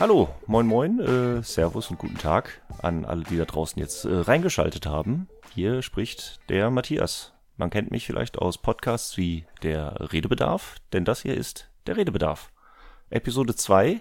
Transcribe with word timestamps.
Hallo, 0.00 0.30
moin 0.46 0.66
moin, 0.66 0.98
äh, 0.98 1.42
Servus 1.42 1.90
und 1.90 1.98
guten 1.98 2.16
Tag 2.16 2.62
an 2.80 3.04
alle, 3.04 3.22
die 3.22 3.36
da 3.36 3.44
draußen 3.44 3.78
jetzt 3.78 4.06
äh, 4.06 4.14
reingeschaltet 4.14 4.86
haben. 4.86 5.28
Hier 5.54 5.82
spricht 5.82 6.40
der 6.48 6.70
Matthias. 6.70 7.34
Man 7.58 7.68
kennt 7.68 7.90
mich 7.90 8.06
vielleicht 8.06 8.38
aus 8.38 8.56
Podcasts 8.56 9.18
wie 9.18 9.44
der 9.62 10.10
Redebedarf, 10.10 10.76
denn 10.94 11.04
das 11.04 11.20
hier 11.20 11.34
ist 11.34 11.70
der 11.86 11.98
Redebedarf. 11.98 12.50
Episode 13.10 13.54
2. 13.54 14.00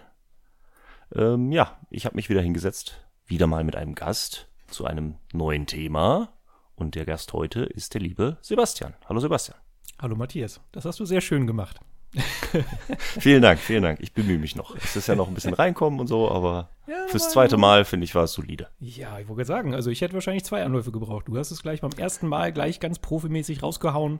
Ähm, 1.16 1.52
ja, 1.52 1.78
ich 1.89 2.06
habe 2.06 2.16
mich 2.16 2.29
wieder 2.29 2.42
hingesetzt, 2.42 3.06
wieder 3.25 3.47
mal 3.47 3.66
mit 3.66 3.75
einem 3.75 3.93
Gast 3.93 4.47
zu 4.68 4.86
einem 4.86 5.16
neuen 5.34 5.66
Thema. 5.66 6.29
Und 6.75 6.96
der 6.96 7.04
Gast 7.04 7.34
heute 7.34 7.64
ist 7.66 7.93
der 7.93 8.00
liebe 8.00 8.38
Sebastian. 8.39 8.93
Hallo 9.10 9.20
Sebastian. 9.20 9.57
Hallo 10.02 10.16
Matthias, 10.16 10.61
das 10.71 10.86
hast 10.86 11.02
du 11.02 11.04
sehr 11.04 11.20
schön 11.20 11.46
gemacht. 11.46 11.82
vielen 13.20 13.42
Dank, 13.42 13.60
vielen 13.60 13.84
Dank. 13.84 14.00
Ich 14.02 14.14
bemühe 14.14 14.40
mich 14.40 14.56
noch. 14.56 14.76
Es 14.76 14.96
ist 14.96 15.08
ja 15.08 15.16
noch 15.16 15.28
ein 15.28 15.34
bisschen 15.34 15.54
reinkommen 15.54 16.00
und 16.00 16.08
so, 16.08 16.32
aber 16.32 16.70
ja, 16.88 17.08
fürs 17.08 17.30
zweite 17.30 17.58
Mal, 17.58 17.86
finde 17.86 18.06
ich, 18.06 18.16
war 18.16 18.24
es 18.24 18.34
solide. 18.34 18.68
Ja, 18.80 19.20
ich 19.20 19.28
wollte 19.28 19.46
sagen, 19.46 19.76
also 19.76 19.92
ich 19.92 20.02
hätte 20.02 20.16
wahrscheinlich 20.16 20.44
zwei 20.44 20.64
Anläufe 20.64 20.92
gebraucht. 20.92 21.28
Du 21.28 21.38
hast 21.38 21.52
es 21.52 21.62
gleich 21.62 21.82
beim 21.82 21.92
ersten 21.92 22.28
Mal 22.28 22.52
gleich 22.52 22.80
ganz 22.80 22.98
profimäßig 23.00 23.62
rausgehauen, 23.62 24.20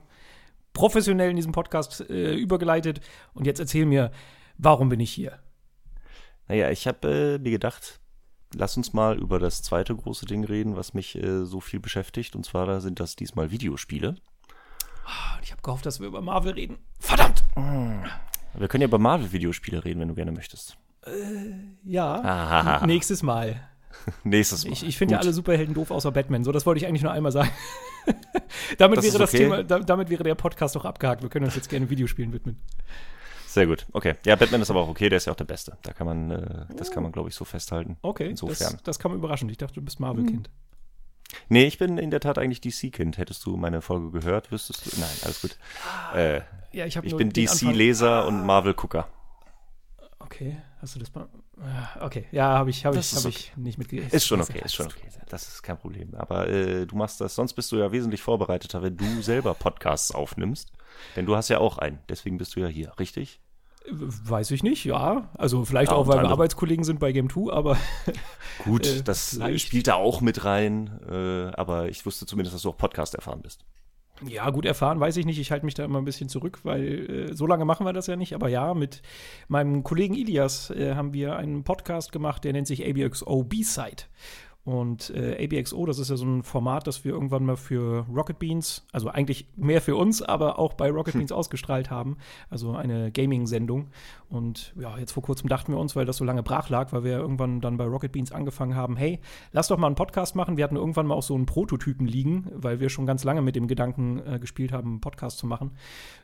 professionell 0.72 1.30
in 1.30 1.36
diesem 1.36 1.52
Podcast 1.52 2.08
äh, 2.08 2.34
übergeleitet 2.34 3.00
und 3.34 3.46
jetzt 3.46 3.58
erzähl 3.58 3.86
mir, 3.86 4.12
warum 4.56 4.88
bin 4.88 5.00
ich 5.00 5.10
hier? 5.10 5.40
Naja, 6.46 6.70
ich 6.70 6.86
habe 6.86 7.08
äh, 7.08 7.38
mir 7.38 7.50
gedacht, 7.50 8.00
lass 8.54 8.76
uns 8.76 8.92
mal 8.92 9.18
über 9.18 9.38
das 9.38 9.62
zweite 9.62 9.94
große 9.94 10.26
Ding 10.26 10.44
reden, 10.44 10.76
was 10.76 10.94
mich 10.94 11.16
äh, 11.16 11.44
so 11.44 11.60
viel 11.60 11.80
beschäftigt. 11.80 12.36
Und 12.36 12.44
zwar 12.44 12.66
da 12.66 12.80
sind 12.80 13.00
das 13.00 13.16
diesmal 13.16 13.50
Videospiele. 13.50 14.16
Ah, 15.10 15.38
ich 15.42 15.50
habe 15.50 15.60
gehofft, 15.62 15.86
dass 15.86 15.98
wir 15.98 16.06
über 16.06 16.20
Marvel 16.20 16.52
reden. 16.52 16.78
Verdammt! 17.00 17.42
Wir 17.56 18.68
können 18.68 18.82
ja 18.82 18.88
über 18.88 18.98
Marvel-Videospiele 18.98 19.84
reden, 19.84 20.00
wenn 20.00 20.08
du 20.08 20.14
gerne 20.14 20.32
möchtest. 20.32 20.76
Äh, 21.04 21.10
ja. 21.84 22.14
Ahaha. 22.14 22.86
Nächstes 22.86 23.22
Mal. 23.22 23.60
Nächstes 24.24 24.64
Mal. 24.64 24.72
Ich, 24.72 24.86
ich 24.86 24.96
finde 24.96 25.14
ja 25.14 25.20
alle 25.20 25.32
Superhelden 25.32 25.74
doof, 25.74 25.90
außer 25.90 26.12
Batman. 26.12 26.44
So, 26.44 26.52
das 26.52 26.64
wollte 26.66 26.78
ich 26.78 26.86
eigentlich 26.86 27.02
nur 27.02 27.12
einmal 27.12 27.32
sagen. 27.32 27.50
damit 28.78 28.98
das 28.98 29.06
wäre 29.06 29.18
das 29.18 29.30
okay. 29.30 29.44
Thema, 29.44 29.64
da, 29.64 29.80
damit 29.80 30.10
wäre 30.10 30.22
der 30.22 30.36
Podcast 30.36 30.76
doch 30.76 30.84
abgehakt. 30.84 31.22
Wir 31.22 31.28
können 31.28 31.44
uns 31.44 31.56
jetzt 31.56 31.68
gerne 31.68 31.90
Videospielen 31.90 32.32
widmen. 32.32 32.60
Sehr 33.46 33.66
gut. 33.66 33.86
Okay. 33.92 34.14
Ja, 34.24 34.36
Batman 34.36 34.62
ist 34.62 34.70
aber 34.70 34.80
auch 34.80 34.88
okay, 34.88 35.08
der 35.08 35.16
ist 35.16 35.26
ja 35.26 35.32
auch 35.32 35.36
der 35.36 35.44
Beste. 35.44 35.76
Da 35.82 35.92
kann 35.92 36.06
man, 36.06 36.30
äh, 36.30 36.66
das 36.76 36.92
kann 36.92 37.02
man, 37.02 37.10
glaube 37.10 37.30
ich, 37.30 37.34
so 37.34 37.44
festhalten. 37.44 37.96
Okay. 38.02 38.30
Insofern. 38.30 38.74
Das, 38.74 38.82
das 38.84 38.98
kam 39.00 39.12
überraschend. 39.12 39.50
Ich 39.50 39.58
dachte, 39.58 39.74
du 39.74 39.82
bist 39.82 39.98
Marvel-Kind. 39.98 40.48
Nee, 41.48 41.66
ich 41.66 41.78
bin 41.78 41.98
in 41.98 42.10
der 42.10 42.20
Tat 42.20 42.38
eigentlich 42.38 42.60
DC-Kind. 42.60 43.18
Hättest 43.18 43.44
du 43.46 43.56
meine 43.56 43.82
Folge 43.82 44.10
gehört, 44.10 44.50
wüsstest 44.52 44.86
du. 44.86 45.00
Nein, 45.00 45.10
alles 45.24 45.42
gut. 45.42 45.56
Äh, 46.14 46.40
ja, 46.72 46.86
ich, 46.86 46.96
ich 46.96 47.16
bin 47.16 47.30
DC-Leser 47.30 48.26
und 48.26 48.44
Marvel-Gucker. 48.44 49.08
Okay, 50.18 50.56
hast 50.80 50.94
du 50.94 51.00
das 51.00 51.12
mal. 51.14 51.28
Okay, 52.00 52.26
ja, 52.30 52.58
habe 52.58 52.70
ich, 52.70 52.86
hab 52.86 52.94
ich, 52.94 53.12
hab 53.12 53.24
okay. 53.24 53.28
ich 53.28 53.56
nicht 53.56 53.78
mitgekriegt. 53.78 54.14
Ist 54.14 54.26
schon 54.26 54.40
okay, 54.40 54.62
ist 54.64 54.74
schon 54.74 54.86
okay. 54.86 55.08
Das 55.28 55.46
ist 55.48 55.62
kein 55.62 55.76
Problem. 55.76 56.14
Aber 56.14 56.48
äh, 56.48 56.86
du 56.86 56.96
machst 56.96 57.20
das, 57.20 57.34
sonst 57.34 57.52
bist 57.54 57.70
du 57.72 57.76
ja 57.76 57.92
wesentlich 57.92 58.22
vorbereiteter, 58.22 58.82
wenn 58.82 58.96
du 58.96 59.22
selber 59.22 59.54
Podcasts 59.54 60.12
aufnimmst. 60.12 60.72
Denn 61.16 61.26
du 61.26 61.36
hast 61.36 61.48
ja 61.48 61.58
auch 61.58 61.78
einen. 61.78 61.98
Deswegen 62.08 62.38
bist 62.38 62.56
du 62.56 62.60
ja 62.60 62.66
hier, 62.68 62.92
richtig? 62.98 63.40
Weiß 63.88 64.50
ich 64.50 64.62
nicht, 64.62 64.84
ja. 64.84 65.30
Also 65.34 65.64
vielleicht 65.64 65.90
ja, 65.90 65.96
auch, 65.96 66.06
weil 66.06 66.22
wir 66.22 66.28
Arbeitskollegen 66.28 66.84
sind 66.84 67.00
bei 67.00 67.12
Game 67.12 67.30
2, 67.30 67.52
aber. 67.52 67.76
Gut, 68.64 68.86
äh, 68.86 69.02
das 69.02 69.30
vielleicht. 69.30 69.66
spielt 69.66 69.88
da 69.88 69.94
auch 69.94 70.20
mit 70.20 70.44
rein, 70.44 71.00
äh, 71.08 71.56
aber 71.56 71.88
ich 71.88 72.04
wusste 72.04 72.26
zumindest, 72.26 72.54
dass 72.54 72.62
du 72.62 72.68
auch 72.68 72.76
Podcast 72.76 73.14
erfahren 73.14 73.40
bist. 73.42 73.64
Ja, 74.26 74.50
gut 74.50 74.66
erfahren 74.66 75.00
weiß 75.00 75.16
ich 75.16 75.24
nicht. 75.24 75.38
Ich 75.38 75.50
halte 75.50 75.64
mich 75.64 75.74
da 75.74 75.84
immer 75.84 75.98
ein 75.98 76.04
bisschen 76.04 76.28
zurück, 76.28 76.60
weil 76.62 77.30
äh, 77.30 77.34
so 77.34 77.46
lange 77.46 77.64
machen 77.64 77.86
wir 77.86 77.92
das 77.92 78.06
ja 78.06 78.16
nicht. 78.16 78.34
Aber 78.34 78.48
ja, 78.48 78.74
mit 78.74 79.00
meinem 79.48 79.82
Kollegen 79.82 80.14
Ilias 80.14 80.70
äh, 80.70 80.94
haben 80.94 81.14
wir 81.14 81.36
einen 81.36 81.64
Podcast 81.64 82.12
gemacht, 82.12 82.44
der 82.44 82.52
nennt 82.52 82.66
sich 82.66 82.86
ABXO 82.86 83.44
B-Side. 83.44 84.04
Und 84.64 85.10
äh, 85.10 85.42
ABXO, 85.44 85.86
das 85.86 85.98
ist 85.98 86.10
ja 86.10 86.16
so 86.16 86.26
ein 86.26 86.42
Format, 86.42 86.86
das 86.86 87.02
wir 87.04 87.12
irgendwann 87.12 87.44
mal 87.44 87.56
für 87.56 88.04
Rocket 88.14 88.38
Beans, 88.38 88.86
also 88.92 89.08
eigentlich 89.08 89.46
mehr 89.56 89.80
für 89.80 89.96
uns, 89.96 90.20
aber 90.20 90.58
auch 90.58 90.74
bei 90.74 90.90
Rocket 90.90 91.14
hm. 91.14 91.20
Beans 91.20 91.32
ausgestrahlt 91.32 91.90
haben. 91.90 92.18
Also 92.50 92.72
eine 92.72 93.10
Gaming-Sendung. 93.10 93.88
Und 94.28 94.74
ja, 94.78 94.98
jetzt 94.98 95.12
vor 95.12 95.22
kurzem 95.22 95.48
dachten 95.48 95.72
wir 95.72 95.78
uns, 95.78 95.96
weil 95.96 96.04
das 96.04 96.18
so 96.18 96.24
lange 96.24 96.42
brach 96.42 96.68
lag, 96.68 96.92
weil 96.92 97.04
wir 97.04 97.16
irgendwann 97.18 97.62
dann 97.62 97.78
bei 97.78 97.84
Rocket 97.84 98.12
Beans 98.12 98.32
angefangen 98.32 98.76
haben, 98.76 98.96
hey, 98.96 99.18
lass 99.52 99.68
doch 99.68 99.78
mal 99.78 99.86
einen 99.86 99.96
Podcast 99.96 100.36
machen. 100.36 100.58
Wir 100.58 100.64
hatten 100.64 100.76
irgendwann 100.76 101.06
mal 101.06 101.14
auch 101.14 101.22
so 101.22 101.34
einen 101.34 101.46
Prototypen 101.46 102.06
liegen, 102.06 102.50
weil 102.54 102.80
wir 102.80 102.90
schon 102.90 103.06
ganz 103.06 103.24
lange 103.24 103.40
mit 103.40 103.56
dem 103.56 103.66
Gedanken 103.66 104.20
äh, 104.26 104.38
gespielt 104.38 104.72
haben, 104.72 104.90
einen 104.90 105.00
Podcast 105.00 105.38
zu 105.38 105.46
machen. 105.46 105.72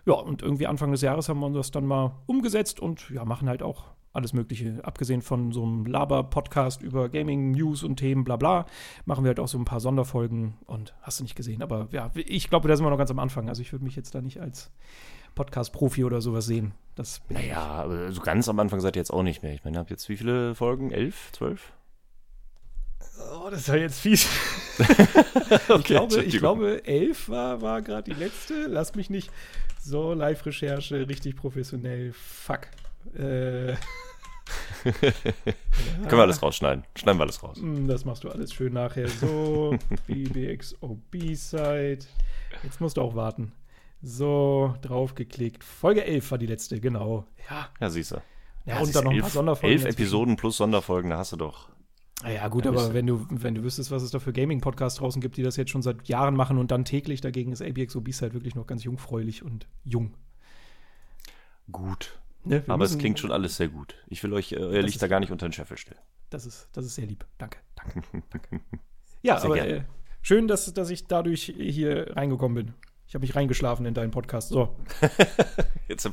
Ja, 0.05 0.15
und 0.15 0.43
irgendwie 0.43 0.67
Anfang 0.67 0.93
des 0.93 1.01
Jahres 1.01 1.31
haben 1.31 1.41
wir 1.41 1.47
uns 1.47 1.57
das 1.57 1.71
dann 1.71 1.87
mal 1.87 2.13
umgesetzt 2.27 2.81
und 2.81 3.09
ja, 3.11 3.25
machen 3.25 3.49
halt 3.49 3.63
auch 3.63 3.87
alles 4.17 4.33
Mögliche. 4.33 4.81
Abgesehen 4.83 5.23
von 5.23 5.53
so 5.53 5.63
einem 5.63 5.87
Laber-Podcast 5.87 6.83
über 6.83 7.09
Gaming, 7.09 7.53
News 7.53 7.83
und 7.83 7.97
Themen, 7.97 8.25
bla 8.25 8.37
bla, 8.37 8.67
machen 9.05 9.25
wir 9.25 9.29
halt 9.29 9.41
auch 9.41 9.49
so 9.49 9.59
ein 9.59 9.65
paar 9.65 9.81
Sonderfolgen 9.81 10.55
und 10.67 10.95
hast 11.03 11.21
du 11.21 11.25
nicht 11.25 11.37
gesehen. 11.37 11.63
Aber 11.63 11.89
ja, 11.93 12.11
ich 12.15 12.49
glaube, 12.49 12.69
da 12.69 12.77
sind 12.77 12.85
wir 12.85 12.91
noch 12.91 12.99
ganz 12.99 13.11
am 13.11 13.19
Anfang. 13.19 13.49
Also 13.49 13.63
ich 13.63 13.73
würde 13.73 13.85
mich 13.85 13.97
jetzt 13.97 14.15
da 14.15 14.21
nicht 14.21 14.41
als 14.41 14.71
Podcast-Profi 15.35 16.05
oder 16.05 16.21
sowas 16.21 16.47
sehen. 16.47 16.73
Das 16.97 17.21
naja, 17.29 17.87
so 18.11 18.21
ganz 18.23 18.49
am 18.49 18.59
Anfang 18.59 18.81
seid 18.81 18.97
ihr 18.97 19.01
jetzt 19.01 19.13
auch 19.13 19.23
nicht 19.23 19.43
mehr. 19.43 19.53
Ich 19.53 19.65
meine, 19.65 19.77
ihr 19.77 19.81
habt 19.81 19.91
jetzt 19.91 20.09
wie 20.09 20.17
viele 20.17 20.55
Folgen? 20.55 20.91
Elf? 20.91 21.31
Zwölf? 21.33 21.73
Oh, 23.33 23.49
das 23.51 23.61
ist 23.61 23.69
ja 23.69 23.77
jetzt 23.77 24.01
fies. 24.01 24.29
okay, 25.69 25.77
ich, 25.79 25.85
glaube, 25.85 26.23
ich 26.23 26.39
glaube, 26.39 26.87
elf 26.87 27.29
war, 27.29 27.63
war 27.63 27.83
gerade 27.83 28.13
die 28.13 28.19
letzte. 28.19 28.67
Lass 28.67 28.95
mich 28.95 29.11
nicht. 29.11 29.31
So, 29.81 30.13
Live-Recherche, 30.13 31.09
richtig 31.09 31.37
professionell. 31.37 32.13
Fuck. 32.13 32.69
Äh, 33.17 33.75
ja. 34.85 34.93
Können 34.93 36.11
wir 36.11 36.23
alles 36.23 36.43
rausschneiden. 36.43 36.85
Schneiden 36.97 37.19
wir 37.19 37.25
alles 37.25 37.43
raus. 37.43 37.59
Hm, 37.59 37.89
das 37.89 38.05
machst 38.05 38.25
du 38.25 38.31
alles 38.31 38.53
schön 38.53 38.73
nachher. 38.73 39.09
So, 39.09 39.77
BBXOB-Side. 40.07 42.07
Jetzt 42.63 42.81
musst 42.81 42.97
du 42.97 43.03
auch 43.03 43.15
warten. 43.15 43.53
So, 44.03 44.75
draufgeklickt. 44.83 45.65
Folge 45.65 46.05
11 46.05 46.31
war 46.31 46.39
die 46.39 46.47
letzte, 46.47 46.81
genau. 46.81 47.25
Ja. 47.51 47.69
Ja, 47.81 47.91
siehst 47.91 48.13
du. 48.13 48.17
Ja, 48.67 48.77
ja 48.77 48.81
und 48.81 48.95
dann 48.95 49.05
noch 49.05 49.13
ein 49.13 49.21
paar 49.21 49.31
Sonderfolgen. 49.31 49.79
Elf 49.79 49.91
Episoden 49.91 50.37
plus 50.37 50.57
Sonderfolgen, 50.57 51.11
da 51.11 51.19
hast 51.19 51.33
du 51.33 51.37
doch. 51.37 51.69
Ah 52.23 52.31
ja, 52.31 52.49
gut, 52.49 52.65
ja, 52.65 52.71
aber 52.71 52.95
wenn 52.95 53.07
du, 53.07 53.27
wenn 53.31 53.55
du 53.55 53.63
wüsstest, 53.63 53.91
was 53.91 54.03
es 54.03 54.11
da 54.11 54.19
für 54.19 54.33
Gaming-Podcasts 54.33 54.99
draußen 54.99 55.21
gibt, 55.21 55.37
die 55.37 55.43
das 55.43 55.57
jetzt 55.57 55.71
schon 55.71 55.83
seit 55.83 56.09
Jahren 56.09 56.35
machen 56.35 56.57
und 56.57 56.71
dann 56.71 56.85
täglich, 56.85 57.21
dagegen 57.21 57.53
ist 57.53 57.63
ABXOB-Side 57.63 58.33
wirklich 58.33 58.55
noch 58.55 58.67
ganz 58.67 58.85
jungfräulich 58.85 59.43
und 59.43 59.67
jung. 59.85 60.15
Gut. 61.71 62.19
Ne, 62.47 62.63
Aber 62.69 62.85
es 62.85 62.97
klingt 62.97 63.19
schon 63.19 63.33
alles 63.33 63.57
sehr 63.57 63.69
gut. 63.69 63.97
Ich 64.07 64.23
will 64.23 64.33
euch 64.33 64.53
äh, 64.53 64.59
euer 64.59 64.83
Licht 64.83 65.03
da 65.03 65.09
gar 65.09 65.19
nicht 65.19 65.33
unter 65.33 65.49
den 65.49 65.53
Scheffel 65.53 65.77
stellen. 65.77 66.01
Das 66.31 66.47
ist, 66.47 66.69
das 66.73 66.87
ist 66.87 66.95
sehr 66.95 67.07
lieb. 67.07 67.27
Danke. 67.39 67.59
Danke. 67.75 68.03
ja, 69.23 69.39
sehr 69.39 69.51
aber 69.51 69.67
äh, 69.67 69.83
schön, 70.23 70.47
dass, 70.47 70.73
dass 70.73 70.91
ich 70.91 71.07
dadurch 71.07 71.53
hier 71.57 72.17
reingekommen 72.17 72.67
bin. 72.67 72.75
Ich 73.09 73.15
habe 73.15 73.23
mich 73.23 73.35
reingeschlafen 73.35 73.85
in 73.85 73.95
deinen 73.95 74.11
Podcast. 74.11 74.49
So. 74.49 74.77
Jetzt, 75.89 76.09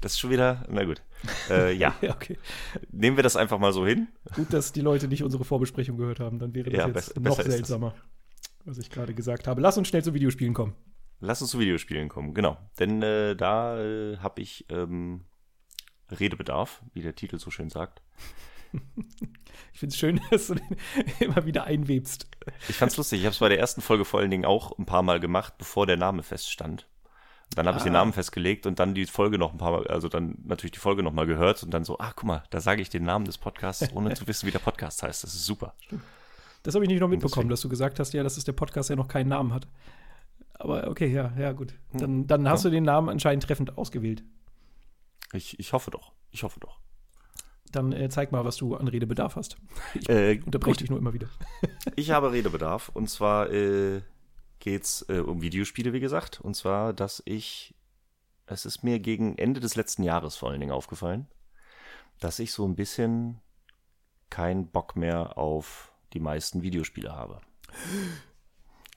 das 0.00 0.12
ist 0.12 0.18
schon 0.18 0.30
wieder, 0.30 0.64
na 0.68 0.84
gut. 0.84 1.02
Äh, 1.50 1.72
ja. 1.74 1.94
ja, 2.02 2.14
okay. 2.14 2.38
Nehmen 2.90 3.16
wir 3.16 3.22
das 3.22 3.36
einfach 3.36 3.58
mal 3.58 3.72
so 3.72 3.86
hin. 3.86 4.08
Gut, 4.34 4.52
dass 4.52 4.72
die 4.72 4.80
Leute 4.80 5.06
nicht 5.08 5.22
unsere 5.22 5.44
Vorbesprechung 5.44 5.96
gehört 5.96 6.20
haben. 6.20 6.38
Dann 6.38 6.54
wäre 6.54 6.70
das 6.70 6.78
ja, 6.78 6.88
jetzt 6.88 7.20
noch 7.20 7.40
seltsamer, 7.40 7.94
was 8.64 8.78
ich 8.78 8.90
gerade 8.90 9.14
gesagt 9.14 9.46
habe. 9.46 9.60
Lass 9.60 9.78
uns 9.78 9.88
schnell 9.88 10.02
zu 10.02 10.14
Videospielen 10.14 10.54
kommen. 10.54 10.74
Lass 11.20 11.42
uns 11.42 11.50
zu 11.50 11.58
Videospielen 11.58 12.08
kommen, 12.08 12.34
genau. 12.34 12.58
Denn 12.78 13.02
äh, 13.02 13.34
da 13.34 13.80
äh, 13.80 14.18
habe 14.18 14.42
ich 14.42 14.66
ähm, 14.68 15.24
Redebedarf, 16.10 16.82
wie 16.94 17.02
der 17.02 17.14
Titel 17.14 17.38
so 17.38 17.50
schön 17.50 17.70
sagt. 17.70 18.02
Ich 19.72 19.80
finde 19.80 19.92
es 19.92 19.98
schön, 19.98 20.20
dass 20.30 20.46
du 20.46 20.54
den 20.54 20.76
immer 21.20 21.44
wieder 21.44 21.64
einwebst. 21.64 22.26
Ich 22.68 22.76
fand's 22.76 22.96
lustig. 22.96 23.20
Ich 23.20 23.26
habe 23.26 23.32
es 23.32 23.38
bei 23.38 23.50
der 23.50 23.58
ersten 23.58 23.82
Folge 23.82 24.06
vor 24.06 24.20
allen 24.20 24.30
Dingen 24.30 24.46
auch 24.46 24.76
ein 24.78 24.86
paar 24.86 25.02
Mal 25.02 25.20
gemacht, 25.20 25.58
bevor 25.58 25.86
der 25.86 25.98
Name 25.98 26.22
feststand. 26.22 26.86
Dann 27.54 27.66
habe 27.66 27.76
ah. 27.76 27.78
ich 27.78 27.84
den 27.84 27.94
ah. 27.94 27.98
Namen 27.98 28.12
festgelegt 28.12 28.66
und 28.66 28.78
dann 28.78 28.94
die 28.94 29.06
Folge 29.06 29.38
noch 29.38 29.52
ein 29.52 29.58
paar 29.58 29.72
Mal, 29.72 29.86
also 29.88 30.08
dann 30.08 30.38
natürlich 30.44 30.72
die 30.72 30.78
Folge 30.78 31.02
noch 31.02 31.12
mal 31.12 31.26
gehört 31.26 31.62
und 31.62 31.72
dann 31.72 31.84
so, 31.84 31.98
ach 31.98 32.14
guck 32.16 32.24
mal, 32.24 32.44
da 32.50 32.60
sage 32.60 32.82
ich 32.82 32.88
den 32.88 33.04
Namen 33.04 33.24
des 33.24 33.38
Podcasts, 33.38 33.92
ohne 33.94 34.14
zu 34.14 34.26
wissen, 34.26 34.46
wie 34.46 34.50
der 34.50 34.58
Podcast 34.58 35.02
heißt. 35.02 35.22
Das 35.22 35.34
ist 35.34 35.44
super. 35.44 35.74
Das 36.62 36.74
habe 36.74 36.84
ich 36.84 36.90
nicht 36.90 37.00
noch 37.00 37.08
mitbekommen, 37.08 37.48
dass 37.48 37.60
du 37.60 37.68
gesagt 37.68 38.00
hast, 38.00 38.12
ja, 38.14 38.22
dass 38.22 38.36
es 38.36 38.44
der 38.44 38.52
Podcast 38.52 38.90
ja 38.90 38.96
noch 38.96 39.08
keinen 39.08 39.28
Namen 39.28 39.54
hat. 39.54 39.68
Aber 40.54 40.88
okay, 40.88 41.06
ja, 41.06 41.32
ja, 41.38 41.52
gut. 41.52 41.74
Dann, 41.92 42.26
dann 42.26 42.48
hast 42.48 42.64
ja. 42.64 42.70
du 42.70 42.76
den 42.76 42.84
Namen 42.84 43.08
anscheinend 43.08 43.44
treffend 43.44 43.76
ausgewählt. 43.76 44.24
Ich, 45.32 45.58
ich 45.58 45.72
hoffe 45.72 45.90
doch. 45.90 46.12
Ich 46.30 46.42
hoffe 46.42 46.60
doch. 46.60 46.78
Dann 47.72 47.92
äh, 47.92 48.08
zeig 48.08 48.32
mal, 48.32 48.44
was 48.44 48.56
du 48.56 48.76
an 48.76 48.88
Redebedarf 48.88 49.36
hast. 49.36 49.56
Ich 49.94 50.08
äh, 50.08 50.40
unterbreche 50.44 50.78
dich 50.78 50.90
nur 50.90 50.98
immer 50.98 51.12
wieder. 51.12 51.28
ich 51.96 52.10
habe 52.10 52.32
Redebedarf 52.32 52.90
und 52.90 53.10
zwar 53.10 53.50
äh, 53.50 54.02
geht 54.60 54.84
es 54.84 55.04
äh, 55.08 55.18
um 55.18 55.42
Videospiele, 55.42 55.92
wie 55.92 56.00
gesagt. 56.00 56.40
Und 56.40 56.54
zwar, 56.54 56.92
dass 56.92 57.22
ich, 57.26 57.74
es 58.46 58.66
ist 58.66 58.84
mir 58.84 59.00
gegen 59.00 59.36
Ende 59.36 59.60
des 59.60 59.74
letzten 59.74 60.02
Jahres 60.02 60.36
vor 60.36 60.50
allen 60.50 60.60
Dingen 60.60 60.72
aufgefallen, 60.72 61.26
dass 62.20 62.38
ich 62.38 62.52
so 62.52 62.66
ein 62.66 62.76
bisschen 62.76 63.40
keinen 64.30 64.70
Bock 64.70 64.96
mehr 64.96 65.36
auf 65.36 65.92
die 66.12 66.20
meisten 66.20 66.62
Videospiele 66.62 67.12
habe. 67.12 67.40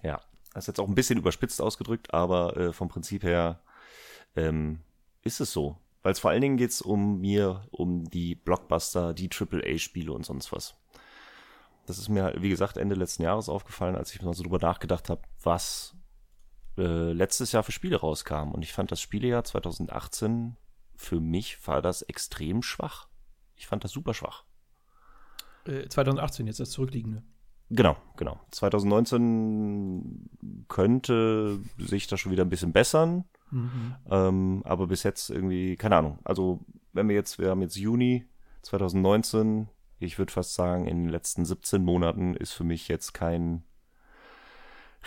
Ja, 0.02 0.22
das 0.54 0.64
ist 0.64 0.68
jetzt 0.68 0.80
auch 0.80 0.88
ein 0.88 0.96
bisschen 0.96 1.20
überspitzt 1.20 1.62
ausgedrückt, 1.62 2.14
aber 2.14 2.56
äh, 2.56 2.72
vom 2.72 2.88
Prinzip 2.88 3.24
her 3.24 3.62
ähm, 4.38 4.80
ist 5.24 5.42
es 5.42 5.52
so 5.52 5.78
Weil 6.02 6.14
es 6.14 6.20
vor 6.20 6.32
allen 6.32 6.42
Dingen 6.42 6.58
geht 6.58 6.72
es 6.72 6.82
um 6.82 7.20
mir, 7.20 7.68
um 7.72 8.10
die 8.10 8.36
Blockbuster, 8.36 9.14
die 9.14 9.30
AAA-Spiele 9.30 10.12
und 10.12 10.26
sonst 10.26 10.52
was. 10.52 10.76
Das 11.86 11.98
ist 11.98 12.10
mir, 12.10 12.36
wie 12.38 12.50
gesagt, 12.50 12.78
Ende 12.78 12.96
letzten 12.96 13.24
Jahres 13.24 13.50
aufgefallen, 13.50 13.96
als 13.96 14.14
ich 14.14 14.22
mal 14.22 14.34
so 14.34 14.44
drüber 14.44 14.60
nachgedacht 14.60 15.10
habe, 15.10 15.22
was 15.42 15.96
äh, 16.78 17.12
letztes 17.12 17.52
Jahr 17.52 17.64
für 17.64 17.72
Spiele 17.72 17.98
rauskamen. 17.98 18.54
Und 18.54 18.62
ich 18.62 18.72
fand 18.72 18.92
das 18.92 19.02
Spielejahr 19.02 19.44
2018, 19.44 20.56
für 20.96 21.20
mich 21.20 21.66
war 21.68 21.82
das 21.82 22.02
extrem 22.04 22.62
schwach. 22.62 23.08
Ich 23.56 23.68
fand 23.68 23.84
das 23.84 23.92
super 23.92 24.14
schwach. 24.14 24.46
Äh, 25.66 25.88
2018, 25.88 26.48
jetzt 26.48 26.60
das 26.60 26.72
zurückliegende. 26.72 27.24
Genau, 27.70 27.98
genau. 28.18 28.40
2019 28.52 30.30
könnte 30.68 31.60
sich 31.78 32.08
das 32.08 32.20
schon 32.20 32.32
wieder 32.32 32.44
ein 32.44 32.50
bisschen 32.50 32.74
bessern. 32.74 33.26
Mhm. 33.52 33.96
Ähm, 34.10 34.62
aber 34.66 34.88
bis 34.88 35.04
jetzt 35.04 35.30
irgendwie, 35.30 35.76
keine 35.76 35.98
Ahnung. 35.98 36.20
Also, 36.24 36.60
wenn 36.94 37.08
wir 37.08 37.16
jetzt, 37.16 37.40
wir 37.40 37.50
haben 37.50 37.62
jetzt 37.62 37.76
Juni 37.76 38.26
2019, 38.62 39.70
ich 40.00 40.18
würde 40.18 40.32
fast 40.32 40.54
sagen, 40.54 40.88
in 40.88 41.04
den 41.04 41.10
letzten 41.10 41.46
17 41.46 41.84
Monaten 41.84 42.36
ist 42.36 42.54
für 42.54 42.64
mich 42.64 42.88
jetzt 42.88 43.14
kein 43.14 43.64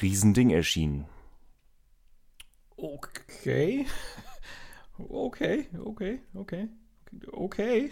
Riesending 0.01 0.51
erschienen. 0.51 1.07
Okay. 2.77 3.87
Okay, 5.09 5.69
okay, 5.85 6.21
okay. 6.35 6.69
Okay. 7.33 7.91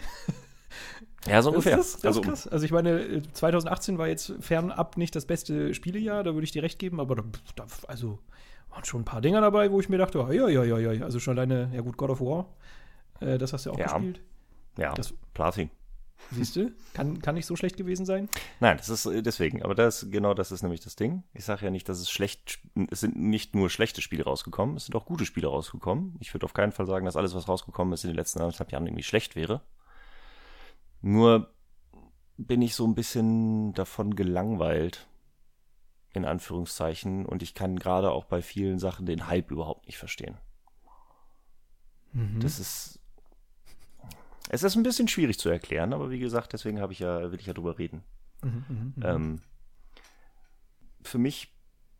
Ja, 1.27 1.41
so 1.41 1.49
ungefähr. 1.49 1.77
Das, 1.77 1.93
das, 1.93 2.01
das 2.01 2.05
also, 2.05 2.21
krass. 2.21 2.47
Also 2.47 2.65
ich 2.65 2.71
meine, 2.71 3.21
2018 3.33 3.97
war 3.97 4.07
jetzt 4.07 4.33
fernab 4.39 4.97
nicht 4.97 5.15
das 5.15 5.25
beste 5.25 5.73
Spielejahr, 5.73 6.23
da 6.23 6.33
würde 6.33 6.45
ich 6.45 6.51
dir 6.51 6.63
recht 6.63 6.79
geben, 6.79 6.99
aber 6.99 7.15
da, 7.15 7.23
da, 7.55 7.67
also 7.87 8.19
waren 8.71 8.85
schon 8.85 9.01
ein 9.01 9.05
paar 9.05 9.21
Dinger 9.21 9.41
dabei, 9.41 9.71
wo 9.71 9.79
ich 9.79 9.89
mir 9.89 9.97
dachte, 9.97 10.17
ja, 10.17 10.47
ja, 10.47 10.63
ja, 10.63 10.77
ja, 10.77 11.03
also 11.03 11.19
schon 11.19 11.37
alleine, 11.37 11.69
ja 11.73 11.81
gut, 11.81 11.97
God 11.97 12.09
of 12.09 12.21
War, 12.21 12.47
äh, 13.19 13.37
das 13.37 13.53
hast 13.53 13.65
du 13.65 13.69
ja 13.69 13.75
auch 13.75 13.79
ja. 13.79 13.85
gespielt. 13.85 14.21
Ja, 14.77 14.93
das, 14.93 15.13
Platin. 15.33 15.69
Siehst 16.29 16.55
du? 16.55 16.71
Kann, 16.93 17.21
kann 17.21 17.35
nicht 17.35 17.45
so 17.45 17.55
schlecht 17.55 17.77
gewesen 17.77 18.05
sein? 18.05 18.29
Nein, 18.59 18.77
das 18.77 18.89
ist 18.89 19.05
äh, 19.05 19.21
deswegen. 19.21 19.63
Aber 19.63 19.75
das, 19.75 20.07
genau 20.11 20.33
das 20.33 20.51
ist 20.51 20.61
nämlich 20.61 20.79
das 20.79 20.95
Ding. 20.95 21.23
Ich 21.33 21.45
sage 21.45 21.65
ja 21.65 21.71
nicht, 21.71 21.89
dass 21.89 21.99
es 21.99 22.09
schlecht, 22.09 22.59
es 22.89 23.01
sind 23.01 23.17
nicht 23.17 23.55
nur 23.55 23.69
schlechte 23.69 24.01
Spiele 24.01 24.23
rausgekommen, 24.23 24.77
es 24.77 24.85
sind 24.85 24.95
auch 24.95 25.05
gute 25.05 25.25
Spiele 25.25 25.47
rausgekommen. 25.47 26.15
Ich 26.19 26.33
würde 26.33 26.45
auf 26.45 26.53
keinen 26.53 26.71
Fall 26.71 26.85
sagen, 26.85 27.05
dass 27.05 27.17
alles, 27.17 27.35
was 27.35 27.47
rausgekommen 27.47 27.93
ist 27.93 28.03
in 28.03 28.11
den 28.11 28.17
letzten 28.17 28.39
anderthalb 28.39 28.71
Jahren 28.71 28.85
irgendwie 28.85 29.03
schlecht 29.03 29.35
wäre. 29.35 29.61
Nur 31.01 31.51
bin 32.37 32.61
ich 32.61 32.75
so 32.75 32.85
ein 32.85 32.95
bisschen 32.95 33.73
davon 33.73 34.15
gelangweilt, 34.15 35.07
in 36.13 36.25
Anführungszeichen, 36.25 37.25
und 37.25 37.41
ich 37.41 37.53
kann 37.53 37.77
gerade 37.77 38.11
auch 38.11 38.25
bei 38.25 38.41
vielen 38.41 38.79
Sachen 38.79 39.05
den 39.05 39.27
Hype 39.27 39.51
überhaupt 39.51 39.85
nicht 39.87 39.97
verstehen. 39.97 40.37
Mhm. 42.13 42.39
Das 42.39 42.59
ist. 42.59 42.99
Es 44.49 44.63
ist 44.63 44.75
ein 44.75 44.83
bisschen 44.83 45.07
schwierig 45.07 45.39
zu 45.39 45.49
erklären, 45.49 45.93
aber 45.93 46.09
wie 46.09 46.19
gesagt, 46.19 46.51
deswegen 46.51 46.81
habe 46.81 46.91
ich 46.91 46.99
ja, 46.99 47.31
will 47.31 47.39
ich 47.39 47.45
ja 47.45 47.53
drüber 47.53 47.77
reden. 47.77 48.03
Mhm, 48.43 48.65
mh, 48.67 48.93
mh. 48.95 49.09
Ähm, 49.15 49.41
für 51.03 51.17
mich 51.17 51.55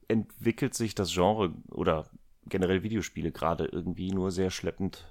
entwickelt 0.09 0.73
sich 0.73 0.93
das 0.93 1.13
Genre 1.13 1.53
oder 1.69 2.09
generell 2.45 2.83
Videospiele 2.83 3.31
gerade 3.31 3.65
irgendwie 3.65 4.11
nur 4.11 4.31
sehr 4.31 4.51
schleppend 4.51 5.07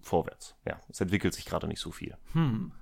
vorwärts. 0.00 0.56
Ja, 0.66 0.80
es 0.88 1.00
entwickelt 1.00 1.34
sich 1.34 1.44
gerade 1.44 1.68
nicht 1.68 1.80
so 1.80 1.92
viel. 1.92 2.16
Hm. 2.32 2.72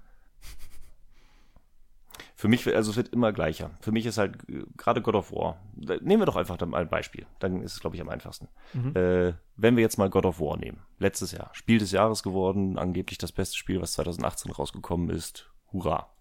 Für 2.40 2.48
mich, 2.48 2.66
also 2.75 2.90
es 2.90 2.96
wird 2.96 3.10
immer 3.10 3.34
gleicher. 3.34 3.72
Für 3.82 3.92
mich 3.92 4.06
ist 4.06 4.16
halt 4.16 4.48
äh, 4.48 4.64
gerade 4.78 5.02
God 5.02 5.14
of 5.14 5.31
War. 5.31 5.60
Nehmen 5.75 6.22
wir 6.22 6.25
doch 6.25 6.37
einfach 6.37 6.58
mal 6.66 6.81
ein 6.81 6.88
Beispiel. 6.88 7.26
Dann 7.38 7.60
ist 7.60 7.75
es, 7.75 7.81
glaube 7.81 7.96
ich, 7.96 8.00
am 8.00 8.08
einfachsten. 8.08 8.48
Mhm. 8.72 8.96
Äh, 8.96 9.34
wenn 9.56 9.76
wir 9.76 9.82
jetzt 9.82 9.98
mal 9.98 10.08
God 10.08 10.25
of 10.25 10.40
War 10.40 10.56
nehmen. 10.56 10.81
Letztes 10.96 11.32
Jahr. 11.32 11.50
Spiel 11.52 11.78
des 11.78 11.92
Jahres 11.92 12.22
geworden. 12.22 12.78
Angeblich 12.78 13.19
das 13.19 13.31
beste 13.31 13.58
Spiel, 13.58 13.82
was 13.82 13.92
2018 13.92 14.52
rausgekommen 14.52 15.10
ist. 15.10 15.50
Hurra. 15.70 16.14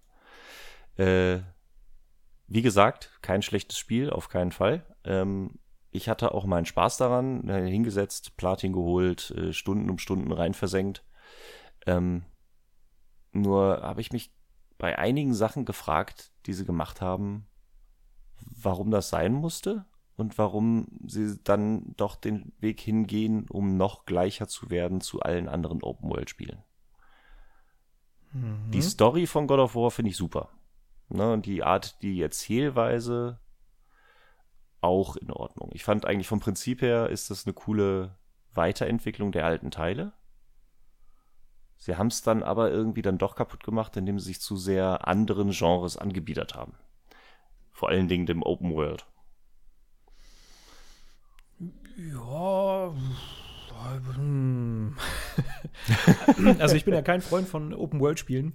Äh, 0.97 1.39
wie 2.47 2.63
gesagt, 2.63 3.17
kein 3.21 3.41
schlechtes 3.41 3.77
Spiel, 3.77 4.09
auf 4.09 4.27
keinen 4.27 4.51
Fall. 4.51 4.85
Ähm, 5.05 5.51
ich 5.89 6.09
hatte 6.09 6.33
auch 6.33 6.43
meinen 6.43 6.65
Spaß 6.65 6.97
daran. 6.97 7.47
Äh, 7.47 7.69
hingesetzt, 7.69 8.35
Platin 8.35 8.73
geholt, 8.73 9.31
äh, 9.37 9.53
Stunden 9.53 9.89
um 9.89 9.97
Stunden 9.97 10.33
rein 10.33 10.53
versenkt. 10.53 11.05
Ähm, 11.85 12.23
nur 13.31 13.83
habe 13.83 14.01
ich 14.01 14.11
mich 14.11 14.33
bei 14.79 14.97
einigen 14.97 15.35
Sachen 15.35 15.65
gefragt, 15.65 16.31
die 16.47 16.53
sie 16.53 16.65
gemacht 16.65 17.01
haben, 17.01 17.45
warum 18.39 18.89
das 18.89 19.09
sein 19.09 19.33
musste 19.33 19.85
und 20.15 20.37
warum 20.39 20.87
sie 21.05 21.37
dann 21.43 21.93
doch 21.97 22.15
den 22.15 22.53
Weg 22.59 22.79
hingehen, 22.79 23.45
um 23.49 23.77
noch 23.77 24.05
gleicher 24.05 24.47
zu 24.47 24.71
werden 24.71 25.01
zu 25.01 25.19
allen 25.19 25.47
anderen 25.47 25.83
Open-World-Spielen. 25.83 26.63
Mhm. 28.31 28.71
Die 28.71 28.81
Story 28.81 29.27
von 29.27 29.45
God 29.45 29.59
of 29.59 29.75
War 29.75 29.91
finde 29.91 30.11
ich 30.11 30.17
super. 30.17 30.49
Ne, 31.09 31.31
und 31.33 31.45
die 31.45 31.63
Art, 31.63 32.01
die 32.01 32.21
Erzählweise 32.21 33.39
auch 34.79 35.17
in 35.17 35.31
Ordnung. 35.31 35.71
Ich 35.73 35.83
fand 35.83 36.05
eigentlich 36.05 36.27
vom 36.27 36.39
Prinzip 36.39 36.81
her 36.81 37.09
ist 37.09 37.29
das 37.29 37.45
eine 37.45 37.53
coole 37.53 38.15
Weiterentwicklung 38.53 39.31
der 39.31 39.45
alten 39.45 39.71
Teile. 39.71 40.13
Sie 41.79 41.95
haben 41.95 42.07
es 42.07 42.21
dann 42.21 42.43
aber 42.43 42.69
irgendwie 42.71 43.01
dann 43.01 43.17
doch 43.17 43.35
kaputt 43.35 43.63
gemacht, 43.63 43.95
indem 43.95 44.19
sie 44.19 44.27
sich 44.27 44.41
zu 44.41 44.57
sehr 44.57 45.07
anderen 45.07 45.51
Genres 45.51 45.97
angebiedert 45.97 46.53
haben. 46.53 46.73
Vor 47.71 47.87
allen 47.87 48.09
Dingen 48.09 48.25
dem 48.25 48.43
Open 48.43 48.75
World. 48.75 49.05
Ja. 51.97 52.93
Hm. 54.15 54.97
also 56.59 56.75
ich 56.75 56.83
bin 56.83 56.93
ja 56.93 57.01
kein 57.01 57.21
Freund 57.21 57.47
von 57.47 57.73
Open 57.73 58.01
World 58.01 58.19
Spielen. 58.19 58.53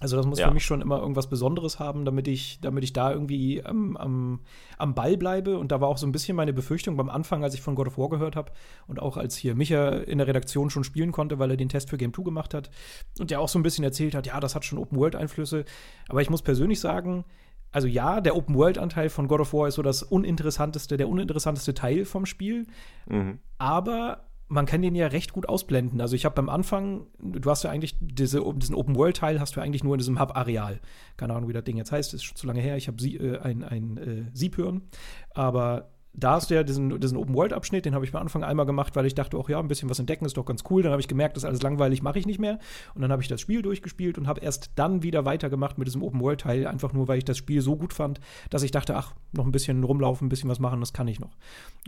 Also 0.00 0.16
das 0.16 0.26
muss 0.26 0.38
ja. 0.40 0.48
für 0.48 0.54
mich 0.54 0.64
schon 0.64 0.80
immer 0.80 0.98
irgendwas 0.98 1.28
Besonderes 1.28 1.78
haben, 1.78 2.04
damit 2.04 2.26
ich, 2.26 2.60
damit 2.60 2.82
ich 2.82 2.92
da 2.92 3.12
irgendwie 3.12 3.64
am, 3.64 3.96
am, 3.96 4.40
am 4.76 4.94
Ball 4.94 5.16
bleibe. 5.16 5.56
Und 5.56 5.70
da 5.70 5.80
war 5.80 5.88
auch 5.88 5.98
so 5.98 6.06
ein 6.06 6.12
bisschen 6.12 6.36
meine 6.36 6.52
Befürchtung 6.52 6.96
beim 6.96 7.08
Anfang, 7.08 7.44
als 7.44 7.54
ich 7.54 7.62
von 7.62 7.74
God 7.74 7.86
of 7.86 7.96
War 7.96 8.08
gehört 8.08 8.34
habe 8.34 8.52
und 8.86 9.00
auch 9.00 9.16
als 9.16 9.36
hier 9.36 9.54
Micha 9.54 9.90
in 9.90 10.18
der 10.18 10.26
Redaktion 10.26 10.68
schon 10.68 10.84
spielen 10.84 11.12
konnte, 11.12 11.38
weil 11.38 11.50
er 11.50 11.56
den 11.56 11.68
Test 11.68 11.90
für 11.90 11.96
Game 11.96 12.12
2 12.12 12.24
gemacht 12.24 12.54
hat 12.54 12.70
und 13.18 13.30
der 13.30 13.40
auch 13.40 13.48
so 13.48 13.58
ein 13.58 13.62
bisschen 13.62 13.84
erzählt 13.84 14.14
hat, 14.14 14.26
ja, 14.26 14.40
das 14.40 14.54
hat 14.54 14.64
schon 14.64 14.78
Open-World-Einflüsse. 14.78 15.64
Aber 16.08 16.20
ich 16.20 16.28
muss 16.28 16.42
persönlich 16.42 16.80
sagen, 16.80 17.24
also 17.70 17.86
ja, 17.88 18.20
der 18.20 18.36
Open-World-Anteil 18.36 19.08
von 19.08 19.28
God 19.28 19.40
of 19.40 19.52
War 19.52 19.68
ist 19.68 19.76
so 19.76 19.82
das 19.82 20.02
uninteressanteste, 20.02 20.96
der 20.96 21.08
uninteressanteste 21.08 21.72
Teil 21.72 22.04
vom 22.04 22.26
Spiel. 22.26 22.66
Mhm. 23.06 23.38
Aber 23.58 24.26
man 24.54 24.66
kann 24.66 24.82
den 24.82 24.94
ja 24.94 25.08
recht 25.08 25.32
gut 25.32 25.48
ausblenden. 25.48 26.00
Also 26.00 26.14
ich 26.14 26.24
habe 26.24 26.36
beim 26.36 26.48
Anfang, 26.48 27.08
du 27.18 27.50
hast 27.50 27.64
ja 27.64 27.70
eigentlich 27.70 27.96
diese, 28.00 28.40
diesen 28.54 28.76
Open-World-Teil 28.76 29.40
hast 29.40 29.56
du 29.56 29.60
eigentlich 29.60 29.82
nur 29.82 29.94
in 29.94 29.98
diesem 29.98 30.20
Hub-Areal. 30.20 30.80
Keine 31.16 31.34
Ahnung, 31.34 31.48
wie 31.48 31.52
das 31.52 31.64
Ding 31.64 31.76
jetzt 31.76 31.90
heißt, 31.90 32.14
ist 32.14 32.22
schon 32.22 32.36
zu 32.36 32.46
lange 32.46 32.60
her. 32.60 32.76
Ich 32.76 32.86
habe 32.86 33.04
äh, 33.04 33.38
ein, 33.40 33.64
ein 33.64 33.96
äh, 33.96 34.24
Siebhirn. 34.32 34.82
Aber 35.30 35.93
da 36.16 36.32
hast 36.32 36.48
du 36.48 36.54
ja 36.54 36.62
diesen, 36.62 37.00
diesen 37.00 37.18
Open-World-Abschnitt, 37.18 37.84
den 37.84 37.94
habe 37.94 38.04
ich 38.04 38.14
am 38.14 38.22
Anfang 38.22 38.44
einmal 38.44 38.66
gemacht, 38.66 38.94
weil 38.94 39.04
ich 39.04 39.16
dachte, 39.16 39.36
auch 39.36 39.48
ja, 39.48 39.58
ein 39.58 39.66
bisschen 39.66 39.90
was 39.90 39.98
entdecken 39.98 40.24
ist 40.24 40.36
doch 40.36 40.44
ganz 40.44 40.62
cool. 40.70 40.82
Dann 40.82 40.92
habe 40.92 41.00
ich 41.00 41.08
gemerkt, 41.08 41.36
das 41.36 41.42
ist 41.42 41.48
alles 41.48 41.62
langweilig, 41.62 42.02
mache 42.02 42.20
ich 42.20 42.26
nicht 42.26 42.38
mehr. 42.38 42.60
Und 42.94 43.02
dann 43.02 43.10
habe 43.10 43.20
ich 43.20 43.28
das 43.28 43.40
Spiel 43.40 43.62
durchgespielt 43.62 44.16
und 44.16 44.28
habe 44.28 44.40
erst 44.40 44.70
dann 44.76 45.02
wieder 45.02 45.24
weitergemacht 45.24 45.76
mit 45.76 45.88
diesem 45.88 46.02
Open-World-Teil, 46.02 46.68
einfach 46.68 46.92
nur, 46.92 47.08
weil 47.08 47.18
ich 47.18 47.24
das 47.24 47.36
Spiel 47.36 47.60
so 47.62 47.76
gut 47.76 47.92
fand, 47.92 48.20
dass 48.48 48.62
ich 48.62 48.70
dachte, 48.70 48.96
ach, 48.96 49.12
noch 49.32 49.44
ein 49.44 49.50
bisschen 49.50 49.82
rumlaufen, 49.82 50.26
ein 50.26 50.28
bisschen 50.28 50.48
was 50.48 50.60
machen, 50.60 50.78
das 50.78 50.92
kann 50.92 51.08
ich 51.08 51.18
noch. 51.18 51.36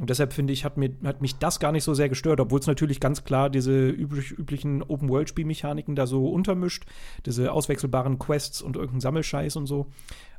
Und 0.01 0.11
deshalb 0.11 0.33
finde 0.33 0.53
ich, 0.53 0.65
hat, 0.65 0.77
mir, 0.77 0.91
hat 1.05 1.23
mich 1.23 1.37
das 1.37 1.61
gar 1.61 1.71
nicht 1.71 1.85
so 1.85 1.95
sehr 1.95 2.09
gestört, 2.09 2.41
obwohl 2.41 2.59
es 2.59 2.67
natürlich 2.67 2.99
ganz 2.99 3.23
klar 3.23 3.49
diese 3.49 3.89
üblich, 3.89 4.33
üblichen 4.33 4.83
Open-World-Spielmechaniken 4.83 5.95
da 5.95 6.09
so 6.09 6.29
untermischt, 6.29 6.85
diese 7.25 7.53
auswechselbaren 7.53 8.19
Quests 8.19 8.61
und 8.61 8.75
irgendeinen 8.75 9.01
Sammelscheiß 9.03 9.55
und 9.55 9.67
so. 9.67 9.87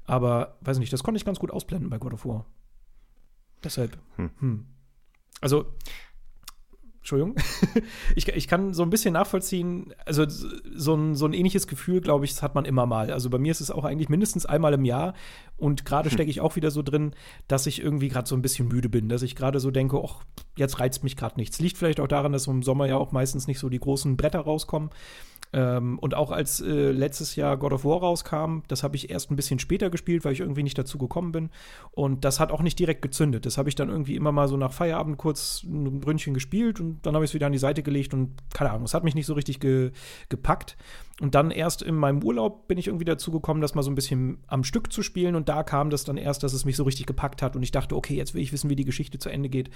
Aber, 0.03 0.57
weiß 0.61 0.79
nicht, 0.79 0.91
das 0.91 1.03
konnte 1.03 1.17
ich 1.17 1.25
ganz 1.25 1.39
gut 1.39 1.51
ausblenden 1.51 1.89
bei 1.89 1.97
God 1.97 2.13
of 2.13 2.25
War. 2.25 2.45
Deshalb. 3.63 3.97
Hm. 4.15 4.29
Hm. 4.39 4.65
Also, 5.41 5.65
Entschuldigung. 7.07 7.35
ich, 8.15 8.27
ich 8.27 8.47
kann 8.49 8.73
so 8.73 8.83
ein 8.83 8.89
bisschen 8.89 9.13
nachvollziehen, 9.13 9.93
also 10.05 10.25
so 10.27 10.93
ein, 10.93 11.15
so 11.15 11.25
ein 11.25 11.31
ähnliches 11.31 11.67
Gefühl, 11.67 12.01
glaube 12.01 12.25
ich, 12.25 12.31
das 12.31 12.43
hat 12.43 12.53
man 12.53 12.65
immer 12.65 12.85
mal. 12.85 13.11
Also 13.11 13.29
bei 13.29 13.37
mir 13.37 13.51
ist 13.51 13.61
es 13.61 13.71
auch 13.71 13.85
eigentlich 13.85 14.09
mindestens 14.09 14.45
einmal 14.45 14.73
im 14.73 14.83
Jahr 14.83 15.13
und 15.57 15.85
gerade 15.85 16.09
hm. 16.09 16.13
stecke 16.13 16.29
ich 16.29 16.41
auch 16.41 16.55
wieder 16.55 16.71
so 16.71 16.81
drin, 16.81 17.13
dass 17.47 17.65
ich 17.65 17.81
irgendwie 17.81 18.09
gerade 18.09 18.27
so 18.27 18.35
ein 18.35 18.41
bisschen 18.41 18.67
müde 18.67 18.89
bin, 18.89 19.09
dass 19.09 19.21
ich 19.21 19.35
gerade 19.35 19.59
so 19.59 19.71
denke, 19.71 20.01
ach, 20.03 20.23
jetzt 20.55 20.79
reizt 20.79 21.03
mich 21.03 21.15
gerade 21.15 21.35
nichts. 21.37 21.59
Liegt 21.59 21.77
vielleicht 21.77 21.99
auch 21.99 22.07
daran, 22.07 22.31
dass 22.31 22.47
im 22.47 22.63
Sommer 22.63 22.87
ja 22.87 22.97
auch 22.97 23.11
meistens 23.11 23.47
nicht 23.47 23.59
so 23.59 23.69
die 23.69 23.79
großen 23.79 24.17
Bretter 24.17 24.39
rauskommen. 24.39 24.89
Ähm, 25.53 25.97
und 25.99 26.13
auch 26.13 26.31
als 26.31 26.59
äh, 26.59 26.91
letztes 26.91 27.35
Jahr 27.35 27.55
God 27.57 27.71
of 27.71 27.85
War 27.85 27.99
rauskam, 27.99 28.59
das 28.67 28.83
habe 28.83 28.97
ich 28.97 29.09
erst 29.09 29.31
ein 29.31 29.37
bisschen 29.37 29.59
später 29.59 29.89
gespielt, 29.89 30.25
weil 30.25 30.33
ich 30.33 30.41
irgendwie 30.41 30.63
nicht 30.63 30.77
dazu 30.77 30.97
gekommen 30.97 31.31
bin. 31.31 31.49
Und 31.91 32.25
das 32.25 32.39
hat 32.39 32.51
auch 32.51 32.61
nicht 32.61 32.77
direkt 32.77 33.01
gezündet. 33.01 33.45
Das 33.45 33.57
habe 33.57 33.69
ich 33.69 33.75
dann 33.75 33.89
irgendwie 33.89 34.15
immer 34.15 34.31
mal 34.31 34.47
so 34.47 34.57
nach 34.57 34.73
Feierabend 34.73 35.17
kurz 35.17 35.63
ein 35.63 36.01
Brünnchen 36.01 36.33
gespielt 36.33 36.79
und 36.79 37.05
dann 37.05 37.15
habe 37.15 37.23
ich 37.23 37.31
es 37.31 37.35
wieder 37.35 37.47
an 37.47 37.53
die 37.53 37.57
Seite 37.57 37.81
gelegt 37.81 38.13
und 38.13 38.33
keine 38.53 38.71
Ahnung, 38.71 38.83
es 38.83 38.93
hat 38.93 39.05
mich 39.05 39.15
nicht 39.15 39.25
so 39.25 39.33
richtig 39.33 39.59
ge 39.59 39.91
gepackt. 40.27 40.75
Und 41.19 41.33
dann 41.33 41.49
erst 41.49 41.81
in 41.81 41.95
meinem 41.95 42.21
Urlaub 42.21 42.67
bin 42.67 42.77
ich 42.77 42.87
irgendwie 42.87 43.05
dazu 43.05 43.31
gekommen, 43.31 43.59
das 43.59 43.73
mal 43.73 43.81
so 43.81 43.89
ein 43.89 43.95
bisschen 43.95 44.37
am 44.45 44.63
Stück 44.63 44.93
zu 44.93 45.01
spielen. 45.01 45.33
Und 45.33 45.49
da 45.49 45.63
kam 45.63 45.89
das 45.89 46.03
dann 46.03 46.15
erst, 46.15 46.43
dass 46.43 46.53
es 46.53 46.63
mich 46.63 46.75
so 46.75 46.83
richtig 46.83 47.07
gepackt 47.07 47.41
hat 47.41 47.55
und 47.55 47.63
ich 47.63 47.71
dachte, 47.71 47.95
okay, 47.95 48.13
jetzt 48.13 48.35
will 48.35 48.43
ich 48.43 48.53
wissen, 48.53 48.69
wie 48.69 48.75
die 48.75 48.85
Geschichte 48.85 49.17
zu 49.17 49.29
Ende 49.29 49.49
geht. 49.49 49.71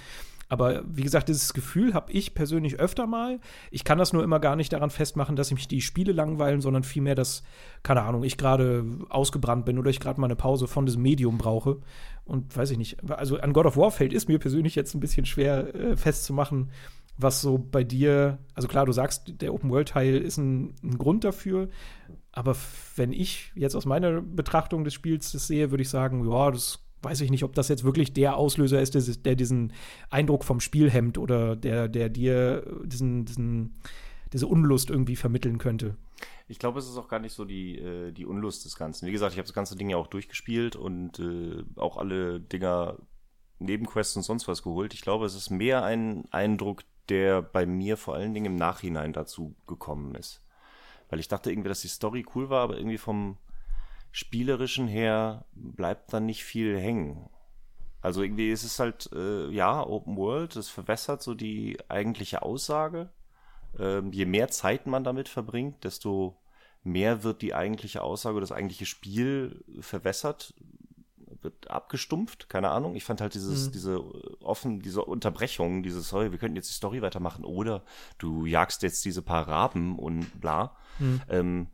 Aber 0.48 0.84
wie 0.86 1.02
gesagt, 1.02 1.28
dieses 1.28 1.52
Gefühl 1.52 1.94
habe 1.94 2.12
ich 2.12 2.34
persönlich 2.34 2.78
öfter 2.78 3.08
mal. 3.08 3.40
Ich 3.72 3.82
kann 3.82 3.98
das 3.98 4.12
nur 4.12 4.22
immer 4.22 4.38
gar 4.38 4.54
nicht 4.54 4.72
daran 4.72 4.90
festmachen, 4.90 5.34
dass 5.34 5.48
ich 5.48 5.54
mich 5.54 5.66
die 5.66 5.80
Spiele 5.80 6.12
langweilen, 6.12 6.60
sondern 6.60 6.84
vielmehr, 6.84 7.16
dass, 7.16 7.42
keine 7.82 8.02
Ahnung, 8.02 8.22
ich 8.22 8.36
gerade 8.38 8.84
ausgebrannt 9.08 9.64
bin 9.64 9.80
oder 9.80 9.90
ich 9.90 9.98
gerade 9.98 10.20
mal 10.20 10.28
eine 10.28 10.36
Pause 10.36 10.68
von 10.68 10.86
diesem 10.86 11.02
Medium 11.02 11.38
brauche. 11.38 11.78
Und 12.24 12.56
weiß 12.56 12.70
ich 12.70 12.78
nicht. 12.78 13.10
Also 13.10 13.38
an 13.38 13.52
God 13.52 13.66
of 13.66 13.76
War 13.76 13.90
fällt 13.90 14.12
ist 14.12 14.28
mir 14.28 14.38
persönlich 14.38 14.76
jetzt 14.76 14.94
ein 14.94 15.00
bisschen 15.00 15.26
schwer 15.26 15.74
äh, 15.74 15.96
festzumachen, 15.96 16.70
was 17.22 17.40
so 17.40 17.58
bei 17.58 17.84
dir, 17.84 18.38
also 18.54 18.68
klar, 18.68 18.86
du 18.86 18.92
sagst, 18.92 19.40
der 19.40 19.54
Open-World-Teil 19.54 20.16
ist 20.16 20.38
ein, 20.38 20.74
ein, 20.82 20.98
Grund 20.98 21.24
dafür, 21.24 21.68
aber 22.32 22.56
wenn 22.96 23.12
ich 23.12 23.52
jetzt 23.54 23.74
aus 23.74 23.86
meiner 23.86 24.20
Betrachtung 24.20 24.84
des 24.84 24.94
Spiels 24.94 25.32
das 25.32 25.46
sehe, 25.46 25.70
würde 25.70 25.82
ich 25.82 25.88
sagen, 25.88 26.28
ja, 26.30 26.50
das 26.50 26.80
weiß 27.02 27.20
ich 27.20 27.30
nicht, 27.30 27.44
ob 27.44 27.54
das 27.54 27.68
jetzt 27.68 27.84
wirklich 27.84 28.12
der 28.12 28.36
Auslöser 28.36 28.80
ist, 28.80 28.94
der, 28.94 29.02
der 29.02 29.34
diesen 29.34 29.72
Eindruck 30.08 30.44
vom 30.44 30.60
Spiel 30.60 30.90
hemmt 30.90 31.18
oder 31.18 31.56
der, 31.56 31.88
der 31.88 32.08
dir 32.08 32.64
diesen, 32.84 33.24
diesen, 33.24 33.74
diese 34.32 34.46
Unlust 34.46 34.88
irgendwie 34.88 35.16
vermitteln 35.16 35.58
könnte. 35.58 35.96
Ich 36.48 36.58
glaube, 36.58 36.78
es 36.78 36.88
ist 36.88 36.96
auch 36.96 37.08
gar 37.08 37.18
nicht 37.18 37.34
so 37.34 37.44
die, 37.44 37.78
äh, 37.78 38.12
die 38.12 38.26
Unlust 38.26 38.64
des 38.64 38.76
Ganzen. 38.76 39.06
Wie 39.06 39.12
gesagt, 39.12 39.32
ich 39.32 39.38
habe 39.38 39.46
das 39.46 39.54
ganze 39.54 39.76
Ding 39.76 39.90
ja 39.90 39.96
auch 39.96 40.06
durchgespielt 40.06 40.76
und 40.76 41.18
äh, 41.18 41.64
auch 41.76 41.96
alle 41.96 42.40
Dinger 42.40 42.98
Nebenquests 43.58 44.16
und 44.16 44.22
sonst 44.22 44.48
was 44.48 44.62
geholt. 44.62 44.94
Ich 44.94 45.02
glaube, 45.02 45.24
es 45.24 45.34
ist 45.34 45.50
mehr 45.50 45.84
ein 45.84 46.24
Eindruck, 46.30 46.82
der 47.08 47.42
bei 47.42 47.66
mir 47.66 47.96
vor 47.96 48.14
allen 48.14 48.34
Dingen 48.34 48.46
im 48.46 48.56
Nachhinein 48.56 49.12
dazu 49.12 49.54
gekommen 49.66 50.14
ist. 50.14 50.44
Weil 51.08 51.20
ich 51.20 51.28
dachte 51.28 51.50
irgendwie, 51.50 51.68
dass 51.68 51.82
die 51.82 51.88
Story 51.88 52.24
cool 52.34 52.48
war, 52.48 52.62
aber 52.62 52.76
irgendwie 52.76 52.98
vom 52.98 53.38
spielerischen 54.12 54.88
her 54.88 55.44
bleibt 55.54 56.12
dann 56.12 56.26
nicht 56.26 56.44
viel 56.44 56.78
hängen. 56.78 57.28
Also 58.00 58.22
irgendwie 58.22 58.50
ist 58.50 58.64
es 58.64 58.78
halt, 58.78 59.10
äh, 59.12 59.48
ja, 59.50 59.86
Open 59.86 60.16
World, 60.16 60.56
das 60.56 60.68
verwässert 60.68 61.22
so 61.22 61.34
die 61.34 61.78
eigentliche 61.88 62.42
Aussage. 62.42 63.10
Ähm, 63.78 64.12
je 64.12 64.26
mehr 64.26 64.48
Zeit 64.48 64.86
man 64.86 65.04
damit 65.04 65.28
verbringt, 65.28 65.84
desto 65.84 66.36
mehr 66.82 67.22
wird 67.22 67.42
die 67.42 67.54
eigentliche 67.54 68.02
Aussage, 68.02 68.40
das 68.40 68.52
eigentliche 68.52 68.86
Spiel 68.86 69.64
verwässert, 69.80 70.52
wird 71.44 71.70
abgestumpft, 71.70 72.48
keine 72.48 72.70
Ahnung. 72.70 72.96
Ich 72.96 73.04
fand 73.04 73.20
halt 73.20 73.34
dieses, 73.34 73.66
mhm. 73.68 73.72
diese 73.72 74.04
offen, 74.42 74.80
diese 74.80 75.04
Unterbrechung, 75.04 75.82
dieses, 75.82 76.08
sorry, 76.08 76.32
wir 76.32 76.38
könnten 76.38 76.56
jetzt 76.56 76.68
die 76.68 76.74
Story 76.74 77.02
weitermachen 77.02 77.44
oder 77.44 77.82
du 78.18 78.46
jagst 78.46 78.82
jetzt 78.82 79.04
diese 79.04 79.22
paar 79.22 79.48
Raben 79.48 79.98
und 79.98 80.40
bla. 80.40 80.76
Mhm. 80.98 81.20
Ähm, 81.28 81.66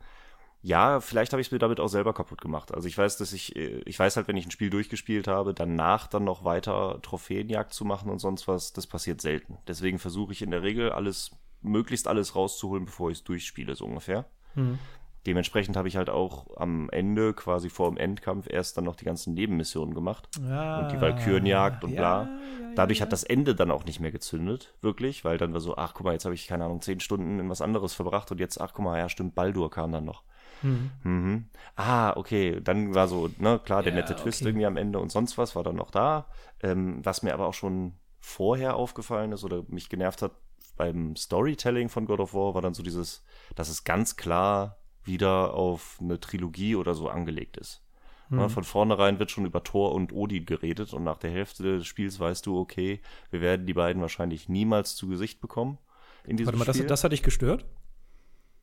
ja, 0.61 0.99
vielleicht 0.99 1.31
habe 1.31 1.41
ich 1.41 1.47
es 1.47 1.51
mir 1.51 1.59
damit 1.59 1.79
auch 1.79 1.87
selber 1.87 2.13
kaputt 2.13 2.41
gemacht. 2.41 2.73
Also 2.73 2.87
ich 2.87 2.97
weiß, 2.97 3.17
dass 3.17 3.31
ich, 3.31 3.55
äh, 3.55 3.81
ich 3.85 3.97
weiß 3.97 4.17
halt, 4.17 4.27
wenn 4.27 4.37
ich 4.37 4.45
ein 4.45 4.51
Spiel 4.51 4.69
durchgespielt 4.69 5.27
habe, 5.27 5.53
danach 5.53 6.07
dann 6.07 6.25
noch 6.25 6.43
weiter 6.43 6.99
Trophäenjagd 7.01 7.73
zu 7.73 7.85
machen 7.85 8.09
und 8.09 8.19
sonst 8.19 8.47
was, 8.47 8.73
das 8.73 8.85
passiert 8.85 9.21
selten. 9.21 9.57
Deswegen 9.67 9.99
versuche 9.99 10.33
ich 10.33 10.41
in 10.41 10.51
der 10.51 10.63
Regel 10.63 10.91
alles, 10.91 11.31
möglichst 11.61 12.07
alles 12.07 12.35
rauszuholen, 12.35 12.85
bevor 12.85 13.09
ich 13.09 13.19
es 13.19 13.23
durchspiele, 13.23 13.75
so 13.75 13.85
ungefähr. 13.85 14.25
Mhm 14.55 14.79
dementsprechend 15.25 15.75
habe 15.77 15.87
ich 15.87 15.97
halt 15.97 16.09
auch 16.09 16.57
am 16.57 16.89
Ende, 16.89 17.33
quasi 17.33 17.69
vor 17.69 17.89
dem 17.89 17.97
Endkampf, 17.97 18.47
erst 18.49 18.77
dann 18.77 18.85
noch 18.85 18.95
die 18.95 19.05
ganzen 19.05 19.33
Nebenmissionen 19.33 19.93
gemacht. 19.93 20.29
Ja, 20.47 20.77
und 20.79 20.91
die 20.91 21.01
Valkyrenjagd 21.01 21.83
und 21.83 21.91
ja, 21.91 21.97
bla. 21.97 22.21
Ja, 22.21 22.29
Dadurch 22.75 23.01
hat 23.01 23.11
das 23.11 23.23
Ende 23.23 23.55
dann 23.55 23.71
auch 23.71 23.83
nicht 23.83 23.99
mehr 23.99 24.11
gezündet, 24.11 24.73
wirklich, 24.81 25.25
weil 25.25 25.37
dann 25.37 25.51
war 25.53 25.59
so, 25.59 25.75
ach 25.75 25.93
guck 25.93 26.05
mal, 26.05 26.13
jetzt 26.13 26.25
habe 26.25 26.35
ich, 26.35 26.47
keine 26.47 26.65
Ahnung, 26.65 26.81
zehn 26.81 26.99
Stunden 26.99 27.39
in 27.39 27.49
was 27.49 27.61
anderes 27.61 27.93
verbracht 27.93 28.31
und 28.31 28.39
jetzt, 28.39 28.61
ach 28.61 28.71
guck 28.73 28.85
mal, 28.85 28.97
ja 28.97 29.09
stimmt, 29.09 29.35
Baldur 29.35 29.69
kam 29.69 29.91
dann 29.91 30.05
noch. 30.05 30.23
Mhm. 30.61 30.91
Mhm. 31.03 31.49
Ah, 31.75 32.15
okay, 32.15 32.61
dann 32.61 32.95
war 32.95 33.07
so, 33.07 33.29
ne, 33.37 33.59
klar, 33.59 33.83
der 33.83 33.93
nette 33.93 34.15
Twist 34.15 34.41
okay. 34.41 34.49
irgendwie 34.49 34.65
am 34.65 34.77
Ende 34.77 34.99
und 34.99 35.11
sonst 35.11 35.37
was 35.37 35.55
war 35.55 35.63
dann 35.63 35.75
noch 35.75 35.91
da. 35.91 36.27
Ähm, 36.61 37.03
was 37.03 37.23
mir 37.23 37.33
aber 37.33 37.47
auch 37.47 37.53
schon 37.53 37.93
vorher 38.19 38.75
aufgefallen 38.75 39.31
ist 39.31 39.43
oder 39.43 39.63
mich 39.67 39.89
genervt 39.89 40.21
hat 40.21 40.31
beim 40.77 41.15
Storytelling 41.15 41.89
von 41.89 42.05
God 42.05 42.21
of 42.21 42.33
War, 42.33 42.53
war 42.53 42.61
dann 42.61 42.73
so 42.73 42.83
dieses, 42.83 43.25
dass 43.55 43.67
es 43.67 43.83
ganz 43.83 44.15
klar 44.15 44.78
wieder 45.09 45.53
auf 45.53 45.97
eine 45.99 46.19
Trilogie 46.19 46.77
oder 46.77 46.93
so 46.93 47.09
angelegt 47.09 47.57
ist. 47.57 47.81
Mhm. 48.29 48.49
Von 48.49 48.63
vornherein 48.63 49.19
wird 49.19 49.31
schon 49.31 49.45
über 49.45 49.63
Thor 49.63 49.93
und 49.93 50.13
Odin 50.13 50.45
geredet 50.45 50.93
und 50.93 51.03
nach 51.03 51.17
der 51.17 51.31
Hälfte 51.31 51.63
des 51.63 51.87
Spiels 51.87 52.19
weißt 52.19 52.45
du, 52.45 52.57
okay, 52.57 53.01
wir 53.31 53.41
werden 53.41 53.65
die 53.65 53.73
beiden 53.73 54.01
wahrscheinlich 54.01 54.47
niemals 54.47 54.95
zu 54.95 55.07
Gesicht 55.07 55.41
bekommen. 55.41 55.79
In 56.23 56.37
diesem 56.37 56.53
Warte 56.53 56.59
mal, 56.59 56.73
Spiel. 56.73 56.83
Das, 56.83 56.99
das 56.99 57.03
hat 57.03 57.11
dich 57.11 57.23
gestört? 57.23 57.65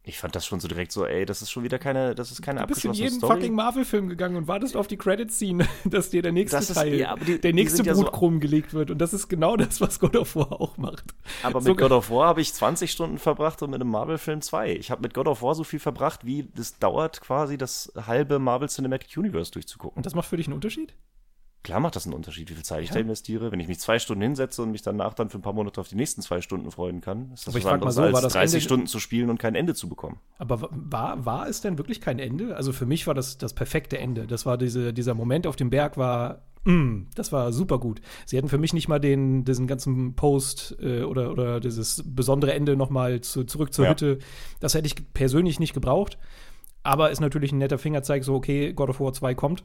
Ich 0.09 0.19
fand 0.19 0.37
das 0.37 0.47
schon 0.47 0.61
so 0.61 0.69
direkt 0.69 0.93
so, 0.93 1.05
ey, 1.05 1.27
das 1.27 1.43
ist 1.43 1.51
schon 1.51 1.65
wieder 1.65 1.81
keine, 1.81 2.15
das 2.15 2.31
ist 2.31 2.41
keine 2.41 2.61
du 2.61 2.69
bist 2.69 2.85
in 2.85 2.93
jeden 2.93 3.19
Story. 3.19 3.35
fucking 3.35 3.55
Marvel-Film 3.55 4.09
gegangen 4.09 4.37
und 4.37 4.47
wartest 4.47 4.77
auf 4.77 4.87
die 4.87 4.97
Credit-Scene, 4.97 5.67
dass 5.85 6.11
dir 6.11 6.23
der 6.23 6.31
nächste 6.31 6.59
ist, 6.59 6.75
Teil, 6.75 6.95
ja, 6.95 7.17
die, 7.17 7.41
der 7.41 7.53
nächste 7.53 7.83
Brutkrumm 7.83 8.35
ja 8.35 8.37
so 8.37 8.41
gelegt 8.41 8.73
wird. 8.73 8.93
Und 8.93 8.99
das 8.99 9.13
ist 9.13 9.27
genau 9.27 9.57
das, 9.57 9.81
was 9.81 9.99
God 9.99 10.15
of 10.15 10.37
War 10.37 10.53
auch 10.61 10.77
macht. 10.77 11.07
Aber 11.43 11.61
mit 11.61 11.77
God 11.77 11.91
of 11.91 12.09
War 12.11 12.29
habe 12.29 12.41
ich 12.41 12.55
20 12.55 12.93
Stunden 12.93 13.19
verbracht 13.19 13.61
und 13.63 13.71
mit 13.71 13.81
einem 13.81 13.91
Marvel-Film 13.91 14.43
2. 14.43 14.75
Ich 14.77 14.93
habe 14.93 15.03
mit 15.03 15.13
God 15.13 15.27
of 15.27 15.43
War 15.43 15.57
so 15.57 15.65
viel 15.65 15.81
verbracht, 15.81 16.25
wie 16.25 16.45
das 16.55 16.79
dauert 16.79 17.21
quasi 17.21 17.59
das 17.59 17.93
halbe 17.97 18.39
Marvel 18.39 18.69
Cinematic 18.69 19.17
Universe 19.17 19.51
durchzugucken. 19.51 19.97
Und 19.97 20.07
das 20.07 20.15
macht 20.15 20.29
für 20.29 20.37
dich 20.37 20.47
einen 20.47 20.55
Unterschied? 20.55 20.95
Klar 21.67 21.81
macht 21.81 21.97
das 21.97 22.07
einen 22.07 22.15
Unterschied, 22.15 22.49
wie 22.49 22.55
viel 22.55 22.63
Zeit 22.63 22.85
ich 22.85 22.91
da 22.91 23.01
investiere. 23.01 23.51
Wenn 23.51 23.59
ich 23.59 23.67
mich 23.67 23.81
zwei 23.81 23.99
Stunden 23.99 24.23
hinsetze 24.23 24.63
und 24.63 24.71
mich 24.71 24.83
danach 24.83 25.15
dann 25.15 25.31
für 25.31 25.39
ein 25.39 25.43
paar 25.43 25.53
Monate 25.53 25.81
auf 25.81 25.89
die 25.89 25.97
nächsten 25.97 26.23
zwei 26.23 26.41
Stunden 26.41 26.71
freuen 26.71 27.01
kann, 27.01 27.33
ist 27.35 27.49
das 27.49 27.57
Aber 27.57 27.65
was 27.65 27.73
anderes 27.73 27.95
so, 27.97 28.03
als 28.03 28.33
30 28.35 28.55
Ende 28.55 28.61
Stunden 28.65 28.87
zu 28.87 29.01
spielen 29.01 29.31
und 29.31 29.41
kein 29.41 29.57
Ende 29.57 29.75
zu 29.75 29.89
bekommen. 29.89 30.21
Aber 30.39 30.69
war, 30.71 31.27
war 31.27 31.49
es 31.49 31.63
denn 31.63 31.77
wirklich 31.77 32.01
kein 32.01 32.21
Ende? 32.21 32.55
Also 32.55 32.73
für 32.73 32.87
mich 32.87 33.09
war 33.09 33.15
das 33.15 33.37
das 33.37 33.53
perfekte 33.53 33.99
Ende. 33.99 34.29
Das 34.29 34.47
war 34.47 34.59
diese, 34.59 34.93
dieser 34.93 35.15
Moment 35.15 35.45
auf 35.49 35.57
dem 35.57 35.71
Berg 35.71 35.97
war 35.97 36.43
mm, 36.63 37.09
das 37.17 37.33
war 37.33 37.53
super 37.53 37.81
gut. 37.81 38.01
Sie 38.27 38.37
hätten 38.37 38.49
für 38.49 38.59
mich 38.59 38.73
nicht 38.73 38.87
mal 38.87 39.01
den, 39.01 39.45
diesen 39.45 39.67
ganzen 39.67 40.15
Post 40.15 40.77
äh, 40.81 41.03
oder, 41.03 41.33
oder 41.33 41.59
dieses 41.59 42.05
besondere 42.07 42.53
Ende 42.55 42.77
noch 42.77 42.91
mal 42.91 43.23
zu, 43.23 43.43
zurück 43.43 43.73
zur 43.73 43.87
ja. 43.87 43.91
Hütte. 43.91 44.19
Das 44.61 44.75
hätte 44.75 44.87
ich 44.87 45.13
persönlich 45.15 45.59
nicht 45.59 45.75
gebraucht. 45.75 46.17
Aber 46.85 47.11
ist 47.11 47.19
natürlich 47.19 47.51
ein 47.51 47.59
netter 47.59 47.79
Fingerzeig, 47.79 48.23
so, 48.23 48.37
okay, 48.37 48.73
God 48.73 48.91
of 48.91 49.01
War 49.01 49.13
2 49.13 49.35
kommt. 49.35 49.65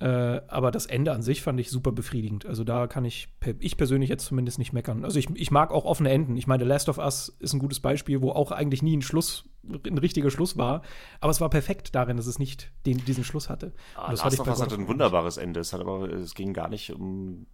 Äh, 0.00 0.40
aber 0.48 0.70
das 0.70 0.86
Ende 0.86 1.12
an 1.12 1.20
sich 1.20 1.42
fand 1.42 1.60
ich 1.60 1.70
super 1.70 1.92
befriedigend. 1.92 2.46
Also 2.46 2.64
da 2.64 2.86
kann 2.86 3.04
ich, 3.04 3.28
ich 3.58 3.76
persönlich 3.76 4.08
jetzt 4.08 4.24
zumindest 4.24 4.58
nicht 4.58 4.72
meckern. 4.72 5.04
Also 5.04 5.18
ich, 5.18 5.28
ich 5.34 5.50
mag 5.50 5.70
auch 5.70 5.84
offene 5.84 6.10
Enden. 6.10 6.38
Ich 6.38 6.46
meine, 6.46 6.64
The 6.64 6.68
Last 6.68 6.88
of 6.88 6.96
Us 6.96 7.36
ist 7.38 7.52
ein 7.52 7.58
gutes 7.58 7.80
Beispiel, 7.80 8.22
wo 8.22 8.30
auch 8.30 8.50
eigentlich 8.50 8.82
nie 8.82 8.96
ein 8.96 9.02
Schluss, 9.02 9.44
ein 9.62 9.98
richtiger 9.98 10.30
Schluss 10.30 10.56
war. 10.56 10.80
Aber 11.20 11.30
es 11.30 11.40
war 11.42 11.50
perfekt 11.50 11.94
darin, 11.94 12.16
dass 12.16 12.26
es 12.26 12.38
nicht 12.38 12.72
den, 12.86 13.04
diesen 13.04 13.24
Schluss 13.24 13.50
hatte. 13.50 13.74
Ah, 13.94 14.10
Last 14.12 14.40
of 14.40 14.48
Us 14.48 14.62
hatte 14.62 14.74
ein 14.74 14.88
wunderbares 14.88 15.36
Ende. 15.36 15.60
Es 15.60 15.74
hat 15.74 15.82
aber, 15.82 16.08
es 16.10 16.34
ging 16.34 16.54
gar 16.54 16.70
nicht 16.70 16.92
um 16.92 17.46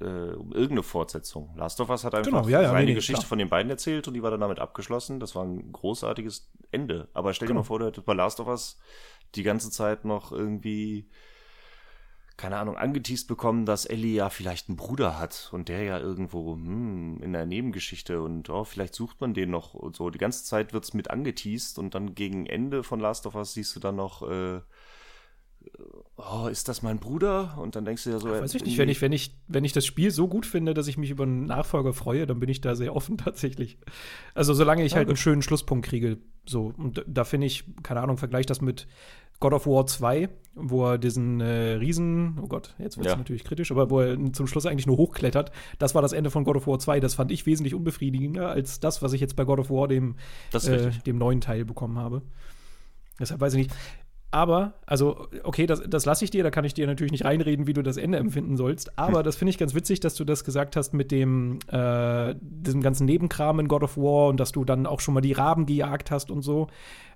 äh, 0.00 0.32
um 0.32 0.52
irgendeine 0.52 0.82
Fortsetzung. 0.82 1.52
Last 1.56 1.78
of 1.80 1.90
Us 1.90 2.04
hat 2.04 2.14
einfach 2.14 2.30
genau, 2.30 2.48
ja, 2.48 2.62
ja, 2.62 2.70
seine 2.70 2.86
nee, 2.86 2.94
Geschichte 2.94 3.20
klar. 3.20 3.28
von 3.28 3.38
den 3.38 3.50
beiden 3.50 3.70
erzählt 3.70 4.08
und 4.08 4.14
die 4.14 4.22
war 4.22 4.30
dann 4.30 4.40
damit 4.40 4.58
abgeschlossen. 4.58 5.20
Das 5.20 5.34
war 5.34 5.44
ein 5.44 5.72
großartiges 5.72 6.50
Ende. 6.70 7.08
Aber 7.12 7.34
stell 7.34 7.46
dir 7.46 7.50
genau. 7.50 7.60
mal 7.60 7.64
vor, 7.64 7.80
du 7.80 7.86
hättest 7.86 8.06
bei 8.06 8.14
Last 8.14 8.40
of 8.40 8.48
Us 8.48 8.78
die 9.34 9.42
ganze 9.42 9.70
Zeit 9.70 10.06
noch 10.06 10.32
irgendwie 10.32 11.10
keine 12.40 12.56
Ahnung, 12.56 12.78
angeteased 12.78 13.28
bekommen, 13.28 13.66
dass 13.66 13.84
Ellie 13.84 14.14
ja 14.14 14.30
vielleicht 14.30 14.70
einen 14.70 14.78
Bruder 14.78 15.18
hat 15.18 15.50
und 15.52 15.68
der 15.68 15.82
ja 15.82 15.98
irgendwo 15.98 16.54
hm, 16.54 17.20
in 17.22 17.34
der 17.34 17.44
Nebengeschichte 17.44 18.22
und 18.22 18.48
oh, 18.48 18.64
vielleicht 18.64 18.94
sucht 18.94 19.20
man 19.20 19.34
den 19.34 19.50
noch 19.50 19.74
und 19.74 19.94
so. 19.94 20.08
Die 20.08 20.18
ganze 20.18 20.44
Zeit 20.44 20.72
wird's 20.72 20.94
mit 20.94 21.10
angeteased 21.10 21.78
und 21.78 21.94
dann 21.94 22.14
gegen 22.14 22.46
Ende 22.46 22.82
von 22.82 22.98
Last 22.98 23.26
of 23.26 23.34
Us 23.34 23.52
siehst 23.52 23.76
du 23.76 23.80
dann 23.80 23.96
noch, 23.96 24.22
äh, 24.22 24.60
oh, 26.16 26.46
ist 26.50 26.68
das 26.68 26.80
mein 26.80 26.98
Bruder? 26.98 27.58
Und 27.58 27.76
dann 27.76 27.84
denkst 27.84 28.04
du 28.04 28.10
ja 28.10 28.18
so. 28.18 28.28
Ja, 28.28 28.40
weiß 28.40 28.54
ich 28.54 28.64
nicht, 28.64 28.78
wenn 28.78 28.88
ich, 28.88 29.02
wenn 29.02 29.12
ich, 29.12 29.38
wenn 29.46 29.64
ich 29.64 29.74
das 29.74 29.84
Spiel 29.84 30.10
so 30.10 30.26
gut 30.26 30.46
finde, 30.46 30.72
dass 30.72 30.88
ich 30.88 30.96
mich 30.96 31.10
über 31.10 31.24
einen 31.24 31.44
Nachfolger 31.44 31.92
freue, 31.92 32.26
dann 32.26 32.40
bin 32.40 32.48
ich 32.48 32.62
da 32.62 32.74
sehr 32.74 32.96
offen 32.96 33.18
tatsächlich. 33.18 33.78
Also 34.32 34.54
solange 34.54 34.82
ich 34.82 34.92
ja, 34.92 34.96
halt 34.96 35.08
gut. 35.08 35.12
einen 35.12 35.22
schönen 35.22 35.42
Schlusspunkt 35.42 35.86
kriege, 35.86 36.16
so. 36.46 36.72
Und 36.78 37.04
da 37.06 37.24
finde 37.24 37.48
ich, 37.48 37.64
keine 37.82 38.00
Ahnung, 38.00 38.16
vergleich 38.16 38.46
das 38.46 38.62
mit 38.62 38.86
God 39.40 39.54
of 39.54 39.66
War 39.66 39.86
2, 39.86 40.28
wo 40.54 40.86
er 40.86 40.98
diesen 40.98 41.40
äh, 41.40 41.72
Riesen, 41.72 42.38
oh 42.42 42.46
Gott, 42.46 42.74
jetzt 42.78 42.98
wird 42.98 43.06
es 43.06 43.12
ja. 43.12 43.18
natürlich 43.18 43.44
kritisch, 43.44 43.70
aber 43.72 43.90
wo 43.90 44.00
er 44.00 44.16
zum 44.32 44.46
Schluss 44.46 44.66
eigentlich 44.66 44.86
nur 44.86 44.98
hochklettert. 44.98 45.50
Das 45.78 45.94
war 45.94 46.02
das 46.02 46.12
Ende 46.12 46.30
von 46.30 46.44
God 46.44 46.56
of 46.56 46.66
War 46.66 46.78
2. 46.78 47.00
Das 47.00 47.14
fand 47.14 47.30
ich 47.32 47.46
wesentlich 47.46 47.74
unbefriedigender 47.74 48.50
als 48.50 48.80
das, 48.80 49.02
was 49.02 49.12
ich 49.12 49.20
jetzt 49.20 49.36
bei 49.36 49.44
God 49.44 49.58
of 49.58 49.70
War, 49.70 49.88
dem, 49.88 50.16
äh, 50.52 50.90
dem 51.06 51.18
neuen 51.18 51.40
Teil, 51.40 51.64
bekommen 51.64 51.98
habe. 51.98 52.22
Deshalb 53.18 53.40
weiß 53.40 53.54
ich 53.54 53.58
nicht. 53.58 53.76
Aber, 54.32 54.74
also, 54.86 55.26
okay, 55.42 55.66
das, 55.66 55.82
das 55.88 56.04
lasse 56.04 56.24
ich 56.24 56.30
dir, 56.30 56.44
da 56.44 56.50
kann 56.50 56.64
ich 56.64 56.72
dir 56.72 56.86
natürlich 56.86 57.10
nicht 57.10 57.24
reinreden, 57.24 57.66
wie 57.66 57.72
du 57.72 57.82
das 57.82 57.96
Ende 57.96 58.18
empfinden 58.18 58.56
sollst. 58.56 58.96
Aber 58.96 59.18
hm. 59.18 59.24
das 59.24 59.36
finde 59.36 59.50
ich 59.50 59.58
ganz 59.58 59.74
witzig, 59.74 59.98
dass 59.98 60.14
du 60.14 60.24
das 60.24 60.44
gesagt 60.44 60.76
hast 60.76 60.94
mit 60.94 61.10
dem, 61.10 61.58
äh, 61.68 62.36
diesem 62.40 62.80
ganzen 62.80 63.06
Nebenkram 63.06 63.58
in 63.58 63.66
God 63.66 63.82
of 63.82 63.96
War 63.96 64.28
und 64.28 64.38
dass 64.38 64.52
du 64.52 64.64
dann 64.64 64.86
auch 64.86 65.00
schon 65.00 65.14
mal 65.14 65.20
die 65.20 65.32
Raben 65.32 65.66
gejagt 65.66 66.12
hast 66.12 66.30
und 66.30 66.42
so. 66.42 66.68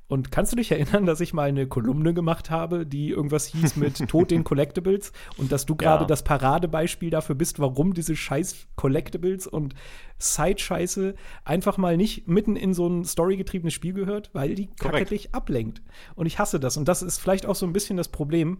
Und 0.06 0.30
kannst 0.30 0.52
du 0.52 0.56
dich 0.56 0.70
erinnern, 0.70 1.06
dass 1.06 1.20
ich 1.20 1.32
mal 1.32 1.48
eine 1.48 1.66
Kolumne 1.66 2.12
gemacht 2.12 2.50
habe, 2.50 2.84
die 2.84 3.08
irgendwas 3.08 3.46
hieß 3.46 3.76
mit 3.76 3.96
Tod 4.08 4.30
den 4.30 4.44
Collectibles 4.44 5.12
und 5.38 5.50
dass 5.50 5.64
du 5.64 5.76
gerade 5.76 6.04
ja. 6.04 6.06
das 6.06 6.22
Paradebeispiel 6.22 7.08
dafür 7.08 7.34
bist, 7.34 7.58
warum 7.58 7.94
diese 7.94 8.14
scheiß 8.14 8.66
Collectibles 8.76 9.46
und 9.46 9.74
Side-Scheiße 10.18 11.14
einfach 11.44 11.78
mal 11.78 11.96
nicht 11.96 12.28
mitten 12.28 12.56
in 12.56 12.74
so 12.74 12.86
ein 12.86 13.04
storygetriebenes 13.04 13.72
Spiel 13.72 13.94
gehört, 13.94 14.30
weil 14.34 14.54
die 14.54 14.66
kacke 14.66 15.06
dich 15.06 15.34
ablenkt. 15.34 15.82
Und 16.14 16.26
ich 16.26 16.38
hasse 16.38 16.60
das. 16.60 16.76
Und 16.76 16.86
das 16.86 17.02
ist 17.02 17.18
vielleicht 17.18 17.46
auch 17.46 17.54
so 17.54 17.66
ein 17.66 17.72
bisschen 17.72 17.96
das 17.96 18.08
Problem, 18.08 18.58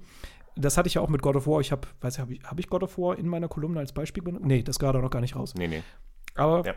das 0.56 0.76
hatte 0.76 0.86
ich 0.86 0.94
ja 0.94 1.02
auch 1.02 1.08
mit 1.08 1.22
God 1.22 1.36
of 1.36 1.46
War. 1.46 1.60
Ich 1.60 1.72
habe, 1.72 1.86
weiß 2.00 2.14
ich, 2.14 2.20
habe 2.20 2.32
ich, 2.32 2.42
hab 2.44 2.58
ich 2.58 2.68
God 2.68 2.82
of 2.82 2.96
War 2.96 3.18
in 3.18 3.28
meiner 3.28 3.48
Kolumne 3.48 3.80
als 3.80 3.92
Beispiel 3.92 4.22
benutzt? 4.22 4.46
Nee, 4.46 4.62
das 4.62 4.78
gerade 4.78 5.00
noch 5.00 5.10
gar 5.10 5.20
nicht 5.20 5.36
raus. 5.36 5.54
Nee, 5.54 5.68
nee. 5.68 5.82
Aber 6.34 6.64
Ja. 6.64 6.74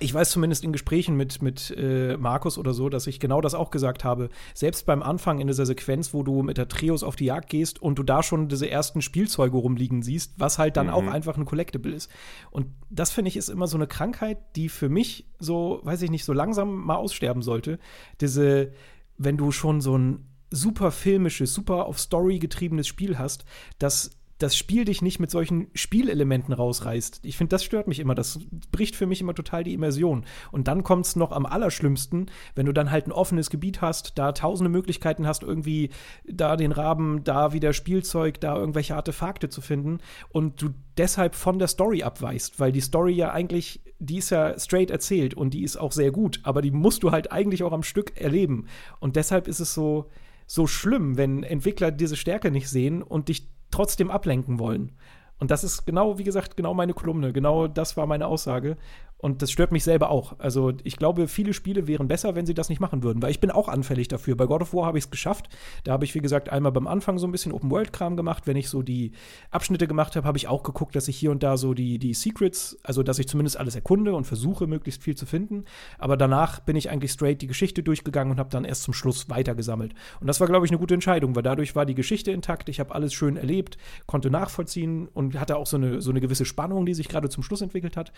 Ich 0.00 0.12
weiß 0.12 0.30
zumindest 0.30 0.64
in 0.64 0.72
Gesprächen 0.72 1.16
mit, 1.16 1.40
mit 1.40 1.72
äh, 1.76 2.16
Markus 2.16 2.58
oder 2.58 2.74
so, 2.74 2.88
dass 2.88 3.06
ich 3.06 3.20
genau 3.20 3.40
das 3.40 3.54
auch 3.54 3.70
gesagt 3.70 4.02
habe. 4.02 4.28
Selbst 4.52 4.86
beim 4.86 5.02
Anfang 5.04 5.38
in 5.38 5.46
dieser 5.46 5.66
Sequenz, 5.66 6.12
wo 6.12 6.24
du 6.24 6.42
mit 6.42 6.58
Atreus 6.58 7.04
auf 7.04 7.14
die 7.14 7.26
Jagd 7.26 7.48
gehst 7.48 7.80
und 7.80 7.98
du 7.98 8.02
da 8.02 8.24
schon 8.24 8.48
diese 8.48 8.68
ersten 8.68 9.02
Spielzeuge 9.02 9.56
rumliegen 9.56 10.02
siehst, 10.02 10.34
was 10.36 10.58
halt 10.58 10.76
dann 10.76 10.86
Mhm. 10.86 10.92
auch 10.92 11.06
einfach 11.06 11.36
ein 11.36 11.44
Collectible 11.44 11.92
ist. 11.92 12.10
Und 12.50 12.66
das 12.90 13.12
finde 13.12 13.28
ich 13.28 13.36
ist 13.36 13.48
immer 13.48 13.68
so 13.68 13.76
eine 13.76 13.86
Krankheit, 13.86 14.38
die 14.56 14.68
für 14.68 14.88
mich 14.88 15.26
so, 15.38 15.80
weiß 15.84 16.02
ich 16.02 16.10
nicht, 16.10 16.24
so 16.24 16.32
langsam 16.32 16.74
mal 16.74 16.96
aussterben 16.96 17.42
sollte. 17.42 17.78
Diese, 18.20 18.72
wenn 19.16 19.36
du 19.36 19.52
schon 19.52 19.80
so 19.80 19.96
ein 19.96 20.26
super 20.50 20.90
filmisches, 20.90 21.54
super 21.54 21.86
auf 21.86 22.00
Story 22.00 22.40
getriebenes 22.40 22.88
Spiel 22.88 23.16
hast, 23.18 23.44
das 23.78 24.10
das 24.38 24.56
Spiel 24.56 24.84
dich 24.84 25.00
nicht 25.00 25.20
mit 25.20 25.30
solchen 25.30 25.68
Spielelementen 25.74 26.52
rausreißt. 26.52 27.20
Ich 27.22 27.36
finde, 27.36 27.50
das 27.50 27.62
stört 27.62 27.86
mich 27.86 28.00
immer. 28.00 28.14
Das 28.14 28.40
bricht 28.72 28.96
für 28.96 29.06
mich 29.06 29.20
immer 29.20 29.34
total 29.34 29.62
die 29.62 29.74
Immersion. 29.74 30.24
Und 30.50 30.66
dann 30.66 30.82
kommt 30.82 31.06
es 31.06 31.16
noch 31.16 31.30
am 31.30 31.46
allerschlimmsten, 31.46 32.30
wenn 32.54 32.66
du 32.66 32.72
dann 32.72 32.90
halt 32.90 33.06
ein 33.06 33.12
offenes 33.12 33.50
Gebiet 33.50 33.80
hast, 33.80 34.18
da 34.18 34.32
tausende 34.32 34.70
Möglichkeiten 34.70 35.26
hast, 35.26 35.42
irgendwie 35.42 35.90
da 36.26 36.56
den 36.56 36.72
Raben, 36.72 37.22
da 37.22 37.52
wieder 37.52 37.72
Spielzeug, 37.72 38.40
da 38.40 38.56
irgendwelche 38.56 38.96
Artefakte 38.96 39.48
zu 39.48 39.60
finden 39.60 39.98
und 40.30 40.60
du 40.60 40.70
deshalb 40.96 41.34
von 41.34 41.58
der 41.58 41.68
Story 41.68 42.02
abweist, 42.02 42.58
weil 42.58 42.72
die 42.72 42.80
Story 42.80 43.12
ja 43.12 43.32
eigentlich, 43.32 43.80
die 43.98 44.18
ist 44.18 44.30
ja 44.30 44.58
straight 44.58 44.90
erzählt 44.90 45.34
und 45.34 45.54
die 45.54 45.62
ist 45.62 45.76
auch 45.76 45.92
sehr 45.92 46.10
gut, 46.10 46.40
aber 46.42 46.60
die 46.60 46.70
musst 46.70 47.02
du 47.02 47.12
halt 47.12 47.30
eigentlich 47.30 47.62
auch 47.62 47.72
am 47.72 47.82
Stück 47.82 48.20
erleben. 48.20 48.66
Und 49.00 49.16
deshalb 49.16 49.46
ist 49.46 49.60
es 49.60 49.74
so, 49.74 50.10
so 50.46 50.66
schlimm, 50.66 51.16
wenn 51.16 51.42
Entwickler 51.42 51.90
diese 51.90 52.16
Stärke 52.16 52.50
nicht 52.50 52.68
sehen 52.68 53.02
und 53.02 53.28
dich 53.28 53.53
trotzdem 53.74 54.10
ablenken 54.10 54.58
wollen. 54.58 54.92
Und 55.38 55.50
das 55.50 55.64
ist 55.64 55.84
genau, 55.84 56.16
wie 56.16 56.24
gesagt, 56.24 56.56
genau 56.56 56.74
meine 56.74 56.94
Kolumne. 56.94 57.32
Genau 57.32 57.66
das 57.66 57.96
war 57.96 58.06
meine 58.06 58.28
Aussage. 58.28 58.76
Und 59.24 59.40
das 59.40 59.50
stört 59.50 59.72
mich 59.72 59.84
selber 59.84 60.10
auch. 60.10 60.38
Also 60.38 60.74
ich 60.82 60.98
glaube, 60.98 61.28
viele 61.28 61.54
Spiele 61.54 61.86
wären 61.86 62.08
besser, 62.08 62.34
wenn 62.34 62.44
sie 62.44 62.52
das 62.52 62.68
nicht 62.68 62.78
machen 62.78 63.02
würden, 63.02 63.22
weil 63.22 63.30
ich 63.30 63.40
bin 63.40 63.50
auch 63.50 63.68
anfällig 63.68 64.06
dafür. 64.08 64.36
Bei 64.36 64.44
God 64.44 64.60
of 64.60 64.74
War 64.74 64.84
habe 64.84 64.98
ich 64.98 65.04
es 65.04 65.10
geschafft. 65.10 65.48
Da 65.82 65.92
habe 65.92 66.04
ich, 66.04 66.14
wie 66.14 66.20
gesagt, 66.20 66.50
einmal 66.50 66.72
beim 66.72 66.86
Anfang 66.86 67.16
so 67.16 67.26
ein 67.26 67.32
bisschen 67.32 67.50
Open-World-Kram 67.50 68.18
gemacht. 68.18 68.46
Wenn 68.46 68.58
ich 68.58 68.68
so 68.68 68.82
die 68.82 69.12
Abschnitte 69.50 69.88
gemacht 69.88 70.14
habe, 70.14 70.26
habe 70.26 70.36
ich 70.36 70.46
auch 70.46 70.62
geguckt, 70.62 70.94
dass 70.94 71.08
ich 71.08 71.16
hier 71.16 71.30
und 71.30 71.42
da 71.42 71.56
so 71.56 71.72
die, 71.72 71.98
die 71.98 72.12
Secrets, 72.12 72.76
also 72.82 73.02
dass 73.02 73.18
ich 73.18 73.26
zumindest 73.26 73.56
alles 73.56 73.74
erkunde 73.74 74.14
und 74.14 74.26
versuche, 74.26 74.66
möglichst 74.66 75.02
viel 75.02 75.14
zu 75.14 75.24
finden. 75.24 75.64
Aber 75.98 76.18
danach 76.18 76.60
bin 76.60 76.76
ich 76.76 76.90
eigentlich 76.90 77.12
straight 77.12 77.40
die 77.40 77.46
Geschichte 77.46 77.82
durchgegangen 77.82 78.30
und 78.30 78.38
habe 78.38 78.50
dann 78.50 78.66
erst 78.66 78.82
zum 78.82 78.92
Schluss 78.92 79.30
weitergesammelt. 79.30 79.94
Und 80.20 80.26
das 80.26 80.38
war, 80.40 80.48
glaube 80.48 80.66
ich, 80.66 80.70
eine 80.70 80.78
gute 80.78 80.92
Entscheidung, 80.92 81.34
weil 81.34 81.42
dadurch 81.42 81.74
war 81.74 81.86
die 81.86 81.94
Geschichte 81.94 82.30
intakt. 82.30 82.68
Ich 82.68 82.78
habe 82.78 82.94
alles 82.94 83.14
schön 83.14 83.38
erlebt, 83.38 83.78
konnte 84.04 84.28
nachvollziehen 84.28 85.08
und 85.14 85.40
hatte 85.40 85.56
auch 85.56 85.66
so 85.66 85.78
eine, 85.78 86.02
so 86.02 86.10
eine 86.10 86.20
gewisse 86.20 86.44
Spannung, 86.44 86.84
die 86.84 86.92
sich 86.92 87.08
gerade 87.08 87.30
zum 87.30 87.42
Schluss 87.42 87.62
entwickelt 87.62 87.96
hat. 87.96 88.12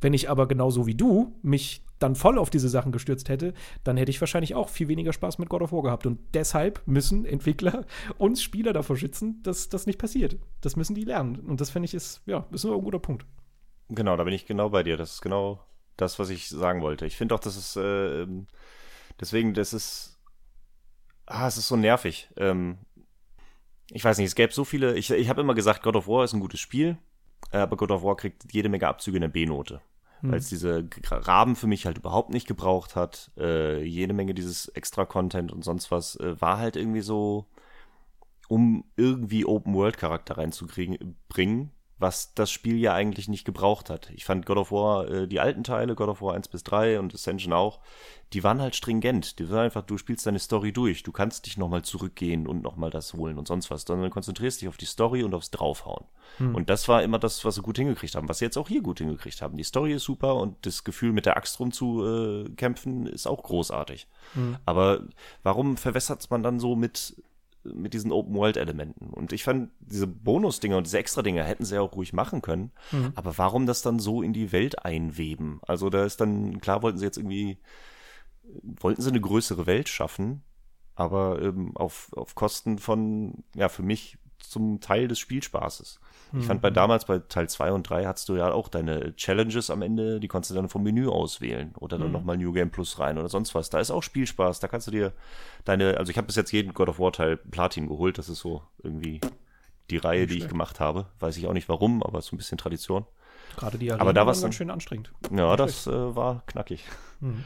Wenn 0.00 0.14
ich 0.14 0.28
aber 0.28 0.47
genauso 0.48 0.86
wie 0.86 0.94
du 0.94 1.34
mich 1.42 1.82
dann 1.98 2.14
voll 2.14 2.38
auf 2.38 2.50
diese 2.50 2.68
Sachen 2.68 2.92
gestürzt 2.92 3.28
hätte, 3.28 3.54
dann 3.84 3.96
hätte 3.96 4.10
ich 4.10 4.20
wahrscheinlich 4.20 4.54
auch 4.54 4.68
viel 4.68 4.88
weniger 4.88 5.12
Spaß 5.12 5.38
mit 5.38 5.48
God 5.48 5.62
of 5.62 5.72
War 5.72 5.82
gehabt. 5.82 6.06
Und 6.06 6.18
deshalb 6.34 6.80
müssen 6.86 7.24
Entwickler 7.24 7.84
uns 8.18 8.42
Spieler 8.42 8.72
davor 8.72 8.96
schützen, 8.96 9.42
dass 9.42 9.68
das 9.68 9.86
nicht 9.86 9.98
passiert. 9.98 10.36
Das 10.60 10.76
müssen 10.76 10.94
die 10.94 11.04
lernen. 11.04 11.36
Und 11.36 11.60
das 11.60 11.70
finde 11.70 11.86
ich 11.86 11.94
ist, 11.94 12.22
ja, 12.26 12.46
ist 12.50 12.64
nur 12.64 12.76
ein 12.76 12.84
guter 12.84 13.00
Punkt. 13.00 13.26
Genau, 13.88 14.16
da 14.16 14.24
bin 14.24 14.34
ich 14.34 14.46
genau 14.46 14.70
bei 14.70 14.82
dir. 14.82 14.96
Das 14.96 15.14
ist 15.14 15.22
genau 15.22 15.60
das, 15.96 16.18
was 16.18 16.30
ich 16.30 16.48
sagen 16.48 16.82
wollte. 16.82 17.06
Ich 17.06 17.16
finde 17.16 17.34
auch, 17.34 17.40
das 17.40 17.56
ist 17.56 17.76
äh, 17.76 18.26
deswegen, 19.20 19.54
das 19.54 19.72
ist, 19.72 20.18
ah, 21.26 21.46
es 21.46 21.56
ist 21.56 21.68
so 21.68 21.76
nervig. 21.76 22.28
Ähm, 22.36 22.78
ich 23.90 24.04
weiß 24.04 24.18
nicht, 24.18 24.26
es 24.26 24.34
gäbe 24.34 24.52
so 24.52 24.64
viele. 24.64 24.96
Ich, 24.96 25.10
ich 25.10 25.28
habe 25.28 25.40
immer 25.40 25.54
gesagt, 25.54 25.82
God 25.82 25.96
of 25.96 26.06
War 26.06 26.24
ist 26.24 26.34
ein 26.34 26.40
gutes 26.40 26.60
Spiel, 26.60 26.98
äh, 27.50 27.58
aber 27.58 27.76
God 27.76 27.90
of 27.90 28.02
War 28.02 28.16
kriegt 28.16 28.52
jede 28.52 28.68
Menge 28.68 28.86
Abzüge 28.86 29.16
in 29.16 29.22
der 29.22 29.28
B-Note. 29.28 29.80
Hm. 30.20 30.32
Weil 30.32 30.38
es 30.38 30.48
diese 30.48 30.84
G- 30.84 31.00
Raben 31.10 31.56
für 31.56 31.66
mich 31.66 31.86
halt 31.86 31.98
überhaupt 31.98 32.30
nicht 32.30 32.46
gebraucht 32.48 32.96
hat. 32.96 33.30
Äh, 33.36 33.82
jede 33.84 34.14
Menge 34.14 34.34
dieses 34.34 34.68
Extra-Content 34.68 35.52
und 35.52 35.64
sonst 35.64 35.90
was 35.90 36.16
äh, 36.16 36.40
war 36.40 36.58
halt 36.58 36.76
irgendwie 36.76 37.00
so, 37.02 37.46
um 38.48 38.84
irgendwie 38.96 39.44
Open-World-Charakter 39.44 40.38
reinzukriegen, 40.38 41.16
bringen, 41.28 41.70
was 41.98 42.34
das 42.34 42.50
Spiel 42.50 42.76
ja 42.76 42.94
eigentlich 42.94 43.28
nicht 43.28 43.44
gebraucht 43.44 43.90
hat. 43.90 44.10
Ich 44.10 44.24
fand 44.24 44.46
God 44.46 44.58
of 44.58 44.72
War, 44.72 45.08
äh, 45.08 45.28
die 45.28 45.40
alten 45.40 45.64
Teile, 45.64 45.94
God 45.94 46.08
of 46.08 46.22
War 46.22 46.34
1 46.34 46.48
bis 46.48 46.62
3 46.62 47.00
und 47.00 47.14
Ascension 47.14 47.52
auch, 47.52 47.80
die 48.32 48.44
waren 48.44 48.60
halt 48.60 48.76
stringent. 48.76 49.38
Die 49.38 49.48
waren 49.50 49.64
einfach, 49.64 49.82
du 49.82 49.96
spielst 49.96 50.26
deine 50.26 50.38
Story 50.38 50.72
durch. 50.72 51.02
Du 51.02 51.12
kannst 51.12 51.46
nicht 51.46 51.56
nochmal 51.56 51.82
zurückgehen 51.82 52.46
und 52.46 52.62
nochmal 52.62 52.90
das 52.90 53.14
holen 53.14 53.38
und 53.38 53.48
sonst 53.48 53.70
was, 53.70 53.82
sondern 53.82 54.10
konzentrierst 54.10 54.60
dich 54.60 54.68
auf 54.68 54.76
die 54.76 54.84
Story 54.84 55.22
und 55.22 55.34
aufs 55.34 55.50
Draufhauen. 55.50 56.04
Und 56.54 56.68
das 56.68 56.88
war 56.88 57.02
immer 57.02 57.18
das, 57.18 57.44
was 57.44 57.54
sie 57.54 57.62
gut 57.62 57.78
hingekriegt 57.78 58.14
haben, 58.14 58.28
was 58.28 58.38
sie 58.38 58.44
jetzt 58.44 58.58
auch 58.58 58.68
hier 58.68 58.82
gut 58.82 58.98
hingekriegt 58.98 59.40
haben. 59.40 59.56
Die 59.56 59.64
Story 59.64 59.94
ist 59.94 60.04
super 60.04 60.36
und 60.36 60.56
das 60.66 60.84
Gefühl, 60.84 61.12
mit 61.12 61.24
der 61.24 61.36
Axt 61.38 61.58
rumzukämpfen, 61.58 62.46
äh, 62.46 62.54
kämpfen, 62.54 63.06
ist 63.06 63.26
auch 63.26 63.42
großartig. 63.42 64.06
Aber 64.66 65.04
warum 65.42 65.78
verwässert 65.78 66.30
man 66.30 66.42
dann 66.42 66.60
so 66.60 66.76
mit 66.76 67.16
mit 67.64 67.94
diesen 67.94 68.12
Open-World-Elementen. 68.12 69.10
Und 69.10 69.32
ich 69.32 69.44
fand, 69.44 69.70
diese 69.80 70.06
Bonus-Dinger 70.06 70.76
und 70.76 70.86
diese 70.86 70.98
Extra-Dinger 70.98 71.44
hätten 71.44 71.64
sie 71.64 71.74
ja 71.74 71.80
auch 71.80 71.94
ruhig 71.94 72.12
machen 72.12 72.42
können. 72.42 72.72
Aber 73.14 73.38
warum 73.38 73.66
das 73.66 73.82
dann 73.82 73.98
so 73.98 74.22
in 74.22 74.32
die 74.32 74.52
Welt 74.52 74.84
einweben? 74.84 75.60
Also 75.66 75.90
da 75.90 76.04
ist 76.04 76.20
dann, 76.20 76.60
klar 76.60 76.82
wollten 76.82 76.98
sie 76.98 77.04
jetzt 77.04 77.18
irgendwie, 77.18 77.58
wollten 78.62 79.02
sie 79.02 79.10
eine 79.10 79.20
größere 79.20 79.66
Welt 79.66 79.88
schaffen, 79.88 80.42
aber 80.94 81.42
ähm, 81.42 81.76
auf, 81.76 82.10
auf 82.12 82.34
Kosten 82.34 82.78
von, 82.78 83.44
ja, 83.54 83.68
für 83.68 83.82
mich 83.82 84.18
zum 84.38 84.80
Teil 84.80 85.08
des 85.08 85.18
Spielspaßes. 85.18 86.00
Ich 86.38 86.44
fand 86.44 86.60
bei 86.60 86.68
damals 86.68 87.06
bei 87.06 87.20
Teil 87.20 87.48
2 87.48 87.72
und 87.72 87.88
3 87.88 88.04
hattest 88.04 88.28
du 88.28 88.36
ja 88.36 88.52
auch 88.52 88.68
deine 88.68 89.16
Challenges 89.16 89.70
am 89.70 89.80
Ende, 89.80 90.20
die 90.20 90.28
konntest 90.28 90.50
du 90.50 90.54
dann 90.54 90.68
vom 90.68 90.82
Menü 90.82 91.08
auswählen 91.08 91.74
oder 91.78 91.96
dann 91.98 92.12
nochmal 92.12 92.36
New 92.36 92.52
Game 92.52 92.70
Plus 92.70 92.98
rein 92.98 93.16
oder 93.16 93.30
sonst 93.30 93.54
was. 93.54 93.70
Da 93.70 93.80
ist 93.80 93.90
auch 93.90 94.02
Spielspaß, 94.02 94.60
da 94.60 94.68
kannst 94.68 94.86
du 94.86 94.90
dir 94.90 95.12
deine, 95.64 95.96
also 95.96 96.10
ich 96.10 96.18
habe 96.18 96.26
bis 96.26 96.36
jetzt 96.36 96.52
jeden 96.52 96.74
God 96.74 96.90
of 96.90 96.98
War 96.98 97.12
Teil 97.12 97.38
Platin 97.38 97.88
geholt, 97.88 98.18
das 98.18 98.28
ist 98.28 98.40
so 98.40 98.60
irgendwie 98.82 99.22
die 99.88 99.96
Reihe, 99.96 100.26
die 100.26 100.36
ich 100.36 100.48
gemacht 100.48 100.80
habe. 100.80 101.06
Weiß 101.18 101.38
ich 101.38 101.46
auch 101.46 101.54
nicht 101.54 101.70
warum, 101.70 102.02
aber 102.02 102.20
so 102.20 102.34
ein 102.34 102.38
bisschen 102.38 102.58
Tradition. 102.58 103.06
Gerade 103.56 103.78
die 103.78 103.90
Aber 103.90 104.00
Arenen 104.02 104.14
da 104.14 104.20
waren 104.20 104.26
war's 104.26 104.36
ganz 104.36 104.42
dann- 104.42 104.52
schön 104.52 104.70
anstrengend. 104.70 105.10
Ja, 105.34 105.56
das 105.56 105.86
äh, 105.86 106.14
war 106.14 106.42
knackig. 106.46 106.84
Mhm. 107.20 107.42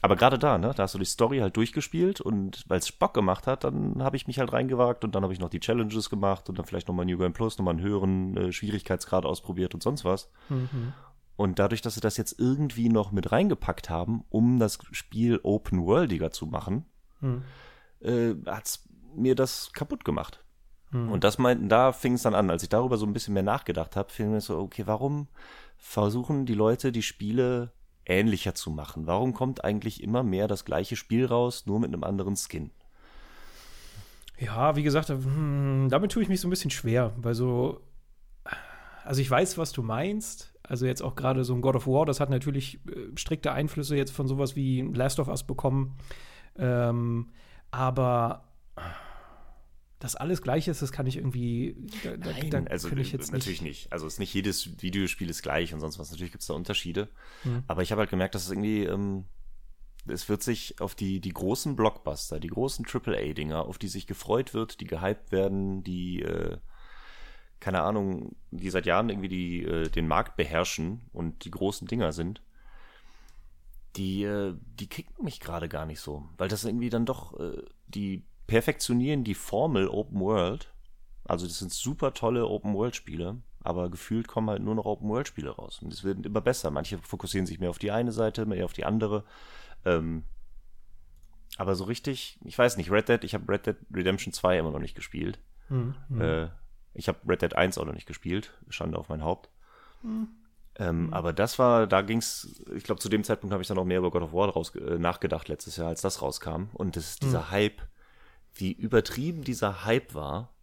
Aber 0.00 0.14
gerade 0.14 0.38
da, 0.38 0.58
ne, 0.58 0.72
da 0.76 0.84
hast 0.84 0.94
du 0.94 0.98
die 0.98 1.04
Story 1.04 1.38
halt 1.38 1.56
durchgespielt 1.56 2.20
und 2.20 2.64
weil 2.68 2.78
es 2.78 2.92
Bock 2.92 3.14
gemacht 3.14 3.46
hat, 3.48 3.64
dann 3.64 4.02
habe 4.02 4.16
ich 4.16 4.28
mich 4.28 4.38
halt 4.38 4.52
reingewagt 4.52 5.02
und 5.04 5.14
dann 5.14 5.24
habe 5.24 5.32
ich 5.32 5.40
noch 5.40 5.48
die 5.48 5.58
Challenges 5.58 6.08
gemacht 6.08 6.48
und 6.48 6.56
dann 6.56 6.66
vielleicht 6.66 6.86
nochmal 6.86 7.04
New 7.04 7.18
Game 7.18 7.32
Plus, 7.32 7.58
nochmal 7.58 7.74
einen 7.74 7.82
höheren 7.82 8.36
äh, 8.36 8.52
Schwierigkeitsgrad 8.52 9.24
ausprobiert 9.26 9.74
und 9.74 9.82
sonst 9.82 10.04
was. 10.04 10.30
Mhm. 10.48 10.92
Und 11.36 11.58
dadurch, 11.58 11.82
dass 11.82 11.94
sie 11.94 12.00
das 12.00 12.16
jetzt 12.16 12.38
irgendwie 12.38 12.88
noch 12.88 13.10
mit 13.10 13.32
reingepackt 13.32 13.90
haben, 13.90 14.24
um 14.28 14.58
das 14.58 14.78
Spiel 14.92 15.40
Open 15.42 15.84
Worldiger 15.84 16.30
zu 16.30 16.46
machen, 16.46 16.84
Mhm. 17.20 17.42
äh, 18.00 18.34
hat's 18.46 18.88
mir 19.16 19.34
das 19.34 19.72
kaputt 19.72 20.04
gemacht. 20.04 20.44
Mhm. 20.92 21.10
Und 21.10 21.24
das 21.24 21.38
meinten, 21.38 21.68
da 21.68 21.92
fing 21.92 22.14
es 22.14 22.22
dann 22.22 22.34
an, 22.34 22.50
als 22.50 22.62
ich 22.62 22.68
darüber 22.68 22.96
so 22.96 23.06
ein 23.06 23.12
bisschen 23.12 23.34
mehr 23.34 23.42
nachgedacht 23.42 23.96
habe, 23.96 24.10
fing 24.10 24.30
mir 24.30 24.40
so, 24.40 24.58
okay, 24.58 24.86
warum 24.86 25.26
versuchen 25.76 26.46
die 26.46 26.54
Leute 26.54 26.92
die 26.92 27.02
Spiele 27.02 27.72
ähnlicher 28.08 28.54
zu 28.54 28.70
machen? 28.70 29.06
Warum 29.06 29.34
kommt 29.34 29.64
eigentlich 29.64 30.02
immer 30.02 30.22
mehr 30.22 30.48
das 30.48 30.64
gleiche 30.64 30.96
Spiel 30.96 31.26
raus, 31.26 31.66
nur 31.66 31.80
mit 31.80 31.88
einem 31.88 32.04
anderen 32.04 32.36
Skin? 32.36 32.70
Ja, 34.38 34.76
wie 34.76 34.82
gesagt, 34.82 35.08
hm, 35.08 35.88
damit 35.90 36.12
tue 36.12 36.22
ich 36.22 36.28
mich 36.28 36.40
so 36.40 36.46
ein 36.46 36.50
bisschen 36.50 36.70
schwer, 36.70 37.12
weil 37.16 37.34
so, 37.34 37.80
also 39.04 39.20
ich 39.20 39.30
weiß, 39.30 39.58
was 39.58 39.72
du 39.72 39.82
meinst. 39.82 40.54
Also 40.62 40.86
jetzt 40.86 41.02
auch 41.02 41.16
gerade 41.16 41.44
so 41.44 41.54
ein 41.54 41.62
God 41.62 41.76
of 41.76 41.86
War, 41.86 42.04
das 42.04 42.20
hat 42.20 42.28
natürlich 42.28 42.78
äh, 42.88 43.16
strikte 43.16 43.52
Einflüsse 43.52 43.96
jetzt 43.96 44.10
von 44.10 44.28
sowas 44.28 44.54
wie 44.54 44.82
Last 44.82 45.18
of 45.18 45.28
Us 45.28 45.42
bekommen. 45.42 45.96
Ähm, 46.58 47.30
aber 47.70 48.44
das 49.98 50.14
alles 50.14 50.42
gleich 50.42 50.68
ist, 50.68 50.80
das 50.80 50.92
kann 50.92 51.06
ich 51.06 51.16
irgendwie, 51.16 51.76
da, 52.04 52.16
da, 52.16 52.32
da 52.32 52.70
also 52.70 52.88
ich 52.96 53.12
jetzt 53.12 53.32
natürlich 53.32 53.62
nicht. 53.62 53.92
Also 53.92 54.06
es 54.06 54.14
ist 54.14 54.18
nicht 54.20 54.32
jedes 54.32 54.80
Videospiel 54.80 55.28
ist 55.28 55.42
gleich 55.42 55.74
und 55.74 55.80
sonst 55.80 55.98
was. 55.98 56.10
Natürlich 56.10 56.30
gibt 56.30 56.42
es 56.42 56.46
da 56.48 56.54
Unterschiede. 56.54 57.08
Mhm. 57.42 57.64
Aber 57.66 57.82
ich 57.82 57.90
habe 57.90 58.00
halt 58.00 58.10
gemerkt, 58.10 58.34
dass 58.36 58.44
es 58.44 58.50
irgendwie, 58.50 58.84
ähm, 58.84 59.24
es 60.06 60.28
wird 60.28 60.42
sich 60.42 60.80
auf 60.80 60.94
die, 60.94 61.20
die 61.20 61.32
großen 61.32 61.74
Blockbuster, 61.74 62.38
die 62.38 62.48
großen 62.48 62.86
AAA-Dinger, 62.86 63.64
auf 63.64 63.78
die 63.78 63.88
sich 63.88 64.06
gefreut 64.06 64.54
wird, 64.54 64.80
die 64.80 64.86
gehypt 64.86 65.32
werden, 65.32 65.82
die, 65.82 66.22
äh, 66.22 66.58
keine 67.58 67.82
Ahnung, 67.82 68.36
die 68.52 68.70
seit 68.70 68.86
Jahren 68.86 69.08
irgendwie 69.08 69.28
die, 69.28 69.64
äh, 69.64 69.88
den 69.88 70.06
Markt 70.06 70.36
beherrschen 70.36 71.02
und 71.12 71.44
die 71.44 71.50
großen 71.50 71.88
Dinger 71.88 72.12
sind, 72.12 72.40
die, 73.96 74.22
äh, 74.22 74.54
die 74.78 74.86
kicken 74.86 75.24
mich 75.24 75.40
gerade 75.40 75.68
gar 75.68 75.86
nicht 75.86 76.00
so. 76.00 76.28
Weil 76.36 76.48
das 76.48 76.64
irgendwie 76.64 76.88
dann 76.88 77.04
doch, 77.04 77.38
äh, 77.40 77.64
die 77.88 78.22
perfektionieren 78.48 79.22
die 79.22 79.34
Formel 79.34 79.86
Open 79.86 80.18
World. 80.18 80.72
Also 81.24 81.46
das 81.46 81.60
sind 81.60 81.72
super 81.72 82.14
tolle 82.14 82.46
Open 82.46 82.74
World 82.74 82.96
Spiele, 82.96 83.36
aber 83.60 83.90
gefühlt 83.90 84.26
kommen 84.26 84.50
halt 84.50 84.62
nur 84.62 84.74
noch 84.74 84.86
Open 84.86 85.08
World 85.08 85.28
Spiele 85.28 85.50
raus. 85.50 85.80
Und 85.80 85.92
es 85.92 86.02
wird 86.02 86.26
immer 86.26 86.40
besser. 86.40 86.72
Manche 86.72 86.98
fokussieren 86.98 87.46
sich 87.46 87.60
mehr 87.60 87.70
auf 87.70 87.78
die 87.78 87.92
eine 87.92 88.10
Seite, 88.10 88.46
mehr 88.46 88.64
auf 88.64 88.72
die 88.72 88.84
andere. 88.84 89.22
Ähm, 89.84 90.24
aber 91.56 91.74
so 91.76 91.84
richtig, 91.84 92.40
ich 92.44 92.58
weiß 92.58 92.76
nicht, 92.78 92.90
Red 92.90 93.08
Dead, 93.08 93.22
ich 93.22 93.34
habe 93.34 93.50
Red 93.52 93.66
Dead 93.66 93.76
Redemption 93.94 94.32
2 94.32 94.58
immer 94.58 94.70
noch 94.70 94.80
nicht 94.80 94.94
gespielt. 94.94 95.38
Mhm. 95.68 95.94
Äh, 96.18 96.48
ich 96.94 97.08
habe 97.08 97.18
Red 97.28 97.42
Dead 97.42 97.54
1 97.54 97.78
auch 97.78 97.84
noch 97.84 97.94
nicht 97.94 98.06
gespielt, 98.06 98.52
Schande 98.70 98.98
auf 98.98 99.08
mein 99.08 99.22
Haupt. 99.22 99.50
Mhm. 100.02 100.28
Ähm, 100.76 101.06
mhm. 101.06 101.12
Aber 101.12 101.32
das 101.32 101.58
war, 101.58 101.86
da 101.86 102.00
ging's, 102.00 102.62
ich 102.74 102.84
glaube, 102.84 103.00
zu 103.00 103.08
dem 103.08 103.24
Zeitpunkt 103.24 103.52
habe 103.52 103.60
ich 103.60 103.68
dann 103.68 103.76
noch 103.76 103.84
mehr 103.84 103.98
über 103.98 104.10
God 104.10 104.22
of 104.22 104.32
War 104.32 104.48
raus, 104.48 104.74
äh, 104.74 104.98
nachgedacht 104.98 105.48
letztes 105.48 105.76
Jahr, 105.76 105.88
als 105.88 106.00
das 106.00 106.22
rauskam. 106.22 106.70
Und 106.72 106.96
das 106.96 107.10
ist 107.10 107.22
dieser 107.22 107.40
mhm. 107.40 107.50
Hype, 107.50 107.82
wie 108.58 108.72
übertrieben 108.72 109.44
dieser 109.44 109.84
Hype 109.84 110.14
war. 110.14 110.54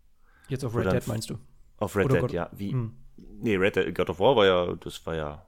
Jetzt 0.48 0.64
auf 0.64 0.76
Red 0.76 0.92
Dead 0.92 1.08
meinst 1.08 1.30
du? 1.30 1.38
Auf 1.78 1.96
Red 1.96 2.06
Oder 2.06 2.14
Dead, 2.16 2.22
God 2.22 2.32
ja. 2.32 2.50
Wie, 2.54 2.74
mhm. 2.74 2.96
Nee, 3.18 3.56
Red 3.56 3.76
Dead, 3.76 3.96
God 3.96 4.10
of 4.10 4.20
War 4.20 4.36
war 4.36 4.46
ja, 4.46 4.76
das 4.76 5.06
war 5.06 5.16
ja, 5.16 5.46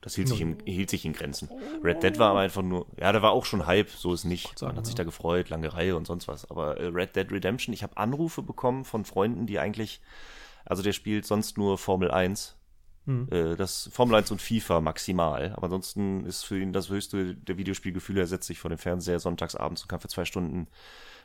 das 0.00 0.14
hielt, 0.14 0.28
sich 0.28 0.40
in, 0.40 0.58
hielt 0.64 0.88
sich 0.88 1.04
in 1.04 1.12
Grenzen. 1.12 1.50
Red 1.84 2.02
Dead 2.02 2.18
war 2.18 2.30
aber 2.30 2.40
einfach 2.40 2.62
nur, 2.62 2.86
ja, 2.98 3.12
da 3.12 3.20
war 3.20 3.32
auch 3.32 3.44
schon 3.44 3.66
Hype, 3.66 3.90
so 3.90 4.14
ist 4.14 4.24
nicht. 4.24 4.60
Man 4.62 4.76
hat 4.76 4.86
sich 4.86 4.94
da 4.94 5.04
gefreut, 5.04 5.50
lange 5.50 5.72
Reihe 5.72 5.96
und 5.96 6.06
sonst 6.06 6.26
was. 6.26 6.50
Aber 6.50 6.78
äh, 6.78 6.86
Red 6.86 7.16
Dead 7.16 7.30
Redemption, 7.30 7.74
ich 7.74 7.82
habe 7.82 7.96
Anrufe 7.96 8.42
bekommen 8.42 8.84
von 8.84 9.04
Freunden, 9.04 9.46
die 9.46 9.58
eigentlich, 9.58 10.00
also 10.64 10.82
der 10.82 10.92
spielt 10.92 11.26
sonst 11.26 11.58
nur 11.58 11.76
Formel 11.76 12.10
1 12.10 12.56
Mhm. 13.06 13.28
Äh, 13.30 13.56
das 13.56 13.90
Formel 13.92 14.16
1 14.16 14.30
und 14.30 14.42
FIFA 14.42 14.80
maximal. 14.80 15.52
Aber 15.56 15.64
ansonsten 15.64 16.24
ist 16.26 16.44
für 16.44 16.60
ihn 16.60 16.72
das 16.72 16.88
höchste 16.88 17.34
der 17.34 17.56
Videospielgefühle. 17.56 18.20
Er 18.20 18.26
setzt 18.26 18.46
sich 18.46 18.58
vor 18.58 18.68
dem 18.68 18.78
Fernseher 18.78 19.20
sonntags 19.20 19.56
abends 19.56 19.82
und 19.82 19.88
kann 19.88 20.00
für 20.00 20.08
zwei 20.08 20.24
Stunden 20.24 20.68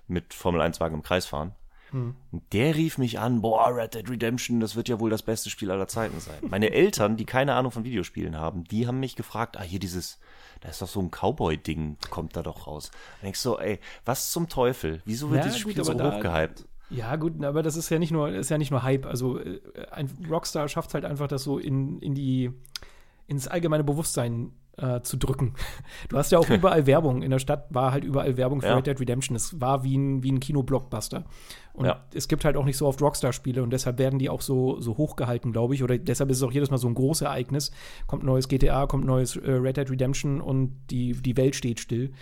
mit 0.08 0.34
Formel 0.34 0.62
1 0.62 0.80
Wagen 0.80 0.96
im 0.96 1.04
Kreis 1.04 1.26
fahren. 1.26 1.54
Mhm. 1.92 2.16
Und 2.32 2.54
der 2.54 2.76
rief 2.76 2.98
mich 2.98 3.20
an, 3.20 3.42
boah, 3.42 3.70
Red 3.76 3.96
Dead 3.96 4.10
Redemption, 4.10 4.60
das 4.60 4.76
wird 4.76 4.90
ja 4.90 5.00
wohl 5.00 5.10
das 5.10 5.24
beste 5.24 5.50
Spiel 5.50 5.72
aller 5.72 5.88
Zeiten 5.88 6.20
sein. 6.20 6.38
Meine 6.50 6.72
Eltern, 6.72 7.18
die 7.18 7.26
keine 7.26 7.54
Ahnung 7.54 7.72
von 7.72 7.84
Videospielen 7.84 8.38
haben, 8.38 8.64
die 8.66 8.88
haben 8.88 9.00
mich 9.00 9.16
gefragt, 9.16 9.58
ah, 9.58 9.64
hier 9.64 9.80
dieses, 9.80 10.20
da 10.62 10.70
ist 10.70 10.82
doch 10.82 10.88
so 10.88 11.00
ein 11.00 11.12
Cowboy-Ding, 11.12 11.98
kommt 12.10 12.36
da 12.36 12.44
doch 12.44 12.68
raus. 12.68 12.92
Und 13.22 13.30
ich 13.30 13.40
so, 13.40 13.60
ey, 13.60 13.80
was 14.04 14.32
zum 14.32 14.50
Teufel? 14.50 15.02
Wieso 15.06 15.30
wird 15.30 15.40
ja, 15.40 15.46
dieses 15.46 15.60
Spiel 15.60 15.76
gut, 15.76 15.86
so 15.86 15.94
hochgehypt? 15.94 16.66
Ja, 16.90 17.16
gut, 17.16 17.44
aber 17.44 17.64
das 17.64 17.78
ist 17.78 17.90
ja 17.90 17.98
nicht 17.98 18.12
nur, 18.12 18.30
ist 18.30 18.50
ja 18.50 18.58
nicht 18.58 18.72
nur 18.72 18.84
Hype. 18.84 19.06
Also 19.06 19.40
äh, 19.40 19.60
ein 19.92 20.10
Rockstar 20.30 20.68
schafft 20.68 20.94
halt 20.94 21.06
einfach, 21.06 21.28
das 21.28 21.44
so 21.44 21.58
in, 21.58 22.00
in 22.00 22.14
die, 22.14 22.52
ins 23.28 23.48
allgemeine 23.48 23.84
Bewusstsein 23.84 24.52
äh, 24.78 25.02
zu 25.02 25.18
drücken. 25.18 25.54
Du 26.10 26.18
hast 26.18 26.32
ja 26.32 26.40
auch 26.40 26.50
überall 26.50 26.86
Werbung. 26.86 27.22
In 27.22 27.32
der 27.32 27.40
Stadt 27.40 27.68
war 27.70 27.92
halt 27.92 28.04
überall 28.04 28.38
Werbung 28.38 28.62
für 28.62 28.68
ja. 28.68 28.76
Red 28.76 28.88
Dead 28.88 29.00
Redemption. 29.00 29.36
Es 29.36 29.60
war 29.60 29.84
wie 29.84 29.98
ein, 29.98 30.24
wie 30.24 30.32
ein 30.32 30.40
Kino-Blockbuster. 30.40 31.26
Und 31.74 31.86
ja. 31.86 32.04
es 32.14 32.28
gibt 32.28 32.46
halt 32.46 32.56
auch 32.56 32.66
nicht 32.66 32.78
so 32.78 32.88
oft 32.88 33.02
Rockstar-Spiele 33.02 33.62
und 33.62 33.72
deshalb 33.72 33.98
werden 33.98 34.20
die 34.20 34.30
auch 34.30 34.42
so, 34.42 34.80
so 34.80 34.98
hochgehalten, 34.98 35.52
glaube 35.52 35.76
ich. 35.76 35.84
Oder 35.84 35.98
deshalb 35.98 36.30
ist 36.30 36.38
es 36.38 36.44
auch 36.44 36.52
jedes 36.52 36.72
Mal 36.72 36.78
so 36.78 36.88
ein 36.88 36.96
großes 36.96 37.24
Ereignis. 37.24 37.72
Kommt 38.08 38.24
neues 38.24 38.48
GTA, 38.48 38.88
kommt 38.88 39.06
neues 39.06 39.36
äh, 39.36 39.52
Red 39.52 39.78
Dead 39.78 39.90
Redemption 39.90 40.42
und 40.42 40.78
die, 40.90 41.14
die 41.14 41.38
Welt 41.38 41.56
steht 41.56 41.80
still. 41.80 42.14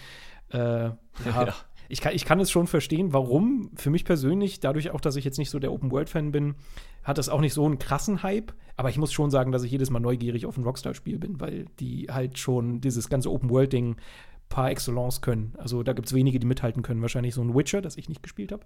Äh, 0.49 0.59
ja. 0.59 0.95
ja 1.25 1.53
ich 1.89 2.01
kann, 2.01 2.15
ich 2.15 2.25
kann 2.25 2.39
es 2.39 2.49
schon 2.49 2.65
verstehen, 2.67 3.13
warum. 3.13 3.69
Für 3.75 3.91
mich 3.91 4.05
persönlich, 4.05 4.59
dadurch 4.59 4.89
auch, 4.91 5.01
dass 5.01 5.15
ich 5.15 5.25
jetzt 5.25 5.37
nicht 5.37 5.51
so 5.51 5.59
der 5.59 5.71
Open-World-Fan 5.71 6.31
bin, 6.31 6.55
hat 7.03 7.17
das 7.17 7.29
auch 7.29 7.41
nicht 7.41 7.53
so 7.53 7.65
einen 7.65 7.79
krassen 7.79 8.23
Hype. 8.23 8.53
Aber 8.75 8.89
ich 8.89 8.97
muss 8.97 9.13
schon 9.13 9.29
sagen, 9.29 9.51
dass 9.51 9.63
ich 9.63 9.71
jedes 9.71 9.89
Mal 9.89 9.99
neugierig 9.99 10.45
auf 10.45 10.57
ein 10.57 10.63
Rockstar-Spiel 10.63 11.19
bin, 11.19 11.39
weil 11.39 11.65
die 11.79 12.07
halt 12.09 12.39
schon 12.39 12.81
dieses 12.81 13.07
ganze 13.07 13.31
Open-World-Ding 13.31 13.97
par 14.49 14.71
excellence 14.71 15.21
können. 15.21 15.53
Also 15.57 15.83
da 15.83 15.93
gibt 15.93 16.07
es 16.07 16.13
wenige, 16.13 16.39
die 16.39 16.47
mithalten 16.47 16.81
können. 16.81 17.01
Wahrscheinlich 17.01 17.35
so 17.35 17.41
ein 17.41 17.55
Witcher, 17.55 17.81
das 17.81 17.97
ich 17.97 18.09
nicht 18.09 18.23
gespielt 18.23 18.51
habe. 18.51 18.63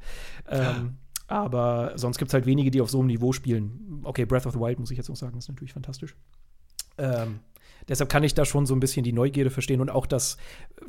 Ähm, 0.49 0.97
aber 1.27 1.93
sonst 1.95 2.17
gibt 2.17 2.29
es 2.29 2.33
halt 2.33 2.45
wenige, 2.45 2.71
die 2.71 2.81
auf 2.81 2.89
so 2.89 2.99
einem 2.99 3.07
Niveau 3.07 3.33
spielen. 3.33 4.01
Okay, 4.03 4.25
Breath 4.25 4.45
of 4.45 4.53
the 4.53 4.59
Wild 4.59 4.79
muss 4.79 4.91
ich 4.91 4.97
jetzt 4.97 5.09
auch 5.09 5.15
sagen, 5.15 5.37
ist 5.37 5.49
natürlich 5.49 5.73
fantastisch. 5.73 6.15
Ähm, 6.97 7.39
Deshalb 7.87 8.09
kann 8.09 8.23
ich 8.23 8.33
da 8.33 8.45
schon 8.45 8.65
so 8.65 8.75
ein 8.75 8.79
bisschen 8.79 9.03
die 9.03 9.13
Neugierde 9.13 9.49
verstehen 9.49 9.79
und 9.81 9.89
auch, 9.89 10.05
dass 10.05 10.37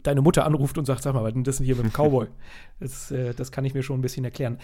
deine 0.02 0.20
Mutter 0.20 0.44
anruft 0.44 0.78
und 0.78 0.84
sagt, 0.84 1.02
sag 1.02 1.14
mal, 1.14 1.22
was 1.22 1.28
ist 1.28 1.34
denn 1.34 1.44
das 1.44 1.58
hier 1.58 1.76
mit 1.76 1.84
dem 1.84 1.92
Cowboy? 1.92 2.26
das, 2.80 3.10
äh, 3.10 3.34
das 3.34 3.52
kann 3.52 3.64
ich 3.64 3.74
mir 3.74 3.82
schon 3.82 3.98
ein 3.98 4.02
bisschen 4.02 4.24
erklären. 4.24 4.58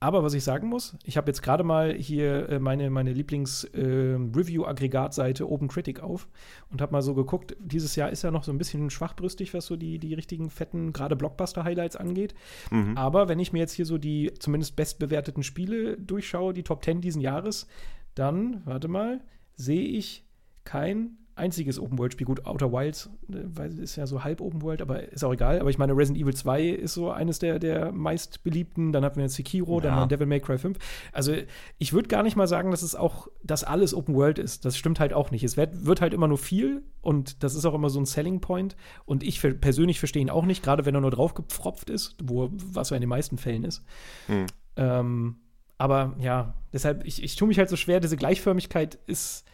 Aber 0.00 0.22
was 0.22 0.34
ich 0.34 0.44
sagen 0.44 0.68
muss, 0.68 0.96
ich 1.04 1.16
habe 1.16 1.30
jetzt 1.30 1.42
gerade 1.42 1.64
mal 1.64 1.94
hier 1.94 2.50
äh, 2.50 2.58
meine, 2.58 2.90
meine 2.90 3.12
Lieblings-Review-Aggregatseite 3.12 5.44
äh, 5.44 5.46
OpenCritic 5.46 6.00
auf 6.00 6.28
und 6.70 6.82
habe 6.82 6.92
mal 6.92 7.00
so 7.00 7.14
geguckt. 7.14 7.56
Dieses 7.58 7.96
Jahr 7.96 8.10
ist 8.10 8.22
ja 8.22 8.30
noch 8.30 8.44
so 8.44 8.52
ein 8.52 8.58
bisschen 8.58 8.90
schwachbrüstig, 8.90 9.54
was 9.54 9.64
so 9.66 9.76
die, 9.76 9.98
die 9.98 10.12
richtigen 10.12 10.50
fetten, 10.50 10.92
gerade 10.92 11.16
Blockbuster-Highlights 11.16 11.96
angeht. 11.96 12.34
Mhm. 12.70 12.98
Aber 12.98 13.28
wenn 13.28 13.38
ich 13.38 13.54
mir 13.54 13.60
jetzt 13.60 13.72
hier 13.72 13.86
so 13.86 13.96
die 13.96 14.34
zumindest 14.38 14.76
bestbewerteten 14.76 15.42
Spiele 15.42 15.96
durchschaue, 15.96 16.52
die 16.52 16.64
Top 16.64 16.84
10 16.84 17.00
diesen 17.00 17.22
Jahres, 17.22 17.66
dann, 18.14 18.60
warte 18.66 18.88
mal, 18.88 19.22
sehe 19.56 19.86
ich 19.86 20.26
kein 20.64 21.16
einziges 21.36 21.78
Open-World-Spiel. 21.78 22.26
Gut, 22.26 22.46
Outer 22.46 22.72
Wilds 22.72 23.10
ne, 23.26 23.44
weil 23.46 23.78
ist 23.78 23.96
ja 23.96 24.06
so 24.06 24.24
halb 24.24 24.40
Open-World, 24.40 24.82
aber 24.82 25.12
ist 25.12 25.24
auch 25.24 25.32
egal. 25.32 25.60
Aber 25.60 25.70
ich 25.70 25.78
meine, 25.78 25.96
Resident 25.96 26.22
Evil 26.22 26.34
2 26.34 26.64
ist 26.64 26.94
so 26.94 27.10
eines 27.10 27.38
der, 27.38 27.58
der 27.58 27.92
meist 27.92 28.42
beliebten. 28.44 28.92
Dann 28.92 29.04
hatten 29.04 29.16
wir 29.16 29.24
jetzt 29.24 29.34
Sekiro, 29.34 29.80
ja. 29.80 29.96
dann 29.96 30.08
Devil 30.08 30.26
May 30.26 30.40
Cry 30.40 30.58
5. 30.58 30.78
Also 31.12 31.34
ich 31.78 31.92
würde 31.92 32.08
gar 32.08 32.22
nicht 32.22 32.36
mal 32.36 32.46
sagen, 32.46 32.70
dass 32.70 32.82
es 32.82 32.94
auch, 32.94 33.28
dass 33.42 33.64
alles 33.64 33.94
Open-World 33.94 34.38
ist. 34.38 34.64
Das 34.64 34.76
stimmt 34.76 35.00
halt 35.00 35.12
auch 35.12 35.30
nicht. 35.30 35.44
Es 35.44 35.56
wird, 35.56 35.86
wird, 35.86 36.00
halt 36.00 36.14
immer 36.14 36.28
nur 36.28 36.38
viel 36.38 36.82
und 37.00 37.42
das 37.42 37.54
ist 37.54 37.64
auch 37.64 37.74
immer 37.74 37.90
so 37.90 38.00
ein 38.00 38.06
Selling 38.06 38.40
Point. 38.40 38.76
Und 39.04 39.22
ich 39.22 39.40
persönlich 39.40 39.98
verstehe 39.98 40.22
ihn 40.22 40.30
auch 40.30 40.44
nicht, 40.44 40.62
gerade 40.62 40.84
wenn 40.84 40.94
er 40.94 41.00
nur 41.00 41.10
draufgepfropft 41.10 41.90
ist, 41.90 42.16
wo, 42.22 42.50
was 42.52 42.88
so 42.88 42.94
in 42.94 43.00
den 43.00 43.10
meisten 43.10 43.38
Fällen 43.38 43.64
ist. 43.64 43.84
Hm. 44.26 44.46
Ähm, 44.76 45.36
aber 45.78 46.14
ja, 46.18 46.54
deshalb, 46.72 47.04
ich, 47.04 47.22
ich 47.22 47.36
tue 47.36 47.48
mich 47.48 47.58
halt 47.58 47.68
so 47.68 47.76
schwer, 47.76 48.00
diese 48.00 48.16
Gleichförmigkeit 48.16 48.98
ist. 49.06 49.44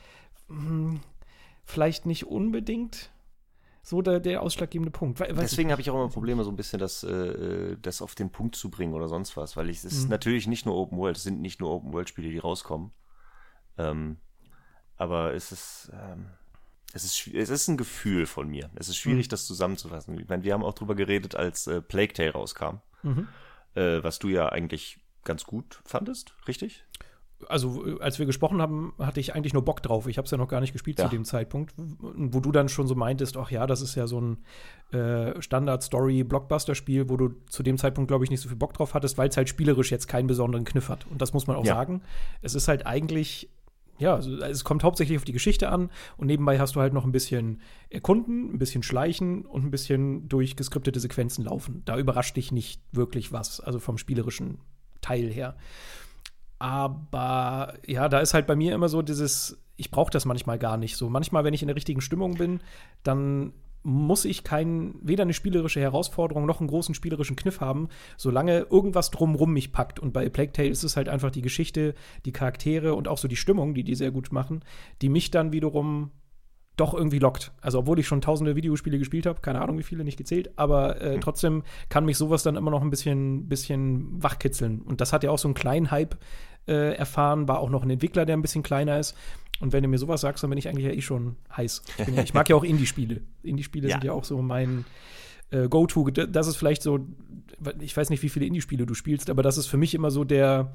Vielleicht 1.64 2.06
nicht 2.06 2.26
unbedingt 2.26 3.10
so 3.82 4.02
der, 4.02 4.20
der 4.20 4.42
ausschlaggebende 4.42 4.90
Punkt. 4.90 5.20
We 5.20 5.32
Deswegen 5.32 5.70
habe 5.70 5.80
ich 5.80 5.90
auch 5.90 5.94
immer 5.94 6.08
Probleme, 6.08 6.44
so 6.44 6.50
ein 6.50 6.56
bisschen 6.56 6.78
das, 6.78 7.02
äh, 7.02 7.76
das 7.80 8.02
auf 8.02 8.14
den 8.14 8.30
Punkt 8.30 8.56
zu 8.56 8.70
bringen 8.70 8.94
oder 8.94 9.08
sonst 9.08 9.36
was, 9.36 9.56
weil 9.56 9.70
ich, 9.70 9.78
es 9.78 9.84
ist 9.84 10.04
mhm. 10.04 10.10
natürlich 10.10 10.46
nicht 10.46 10.66
nur 10.66 10.76
Open 10.76 10.98
World, 10.98 11.16
es 11.16 11.22
sind 11.22 11.40
nicht 11.40 11.60
nur 11.60 11.70
Open 11.70 11.92
World 11.92 12.08
Spiele, 12.08 12.30
die 12.30 12.38
rauskommen. 12.38 12.92
Ähm, 13.78 14.18
aber 14.96 15.34
es 15.34 15.50
ist, 15.50 15.90
ähm, 15.94 16.26
es 16.92 17.04
ist, 17.04 17.26
es 17.28 17.48
ist 17.48 17.68
ein 17.68 17.76
Gefühl 17.76 18.26
von 18.26 18.48
mir. 18.48 18.70
Es 18.74 18.88
ist 18.88 18.96
schwierig, 18.96 19.26
mhm. 19.26 19.30
das 19.30 19.46
zusammenzufassen. 19.46 20.18
Ich 20.18 20.28
meine, 20.28 20.42
wir 20.42 20.52
haben 20.52 20.64
auch 20.64 20.74
drüber 20.74 20.94
geredet, 20.94 21.34
als 21.34 21.66
äh, 21.66 21.80
Plague 21.80 22.12
Tale 22.12 22.32
rauskam, 22.32 22.80
mhm. 23.02 23.28
äh, 23.74 24.02
was 24.02 24.18
du 24.18 24.28
ja 24.28 24.50
eigentlich 24.50 25.00
ganz 25.24 25.44
gut 25.44 25.80
fandest, 25.84 26.34
richtig? 26.48 26.84
Also 27.48 27.86
äh, 27.86 28.00
als 28.00 28.18
wir 28.18 28.26
gesprochen 28.26 28.60
haben, 28.60 28.92
hatte 28.98 29.20
ich 29.20 29.34
eigentlich 29.34 29.52
nur 29.52 29.64
Bock 29.64 29.82
drauf. 29.82 30.06
Ich 30.06 30.18
habe 30.18 30.24
es 30.24 30.30
ja 30.30 30.38
noch 30.38 30.48
gar 30.48 30.60
nicht 30.60 30.72
gespielt 30.72 30.98
ja. 30.98 31.04
zu 31.04 31.10
dem 31.10 31.24
Zeitpunkt, 31.24 31.74
wo 31.76 32.40
du 32.40 32.52
dann 32.52 32.68
schon 32.68 32.86
so 32.86 32.94
meintest, 32.94 33.36
ach 33.36 33.50
ja, 33.50 33.66
das 33.66 33.82
ist 33.82 33.94
ja 33.94 34.06
so 34.06 34.20
ein 34.20 34.38
äh, 34.92 35.40
Standard-Story-Blockbuster-Spiel, 35.40 37.08
wo 37.08 37.16
du 37.16 37.30
zu 37.48 37.62
dem 37.62 37.78
Zeitpunkt, 37.78 38.08
glaube 38.08 38.24
ich, 38.24 38.30
nicht 38.30 38.40
so 38.40 38.48
viel 38.48 38.58
Bock 38.58 38.74
drauf 38.74 38.94
hattest, 38.94 39.18
weil 39.18 39.28
es 39.28 39.36
halt 39.36 39.48
spielerisch 39.48 39.90
jetzt 39.90 40.08
keinen 40.08 40.26
besonderen 40.26 40.64
Kniff 40.64 40.88
hat. 40.88 41.06
Und 41.10 41.22
das 41.22 41.32
muss 41.32 41.46
man 41.46 41.56
auch 41.56 41.64
ja. 41.64 41.74
sagen. 41.74 42.02
Es 42.42 42.54
ist 42.54 42.68
halt 42.68 42.86
eigentlich 42.86 43.50
ja, 44.00 44.14
also 44.14 44.34
es 44.38 44.64
kommt 44.64 44.82
hauptsächlich 44.82 45.18
auf 45.18 45.24
die 45.24 45.32
Geschichte 45.32 45.68
an 45.68 45.90
und 46.16 46.26
nebenbei 46.26 46.58
hast 46.58 46.74
du 46.74 46.80
halt 46.80 46.94
noch 46.94 47.04
ein 47.04 47.12
bisschen 47.12 47.60
erkunden, 47.90 48.54
ein 48.54 48.58
bisschen 48.58 48.82
schleichen 48.82 49.44
und 49.44 49.62
ein 49.62 49.70
bisschen 49.70 50.26
durch 50.26 50.56
geskriptete 50.56 50.98
Sequenzen 50.98 51.44
laufen. 51.44 51.82
Da 51.84 51.98
überrascht 51.98 52.34
dich 52.34 52.50
nicht 52.50 52.80
wirklich 52.92 53.30
was, 53.30 53.60
also 53.60 53.78
vom 53.78 53.98
spielerischen 53.98 54.58
Teil 55.02 55.30
her. 55.30 55.54
Aber 56.60 57.74
ja, 57.86 58.08
da 58.08 58.20
ist 58.20 58.34
halt 58.34 58.46
bei 58.46 58.54
mir 58.54 58.74
immer 58.74 58.90
so 58.90 59.00
dieses, 59.00 59.58
ich 59.76 59.90
brauche 59.90 60.10
das 60.10 60.26
manchmal 60.26 60.58
gar 60.58 60.76
nicht 60.76 60.96
so. 60.96 61.08
Manchmal, 61.08 61.42
wenn 61.42 61.54
ich 61.54 61.62
in 61.62 61.68
der 61.68 61.76
richtigen 61.76 62.02
Stimmung 62.02 62.34
bin, 62.34 62.60
dann 63.02 63.54
muss 63.82 64.26
ich 64.26 64.44
kein, 64.44 64.94
weder 65.00 65.22
eine 65.22 65.32
spielerische 65.32 65.80
Herausforderung 65.80 66.44
noch 66.44 66.60
einen 66.60 66.68
großen 66.68 66.94
spielerischen 66.94 67.34
Kniff 67.34 67.62
haben, 67.62 67.88
solange 68.18 68.66
irgendwas 68.70 69.10
drumrum 69.10 69.54
mich 69.54 69.72
packt. 69.72 70.00
Und 70.00 70.12
bei 70.12 70.28
Plague 70.28 70.52
Tale 70.52 70.68
ist 70.68 70.82
es 70.82 70.98
halt 70.98 71.08
einfach 71.08 71.30
die 71.30 71.40
Geschichte, 71.40 71.94
die 72.26 72.32
Charaktere 72.32 72.94
und 72.94 73.08
auch 73.08 73.16
so 73.16 73.26
die 73.26 73.36
Stimmung, 73.36 73.72
die 73.72 73.82
die 73.82 73.94
sehr 73.94 74.10
gut 74.10 74.30
machen, 74.30 74.62
die 75.00 75.08
mich 75.08 75.30
dann 75.30 75.52
wiederum 75.52 76.10
doch 76.76 76.92
irgendwie 76.92 77.18
lockt. 77.18 77.52
Also 77.62 77.80
obwohl 77.80 77.98
ich 77.98 78.06
schon 78.06 78.20
tausende 78.20 78.56
Videospiele 78.56 78.98
gespielt 78.98 79.26
habe, 79.26 79.40
keine 79.40 79.60
Ahnung 79.60 79.78
wie 79.78 79.82
viele 79.82 80.04
nicht 80.04 80.16
gezählt, 80.16 80.50
aber 80.56 81.00
äh, 81.00 81.14
hm. 81.14 81.20
trotzdem 81.20 81.62
kann 81.88 82.04
mich 82.04 82.18
sowas 82.18 82.42
dann 82.42 82.56
immer 82.56 82.70
noch 82.70 82.82
ein 82.82 82.90
bisschen, 82.90 83.48
bisschen 83.48 84.22
wachkitzeln. 84.22 84.82
Und 84.82 85.00
das 85.00 85.12
hat 85.12 85.22
ja 85.24 85.30
auch 85.30 85.38
so 85.38 85.48
einen 85.48 85.54
kleinen 85.54 85.90
Hype 85.90 86.18
äh, 86.66 86.94
erfahren, 86.94 87.48
war 87.48 87.60
auch 87.60 87.70
noch 87.70 87.82
ein 87.82 87.90
Entwickler, 87.90 88.26
der 88.26 88.36
ein 88.36 88.42
bisschen 88.42 88.62
kleiner 88.62 88.98
ist. 88.98 89.16
Und 89.60 89.72
wenn 89.72 89.82
du 89.82 89.88
mir 89.88 89.98
sowas 89.98 90.22
sagst, 90.22 90.42
dann 90.42 90.50
bin 90.50 90.58
ich 90.58 90.68
eigentlich 90.68 90.86
ja 90.86 90.92
eh 90.92 91.02
schon 91.02 91.36
heiß. 91.56 91.82
Ich, 91.98 92.08
ja, 92.08 92.22
ich 92.22 92.34
mag 92.34 92.48
ja 92.48 92.56
auch 92.56 92.64
Indie-Spiele. 92.64 93.20
Indie-Spiele 93.42 93.88
ja. 93.88 93.96
sind 93.96 94.04
ja 94.04 94.12
auch 94.12 94.24
so 94.24 94.40
mein 94.40 94.86
äh, 95.50 95.68
Go-To. 95.68 96.10
Das 96.10 96.46
ist 96.46 96.56
vielleicht 96.56 96.82
so, 96.82 97.00
ich 97.80 97.96
weiß 97.96 98.08
nicht, 98.10 98.22
wie 98.22 98.30
viele 98.30 98.46
Indie-Spiele 98.46 98.86
du 98.86 98.94
spielst, 98.94 99.28
aber 99.28 99.42
das 99.42 99.58
ist 99.58 99.66
für 99.66 99.76
mich 99.76 99.94
immer 99.94 100.10
so 100.10 100.24
der, 100.24 100.72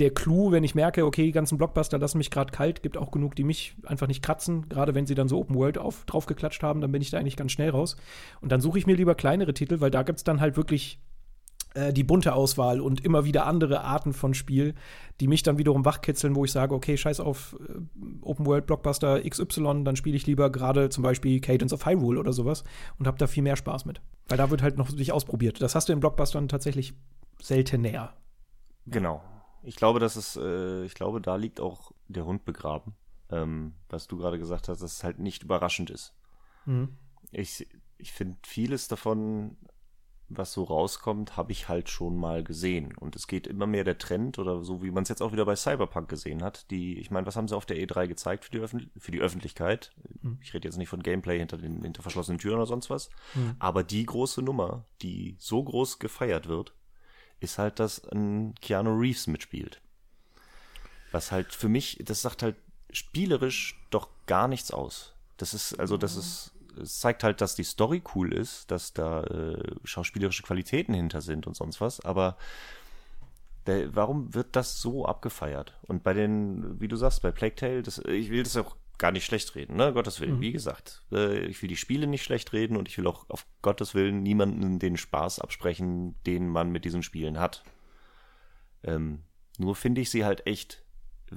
der 0.00 0.12
Clou, 0.12 0.50
wenn 0.50 0.64
ich 0.64 0.74
merke, 0.74 1.06
okay, 1.06 1.24
die 1.24 1.32
ganzen 1.32 1.58
Blockbuster 1.58 1.98
lassen 1.98 2.18
mich 2.18 2.30
gerade 2.30 2.52
kalt, 2.52 2.82
gibt 2.82 2.96
auch 2.96 3.12
genug, 3.12 3.36
die 3.36 3.44
mich 3.44 3.76
einfach 3.84 4.08
nicht 4.08 4.22
kratzen. 4.22 4.68
Gerade 4.68 4.94
wenn 4.94 5.06
sie 5.06 5.14
dann 5.14 5.28
so 5.28 5.38
Open 5.38 5.54
World 5.54 5.78
auf, 5.78 6.04
draufgeklatscht 6.04 6.62
haben, 6.62 6.80
dann 6.80 6.90
bin 6.90 7.02
ich 7.02 7.10
da 7.10 7.18
eigentlich 7.18 7.36
ganz 7.36 7.52
schnell 7.52 7.70
raus. 7.70 7.96
Und 8.40 8.50
dann 8.50 8.60
suche 8.60 8.78
ich 8.78 8.86
mir 8.86 8.96
lieber 8.96 9.14
kleinere 9.14 9.54
Titel, 9.54 9.80
weil 9.80 9.92
da 9.92 10.02
gibt 10.02 10.18
es 10.18 10.24
dann 10.24 10.40
halt 10.40 10.56
wirklich 10.56 10.98
äh, 11.74 11.92
die 11.92 12.04
bunte 12.04 12.34
Auswahl 12.34 12.80
und 12.80 13.04
immer 13.04 13.24
wieder 13.24 13.46
andere 13.46 13.82
Arten 13.82 14.12
von 14.12 14.32
Spiel, 14.32 14.74
die 15.20 15.26
mich 15.26 15.42
dann 15.42 15.58
wiederum 15.58 15.84
wachkitzeln, 15.84 16.34
wo 16.34 16.44
ich 16.44 16.52
sage, 16.52 16.74
okay, 16.74 16.96
scheiß 16.96 17.20
auf 17.20 17.56
äh, 17.68 17.80
Open 18.22 18.46
World 18.46 18.66
Blockbuster 18.66 19.20
XY, 19.28 19.82
dann 19.84 19.96
spiele 19.96 20.16
ich 20.16 20.26
lieber 20.26 20.50
gerade 20.50 20.88
zum 20.88 21.02
Beispiel 21.02 21.40
Cadence 21.40 21.72
of 21.72 21.84
Hyrule 21.84 22.20
oder 22.20 22.32
sowas 22.32 22.64
und 22.98 23.06
habe 23.06 23.18
da 23.18 23.26
viel 23.26 23.42
mehr 23.42 23.56
Spaß 23.56 23.84
mit. 23.84 24.00
Weil 24.28 24.38
da 24.38 24.50
wird 24.50 24.62
halt 24.62 24.78
noch 24.78 24.88
sich 24.88 25.12
ausprobiert. 25.12 25.60
Das 25.60 25.74
hast 25.74 25.88
du 25.88 25.92
in 25.92 26.00
Blockbustern 26.00 26.48
tatsächlich 26.48 26.94
selten 27.40 27.82
näher. 27.82 28.14
Genau. 28.86 29.22
Ich 29.62 29.76
glaube, 29.76 29.98
dass 29.98 30.16
es, 30.16 30.36
äh, 30.36 30.84
ich 30.84 30.94
glaube, 30.94 31.20
da 31.20 31.36
liegt 31.36 31.60
auch 31.60 31.92
der 32.08 32.24
Hund 32.24 32.44
begraben. 32.44 32.94
Ähm, 33.30 33.74
was 33.88 34.06
du 34.06 34.16
gerade 34.18 34.38
gesagt 34.38 34.68
hast, 34.68 34.82
dass 34.82 34.92
es 34.92 35.04
halt 35.04 35.18
nicht 35.18 35.42
überraschend 35.42 35.90
ist. 35.90 36.14
Mhm. 36.66 36.96
Ich, 37.32 37.66
ich 37.98 38.12
finde 38.12 38.36
vieles 38.44 38.86
davon 38.86 39.56
was 40.36 40.52
so 40.52 40.64
rauskommt, 40.64 41.36
habe 41.36 41.52
ich 41.52 41.68
halt 41.68 41.88
schon 41.88 42.16
mal 42.16 42.44
gesehen. 42.44 42.96
Und 42.96 43.16
es 43.16 43.26
geht 43.26 43.46
immer 43.46 43.66
mehr 43.66 43.84
der 43.84 43.98
Trend, 43.98 44.38
oder 44.38 44.62
so 44.64 44.82
wie 44.82 44.90
man 44.90 45.02
es 45.02 45.08
jetzt 45.08 45.22
auch 45.22 45.32
wieder 45.32 45.44
bei 45.44 45.56
Cyberpunk 45.56 46.08
gesehen 46.08 46.42
hat, 46.42 46.70
die, 46.70 46.98
ich 46.98 47.10
meine, 47.10 47.26
was 47.26 47.36
haben 47.36 47.48
sie 47.48 47.56
auf 47.56 47.66
der 47.66 47.76
E3 47.76 48.06
gezeigt 48.06 48.44
für 48.44 48.50
die, 48.50 48.58
Öffentlich 48.58 48.90
für 48.96 49.12
die 49.12 49.20
Öffentlichkeit? 49.20 49.92
Mhm. 50.22 50.38
Ich 50.42 50.54
rede 50.54 50.68
jetzt 50.68 50.76
nicht 50.76 50.88
von 50.88 51.02
Gameplay 51.02 51.38
hinter 51.38 51.58
den 51.58 51.82
hinter 51.82 52.02
verschlossenen 52.02 52.38
Türen 52.38 52.56
oder 52.56 52.66
sonst 52.66 52.90
was. 52.90 53.10
Mhm. 53.34 53.56
Aber 53.58 53.84
die 53.84 54.04
große 54.04 54.42
Nummer, 54.42 54.84
die 55.02 55.36
so 55.38 55.62
groß 55.62 55.98
gefeiert 55.98 56.48
wird, 56.48 56.74
ist 57.40 57.58
halt, 57.58 57.78
dass 57.78 58.04
ein 58.08 58.54
Keanu 58.60 58.98
Reeves 58.98 59.26
mitspielt. 59.26 59.80
Was 61.12 61.30
halt 61.30 61.52
für 61.52 61.68
mich, 61.68 62.00
das 62.04 62.22
sagt 62.22 62.42
halt 62.42 62.56
spielerisch 62.90 63.80
doch 63.90 64.08
gar 64.26 64.48
nichts 64.48 64.70
aus. 64.70 65.14
Das 65.36 65.52
ist, 65.52 65.78
also 65.80 65.96
das 65.96 66.16
ist 66.16 66.53
es 66.80 66.98
zeigt 66.98 67.24
halt, 67.24 67.40
dass 67.40 67.54
die 67.54 67.64
Story 67.64 68.02
cool 68.14 68.32
ist, 68.32 68.70
dass 68.70 68.92
da 68.92 69.22
äh, 69.24 69.74
schauspielerische 69.84 70.42
Qualitäten 70.42 70.94
hinter 70.94 71.20
sind 71.20 71.46
und 71.46 71.56
sonst 71.56 71.80
was, 71.80 72.00
aber 72.00 72.36
der, 73.66 73.94
warum 73.94 74.34
wird 74.34 74.56
das 74.56 74.80
so 74.80 75.06
abgefeiert? 75.06 75.78
Und 75.82 76.02
bei 76.02 76.12
den, 76.12 76.80
wie 76.80 76.88
du 76.88 76.96
sagst, 76.96 77.22
bei 77.22 77.30
Plague 77.30 77.56
Tale, 77.56 77.82
das, 77.82 77.98
ich 77.98 78.30
will 78.30 78.42
das 78.42 78.56
auch 78.56 78.76
gar 78.98 79.10
nicht 79.10 79.24
schlecht 79.24 79.54
reden, 79.54 79.76
ne? 79.76 79.92
Gottes 79.92 80.20
Willen, 80.20 80.36
mhm. 80.36 80.40
wie 80.40 80.52
gesagt. 80.52 81.02
Äh, 81.10 81.46
ich 81.46 81.60
will 81.62 81.68
die 81.68 81.76
Spiele 81.76 82.06
nicht 82.06 82.22
schlecht 82.22 82.52
reden 82.52 82.76
und 82.76 82.88
ich 82.88 82.98
will 82.98 83.06
auch 83.06 83.28
auf 83.28 83.46
Gottes 83.62 83.94
Willen 83.94 84.22
niemanden 84.22 84.78
den 84.78 84.96
Spaß 84.96 85.40
absprechen, 85.40 86.14
den 86.26 86.48
man 86.48 86.70
mit 86.70 86.84
diesen 86.84 87.02
Spielen 87.02 87.38
hat. 87.38 87.64
Ähm, 88.82 89.24
nur 89.58 89.74
finde 89.74 90.00
ich 90.00 90.10
sie 90.10 90.24
halt 90.24 90.46
echt 90.46 90.83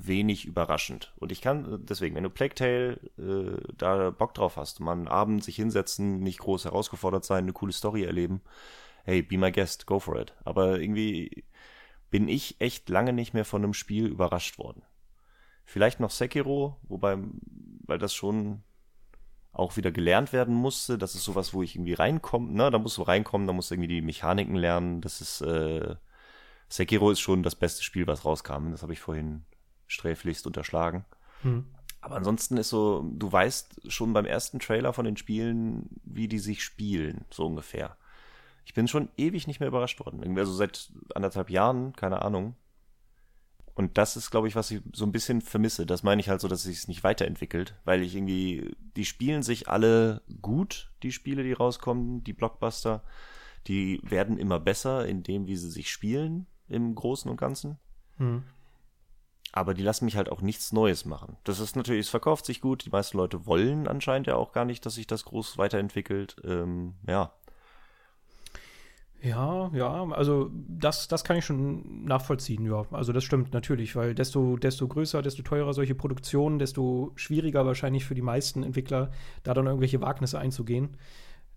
wenig 0.06 0.46
überraschend. 0.46 1.14
Und 1.18 1.32
ich 1.32 1.42
kann, 1.42 1.86
deswegen, 1.86 2.16
wenn 2.16 2.24
du 2.24 2.30
Plague 2.30 2.56
Tale 2.56 3.00
äh, 3.18 3.62
da 3.76 4.12
Bock 4.12 4.34
drauf 4.34 4.58
hast, 4.58 4.80
mal 4.80 4.94
einen 4.94 5.08
Abend 5.08 5.44
sich 5.44 5.56
hinsetzen, 5.56 6.20
nicht 6.20 6.40
groß 6.40 6.66
herausgefordert 6.66 7.26
sein, 7.26 7.46
eine 7.46 7.54
coole 7.54 7.74
Story 7.74 8.04
erleben, 8.04 8.42
hey, 9.04 9.22
be 9.22 9.38
my 9.38 9.52
guest, 9.52 9.86
go 9.86 10.00
for 10.00 10.20
it. 10.20 10.34
Aber 10.44 10.80
irgendwie 10.80 11.46
bin 12.10 12.28
ich 12.28 12.60
echt 12.60 12.90
lange 12.90 13.14
nicht 13.14 13.34
mehr 13.34 13.46
von 13.46 13.64
einem 13.64 13.74
Spiel 13.74 14.08
überrascht 14.08 14.58
worden. 14.58 14.84
Vielleicht 15.66 16.00
noch 16.00 16.12
Sekiro, 16.12 16.78
wobei, 16.84 17.18
weil 17.86 17.98
das 17.98 18.14
schon 18.14 18.64
auch 19.52 19.76
wieder 19.76 19.92
gelernt 19.92 20.34
werden 20.34 20.54
musste. 20.54 20.98
Das 20.98 21.16
ist 21.16 21.24
sowas, 21.24 21.54
wo 21.54 21.64
ich 21.64 21.76
irgendwie 21.76 21.94
reinkomme, 21.94 22.52
ne? 22.54 22.70
Da 22.72 22.80
musst 22.80 22.98
du 22.98 23.02
reinkommen, 23.02 23.48
da 23.48 23.54
musst 23.54 23.72
du 23.72 23.76
irgendwie 23.76 23.96
die 23.96 24.02
Mechaniken 24.02 24.56
lernen. 24.56 25.02
Das 25.02 25.20
ist, 25.20 25.42
äh, 25.42 25.96
Sekiro 26.70 27.12
ist 27.12 27.20
schon 27.20 27.44
das 27.44 27.56
beste 27.56 27.84
Spiel, 27.84 28.08
was 28.08 28.24
rauskam. 28.24 28.72
Das 28.72 28.84
habe 28.84 28.94
ich 28.94 29.00
vorhin 29.00 29.46
sträflichst 29.88 30.46
unterschlagen. 30.46 31.06
Hm. 31.42 31.66
Aber 32.02 32.16
ansonsten 32.16 32.58
ist 32.58 32.70
so, 32.70 33.10
du 33.14 33.32
weißt 33.32 33.92
schon 33.92 34.14
beim 34.14 34.26
ersten 34.26 34.60
Trailer 34.60 34.94
von 34.94 35.06
den 35.06 35.18
Spielen, 35.18 35.90
wie 36.04 36.28
die 36.28 36.40
sich 36.40 36.64
spielen, 36.64 37.26
so 37.32 37.46
ungefähr. 37.46 37.98
Ich 38.66 38.74
bin 38.74 38.88
schon 38.88 39.10
ewig 39.18 39.48
nicht 39.48 39.60
mehr 39.60 39.70
überrascht 39.70 40.00
worden. 40.00 40.22
Irgendwie 40.22 40.42
also 40.42 40.54
seit 40.54 40.92
anderthalb 41.16 41.50
Jahren, 41.50 41.94
keine 41.94 42.22
Ahnung. 42.22 42.56
Und 43.74 43.98
das 43.98 44.18
ist, 44.18 44.32
glaube 44.32 44.48
ich, 44.48 44.56
was 44.56 44.72
ich 44.72 44.82
so 44.92 45.06
ein 45.06 45.12
bisschen 45.12 45.42
vermisse. 45.42 45.86
Das 45.86 46.04
meine 46.04 46.20
ich 46.20 46.30
halt 46.30 46.42
so, 46.42 46.48
dass 46.48 46.66
es 46.66 46.66
sich 46.66 46.88
nicht 46.88 47.04
weiterentwickelt, 47.04 47.76
weil 47.86 48.02
ich 48.02 48.16
irgendwie, 48.16 48.76
die 48.96 49.06
spielen 49.06 49.44
sich 49.44 49.70
alle 49.70 50.22
gut, 50.42 50.92
die 51.04 51.12
Spiele, 51.12 51.44
die 51.44 51.54
rauskommen, 51.54 52.24
die 52.24 52.34
Blockbuster. 52.34 53.04
Die 53.68 54.00
werden 54.04 54.38
immer 54.38 54.60
besser 54.60 55.06
in 55.06 55.24
dem, 55.24 55.46
wie 55.48 55.58
sie 55.58 55.70
sich 55.70 55.92
spielen, 55.92 56.48
im 56.70 56.96
Großen 56.96 57.30
und 57.30 57.38
Ganzen. 57.38 57.78
Hm 58.18 58.44
aber 59.52 59.74
die 59.74 59.84
lassen 59.84 60.06
mich 60.06 60.18
halt 60.18 60.30
auch 60.30 60.42
nichts 60.42 60.74
Neues 60.74 61.06
machen. 61.06 61.38
Das 61.44 61.60
ist 61.60 61.76
natürlich, 61.76 62.02
es 62.02 62.10
verkauft 62.10 62.46
sich 62.46 62.62
gut. 62.62 62.86
Die 62.86 62.90
meisten 62.90 63.18
Leute 63.18 63.46
wollen 63.46 63.88
anscheinend 63.88 64.28
ja 64.28 64.36
auch 64.36 64.52
gar 64.52 64.66
nicht, 64.66 64.86
dass 64.86 64.96
sich 64.96 65.08
das 65.08 65.26
groß 65.26 65.58
weiterentwickelt. 65.58 66.36
Ähm, 66.44 66.96
ja. 67.08 67.32
Ja, 69.20 69.72
ja, 69.74 70.04
also 70.12 70.52
das, 70.54 71.08
das 71.08 71.24
kann 71.24 71.38
ich 71.38 71.46
schon 71.46 72.06
nachvollziehen, 72.06 72.66
ja. 72.66 72.86
Also 72.92 73.14
das 73.14 73.24
stimmt 73.24 73.52
natürlich, 73.52 73.96
weil 73.96 74.14
desto, 74.14 74.58
desto 74.58 74.88
größer, 74.88 75.24
desto 75.24 75.42
teurer 75.42 75.74
solche 75.74 75.96
Produktionen, 75.96 76.60
desto 76.60 77.14
schwieriger 77.16 77.66
wahrscheinlich 77.66 78.06
für 78.06 78.14
die 78.14 78.22
meisten 78.22 78.62
Entwickler, 78.62 79.12
da 79.42 79.56
dann 79.56 79.66
irgendwelche 79.66 80.02
Wagnisse 80.02 80.38
einzugehen. 80.38 80.98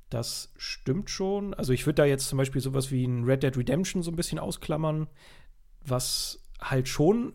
Das 0.08 0.52
stimmt 0.56 1.10
schon. 1.10 1.52
Also 1.52 1.72
ich 1.74 1.84
würde 1.86 1.96
da 1.96 2.04
jetzt 2.06 2.28
zum 2.28 2.38
Beispiel 2.38 2.62
sowas 2.62 2.90
wie 2.90 3.04
ein 3.04 3.24
Red 3.24 3.42
Dead 3.42 3.56
Redemption 3.56 4.02
so 4.02 4.10
ein 4.10 4.16
bisschen 4.16 4.38
ausklammern, 4.38 5.08
was 5.84 6.42
halt 6.62 6.88
schon 6.88 7.34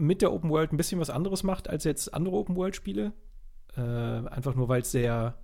mit 0.00 0.22
der 0.22 0.32
Open 0.32 0.50
World 0.50 0.72
ein 0.72 0.76
bisschen 0.76 1.00
was 1.00 1.10
anderes 1.10 1.42
macht 1.42 1.68
als 1.68 1.84
jetzt 1.84 2.12
andere 2.14 2.34
Open 2.34 2.56
World 2.56 2.74
Spiele. 2.74 3.12
Äh, 3.76 3.80
einfach 3.80 4.54
nur, 4.54 4.68
weil 4.68 4.82
es 4.82 4.90
sehr. 4.90 5.38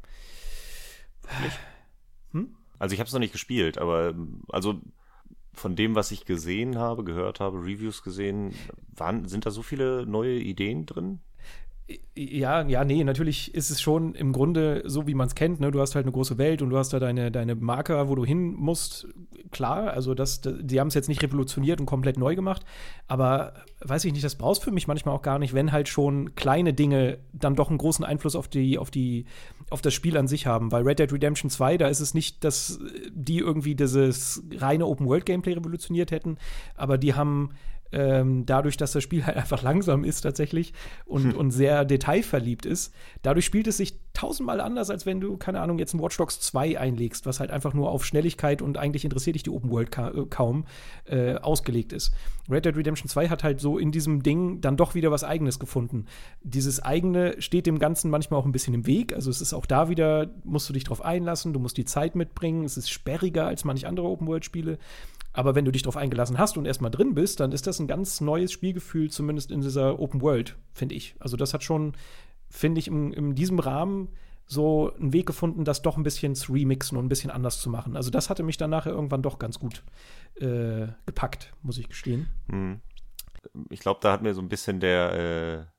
Hm? 2.33 2.57
Also 2.79 2.95
ich 2.95 3.01
habe 3.01 3.07
es 3.07 3.13
noch 3.13 3.21
nicht 3.21 3.33
gespielt, 3.33 3.79
aber 3.79 4.15
also 4.49 4.81
von 5.53 5.77
dem, 5.77 5.95
was 5.95 6.11
ich 6.11 6.25
gesehen 6.25 6.79
habe, 6.79 7.05
gehört 7.05 7.41
habe, 7.41 7.59
Reviews 7.59 8.03
gesehen, 8.03 8.55
waren, 8.95 9.27
sind 9.27 9.47
da 9.47 9.51
so 9.51 9.63
viele 9.63 10.07
neue 10.07 10.39
Ideen 10.39 10.87
drin? 10.87 11.21
Ja, 12.17 12.63
ja, 12.67 12.85
nee, 12.85 13.05
natürlich 13.05 13.55
ist 13.55 13.71
es 13.71 13.81
schon 13.81 14.15
im 14.17 14.33
Grunde 14.33 14.83
so, 14.87 15.07
wie 15.07 15.15
man 15.15 15.29
es 15.29 15.37
kennt. 15.37 15.61
Ne? 15.61 15.71
Du 15.71 15.81
hast 15.81 15.95
halt 15.95 16.05
eine 16.05 16.13
große 16.13 16.37
Welt 16.37 16.61
und 16.61 16.71
du 16.71 16.79
hast 16.79 16.93
da 16.93 16.99
deine, 16.99 17.31
deine 17.31 17.55
Marker, 17.55 18.09
wo 18.09 18.17
du 18.17 18.25
hin 18.25 18.55
musst. 18.55 19.07
Klar, 19.53 19.93
also 19.93 20.15
das, 20.15 20.41
die 20.41 20.81
haben 20.81 20.89
es 20.89 20.95
jetzt 20.95 21.09
nicht 21.09 21.23
revolutioniert 21.23 21.79
und 21.79 21.87
komplett 21.87 22.19
neu 22.19 22.35
gemacht. 22.35 22.65
Aber 23.07 23.53
weiß 23.81 24.05
ich 24.05 24.13
nicht, 24.13 24.25
das 24.25 24.35
brauchst 24.35 24.65
für 24.65 24.73
mich 24.73 24.89
manchmal 24.89 25.15
auch 25.15 25.23
gar 25.23 25.39
nicht, 25.39 25.55
wenn 25.55 25.71
halt 25.71 25.89
schon 25.89 26.35
kleine 26.35 26.75
Dinge 26.75 27.19
dann 27.33 27.55
doch 27.55 27.69
einen 27.69 27.79
großen 27.79 28.05
Einfluss 28.05 28.35
auf 28.35 28.49
die, 28.49 28.79
auf 28.79 28.91
die, 28.91 29.27
auf 29.71 29.81
das 29.81 29.95
Spiel 29.95 30.17
an 30.17 30.27
sich 30.27 30.47
haben. 30.47 30.73
Weil 30.73 30.83
Red 30.83 30.99
Dead 30.99 31.13
Redemption 31.13 31.51
2, 31.51 31.77
da 31.77 31.87
ist 31.87 32.01
es 32.01 32.15
nicht, 32.15 32.43
dass 32.43 32.81
die 33.13 33.39
irgendwie 33.39 33.77
dieses 33.77 34.43
reine 34.55 34.87
Open-World-Gameplay 34.87 35.53
revolutioniert 35.53 36.11
hätten, 36.11 36.39
aber 36.75 36.99
die 36.99 37.15
haben 37.15 37.51
ähm, 37.97 38.45
dadurch, 38.45 38.77
dass 38.77 38.93
das 38.93 39.03
Spiel 39.03 39.25
halt 39.25 39.39
einfach 39.39 39.63
langsam 39.63 40.05
ist 40.05 40.21
tatsächlich 40.21 40.75
und, 41.07 41.33
hm. 41.33 41.37
und 41.37 41.51
sehr 41.51 41.87
detailverliebt 41.87 42.67
ist. 42.67 42.93
Dadurch 43.23 43.47
spielt 43.47 43.67
es 43.67 43.79
sich 43.79 43.99
tausendmal 44.13 44.61
anders, 44.61 44.91
als 44.91 45.07
wenn 45.07 45.21
du, 45.21 45.39
keine 45.39 45.61
Ahnung, 45.61 45.79
jetzt 45.79 45.95
ein 45.95 46.01
Watch 46.01 46.17
Dogs 46.19 46.41
2 46.41 46.79
einlegst, 46.79 47.25
was 47.25 47.41
halt 47.41 47.51
einfach 47.51 47.73
nur 47.73 47.91
auf 47.91 48.05
Schnelligkeit 48.05 48.61
und 48.61 48.77
eigentlich 48.77 49.05
interessiert 49.05 49.35
dich 49.35 49.43
die 49.43 49.51
Open 49.51 49.71
World 49.71 49.91
ka 49.91 50.11
äh, 50.11 50.27
kaum 50.29 50.67
äh, 51.07 51.37
ausgelegt 51.37 51.93
ist. 51.95 52.13
Red 52.51 52.67
Dead 52.67 52.77
Redemption 52.77 53.09
2 53.09 53.29
hat 53.29 53.43
halt 53.43 53.61
so 53.61 53.79
in 53.79 53.93
diesem 53.93 54.23
Ding 54.23 54.61
dann 54.61 54.77
doch 54.77 54.95
wieder 54.95 55.11
was 55.11 55.25
Eigenes 55.25 55.59
gefunden. 55.59 56.05
Dieses 56.43 56.83
eigene 56.83 57.41
steht 57.41 57.67
dem 57.67 57.79
Ganzen 57.79 58.11
manchmal 58.11 58.39
auch 58.39 58.47
ein 58.47 58.53
bisschen 58.53 58.75
im 58.75 58.87
Weg. 58.87 59.15
Also 59.15 59.31
es 59.31 59.41
ist 59.41 59.55
auch 59.55 59.67
da 59.67 59.89
wieder, 59.89 60.31
musst 60.45 60.69
du 60.69 60.75
dich 60.75 60.85
drauf 60.85 61.03
einlassen, 61.03 61.53
du 61.53 61.61
musst 61.61 61.77
die 61.79 61.87
Zeit 61.87 62.15
mitbringen. 62.15 62.65
Es 62.65 62.77
ist 62.77 62.91
sperriger 62.91 63.47
als 63.47 63.65
manch 63.65 63.87
andere 63.87 64.07
Open 64.07 64.27
World 64.27 64.45
Spiele. 64.45 64.79
Aber 65.37 65.55
wenn 65.55 65.67
du 65.67 65.71
dich 65.71 65.83
darauf 65.83 65.99
eingelassen 65.99 66.39
hast 66.39 66.57
und 66.57 66.65
erstmal 66.65 66.91
drin 66.91 67.15
bist, 67.15 67.41
dann 67.41 67.53
ist 67.53 67.67
das 67.67 67.79
ein 67.79 67.87
ganz 67.87 68.23
neues 68.23 68.51
Spielgefühl, 68.51 69.11
zumindest 69.11 69.51
in 69.51 69.61
dieser 69.61 70.01
Open 70.01 70.23
World, 70.23 70.57
finde 70.73 70.95
ich. 70.95 71.15
Also 71.19 71.37
das 71.37 71.53
hat 71.53 71.63
schon, 71.63 71.93
finde 72.49 72.79
ich, 72.79 72.89
in, 72.89 73.13
in 73.13 73.35
diesem 73.35 73.59
Rahmen 73.59 74.09
so 74.47 74.95
einen 74.95 75.13
Weg 75.13 75.27
gefunden, 75.27 75.67
das 75.67 75.83
doch 75.83 75.99
ein 75.99 76.05
bisschen 76.05 76.35
zu 76.35 76.55
remixen 76.55 76.97
und 76.97 77.05
ein 77.05 77.11
bisschen 77.11 77.31
anders 77.31 77.61
zu 77.61 77.69
machen. 77.69 77.97
Also 77.97 78.11
das 78.11 78.31
hatte 78.31 78.45
mich 78.45 78.57
dann 78.57 78.71
nachher 78.71 78.93
irgendwann 78.93 79.21
doch 79.21 79.39
ganz 79.39 79.61
gut 79.61 79.83
äh, 80.37 80.87
gepackt, 81.05 81.53
muss 81.63 81.77
ich 81.77 81.91
gestehen. 81.91 82.31
Hm. 82.51 82.81
Ich 83.69 83.81
glaube, 83.81 84.01
da 84.03 84.13
hat 84.13 84.23
mir 84.23 84.33
so 84.33 84.41
ein 84.41 84.49
bisschen 84.49 84.81
der, 84.81 85.67
äh, 85.69 85.76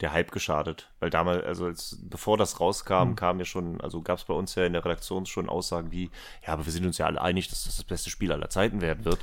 der 0.00 0.12
Hype 0.12 0.30
geschadet. 0.30 0.90
Weil 1.00 1.10
damals, 1.10 1.44
also 1.44 1.66
als, 1.66 1.98
bevor 2.02 2.36
das 2.36 2.60
rauskam, 2.60 3.10
mhm. 3.10 3.16
kam 3.16 3.38
ja 3.38 3.44
schon, 3.44 3.80
also 3.80 4.02
gab 4.02 4.18
es 4.18 4.24
bei 4.24 4.34
uns 4.34 4.54
ja 4.54 4.64
in 4.64 4.72
der 4.72 4.84
Redaktion 4.84 5.26
schon 5.26 5.48
Aussagen 5.48 5.90
wie, 5.90 6.10
ja, 6.46 6.52
aber 6.52 6.66
wir 6.66 6.72
sind 6.72 6.86
uns 6.86 6.98
ja 6.98 7.06
alle 7.06 7.20
einig, 7.20 7.48
dass 7.48 7.64
das 7.64 7.76
das 7.76 7.84
beste 7.84 8.10
Spiel 8.10 8.32
aller 8.32 8.50
Zeiten 8.50 8.80
werden 8.80 9.04
wird. 9.04 9.18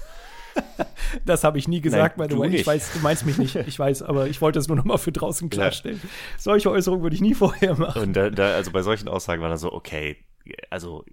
das 1.25 1.43
habe 1.43 1.57
ich 1.57 1.67
nie 1.67 1.81
gesagt, 1.81 2.17
Nein, 2.17 2.29
meine 2.37 2.55
Ich 2.55 2.65
weiß, 2.65 2.93
du 2.93 2.99
meinst 2.99 3.25
mich 3.25 3.37
nicht. 3.37 3.55
Ich 3.67 3.79
weiß, 3.79 4.03
aber 4.03 4.27
ich 4.27 4.41
wollte 4.41 4.59
es 4.59 4.67
nur 4.67 4.77
noch 4.77 4.85
mal 4.85 4.97
für 4.97 5.11
draußen 5.11 5.49
klarstellen. 5.49 5.99
Ja. 6.01 6.09
Solche 6.37 6.69
Äußerungen 6.69 7.03
würde 7.03 7.15
ich 7.15 7.21
nie 7.21 7.33
vorher 7.33 7.77
machen. 7.77 8.01
Und 8.01 8.13
da, 8.13 8.29
da, 8.29 8.53
also 8.53 8.71
bei 8.71 8.81
solchen 8.81 9.07
Aussagen 9.07 9.41
war 9.41 9.49
dann 9.49 9.57
so, 9.57 9.73
okay, 9.73 10.17
also 10.69 11.03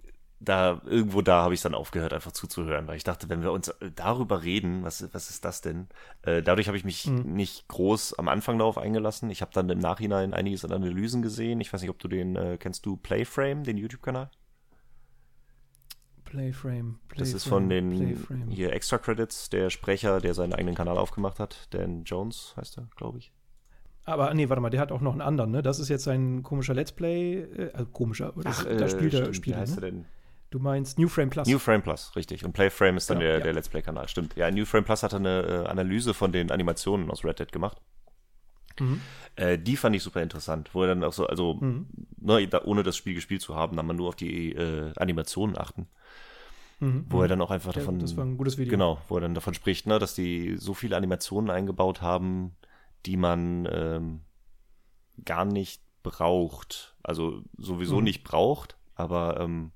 da 0.43 0.81
irgendwo 0.85 1.21
da 1.21 1.43
habe 1.43 1.53
ich 1.53 1.61
dann 1.61 1.73
aufgehört, 1.73 2.13
einfach 2.13 2.31
zuzuhören, 2.31 2.87
weil 2.87 2.97
ich 2.97 3.03
dachte, 3.03 3.29
wenn 3.29 3.41
wir 3.41 3.51
uns 3.51 3.69
äh, 3.69 3.91
darüber 3.95 4.43
reden, 4.43 4.83
was, 4.83 5.07
was 5.13 5.29
ist 5.29 5.45
das 5.45 5.61
denn? 5.61 5.87
Äh, 6.23 6.41
dadurch 6.41 6.67
habe 6.67 6.77
ich 6.77 6.83
mich 6.83 7.07
mhm. 7.07 7.33
nicht 7.33 7.67
groß 7.67 8.19
am 8.19 8.27
Anfang 8.27 8.57
darauf 8.57 8.77
eingelassen. 8.77 9.29
Ich 9.29 9.41
habe 9.41 9.51
dann 9.53 9.69
im 9.69 9.79
Nachhinein 9.79 10.33
einiges 10.33 10.65
an 10.65 10.71
Analysen 10.71 11.21
gesehen. 11.21 11.61
Ich 11.61 11.71
weiß 11.71 11.81
nicht, 11.81 11.89
ob 11.89 11.99
du 11.99 12.07
den, 12.07 12.35
äh, 12.35 12.57
kennst 12.59 12.85
du 12.85 12.97
Playframe, 12.97 13.63
den 13.63 13.77
YouTube-Kanal? 13.77 14.29
Playframe, 16.25 16.99
Playframe. 17.07 17.19
Das 17.19 17.33
ist 17.33 17.47
von 17.47 17.69
den 17.69 17.91
Playframe. 17.91 18.49
hier 18.49 18.73
Extra 18.73 18.97
Credits, 18.97 19.49
der 19.49 19.69
Sprecher, 19.69 20.19
der 20.19 20.33
seinen 20.33 20.53
eigenen 20.53 20.75
Kanal 20.75 20.97
aufgemacht 20.97 21.39
hat. 21.39 21.67
Dan 21.71 22.03
Jones 22.05 22.53
heißt 22.57 22.77
er, 22.79 22.87
glaube 22.95 23.19
ich. 23.19 23.31
Aber 24.05 24.33
nee, 24.33 24.49
warte 24.49 24.61
mal, 24.61 24.69
der 24.69 24.81
hat 24.81 24.91
auch 24.91 24.99
noch 24.99 25.13
einen 25.13 25.21
anderen, 25.21 25.51
ne? 25.51 25.61
Das 25.61 25.79
ist 25.79 25.89
jetzt 25.89 26.07
ein 26.07 26.43
komischer 26.43 26.73
Let's 26.73 26.91
Play, 26.91 27.41
äh, 27.41 27.71
also 27.73 27.85
komischer, 27.85 28.33
das, 28.35 28.59
Ach, 28.59 28.65
da 28.65 28.89
spielt 28.89 29.13
er 29.13 29.33
Spiele. 29.33 29.55
Wie 29.55 29.59
heißt 29.61 29.79
ne? 29.79 29.87
er 29.87 29.91
denn? 29.91 30.05
Du 30.53 30.59
meinst 30.59 30.99
New 30.99 31.07
Frame 31.07 31.31
Plus. 31.31 31.47
New 31.47 31.57
Frame 31.57 31.81
Plus, 31.81 32.15
richtig. 32.15 32.45
Und 32.45 32.53
Playframe 32.53 32.97
ist 32.97 33.09
dann 33.09 33.17
Genau, 33.17 33.27
der, 33.27 33.37
ja. 33.39 33.43
der 33.43 33.53
Let's 33.53 33.69
Play-Kanal, 33.69 34.07
stimmt. 34.07 34.35
Ja, 34.35 34.51
New 34.51 34.65
Frame 34.65 34.83
Plus 34.85 35.01
hatte 35.01 35.15
eine 35.15 35.41
äh, 35.41 35.65
Analyse 35.67 36.13
von 36.13 36.31
den 36.31 36.51
Animationen 36.51 37.09
aus 37.09 37.25
Red 37.25 37.39
Dead 37.39 37.51
gemacht. 37.51 37.81
Mhm. 38.79 39.01
Äh, 39.35 39.57
die 39.57 39.75
fand 39.75 39.95
ich 39.95 40.03
super 40.03 40.21
interessant, 40.21 40.69
wo 40.75 40.83
er 40.83 40.89
dann 40.89 41.03
auch 41.03 41.11
so, 41.11 41.25
also, 41.25 41.55
Mhm. 41.55 41.87
ne, 42.17 42.47
da, 42.47 42.61
ohne 42.65 42.83
das 42.83 42.95
Spiel 42.95 43.15
gespielt 43.15 43.41
zu 43.41 43.55
haben, 43.55 43.75
dann 43.75 43.87
man 43.87 43.95
nur 43.95 44.09
auf 44.09 44.15
die 44.15 44.51
äh, 44.51 44.93
Animationen 44.97 45.57
achten. 45.57 45.87
Mhm. 46.79 47.07
Wo 47.09 47.23
er 47.23 47.27
dann 47.27 47.41
auch 47.41 47.49
einfach 47.49 47.73
Ja, 47.73 47.79
davon. 47.79 47.97
das 47.97 48.15
war 48.15 48.23
ein 48.23 48.37
gutes 48.37 48.59
Video. 48.59 48.69
Genau, 48.69 49.01
wo 49.07 49.17
er 49.17 49.21
dann 49.21 49.33
davon 49.33 49.55
spricht, 49.55 49.87
ne, 49.87 49.97
dass 49.97 50.13
die 50.13 50.55
so 50.57 50.75
viele 50.75 50.95
Animationen 50.97 51.49
eingebaut 51.49 52.03
haben, 52.03 52.55
die 53.07 53.17
man 53.17 53.67
ähm, 53.71 54.19
gar 55.25 55.45
nicht 55.45 55.81
braucht. 56.03 56.95
Also 57.01 57.41
sowieso 57.57 57.97
Mhm. 57.97 58.03
nicht 58.03 58.23
braucht, 58.23 58.77
aber 58.93 59.39
ähm, 59.39 59.71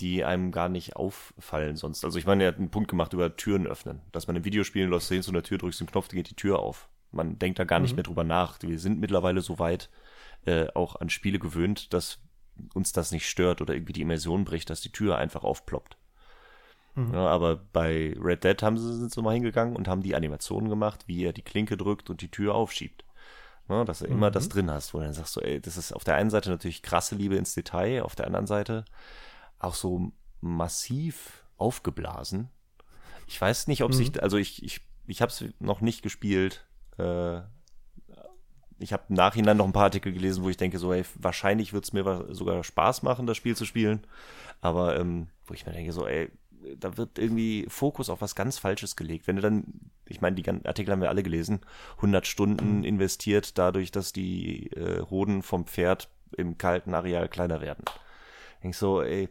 die 0.00 0.24
einem 0.24 0.52
gar 0.52 0.68
nicht 0.68 0.96
auffallen 0.96 1.76
sonst. 1.76 2.04
Also 2.04 2.18
ich 2.18 2.26
meine, 2.26 2.44
er 2.44 2.48
hat 2.48 2.58
einen 2.58 2.70
Punkt 2.70 2.88
gemacht 2.88 3.12
über 3.12 3.36
Türen 3.36 3.66
öffnen. 3.66 4.00
Dass 4.12 4.26
man 4.26 4.36
in 4.36 4.44
Videospielen 4.44 4.90
läufst 4.90 5.10
du 5.10 5.14
hin 5.14 5.22
zu 5.22 5.30
einer 5.30 5.42
Tür, 5.42 5.58
drückst 5.58 5.80
den 5.80 5.86
Knopf, 5.88 6.08
dann 6.08 6.16
geht 6.16 6.30
die 6.30 6.36
Tür 6.36 6.60
auf. 6.60 6.88
Man 7.10 7.38
denkt 7.38 7.58
da 7.58 7.64
gar 7.64 7.80
nicht 7.80 7.92
Mhm. 7.92 7.96
mehr 7.96 8.04
drüber 8.04 8.24
nach. 8.24 8.58
Wir 8.60 8.78
sind 8.78 9.00
mittlerweile 9.00 9.40
so 9.40 9.58
weit 9.58 9.90
äh, 10.46 10.68
auch 10.74 10.96
an 10.96 11.10
Spiele 11.10 11.38
gewöhnt, 11.38 11.92
dass 11.92 12.20
uns 12.74 12.92
das 12.92 13.12
nicht 13.12 13.28
stört 13.28 13.60
oder 13.60 13.74
irgendwie 13.74 13.92
die 13.92 14.02
Immersion 14.02 14.44
bricht, 14.44 14.70
dass 14.70 14.80
die 14.80 14.92
Tür 14.92 15.18
einfach 15.18 15.42
aufploppt. 15.44 15.96
Mhm. 16.94 17.14
Ja, 17.14 17.26
aber 17.26 17.56
bei 17.56 18.14
Red 18.20 18.44
Dead 18.44 18.62
haben 18.62 18.78
sie, 18.78 18.94
sind 18.96 19.12
sie 19.12 19.22
mal 19.22 19.34
hingegangen 19.34 19.76
und 19.76 19.88
haben 19.88 20.02
die 20.02 20.14
Animationen 20.14 20.68
gemacht, 20.68 21.04
wie 21.06 21.24
er 21.24 21.32
die 21.32 21.42
Klinke 21.42 21.76
drückt 21.76 22.10
und 22.10 22.20
die 22.20 22.30
Tür 22.30 22.54
aufschiebt. 22.54 23.04
Ja, 23.68 23.84
dass 23.84 23.98
du 23.98 24.06
immer 24.06 24.30
Mhm. 24.30 24.34
das 24.34 24.48
drin 24.48 24.70
hast, 24.70 24.94
wo 24.94 24.98
du 24.98 25.04
dann 25.04 25.12
sagst 25.12 25.34
so, 25.34 25.40
ey, 25.42 25.60
das 25.60 25.76
ist 25.76 25.92
auf 25.92 26.04
der 26.04 26.14
einen 26.14 26.30
Seite 26.30 26.50
natürlich 26.50 26.82
krasse 26.82 27.14
Liebe 27.14 27.36
ins 27.36 27.54
Detail, 27.54 28.02
auf 28.02 28.14
der 28.16 28.26
anderen 28.26 28.46
Seite 28.46 28.84
auch 29.58 29.74
so 29.74 30.12
massiv 30.40 31.44
aufgeblasen. 31.56 32.48
Ich 33.26 33.40
weiß 33.40 33.66
nicht, 33.66 33.82
ob 33.82 33.90
Mhm. 33.90 33.94
sich, 33.94 34.22
also 34.22 34.36
ich, 34.36 34.62
ich, 34.62 34.80
ich 35.06 35.20
habe 35.20 35.30
es 35.30 35.44
noch 35.58 35.80
nicht 35.80 36.02
gespielt. 36.02 36.66
Äh, 36.98 37.40
ich 38.78 38.92
habe 38.92 39.02
im 39.08 39.16
Nachhinein 39.16 39.56
noch 39.56 39.64
ein 39.66 39.72
paar 39.72 39.84
Artikel 39.84 40.12
gelesen, 40.12 40.44
wo 40.44 40.48
ich 40.50 40.56
denke, 40.56 40.78
so, 40.78 40.92
ey, 40.92 41.04
wahrscheinlich 41.16 41.72
wird 41.72 41.84
es 41.84 41.92
mir 41.92 42.26
sogar 42.30 42.62
Spaß 42.62 43.02
machen, 43.02 43.26
das 43.26 43.36
Spiel 43.36 43.56
zu 43.56 43.64
spielen. 43.64 44.06
Aber 44.60 44.98
ähm, 44.98 45.28
wo 45.46 45.54
ich 45.54 45.66
mir 45.66 45.72
denke, 45.72 45.92
so, 45.92 46.06
ey, 46.06 46.30
da 46.76 46.96
wird 46.96 47.18
irgendwie 47.18 47.66
Fokus 47.68 48.08
auf 48.08 48.20
was 48.20 48.34
ganz 48.36 48.58
Falsches 48.58 48.94
gelegt. 48.96 49.26
Wenn 49.26 49.36
du 49.36 49.42
dann, 49.42 49.64
ich 50.06 50.20
meine, 50.20 50.36
die 50.36 50.42
ganzen 50.42 50.66
Artikel 50.66 50.92
haben 50.92 51.00
wir 51.02 51.08
alle 51.08 51.22
gelesen, 51.22 51.60
100 51.96 52.26
Stunden 52.26 52.84
investiert 52.84 53.58
dadurch, 53.58 53.90
dass 53.90 54.12
die 54.12 54.70
äh, 54.72 55.02
Hoden 55.10 55.42
vom 55.42 55.66
Pferd 55.66 56.08
im 56.36 56.56
kalten 56.58 56.94
Areal 56.94 57.28
kleiner 57.28 57.60
werden. 57.60 57.84
Denk 58.62 58.74
so, 58.74 59.02
ey, 59.02 59.28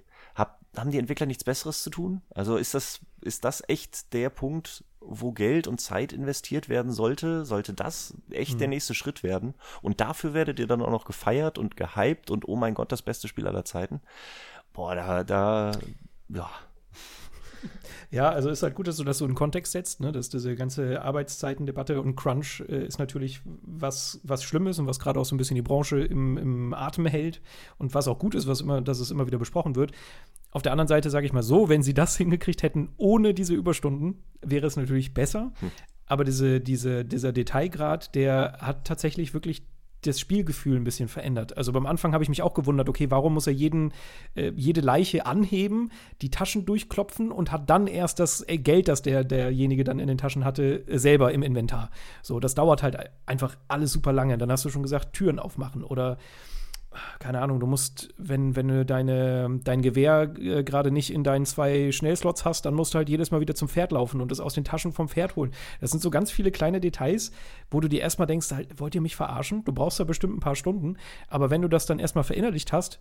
haben 0.79 0.91
die 0.91 0.99
Entwickler 0.99 1.25
nichts 1.25 1.43
Besseres 1.43 1.83
zu 1.83 1.89
tun? 1.89 2.21
Also 2.33 2.57
ist 2.57 2.73
das, 2.73 2.99
ist 3.21 3.45
das 3.45 3.63
echt 3.67 4.13
der 4.13 4.29
Punkt, 4.29 4.83
wo 4.99 5.31
Geld 5.31 5.67
und 5.67 5.79
Zeit 5.79 6.13
investiert 6.13 6.69
werden 6.69 6.91
sollte? 6.91 7.45
Sollte 7.45 7.73
das 7.73 8.13
echt 8.29 8.59
der 8.59 8.67
nächste 8.67 8.93
Schritt 8.93 9.23
werden? 9.23 9.53
Und 9.81 10.01
dafür 10.01 10.33
werdet 10.33 10.59
ihr 10.59 10.67
dann 10.67 10.81
auch 10.81 10.91
noch 10.91 11.05
gefeiert 11.05 11.57
und 11.57 11.77
gehypt 11.77 12.29
und 12.29 12.47
oh 12.47 12.55
mein 12.55 12.73
Gott, 12.73 12.91
das 12.91 13.01
beste 13.01 13.27
Spiel 13.27 13.47
aller 13.47 13.65
Zeiten? 13.65 14.01
Boah, 14.73 14.95
da, 14.95 15.23
da, 15.23 15.71
ja. 16.29 16.49
Ja, 18.11 18.29
also 18.29 18.49
ist 18.49 18.63
halt 18.63 18.75
gut, 18.75 18.87
dass 18.87 18.97
du 18.97 19.03
das 19.03 19.17
so 19.17 19.25
in 19.25 19.35
Kontext 19.35 19.71
setzt, 19.73 19.99
ne? 19.99 20.11
dass 20.11 20.29
diese 20.29 20.55
ganze 20.55 21.01
Arbeitszeitendebatte 21.01 22.01
und 22.01 22.15
Crunch 22.15 22.63
äh, 22.67 22.85
ist 22.85 22.99
natürlich 22.99 23.41
was, 23.45 24.19
was 24.23 24.43
Schlimmes 24.43 24.79
und 24.79 24.87
was 24.87 24.99
gerade 24.99 25.19
auch 25.19 25.25
so 25.25 25.35
ein 25.35 25.37
bisschen 25.37 25.55
die 25.55 25.61
Branche 25.61 25.99
im, 25.99 26.37
im 26.37 26.73
Atem 26.73 27.05
hält 27.05 27.41
und 27.77 27.93
was 27.93 28.07
auch 28.07 28.19
gut 28.19 28.35
ist, 28.35 28.47
was 28.47 28.61
immer, 28.61 28.81
dass 28.81 28.99
es 28.99 29.11
immer 29.11 29.27
wieder 29.27 29.39
besprochen 29.39 29.75
wird. 29.75 29.91
Auf 30.51 30.61
der 30.61 30.71
anderen 30.71 30.87
Seite 30.87 31.09
sage 31.09 31.25
ich 31.25 31.33
mal 31.33 31.43
so, 31.43 31.69
wenn 31.69 31.83
sie 31.83 31.93
das 31.93 32.15
hingekriegt 32.17 32.63
hätten 32.63 32.89
ohne 32.97 33.33
diese 33.33 33.53
Überstunden, 33.53 34.23
wäre 34.41 34.67
es 34.67 34.75
natürlich 34.75 35.13
besser. 35.13 35.51
Aber 36.05 36.23
diese, 36.23 36.61
diese, 36.61 37.03
dieser 37.03 37.33
Detailgrad, 37.33 38.15
der 38.15 38.59
hat 38.61 38.85
tatsächlich 38.85 39.33
wirklich 39.33 39.67
das 40.01 40.19
Spielgefühl 40.19 40.77
ein 40.77 40.83
bisschen 40.83 41.07
verändert. 41.07 41.57
Also 41.57 41.71
beim 41.71 41.85
Anfang 41.85 42.13
habe 42.13 42.23
ich 42.23 42.29
mich 42.29 42.41
auch 42.41 42.53
gewundert, 42.53 42.87
okay, 42.89 43.09
warum 43.09 43.33
muss 43.33 43.47
er 43.47 43.53
jeden, 43.53 43.93
äh, 44.35 44.51
jede 44.55 44.81
Leiche 44.81 45.25
anheben, 45.25 45.91
die 46.21 46.29
Taschen 46.29 46.65
durchklopfen 46.65 47.31
und 47.31 47.51
hat 47.51 47.69
dann 47.69 47.87
erst 47.87 48.19
das 48.19 48.47
äh, 48.47 48.57
Geld, 48.57 48.87
das 48.87 49.01
der, 49.01 49.23
derjenige 49.23 49.83
dann 49.83 49.99
in 49.99 50.07
den 50.07 50.17
Taschen 50.17 50.45
hatte, 50.45 50.87
äh, 50.87 50.99
selber 50.99 51.33
im 51.33 51.43
Inventar. 51.43 51.89
So, 52.21 52.39
das 52.39 52.55
dauert 52.55 52.83
halt 52.83 52.97
einfach 53.25 53.57
alles 53.67 53.91
super 53.91 54.13
lange. 54.13 54.37
Dann 54.37 54.51
hast 54.51 54.65
du 54.65 54.69
schon 54.69 54.83
gesagt, 54.83 55.13
Türen 55.13 55.39
aufmachen 55.39 55.83
oder 55.83 56.17
keine 57.19 57.41
Ahnung, 57.41 57.59
du 57.59 57.67
musst, 57.67 58.13
wenn, 58.17 58.55
wenn 58.55 58.67
du 58.67 58.85
deine, 58.85 59.59
dein 59.63 59.81
Gewehr 59.81 60.33
äh, 60.39 60.63
gerade 60.63 60.91
nicht 60.91 61.13
in 61.13 61.23
deinen 61.23 61.45
zwei 61.45 61.91
Schnellslots 61.91 62.45
hast, 62.45 62.65
dann 62.65 62.73
musst 62.73 62.93
du 62.93 62.97
halt 62.97 63.09
jedes 63.09 63.31
Mal 63.31 63.41
wieder 63.41 63.55
zum 63.55 63.67
Pferd 63.67 63.91
laufen 63.91 64.21
und 64.21 64.31
das 64.31 64.39
aus 64.39 64.53
den 64.53 64.63
Taschen 64.63 64.91
vom 64.91 65.09
Pferd 65.09 65.35
holen. 65.35 65.51
Das 65.81 65.91
sind 65.91 66.01
so 66.01 66.09
ganz 66.09 66.31
viele 66.31 66.51
kleine 66.51 66.79
Details, 66.79 67.31
wo 67.71 67.79
du 67.79 67.87
dir 67.87 68.01
erstmal 68.01 68.27
denkst, 68.27 68.51
halt, 68.51 68.79
wollt 68.79 68.95
ihr 68.95 69.01
mich 69.01 69.15
verarschen? 69.15 69.63
Du 69.63 69.73
brauchst 69.73 69.99
da 69.99 70.03
bestimmt 70.03 70.35
ein 70.37 70.41
paar 70.41 70.55
Stunden, 70.55 70.97
aber 71.27 71.49
wenn 71.49 71.61
du 71.61 71.67
das 71.67 71.85
dann 71.85 71.99
erstmal 71.99 72.23
verinnerlicht 72.23 72.73
hast, 72.73 72.99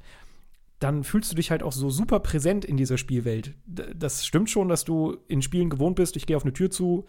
dann 0.78 1.04
fühlst 1.04 1.32
du 1.32 1.36
dich 1.36 1.50
halt 1.50 1.62
auch 1.62 1.72
so 1.72 1.88
super 1.88 2.20
präsent 2.20 2.64
in 2.64 2.76
dieser 2.76 2.98
Spielwelt. 2.98 3.54
Das 3.66 4.26
stimmt 4.26 4.50
schon, 4.50 4.68
dass 4.68 4.84
du 4.84 5.16
in 5.26 5.40
Spielen 5.40 5.70
gewohnt 5.70 5.96
bist, 5.96 6.16
ich 6.16 6.26
gehe 6.26 6.36
auf 6.36 6.44
eine 6.44 6.52
Tür 6.52 6.70
zu, 6.70 7.06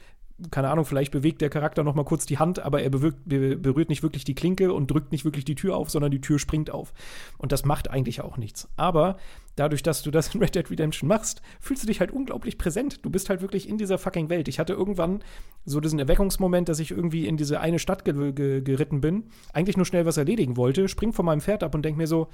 keine 0.51 0.69
Ahnung, 0.69 0.85
vielleicht 0.85 1.11
bewegt 1.11 1.41
der 1.41 1.49
Charakter 1.49 1.83
noch 1.83 1.95
mal 1.95 2.05
kurz 2.05 2.25
die 2.25 2.37
Hand, 2.37 2.59
aber 2.59 2.83
er 2.83 2.89
bewirkt, 2.89 3.19
be 3.25 3.57
berührt 3.57 3.89
nicht 3.89 4.03
wirklich 4.03 4.23
die 4.23 4.35
Klinke 4.35 4.71
und 4.71 4.91
drückt 4.91 5.11
nicht 5.11 5.25
wirklich 5.25 5.45
die 5.45 5.55
Tür 5.55 5.75
auf, 5.75 5.89
sondern 5.89 6.11
die 6.11 6.21
Tür 6.21 6.37
springt 6.37 6.69
auf. 6.69 6.93
Und 7.37 7.51
das 7.51 7.65
macht 7.65 7.89
eigentlich 7.89 8.21
auch 8.21 8.37
nichts. 8.37 8.69
Aber 8.75 9.17
dadurch, 9.55 9.81
dass 9.81 10.03
du 10.03 10.11
das 10.11 10.35
in 10.35 10.41
Red 10.41 10.53
Dead 10.53 10.69
Redemption 10.69 11.07
machst, 11.07 11.41
fühlst 11.59 11.83
du 11.83 11.87
dich 11.87 11.99
halt 11.99 12.11
unglaublich 12.11 12.59
präsent. 12.59 13.03
Du 13.03 13.09
bist 13.09 13.29
halt 13.29 13.41
wirklich 13.41 13.67
in 13.67 13.79
dieser 13.79 13.97
fucking 13.97 14.29
Welt. 14.29 14.47
Ich 14.47 14.59
hatte 14.59 14.73
irgendwann 14.73 15.23
so 15.65 15.79
diesen 15.79 15.97
Erweckungsmoment, 15.97 16.69
dass 16.69 16.79
ich 16.79 16.91
irgendwie 16.91 17.25
in 17.25 17.37
diese 17.37 17.59
eine 17.59 17.79
Stadt 17.79 18.05
ge 18.05 18.31
ge 18.31 18.61
geritten 18.61 19.01
bin, 19.01 19.23
eigentlich 19.53 19.77
nur 19.77 19.85
schnell 19.87 20.05
was 20.05 20.17
erledigen 20.17 20.55
wollte, 20.55 20.87
spring 20.87 21.13
von 21.13 21.25
meinem 21.25 21.41
Pferd 21.41 21.63
ab 21.63 21.73
und 21.73 21.83
denk 21.83 21.97
mir 21.97 22.07
so, 22.07 22.27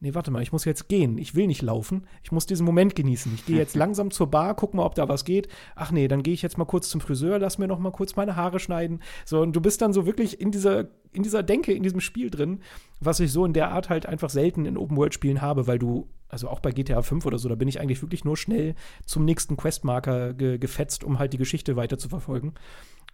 nee, 0.00 0.14
warte 0.14 0.30
mal, 0.30 0.42
ich 0.42 0.52
muss 0.52 0.64
jetzt 0.64 0.88
gehen. 0.88 1.18
Ich 1.18 1.34
will 1.34 1.46
nicht 1.46 1.62
laufen. 1.62 2.06
Ich 2.22 2.32
muss 2.32 2.46
diesen 2.46 2.64
Moment 2.64 2.94
genießen. 2.94 3.32
Ich 3.34 3.46
gehe 3.46 3.56
jetzt 3.56 3.74
langsam 3.76 4.10
zur 4.10 4.30
Bar, 4.30 4.54
guck 4.56 4.74
mal, 4.74 4.84
ob 4.84 4.94
da 4.94 5.08
was 5.08 5.24
geht. 5.24 5.48
Ach 5.76 5.92
nee, 5.92 6.08
dann 6.08 6.22
gehe 6.22 6.34
ich 6.34 6.42
jetzt 6.42 6.58
mal 6.58 6.64
kurz 6.64 6.88
zum 6.88 7.00
Friseur, 7.00 7.38
lass 7.38 7.58
mir 7.58 7.68
noch 7.68 7.78
mal 7.78 7.92
kurz 7.92 8.16
meine 8.16 8.34
Haare 8.34 8.58
schneiden. 8.58 9.00
So, 9.24 9.40
und 9.40 9.54
du 9.54 9.60
bist 9.60 9.82
dann 9.82 9.92
so 9.92 10.06
wirklich 10.06 10.40
in 10.40 10.50
dieser, 10.50 10.88
in 11.12 11.22
dieser 11.22 11.42
Denke, 11.42 11.72
in 11.72 11.82
diesem 11.82 12.00
Spiel 12.00 12.30
drin, 12.30 12.60
was 13.00 13.20
ich 13.20 13.30
so 13.30 13.44
in 13.44 13.52
der 13.52 13.70
Art 13.70 13.90
halt 13.90 14.06
einfach 14.06 14.30
selten 14.30 14.64
in 14.64 14.76
Open-World-Spielen 14.76 15.42
habe, 15.42 15.66
weil 15.66 15.78
du, 15.78 16.08
also 16.28 16.48
auch 16.48 16.60
bei 16.60 16.72
GTA 16.72 17.02
5 17.02 17.26
oder 17.26 17.38
so, 17.38 17.48
da 17.48 17.54
bin 17.54 17.68
ich 17.68 17.80
eigentlich 17.80 18.02
wirklich 18.02 18.24
nur 18.24 18.36
schnell 18.36 18.74
zum 19.04 19.24
nächsten 19.24 19.56
Questmarker 19.56 20.34
ge 20.34 20.58
gefetzt, 20.58 21.04
um 21.04 21.18
halt 21.18 21.32
die 21.32 21.38
Geschichte 21.38 21.76
weiter 21.76 21.98
zu 21.98 22.08
verfolgen. 22.08 22.54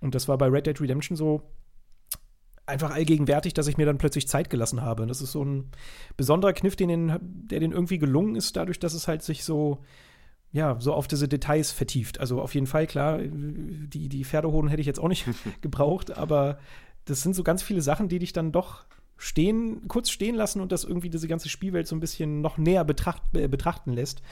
Und 0.01 0.15
das 0.15 0.29
war 0.29 0.39
bei 0.39 0.47
Red 0.47 0.67
Dead 0.67 0.81
Redemption 0.81 1.17
so 1.17 1.43
einfach 2.67 2.91
allgegenwärtig, 2.91 3.55
dass 3.55 3.69
ich 3.69 3.77
mir 3.77 3.87
dann 3.87 3.99
plötzlich 3.99 4.29
Zeit 4.29 4.51
gelassen 4.51 4.83
habe. 4.83 5.07
Das 5.07 5.23
ist 5.23 5.33
so 5.33 5.45
ein 5.45 5.71
besonderer 6.17 6.53
Kniff, 6.53 6.77
den, 6.77 6.89
den, 6.89 7.19
der 7.21 7.61
den 7.61 7.73
irgendwie 7.73 7.99
gelungen 7.99 8.35
ist, 8.35 8.57
dadurch, 8.57 8.79
dass 8.79 8.93
es 8.93 9.09
halt 9.09 9.23
sich 9.23 9.45
so, 9.45 9.85
ja, 10.53 10.77
so 10.81 10.93
auf 10.93 11.07
diese 11.07 11.29
Details 11.29 11.71
vertieft. 11.71 12.21
Also 12.21 12.41
auf 12.43 12.55
jeden 12.55 12.67
Fall, 12.67 12.87
klar, 12.87 13.19
die, 13.23 14.09
die 14.09 14.25
Pferdehoden 14.25 14.69
hätte 14.69 14.81
ich 14.81 14.87
jetzt 14.87 15.01
auch 15.01 15.09
nicht 15.09 15.27
gebraucht, 15.61 16.17
aber 16.17 16.59
das 17.05 17.23
sind 17.23 17.35
so 17.35 17.45
ganz 17.45 17.63
viele 17.63 17.83
Sachen, 17.83 18.09
die 18.09 18.19
dich 18.19 18.33
dann 18.33 18.53
doch 18.53 18.85
stehen, 19.17 19.89
kurz 19.89 20.11
stehen 20.11 20.35
lassen 20.35 20.61
und 20.61 20.73
das 20.73 20.85
irgendwie 20.85 21.09
diese 21.09 21.29
ganze 21.29 21.49
Spielwelt 21.49 21.87
so 21.87 21.97
ein 21.97 22.01
bisschen 22.01 22.41
noch 22.41 22.59
näher 22.59 22.85
betracht, 22.85 23.23
äh, 23.35 23.49
betrachten 23.49 23.93
lässt. 23.93 24.23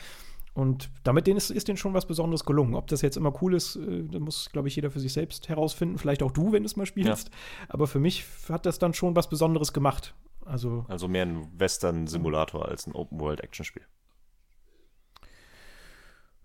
Und 0.54 0.88
damit 1.02 1.26
denen 1.26 1.36
ist, 1.36 1.50
ist 1.50 1.66
denen 1.66 1.76
schon 1.76 1.94
was 1.94 2.06
Besonderes 2.06 2.44
gelungen. 2.44 2.76
Ob 2.76 2.86
das 2.86 3.02
jetzt 3.02 3.16
immer 3.16 3.32
cool 3.42 3.54
ist, 3.54 3.74
äh, 3.76 4.04
da 4.04 4.20
muss, 4.20 4.50
glaube 4.52 4.68
ich, 4.68 4.76
jeder 4.76 4.90
für 4.90 5.00
sich 5.00 5.12
selbst 5.12 5.48
herausfinden. 5.48 5.98
Vielleicht 5.98 6.22
auch 6.22 6.30
du, 6.30 6.52
wenn 6.52 6.62
du 6.62 6.66
es 6.66 6.76
mal 6.76 6.86
spielst. 6.86 7.30
Aber 7.68 7.88
für 7.88 7.98
mich 7.98 8.24
hat 8.48 8.64
das 8.64 8.78
dann 8.78 8.94
schon 8.94 9.16
was 9.16 9.28
Besonderes 9.28 9.72
gemacht. 9.72 10.14
Also, 10.44 10.84
Also 10.88 11.08
mehr 11.08 11.24
ein 11.26 11.48
Western-Simulator 11.58 12.68
als 12.68 12.86
ein 12.86 12.92
Open-World-Action-Spiel. 12.92 13.82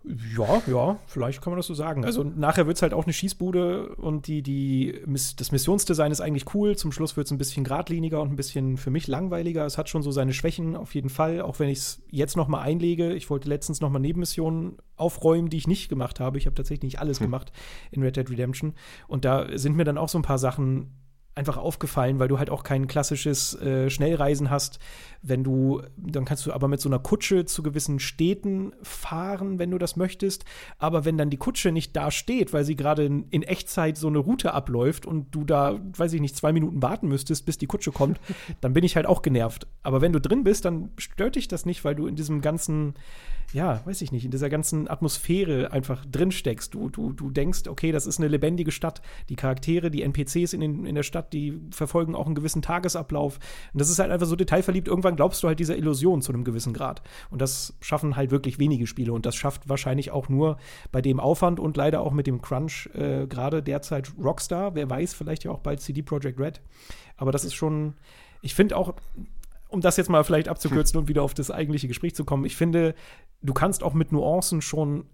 Ja, 0.03 0.61
ja, 0.67 0.97
vielleicht 1.07 1.41
kann 1.41 1.51
man 1.51 1.57
das 1.57 1.67
so 1.67 1.73
sagen. 1.73 2.05
Also 2.05 2.23
nachher 2.23 2.65
wird 2.65 2.77
es 2.77 2.81
halt 2.81 2.93
auch 2.93 3.03
eine 3.03 3.11
Schießbude 3.11 3.95
und 3.95 4.27
die, 4.27 4.41
die, 4.41 5.01
das 5.05 5.51
Missionsdesign 5.51 6.11
ist 6.11 6.21
eigentlich 6.21 6.53
cool. 6.53 6.77
Zum 6.77 6.93
Schluss 6.93 7.17
wird 7.17 7.27
es 7.27 7.31
ein 7.31 7.37
bisschen 7.37 7.65
geradliniger 7.65 8.21
und 8.21 8.31
ein 8.31 8.37
bisschen 8.37 8.77
für 8.77 8.91
mich 8.91 9.07
langweiliger. 9.07 9.65
Es 9.65 9.77
hat 9.77 9.89
schon 9.89 10.01
so 10.01 10.11
seine 10.11 10.31
Schwächen 10.31 10.77
auf 10.77 10.95
jeden 10.95 11.09
Fall, 11.09 11.41
auch 11.41 11.59
wenn 11.59 11.67
ich 11.67 11.79
es 11.79 12.01
jetzt 12.09 12.37
noch 12.37 12.47
mal 12.47 12.61
einlege. 12.61 13.13
Ich 13.13 13.29
wollte 13.29 13.49
letztens 13.49 13.81
noch 13.81 13.89
mal 13.89 13.99
Nebenmissionen 13.99 14.77
aufräumen, 14.95 15.49
die 15.49 15.57
ich 15.57 15.67
nicht 15.67 15.89
gemacht 15.89 16.21
habe. 16.21 16.37
Ich 16.37 16.45
habe 16.45 16.55
tatsächlich 16.55 16.83
nicht 16.83 16.99
alles 16.99 17.19
gemacht 17.19 17.51
in 17.91 18.01
Red 18.01 18.15
Dead 18.15 18.29
Redemption. 18.29 18.75
Und 19.07 19.25
da 19.25 19.47
sind 19.57 19.75
mir 19.75 19.83
dann 19.83 19.97
auch 19.97 20.09
so 20.09 20.17
ein 20.17 20.23
paar 20.23 20.39
Sachen 20.39 20.93
einfach 21.39 21.57
aufgefallen, 21.57 22.19
weil 22.19 22.27
du 22.27 22.37
halt 22.37 22.49
auch 22.49 22.63
kein 22.63 22.87
klassisches 22.87 23.59
äh, 23.61 23.89
Schnellreisen 23.89 24.49
hast. 24.49 24.77
Wenn 25.21 25.43
du, 25.43 25.81
dann 25.97 26.25
kannst 26.25 26.45
du 26.45 26.53
aber 26.53 26.67
mit 26.67 26.81
so 26.81 26.89
einer 26.89 26.99
Kutsche 26.99 27.45
zu 27.45 27.63
gewissen 27.63 27.99
Städten 27.99 28.73
fahren, 28.83 29.57
wenn 29.57 29.71
du 29.71 29.77
das 29.77 29.95
möchtest. 29.95 30.45
Aber 30.77 31.05
wenn 31.05 31.17
dann 31.17 31.29
die 31.29 31.37
Kutsche 31.37 31.71
nicht 31.71 31.95
da 31.95 32.11
steht, 32.11 32.53
weil 32.53 32.65
sie 32.65 32.75
gerade 32.75 33.05
in, 33.05 33.23
in, 33.29 33.43
Echtzeit 33.43 33.97
so 33.97 34.07
eine 34.07 34.19
Route 34.19 34.53
abläuft 34.53 35.05
und 35.05 35.33
du 35.33 35.43
da, 35.43 35.79
weiß 35.97 36.13
ich 36.13 36.21
nicht, 36.21 36.35
zwei 36.35 36.53
Minuten 36.53 36.81
warten 36.81 37.07
müsstest, 37.07 37.45
bis 37.45 37.57
die 37.57 37.67
Kutsche 37.67 37.91
kommt, 37.91 38.19
dann 38.61 38.73
bin 38.73 38.83
ich 38.83 38.95
halt 38.95 39.07
auch 39.07 39.21
genervt. 39.21 39.65
Aber 39.81 40.01
wenn 40.01 40.13
du 40.13 40.21
drin 40.21 40.43
bist, 40.43 40.65
dann 40.65 40.91
stört 40.97 41.35
dich 41.35 41.47
das 41.47 41.65
nicht, 41.65 41.83
weil 41.83 41.95
du 41.95 42.05
in 42.05 42.15
diesem 42.15 42.41
ganzen 42.41 42.93
ja, 43.53 43.81
weiß 43.85 44.01
ich 44.01 44.11
nicht, 44.11 44.25
in 44.25 44.31
dieser 44.31 44.49
ganzen 44.49 44.87
Atmosphäre 44.87 45.71
einfach 45.71 46.05
drin 46.05 46.31
steckst. 46.31 46.73
Du, 46.73 46.89
du, 46.89 47.13
du 47.13 47.31
denkst, 47.31 47.67
okay, 47.67 47.91
das 47.91 48.05
ist 48.05 48.19
eine 48.19 48.27
lebendige 48.27 48.71
Stadt. 48.71 49.01
Die 49.29 49.35
Charaktere, 49.35 49.89
die 49.89 50.03
NPCs 50.03 50.53
in, 50.53 50.61
den, 50.61 50.85
in 50.85 50.95
der 50.95 51.03
Stadt, 51.03 51.28
die 51.34 51.59
verfolgen 51.71 52.15
auch 52.15 52.25
einen 52.25 52.36
gewissen 52.36 52.61
Tagesablauf. 52.61 53.39
Und 53.73 53.82
das 53.82 53.89
ist 53.89 53.99
halt 53.99 54.11
einfach 54.11 54.27
so 54.27 54.36
detailverliebt. 54.36 54.88
Irgendwann 54.88 55.15
glaubst 55.15 55.43
du 55.43 55.47
halt 55.47 55.59
dieser 55.59 55.77
Illusion 55.77 56.21
zu 56.21 56.32
einem 56.32 56.43
gewissen 56.43 56.73
Grad. 56.73 57.01
Und 57.30 57.41
das 57.41 57.77
schaffen 57.82 58.15
halt 58.15 58.32
wirklich 58.32 58.59
wenige 58.59 58.88
Spiele. 58.88 59.13
Und 59.13 59.25
das 59.25 59.36
schafft 59.36 59.69
wahrscheinlich 59.69 60.11
auch 60.11 60.30
nur 60.30 60.57
bei 60.91 61.01
dem 61.01 61.19
Aufwand 61.19 61.59
und 61.59 61.77
leider 61.77 62.01
auch 62.01 62.11
mit 62.11 62.27
dem 62.27 62.41
Crunch 62.41 62.89
äh, 62.93 63.27
gerade 63.27 63.63
derzeit 63.63 64.11
Rockstar. 64.21 64.75
Wer 64.75 64.89
weiß, 64.89 65.13
vielleicht 65.13 65.43
ja 65.43 65.51
auch 65.51 65.59
bald 65.59 65.82
CD 65.82 66.01
Projekt 66.01 66.39
Red. 66.39 66.61
Aber 67.17 67.32
das 67.32 67.43
ist 67.43 67.53
schon, 67.53 67.95
ich 68.41 68.55
finde 68.55 68.77
auch, 68.77 68.93
um 69.67 69.82
das 69.82 69.97
jetzt 69.97 70.09
mal 70.09 70.23
vielleicht 70.23 70.47
abzukürzen 70.47 70.99
und 70.99 71.07
wieder 71.07 71.23
auf 71.23 71.34
das 71.34 71.51
eigentliche 71.51 71.88
Gespräch 71.88 72.15
zu 72.15 72.25
kommen, 72.25 72.45
ich 72.45 72.55
finde, 72.55 72.95
du 73.41 73.53
kannst 73.53 73.84
auch 73.84 73.93
mit 73.93 74.11
Nuancen 74.11 74.61
schon 74.61 75.05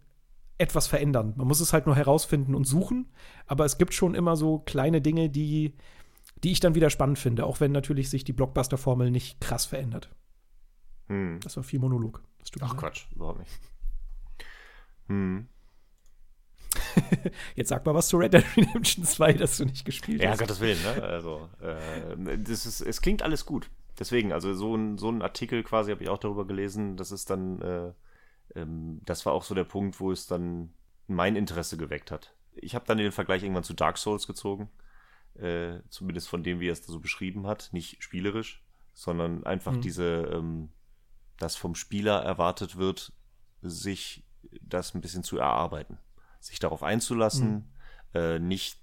etwas 0.57 0.87
verändern. 0.87 1.33
Man 1.35 1.47
muss 1.47 1.59
es 1.59 1.73
halt 1.73 1.85
nur 1.85 1.95
herausfinden 1.95 2.55
und 2.55 2.65
suchen, 2.65 3.09
aber 3.45 3.65
es 3.65 3.77
gibt 3.77 3.93
schon 3.93 4.15
immer 4.15 4.37
so 4.37 4.59
kleine 4.59 5.01
Dinge, 5.01 5.29
die, 5.29 5.73
die 6.45 6.51
ich 6.51 6.59
dann 6.61 6.75
wieder 6.75 6.89
spannend 6.89 7.19
finde, 7.19 7.45
auch 7.45 7.59
wenn 7.59 7.71
natürlich 7.71 8.09
sich 8.09 8.23
die 8.23 8.33
Blockbuster-Formel 8.33 9.11
nicht 9.11 9.41
krass 9.41 9.65
verändert. 9.65 10.09
Hm. 11.07 11.39
Das 11.43 11.57
war 11.57 11.63
viel 11.63 11.79
Monolog. 11.79 12.23
Ach 12.61 12.77
Quatsch, 12.77 13.07
überhaupt 13.13 13.39
nicht. 13.39 13.51
Hm. 15.07 15.47
Jetzt 17.55 17.69
sag 17.69 17.85
mal 17.85 17.95
was 17.95 18.07
zu 18.07 18.17
Red 18.17 18.33
Dead 18.33 18.45
Redemption 18.55 19.03
2, 19.03 19.33
das 19.33 19.57
du 19.57 19.65
nicht 19.65 19.85
gespielt 19.85 20.21
ja, 20.21 20.29
hast. 20.29 20.39
Ja, 20.39 20.45
Gottes 20.45 20.61
Willen, 20.61 20.81
ne? 20.81 21.03
Also, 21.03 21.49
äh, 21.61 22.37
das 22.37 22.65
ist, 22.65 22.81
es 22.81 23.01
klingt 23.01 23.23
alles 23.23 23.45
gut. 23.45 23.69
Deswegen, 23.99 24.31
also 24.31 24.53
so 24.53 24.75
ein, 24.75 24.97
so 24.97 25.09
ein 25.09 25.21
Artikel 25.21 25.63
quasi 25.63 25.91
habe 25.91 26.03
ich 26.03 26.09
auch 26.09 26.17
darüber 26.17 26.45
gelesen, 26.45 26.95
das 26.97 27.11
ist 27.11 27.29
dann 27.29 27.61
äh, 27.61 27.91
ähm, 28.55 29.01
das 29.05 29.25
war 29.25 29.33
auch 29.33 29.43
so 29.43 29.55
der 29.55 29.63
Punkt, 29.63 29.99
wo 29.99 30.11
es 30.11 30.27
dann 30.27 30.73
mein 31.07 31.35
Interesse 31.35 31.77
geweckt 31.77 32.11
hat. 32.11 32.33
Ich 32.53 32.75
habe 32.75 32.85
dann 32.85 32.97
den 32.97 33.11
Vergleich 33.11 33.43
irgendwann 33.43 33.63
zu 33.63 33.73
Dark 33.73 33.97
Souls 33.97 34.27
gezogen, 34.27 34.69
äh, 35.39 35.81
zumindest 35.89 36.27
von 36.27 36.43
dem, 36.43 36.59
wie 36.59 36.69
er 36.69 36.73
es 36.73 36.81
da 36.81 36.91
so 36.91 36.99
beschrieben 36.99 37.47
hat, 37.47 37.69
nicht 37.71 38.01
spielerisch, 38.03 38.63
sondern 38.93 39.43
einfach 39.45 39.73
mhm. 39.73 39.81
diese, 39.81 40.29
ähm, 40.33 40.69
dass 41.37 41.55
vom 41.55 41.75
Spieler 41.75 42.21
erwartet 42.21 42.77
wird, 42.77 43.11
sich 43.61 44.23
das 44.61 44.93
ein 44.93 45.01
bisschen 45.01 45.23
zu 45.23 45.37
erarbeiten, 45.37 45.97
sich 46.39 46.59
darauf 46.59 46.83
einzulassen, 46.83 47.49
mhm. 48.13 48.19
äh, 48.19 48.39
nicht 48.39 48.79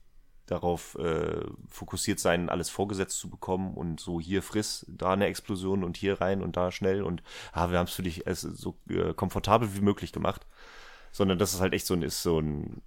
darauf 0.46 0.96
äh, 0.96 1.44
fokussiert 1.68 2.18
sein, 2.18 2.48
alles 2.48 2.68
vorgesetzt 2.68 3.18
zu 3.18 3.30
bekommen 3.30 3.74
und 3.74 4.00
so 4.00 4.20
hier 4.20 4.42
friss, 4.42 4.84
da 4.88 5.12
eine 5.12 5.26
Explosion 5.26 5.84
und 5.84 5.96
hier 5.96 6.20
rein 6.20 6.42
und 6.42 6.56
da 6.56 6.70
schnell 6.70 7.02
und 7.02 7.22
ah, 7.52 7.70
wir 7.70 7.78
haben 7.78 7.86
es 7.86 7.94
für 7.94 8.02
dich 8.02 8.24
so 8.26 8.78
äh, 8.88 9.14
komfortabel 9.14 9.74
wie 9.74 9.80
möglich 9.80 10.12
gemacht. 10.12 10.46
Sondern 11.14 11.38
das 11.38 11.52
ist 11.52 11.60
halt 11.60 11.74
echt 11.74 11.86
so 11.86 11.94
ein, 11.94 12.02
ist 12.02 12.22
so 12.22 12.40
ein, 12.40 12.80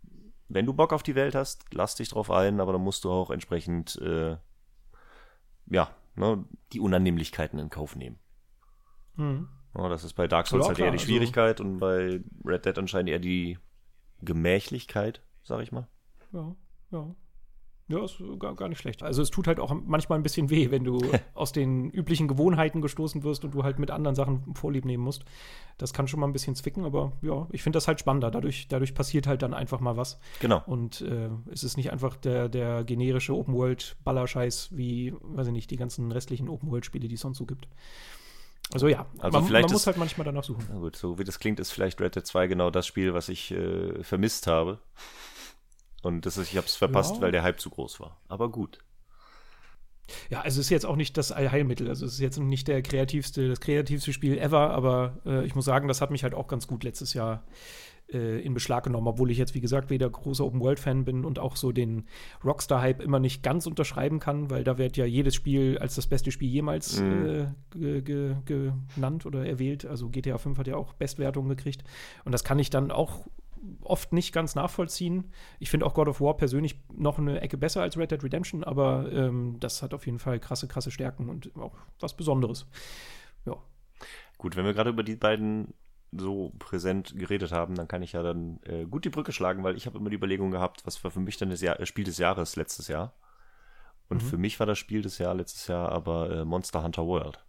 wenn 0.47 0.65
du 0.65 0.73
Bock 0.73 0.93
auf 0.93 1.03
die 1.03 1.15
Welt 1.15 1.35
hast, 1.35 1.65
lass 1.73 1.95
dich 1.95 2.09
drauf 2.09 2.31
ein, 2.31 2.59
aber 2.59 2.73
dann 2.73 2.81
musst 2.81 3.03
du 3.03 3.11
auch 3.11 3.31
entsprechend, 3.31 3.95
äh, 4.01 4.37
ja, 5.67 5.89
ne, 6.15 6.45
die 6.73 6.79
Unannehmlichkeiten 6.79 7.59
in 7.59 7.69
Kauf 7.69 7.95
nehmen. 7.95 8.19
Mhm. 9.15 9.49
Ja, 9.77 9.89
das 9.89 10.03
ist 10.03 10.13
bei 10.13 10.27
Dark 10.27 10.47
Souls 10.47 10.63
ja, 10.63 10.67
halt 10.69 10.77
klar, 10.77 10.87
eher 10.87 10.91
die 10.91 10.99
also 10.99 11.05
Schwierigkeit 11.05 11.59
also, 11.59 11.69
und 11.69 11.79
bei 11.79 12.21
Red 12.45 12.65
Dead 12.65 12.77
anscheinend 12.77 13.09
eher 13.09 13.19
die 13.19 13.57
Gemächlichkeit, 14.21 15.21
sag 15.43 15.61
ich 15.61 15.71
mal. 15.71 15.87
Ja, 16.31 16.55
ja. 16.91 17.15
Ja, 17.87 18.03
ist 18.03 18.15
gar, 18.39 18.55
gar 18.55 18.67
nicht 18.67 18.79
schlecht. 18.79 19.03
Also 19.03 19.21
es 19.21 19.29
tut 19.29 19.45
halt 19.45 19.59
auch 19.59 19.75
manchmal 19.85 20.17
ein 20.17 20.23
bisschen 20.23 20.49
weh, 20.49 20.71
wenn 20.71 20.83
du 20.83 20.99
aus 21.35 21.51
den 21.51 21.91
üblichen 21.91 22.27
Gewohnheiten 22.27 22.81
gestoßen 22.81 23.23
wirst 23.23 23.45
und 23.45 23.53
du 23.53 23.63
halt 23.63 23.77
mit 23.77 23.91
anderen 23.91 24.15
Sachen 24.15 24.55
Vorlieb 24.55 24.85
nehmen 24.85 25.03
musst. 25.03 25.23
Das 25.77 25.93
kann 25.93 26.07
schon 26.07 26.19
mal 26.19 26.25
ein 26.25 26.33
bisschen 26.33 26.55
zwicken, 26.55 26.83
aber 26.85 27.11
ja, 27.21 27.47
ich 27.51 27.61
finde 27.61 27.77
das 27.77 27.87
halt 27.87 27.99
spannender. 27.99 28.31
Dadurch, 28.31 28.67
dadurch 28.69 28.95
passiert 28.95 29.27
halt 29.27 29.43
dann 29.43 29.53
einfach 29.53 29.79
mal 29.81 29.97
was. 29.97 30.19
Genau. 30.39 30.63
Und 30.65 31.01
äh, 31.01 31.29
es 31.51 31.63
ist 31.63 31.77
nicht 31.77 31.91
einfach 31.91 32.15
der, 32.15 32.49
der 32.49 32.83
generische 32.83 33.35
Open-World-Ballerscheiß 33.35 34.69
wie, 34.71 35.13
weiß 35.21 35.47
ich 35.47 35.53
nicht, 35.53 35.69
die 35.69 35.77
ganzen 35.77 36.11
restlichen 36.11 36.49
Open-World-Spiele, 36.49 37.07
die 37.07 37.15
es 37.15 37.21
sonst 37.21 37.37
so 37.37 37.45
gibt. 37.45 37.67
Also 38.73 38.87
ja, 38.87 39.05
also 39.19 39.41
man, 39.41 39.51
man 39.51 39.61
muss 39.61 39.73
ist, 39.73 39.87
halt 39.87 39.97
manchmal 39.97 40.25
danach 40.25 40.43
suchen. 40.43 40.65
Na 40.71 40.79
gut, 40.79 40.95
so 40.95 41.19
wie 41.19 41.23
das 41.23 41.37
klingt, 41.37 41.59
ist 41.59 41.71
vielleicht 41.71 42.01
Red 42.01 42.15
Dead 42.15 42.25
2 42.25 42.47
genau 42.47 42.71
das 42.71 42.87
Spiel, 42.87 43.13
was 43.13 43.29
ich 43.29 43.51
äh, 43.51 44.03
vermisst 44.03 44.47
habe. 44.47 44.79
Und 46.05 46.27
das 46.27 46.37
ist, 46.37 46.51
ich 46.51 46.57
habe 46.57 46.67
es 46.67 46.75
verpasst, 46.75 47.15
ja. 47.15 47.21
weil 47.21 47.31
der 47.31 47.41
Hype 47.41 47.59
zu 47.59 47.71
groß 47.71 47.99
war. 47.99 48.21
Aber 48.27 48.51
gut. 48.51 48.77
Ja, 50.29 50.41
also 50.41 50.59
es 50.59 50.67
ist 50.67 50.69
jetzt 50.69 50.85
auch 50.85 50.95
nicht 50.95 51.17
das 51.17 51.31
Allheilmittel. 51.31 51.89
Also 51.89 52.05
es 52.05 52.13
ist 52.13 52.19
jetzt 52.19 52.37
nicht 52.37 52.67
der 52.67 52.83
kreativste, 52.83 53.49
das 53.49 53.59
kreativste 53.59 54.13
Spiel 54.13 54.37
ever, 54.37 54.69
aber 54.69 55.17
äh, 55.25 55.43
ich 55.47 55.55
muss 55.55 55.65
sagen, 55.65 55.87
das 55.87 56.01
hat 56.01 56.11
mich 56.11 56.21
halt 56.21 56.35
auch 56.35 56.47
ganz 56.47 56.67
gut 56.67 56.83
letztes 56.83 57.15
Jahr 57.15 57.43
äh, 58.13 58.39
in 58.39 58.53
Beschlag 58.53 58.83
genommen, 58.83 59.07
obwohl 59.07 59.31
ich 59.31 59.39
jetzt, 59.39 59.55
wie 59.55 59.61
gesagt, 59.61 59.89
weder 59.89 60.07
großer 60.07 60.45
Open-World-Fan 60.45 61.05
bin 61.05 61.25
und 61.25 61.39
auch 61.39 61.55
so 61.55 61.71
den 61.71 62.03
Rockstar-Hype 62.43 63.01
immer 63.01 63.17
nicht 63.17 63.41
ganz 63.41 63.65
unterschreiben 63.65 64.19
kann, 64.19 64.51
weil 64.51 64.63
da 64.63 64.77
wird 64.77 64.97
ja 64.97 65.05
jedes 65.05 65.33
Spiel 65.33 65.79
als 65.79 65.95
das 65.95 66.05
beste 66.05 66.31
Spiel 66.31 66.49
jemals 66.49 66.99
mhm. 66.99 67.47
äh, 67.75 68.01
genannt 68.03 69.25
oder 69.25 69.43
erwählt. 69.43 69.87
Also 69.87 70.09
GTA 70.09 70.37
5 70.37 70.59
hat 70.59 70.67
ja 70.67 70.75
auch 70.75 70.93
Bestwertungen 70.93 71.49
gekriegt. 71.49 71.83
Und 72.25 72.31
das 72.31 72.43
kann 72.43 72.59
ich 72.59 72.69
dann 72.69 72.91
auch 72.91 73.25
oft 73.81 74.13
nicht 74.13 74.33
ganz 74.33 74.55
nachvollziehen. 74.55 75.31
Ich 75.59 75.69
finde 75.69 75.85
auch 75.85 75.93
God 75.93 76.07
of 76.07 76.21
War 76.21 76.37
persönlich 76.37 76.79
noch 76.93 77.17
eine 77.17 77.41
Ecke 77.41 77.57
besser 77.57 77.81
als 77.81 77.97
Red 77.97 78.11
Dead 78.11 78.23
Redemption, 78.23 78.63
aber 78.63 79.11
ähm, 79.11 79.57
das 79.59 79.81
hat 79.81 79.93
auf 79.93 80.05
jeden 80.05 80.19
Fall 80.19 80.39
krasse, 80.39 80.67
krasse 80.67 80.91
Stärken 80.91 81.29
und 81.29 81.55
auch 81.57 81.75
was 81.99 82.15
Besonderes. 82.15 82.67
Ja. 83.45 83.57
Gut, 84.37 84.55
wenn 84.55 84.65
wir 84.65 84.73
gerade 84.73 84.89
über 84.89 85.03
die 85.03 85.15
beiden 85.15 85.73
so 86.11 86.53
präsent 86.59 87.13
geredet 87.17 87.51
haben, 87.51 87.75
dann 87.75 87.87
kann 87.87 88.03
ich 88.03 88.13
ja 88.13 88.23
dann 88.23 88.59
äh, 88.63 88.85
gut 88.85 89.05
die 89.05 89.09
Brücke 89.09 89.31
schlagen, 89.31 89.63
weil 89.63 89.75
ich 89.75 89.85
habe 89.85 89.97
immer 89.97 90.09
die 90.09 90.15
Überlegung 90.15 90.51
gehabt, 90.51 90.85
was 90.85 91.03
war 91.03 91.11
für 91.11 91.19
mich 91.19 91.37
dann 91.37 91.49
das 91.49 91.61
Jahr, 91.61 91.83
Spiel 91.85 92.05
des 92.05 92.17
Jahres 92.17 92.55
letztes 92.55 92.87
Jahr. 92.87 93.13
Und 94.07 94.21
mhm. 94.21 94.27
für 94.27 94.37
mich 94.37 94.59
war 94.59 94.67
das 94.67 94.77
Spiel 94.77 95.01
des 95.01 95.17
Jahres 95.17 95.37
letztes 95.37 95.67
Jahr 95.67 95.91
aber 95.91 96.29
äh, 96.31 96.45
Monster 96.45 96.83
Hunter 96.83 97.05
World. 97.05 97.43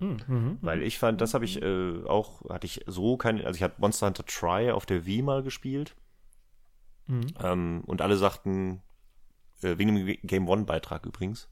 Mhm, 0.00 0.16
mhm, 0.26 0.58
Weil 0.62 0.82
ich 0.82 0.98
fand, 0.98 1.20
das 1.20 1.34
habe 1.34 1.44
ich 1.44 1.60
äh, 1.62 2.02
auch, 2.06 2.48
hatte 2.48 2.66
ich 2.66 2.82
so 2.86 3.18
keine, 3.18 3.44
also 3.46 3.56
ich 3.56 3.62
hatte 3.62 3.80
Monster 3.80 4.06
Hunter 4.06 4.24
Try 4.24 4.70
auf 4.70 4.86
der 4.86 5.04
Wii 5.04 5.22
mal 5.22 5.42
gespielt. 5.42 5.94
Mhm. 7.06 7.26
Ähm, 7.38 7.82
und 7.86 8.00
alle 8.00 8.16
sagten, 8.16 8.82
äh, 9.62 9.76
wegen 9.76 9.94
dem 9.94 10.16
Game 10.22 10.48
One-Beitrag 10.48 11.04
übrigens, 11.04 11.50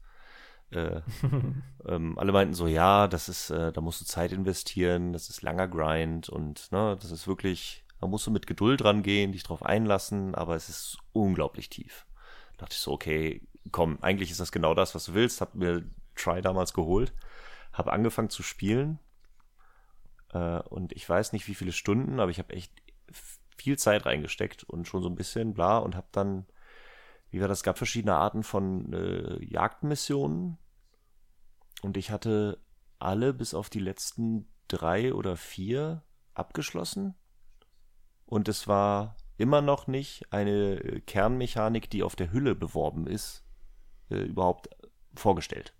äh, 0.71 1.01
ähm, 1.87 2.17
alle 2.17 2.31
meinten 2.31 2.55
so, 2.55 2.65
ja, 2.65 3.07
das 3.07 3.29
ist, 3.29 3.51
äh, 3.51 3.71
da 3.71 3.81
musst 3.81 4.01
du 4.01 4.05
Zeit 4.05 4.31
investieren, 4.31 5.13
das 5.13 5.29
ist 5.29 5.43
langer 5.43 5.67
Grind 5.67 6.27
und 6.27 6.71
ne, 6.71 6.97
das 6.99 7.11
ist 7.11 7.27
wirklich, 7.27 7.85
da 8.01 8.07
musst 8.07 8.25
du 8.25 8.31
mit 8.31 8.47
Geduld 8.47 8.83
rangehen, 8.83 9.31
dich 9.31 9.43
drauf 9.43 9.63
einlassen, 9.63 10.33
aber 10.33 10.55
es 10.55 10.69
ist 10.69 10.97
unglaublich 11.13 11.69
tief. 11.69 12.07
Da 12.57 12.65
dachte 12.65 12.73
ich 12.73 12.81
so, 12.81 12.93
okay, 12.93 13.47
komm, 13.71 13.99
eigentlich 14.01 14.31
ist 14.31 14.39
das 14.39 14.51
genau 14.51 14.73
das, 14.73 14.95
was 14.95 15.05
du 15.05 15.13
willst. 15.13 15.39
Hab 15.39 15.53
mir 15.53 15.83
Try 16.15 16.41
damals 16.41 16.73
geholt 16.73 17.13
habe 17.79 17.93
angefangen 17.93 18.29
zu 18.29 18.43
spielen 18.43 18.99
äh, 20.33 20.59
und 20.59 20.91
ich 20.93 21.09
weiß 21.09 21.33
nicht 21.33 21.47
wie 21.47 21.55
viele 21.55 21.71
Stunden, 21.71 22.19
aber 22.19 22.29
ich 22.29 22.37
habe 22.37 22.53
echt 22.53 22.71
viel 23.57 23.79
Zeit 23.79 24.05
reingesteckt 24.05 24.63
und 24.65 24.87
schon 24.87 25.01
so 25.01 25.09
ein 25.09 25.15
bisschen 25.15 25.53
bla 25.53 25.79
und 25.79 25.95
habe 25.95 26.07
dann, 26.11 26.45
wie 27.31 27.41
war 27.41 27.47
das, 27.47 27.63
gab 27.63 27.77
verschiedene 27.77 28.15
Arten 28.15 28.43
von 28.43 28.93
äh, 28.93 29.43
Jagdmissionen 29.43 30.57
und 31.81 31.97
ich 31.97 32.11
hatte 32.11 32.61
alle 32.99 33.33
bis 33.33 33.53
auf 33.53 33.69
die 33.69 33.79
letzten 33.79 34.49
drei 34.67 35.13
oder 35.13 35.37
vier 35.37 36.03
abgeschlossen 36.33 37.15
und 38.25 38.47
es 38.47 38.67
war 38.67 39.15
immer 39.37 39.61
noch 39.61 39.87
nicht 39.87 40.31
eine 40.33 41.01
Kernmechanik, 41.07 41.89
die 41.89 42.03
auf 42.03 42.17
der 42.17 42.31
Hülle 42.31 42.55
beworben 42.55 43.07
ist, 43.07 43.45
äh, 44.09 44.17
überhaupt 44.17 44.69
vorgestellt. 45.15 45.73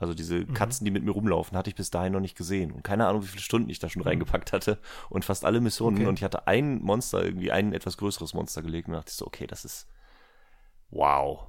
Also 0.00 0.14
diese 0.14 0.40
mhm. 0.40 0.54
Katzen, 0.54 0.84
die 0.84 0.90
mit 0.90 1.04
mir 1.04 1.12
rumlaufen, 1.12 1.56
hatte 1.56 1.70
ich 1.70 1.76
bis 1.76 1.90
dahin 1.90 2.12
noch 2.12 2.20
nicht 2.20 2.36
gesehen. 2.36 2.72
Und 2.72 2.82
keine 2.82 3.06
Ahnung, 3.06 3.22
wie 3.22 3.28
viele 3.28 3.42
Stunden 3.42 3.70
ich 3.70 3.78
da 3.78 3.88
schon 3.88 4.02
mhm. 4.02 4.08
reingepackt 4.08 4.52
hatte. 4.52 4.78
Und 5.08 5.24
fast 5.24 5.44
alle 5.44 5.60
Missionen. 5.60 5.98
Okay. 5.98 6.06
Und 6.06 6.18
ich 6.18 6.24
hatte 6.24 6.46
ein 6.46 6.80
Monster, 6.82 7.24
irgendwie 7.24 7.52
ein 7.52 7.72
etwas 7.72 7.96
größeres 7.96 8.34
Monster 8.34 8.62
gelegt. 8.62 8.88
Und 8.88 8.94
dachte 8.94 9.10
ich 9.10 9.16
so, 9.16 9.26
okay, 9.26 9.46
das 9.46 9.64
ist 9.64 9.86
wow. 10.90 11.46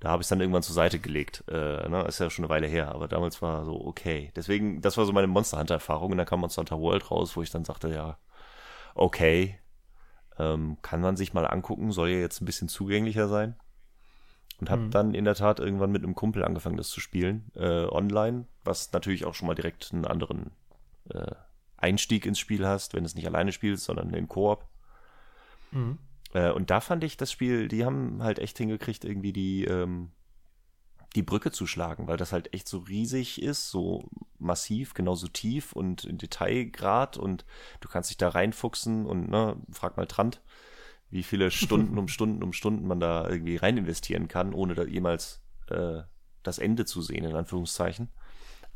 Da 0.00 0.10
habe 0.10 0.20
ich 0.20 0.26
es 0.26 0.28
dann 0.28 0.40
irgendwann 0.40 0.62
zur 0.62 0.74
Seite 0.74 0.98
gelegt. 0.98 1.42
Äh, 1.48 1.88
ne? 1.88 2.04
Ist 2.06 2.20
ja 2.20 2.30
schon 2.30 2.44
eine 2.44 2.50
Weile 2.50 2.68
her, 2.68 2.94
aber 2.94 3.08
damals 3.08 3.42
war 3.42 3.64
so, 3.64 3.84
okay. 3.84 4.30
Deswegen, 4.36 4.80
das 4.80 4.96
war 4.96 5.04
so 5.04 5.12
meine 5.12 5.26
Monster 5.26 5.58
Hunter-Erfahrung. 5.58 6.12
Und 6.12 6.18
dann 6.18 6.26
kam 6.26 6.40
Monster 6.40 6.60
Hunter 6.60 6.78
World 6.78 7.10
raus, 7.10 7.36
wo 7.36 7.42
ich 7.42 7.50
dann 7.50 7.64
sagte, 7.64 7.88
ja, 7.88 8.18
okay, 8.94 9.58
ähm, 10.38 10.76
kann 10.82 11.00
man 11.00 11.16
sich 11.16 11.34
mal 11.34 11.46
angucken, 11.46 11.90
soll 11.90 12.10
ja 12.10 12.18
jetzt 12.18 12.40
ein 12.40 12.46
bisschen 12.46 12.68
zugänglicher 12.68 13.28
sein. 13.28 13.56
Und 14.60 14.70
habe 14.70 14.82
mhm. 14.82 14.90
dann 14.90 15.14
in 15.14 15.24
der 15.24 15.34
Tat 15.34 15.60
irgendwann 15.60 15.92
mit 15.92 16.02
einem 16.02 16.14
Kumpel 16.14 16.44
angefangen, 16.44 16.76
das 16.76 16.88
zu 16.88 17.00
spielen, 17.00 17.50
äh, 17.54 17.84
online, 17.84 18.46
was 18.64 18.92
natürlich 18.92 19.24
auch 19.24 19.34
schon 19.34 19.46
mal 19.46 19.54
direkt 19.54 19.90
einen 19.92 20.04
anderen 20.04 20.50
äh, 21.10 21.32
Einstieg 21.76 22.26
ins 22.26 22.40
Spiel 22.40 22.66
hast, 22.66 22.94
wenn 22.94 23.04
du 23.04 23.06
es 23.06 23.14
nicht 23.14 23.26
alleine 23.26 23.52
spielst, 23.52 23.84
sondern 23.84 24.12
in 24.12 24.28
Koop. 24.28 24.64
Mhm. 25.70 25.98
Äh, 26.32 26.50
und 26.50 26.70
da 26.70 26.80
fand 26.80 27.04
ich 27.04 27.16
das 27.16 27.30
Spiel, 27.30 27.68
die 27.68 27.84
haben 27.84 28.22
halt 28.22 28.38
echt 28.38 28.58
hingekriegt, 28.58 29.04
irgendwie 29.04 29.32
die, 29.32 29.64
ähm, 29.64 30.10
die 31.14 31.22
Brücke 31.22 31.52
zu 31.52 31.66
schlagen, 31.66 32.06
weil 32.06 32.16
das 32.16 32.32
halt 32.32 32.52
echt 32.52 32.68
so 32.68 32.78
riesig 32.78 33.40
ist, 33.40 33.70
so 33.70 34.08
massiv, 34.38 34.94
genauso 34.94 35.28
tief 35.28 35.72
und 35.72 36.04
in 36.04 36.18
Detailgrad 36.18 37.16
und 37.16 37.44
du 37.80 37.88
kannst 37.88 38.10
dich 38.10 38.18
da 38.18 38.28
reinfuchsen 38.28 39.06
und 39.06 39.30
ne, 39.30 39.56
frag 39.70 39.96
mal 39.96 40.06
Trant, 40.06 40.42
wie 41.10 41.22
viele 41.22 41.50
Stunden 41.50 41.98
um 41.98 42.08
Stunden 42.08 42.42
um 42.42 42.52
Stunden 42.52 42.86
man 42.86 43.00
da 43.00 43.28
irgendwie 43.28 43.56
rein 43.56 43.76
investieren 43.76 44.28
kann, 44.28 44.54
ohne 44.54 44.74
da 44.74 44.84
jemals 44.84 45.42
äh, 45.68 46.02
das 46.42 46.58
Ende 46.58 46.84
zu 46.84 47.02
sehen, 47.02 47.24
in 47.24 47.34
Anführungszeichen 47.34 48.10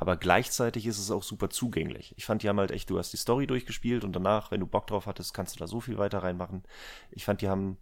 aber 0.03 0.17
gleichzeitig 0.17 0.87
ist 0.87 0.99
es 0.99 1.13
auch 1.13 1.23
super 1.23 1.49
zugänglich. 1.49 2.13
Ich 2.17 2.25
fand, 2.25 2.43
die 2.43 2.49
haben 2.49 2.59
halt 2.59 2.73
echt, 2.73 2.91
du 2.91 2.99
hast 2.99 3.13
die 3.13 3.19
Story 3.19 3.47
durchgespielt 3.47 4.03
und 4.03 4.17
danach, 4.17 4.51
wenn 4.51 4.59
du 4.59 4.67
Bock 4.67 4.89
drauf 4.89 5.07
hattest, 5.07 5.33
kannst 5.33 5.55
du 5.55 5.61
da 5.61 5.69
so 5.69 5.79
viel 5.79 5.97
weiter 5.97 6.25
reinmachen. 6.25 6.65
Ich 7.13 7.25
fand, 7.25 7.41
die 7.41 7.49
haben 7.49 7.79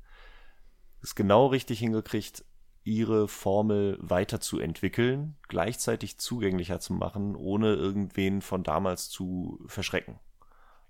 es 1.01 1.15
genau 1.15 1.47
richtig 1.47 1.79
hingekriegt, 1.79 2.45
ihre 2.85 3.27
Formel 3.27 3.97
weiterzuentwickeln, 4.03 5.39
gleichzeitig 5.49 6.19
zugänglicher 6.19 6.79
zu 6.79 6.93
machen, 6.93 7.37
ohne 7.37 7.73
irgendwen 7.73 8.43
von 8.43 8.65
damals 8.65 9.09
zu 9.09 9.59
verschrecken. 9.65 10.21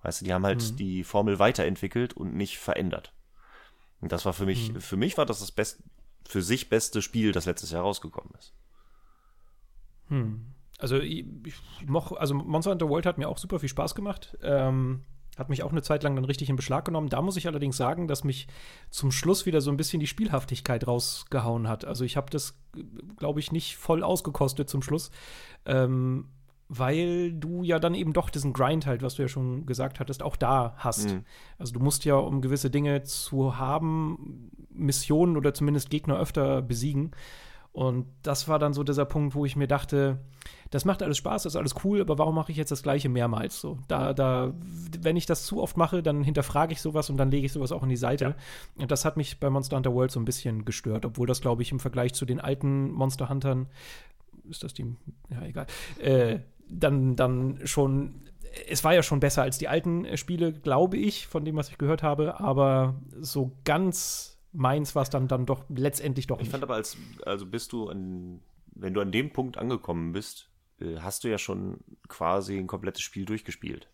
Weißt 0.02 0.22
du, 0.22 0.24
die 0.24 0.34
haben 0.34 0.44
halt 0.44 0.72
mhm. 0.72 0.76
die 0.78 1.04
Formel 1.04 1.38
weiterentwickelt 1.38 2.12
und 2.12 2.34
nicht 2.34 2.58
verändert. 2.58 3.14
Und 4.01 4.12
das 4.12 4.24
war 4.24 4.32
für 4.32 4.46
mich, 4.46 4.72
mhm. 4.72 4.80
für 4.80 4.96
mich 4.96 5.18
war 5.18 5.26
das 5.26 5.40
das 5.40 5.53
best, 5.53 5.82
für 6.26 6.42
sich 6.42 6.68
beste 6.68 7.03
Spiel, 7.03 7.32
das 7.32 7.46
letztes 7.46 7.70
Jahr 7.70 7.82
rausgekommen 7.82 8.32
ist. 8.38 8.55
Hm. 10.09 10.46
Also, 10.78 10.98
ich, 10.98 11.26
ich 11.44 11.55
moch, 11.86 12.12
also 12.12 12.34
Monster 12.34 12.70
Hunter 12.70 12.88
World 12.88 13.07
hat 13.07 13.18
mir 13.18 13.28
auch 13.28 13.38
super 13.38 13.59
viel 13.59 13.68
Spaß 13.68 13.94
gemacht. 13.94 14.38
Ähm, 14.42 15.05
hat 15.36 15.48
mich 15.48 15.62
auch 15.62 15.70
eine 15.70 15.82
Zeit 15.82 16.03
lang 16.03 16.16
dann 16.16 16.24
richtig 16.24 16.51
in 16.51 16.57
Beschlag 16.57 16.84
genommen. 16.84 17.09
Da 17.09 17.22
muss 17.22 17.36
ich 17.36 17.46
allerdings 17.46 17.76
sagen, 17.76 18.09
dass 18.09 18.24
mich 18.24 18.46
zum 18.90 19.11
Schluss 19.11 19.46
wieder 19.46 19.61
so 19.61 19.70
ein 19.70 19.76
bisschen 19.76 20.01
die 20.01 20.07
Spielhaftigkeit 20.07 20.86
rausgehauen 20.86 21.68
hat. 21.68 21.84
Also 21.84 22.05
ich 22.05 22.16
habe 22.16 22.30
das, 22.30 22.59
glaube 23.16 23.40
ich, 23.40 23.51
nicht 23.51 23.76
voll 23.76 24.03
ausgekostet 24.03 24.68
zum 24.68 24.82
Schluss. 24.82 25.11
Ähm, 25.64 26.28
weil 26.72 27.32
du 27.32 27.64
ja 27.64 27.80
dann 27.80 27.94
eben 27.96 28.12
doch 28.12 28.30
diesen 28.30 28.52
Grind 28.52 28.86
halt, 28.86 29.02
was 29.02 29.16
du 29.16 29.22
ja 29.22 29.28
schon 29.28 29.66
gesagt 29.66 29.98
hattest, 29.98 30.22
auch 30.22 30.36
da 30.36 30.74
hast. 30.76 31.10
Mhm. 31.10 31.24
Also 31.58 31.72
du 31.72 31.80
musst 31.80 32.04
ja, 32.04 32.14
um 32.14 32.40
gewisse 32.40 32.70
Dinge 32.70 33.02
zu 33.02 33.58
haben, 33.58 34.52
Missionen 34.72 35.36
oder 35.36 35.52
zumindest 35.52 35.90
Gegner 35.90 36.16
öfter 36.16 36.62
besiegen. 36.62 37.10
Und 37.72 38.06
das 38.22 38.46
war 38.46 38.60
dann 38.60 38.72
so 38.72 38.84
dieser 38.84 39.04
Punkt, 39.04 39.34
wo 39.34 39.44
ich 39.44 39.56
mir 39.56 39.66
dachte, 39.66 40.20
das 40.70 40.84
macht 40.84 41.02
alles 41.02 41.18
Spaß, 41.18 41.42
das 41.42 41.54
ist 41.54 41.56
alles 41.56 41.74
cool, 41.84 42.00
aber 42.00 42.18
warum 42.18 42.36
mache 42.36 42.52
ich 42.52 42.58
jetzt 42.58 42.70
das 42.70 42.84
Gleiche 42.84 43.08
mehrmals? 43.08 43.60
So, 43.60 43.78
da, 43.88 44.12
da, 44.12 44.54
wenn 45.00 45.16
ich 45.16 45.26
das 45.26 45.46
zu 45.46 45.60
oft 45.60 45.76
mache, 45.76 46.04
dann 46.04 46.22
hinterfrage 46.22 46.72
ich 46.72 46.80
sowas 46.80 47.10
und 47.10 47.16
dann 47.16 47.32
lege 47.32 47.46
ich 47.46 47.52
sowas 47.52 47.72
auch 47.72 47.82
in 47.82 47.88
die 47.88 47.96
Seite. 47.96 48.24
Ja. 48.24 48.82
Und 48.82 48.92
das 48.92 49.04
hat 49.04 49.16
mich 49.16 49.40
bei 49.40 49.50
Monster 49.50 49.76
Hunter 49.76 49.92
World 49.92 50.12
so 50.12 50.20
ein 50.20 50.24
bisschen 50.24 50.64
gestört, 50.64 51.04
obwohl 51.04 51.26
das, 51.26 51.40
glaube 51.40 51.62
ich, 51.62 51.72
im 51.72 51.80
Vergleich 51.80 52.14
zu 52.14 52.26
den 52.26 52.38
alten 52.38 52.92
Monster 52.92 53.28
Huntern, 53.28 53.68
ist 54.48 54.62
das 54.62 54.72
die, 54.72 54.96
ja, 55.30 55.42
egal, 55.42 55.66
äh, 56.00 56.38
dann, 56.70 57.16
dann 57.16 57.60
schon 57.66 58.22
es 58.68 58.82
war 58.82 58.94
ja 58.94 59.02
schon 59.02 59.20
besser 59.20 59.42
als 59.42 59.58
die 59.58 59.68
alten 59.68 60.16
Spiele, 60.16 60.52
glaube 60.52 60.96
ich, 60.96 61.26
von 61.26 61.44
dem, 61.44 61.56
was 61.56 61.68
ich 61.68 61.78
gehört 61.78 62.02
habe, 62.02 62.40
aber 62.40 63.00
so 63.20 63.52
ganz 63.64 64.38
meins 64.52 64.94
war 64.94 65.02
es 65.02 65.10
dann, 65.10 65.28
dann 65.28 65.46
doch 65.46 65.64
letztendlich 65.68 66.26
doch 66.26 66.38
nicht. 66.38 66.46
Ich 66.46 66.50
fand 66.50 66.64
aber, 66.64 66.74
als, 66.74 66.96
also 67.24 67.46
bist 67.46 67.72
du 67.72 67.88
an, 67.88 68.40
wenn 68.74 68.94
du 68.94 69.00
an 69.00 69.12
dem 69.12 69.32
Punkt 69.32 69.58
angekommen 69.58 70.12
bist, 70.12 70.50
äh, 70.80 70.98
hast 70.98 71.24
du 71.24 71.28
ja 71.28 71.38
schon 71.38 71.78
quasi 72.08 72.58
ein 72.58 72.66
komplettes 72.66 73.02
Spiel 73.02 73.24
durchgespielt. 73.24 73.88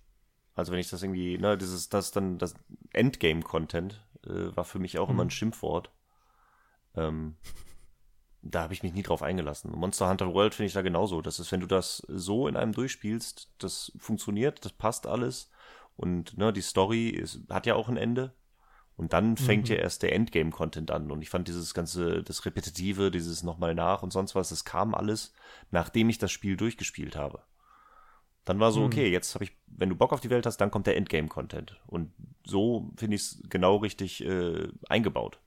Also 0.54 0.72
wenn 0.72 0.78
ich 0.78 0.88
das 0.88 1.02
irgendwie, 1.02 1.36
ne, 1.36 1.58
dieses, 1.58 1.88
das 1.90 2.12
dann, 2.12 2.38
das 2.38 2.54
Endgame-Content 2.92 4.02
äh, 4.24 4.56
war 4.56 4.64
für 4.64 4.78
mich 4.78 4.98
auch 4.98 5.08
mhm. 5.08 5.14
immer 5.14 5.24
ein 5.26 5.30
Schimpfwort. 5.30 5.90
Ähm, 6.94 7.36
da 8.50 8.62
habe 8.62 8.74
ich 8.74 8.82
mich 8.82 8.92
nie 8.92 9.02
drauf 9.02 9.22
eingelassen. 9.22 9.72
Monster 9.72 10.08
Hunter 10.08 10.32
World 10.32 10.54
finde 10.54 10.68
ich 10.68 10.72
da 10.72 10.82
genauso. 10.82 11.22
Das 11.22 11.38
ist, 11.38 11.52
wenn 11.52 11.60
du 11.60 11.66
das 11.66 12.02
so 12.08 12.48
in 12.48 12.56
einem 12.56 12.72
durchspielst, 12.72 13.50
das 13.58 13.92
funktioniert, 13.98 14.64
das 14.64 14.72
passt 14.72 15.06
alles. 15.06 15.50
Und 15.96 16.36
ne, 16.36 16.52
die 16.52 16.62
Story 16.62 17.08
ist, 17.08 17.40
hat 17.50 17.66
ja 17.66 17.74
auch 17.74 17.88
ein 17.88 17.96
Ende. 17.96 18.34
Und 18.96 19.12
dann 19.12 19.36
fängt 19.36 19.68
mhm. 19.68 19.74
ja 19.74 19.80
erst 19.80 20.02
der 20.02 20.14
Endgame-Content 20.14 20.90
an. 20.90 21.10
Und 21.10 21.20
ich 21.20 21.28
fand 21.28 21.48
dieses 21.48 21.74
ganze, 21.74 22.22
das 22.22 22.46
Repetitive, 22.46 23.10
dieses 23.10 23.42
nochmal 23.42 23.74
nach 23.74 24.02
und 24.02 24.12
sonst 24.12 24.34
was, 24.34 24.48
das 24.48 24.64
kam 24.64 24.94
alles, 24.94 25.34
nachdem 25.70 26.08
ich 26.08 26.18
das 26.18 26.32
Spiel 26.32 26.56
durchgespielt 26.56 27.16
habe. 27.16 27.42
Dann 28.46 28.60
war 28.60 28.72
so, 28.72 28.80
mhm. 28.80 28.86
okay, 28.86 29.10
jetzt 29.10 29.34
habe 29.34 29.44
ich, 29.44 29.52
wenn 29.66 29.90
du 29.90 29.96
Bock 29.96 30.12
auf 30.12 30.20
die 30.20 30.30
Welt 30.30 30.46
hast, 30.46 30.58
dann 30.58 30.70
kommt 30.70 30.86
der 30.86 30.96
Endgame-Content. 30.96 31.78
Und 31.86 32.12
so 32.44 32.90
finde 32.96 33.16
ich 33.16 33.22
es 33.22 33.42
genau 33.50 33.76
richtig 33.76 34.24
äh, 34.24 34.68
eingebaut. 34.88 35.40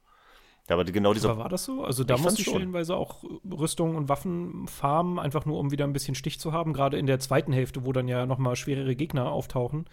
Aber 0.69 0.85
genau 0.85 1.13
dieser. 1.13 1.31
Aber 1.31 1.43
war 1.43 1.49
das 1.49 1.65
so? 1.65 1.83
Also 1.83 2.03
da 2.03 2.15
ich 2.15 2.21
musste 2.21 2.41
ich 2.41 2.47
stellenweise 2.47 2.95
auch 2.95 3.23
Rüstung 3.51 3.95
und 3.95 4.07
Waffen 4.07 4.67
farmen, 4.67 5.19
einfach 5.19 5.45
nur 5.45 5.59
um 5.59 5.71
wieder 5.71 5.85
ein 5.85 5.93
bisschen 5.93 6.15
Stich 6.15 6.39
zu 6.39 6.53
haben. 6.53 6.73
Gerade 6.73 6.97
in 6.97 7.07
der 7.07 7.19
zweiten 7.19 7.51
Hälfte, 7.51 7.85
wo 7.85 7.91
dann 7.91 8.07
ja 8.07 8.25
nochmal 8.25 8.55
schwerere 8.55 8.95
Gegner 8.95 9.31
auftauchen 9.31 9.85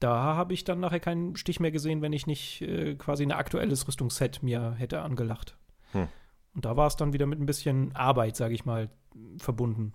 da 0.00 0.34
habe 0.34 0.52
ich 0.52 0.64
dann 0.64 0.80
nachher 0.80 1.00
keinen 1.00 1.36
Stich 1.36 1.60
mehr 1.60 1.70
gesehen, 1.70 2.02
wenn 2.02 2.12
ich 2.12 2.26
nicht 2.26 2.62
äh, 2.62 2.94
quasi 2.94 3.22
ein 3.22 3.32
aktuelles 3.32 3.86
Rüstungsset 3.88 4.42
mir 4.42 4.74
hätte 4.76 5.00
angelacht. 5.00 5.56
Hm. 5.92 6.08
Und 6.54 6.64
da 6.64 6.76
war 6.76 6.86
es 6.86 6.96
dann 6.96 7.12
wieder 7.12 7.26
mit 7.26 7.40
ein 7.40 7.46
bisschen 7.46 7.94
Arbeit, 7.96 8.36
sage 8.36 8.54
ich 8.54 8.64
mal, 8.64 8.90
verbunden. 9.38 9.94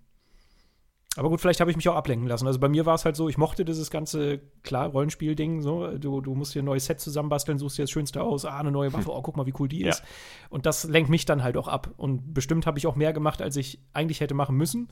Aber 1.15 1.29
gut, 1.29 1.41
vielleicht 1.41 1.59
habe 1.59 1.71
ich 1.71 1.77
mich 1.77 1.89
auch 1.89 1.95
ablenken 1.95 2.27
lassen. 2.27 2.45
Also 2.45 2.59
bei 2.59 2.69
mir 2.69 2.85
war 2.85 2.93
es 2.93 3.03
halt 3.03 3.15
so, 3.15 3.29
ich 3.29 3.37
mochte 3.37 3.65
dieses 3.65 3.89
ganze, 3.89 4.39
klar, 4.63 4.87
Rollenspiel-Ding, 4.89 5.61
so, 5.61 5.97
du, 5.97 6.21
du 6.21 6.35
musst 6.35 6.53
dir 6.53 6.61
ein 6.61 6.65
neues 6.65 6.85
Set 6.85 6.99
zusammenbasteln, 6.99 7.57
suchst 7.57 7.77
dir 7.77 7.83
das 7.83 7.91
Schönste 7.91 8.21
aus, 8.21 8.45
ah, 8.45 8.59
eine 8.59 8.71
neue 8.71 8.93
Waffe, 8.93 9.11
oh, 9.11 9.21
guck 9.21 9.35
mal, 9.35 9.47
wie 9.47 9.53
cool 9.59 9.67
die 9.67 9.81
ja. 9.81 9.89
ist. 9.89 10.03
Und 10.49 10.65
das 10.65 10.83
lenkt 10.83 11.09
mich 11.09 11.25
dann 11.25 11.41
halt 11.41 11.57
auch 11.57 11.67
ab. 11.67 11.91
Und 11.97 12.33
bestimmt 12.33 12.67
habe 12.67 12.77
ich 12.77 12.85
auch 12.85 12.95
mehr 12.95 13.11
gemacht, 13.11 13.41
als 13.41 13.55
ich 13.55 13.81
eigentlich 13.91 14.21
hätte 14.21 14.35
machen 14.35 14.55
müssen. 14.55 14.89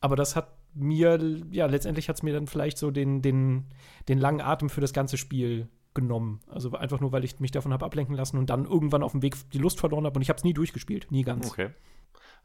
Aber 0.00 0.16
das 0.16 0.34
hat 0.34 0.48
mir, 0.74 1.18
ja, 1.50 1.66
letztendlich 1.66 2.08
hat 2.08 2.16
es 2.16 2.22
mir 2.22 2.32
dann 2.32 2.46
vielleicht 2.46 2.78
so 2.78 2.90
den, 2.90 3.20
den, 3.20 3.66
den 4.08 4.18
langen 4.18 4.40
Atem 4.40 4.70
für 4.70 4.80
das 4.80 4.94
ganze 4.94 5.18
Spiel 5.18 5.68
genommen. 5.92 6.40
Also 6.48 6.72
einfach 6.72 7.00
nur, 7.00 7.12
weil 7.12 7.24
ich 7.24 7.38
mich 7.38 7.50
davon 7.50 7.72
habe 7.72 7.84
ablenken 7.84 8.14
lassen 8.14 8.38
und 8.38 8.48
dann 8.48 8.64
irgendwann 8.64 9.02
auf 9.02 9.12
dem 9.12 9.22
Weg 9.22 9.36
die 9.50 9.58
Lust 9.58 9.78
verloren 9.78 10.06
habe 10.06 10.16
und 10.16 10.22
ich 10.22 10.30
habe 10.30 10.38
es 10.38 10.44
nie 10.44 10.54
durchgespielt, 10.54 11.10
nie 11.10 11.22
ganz. 11.22 11.50
Okay. 11.50 11.70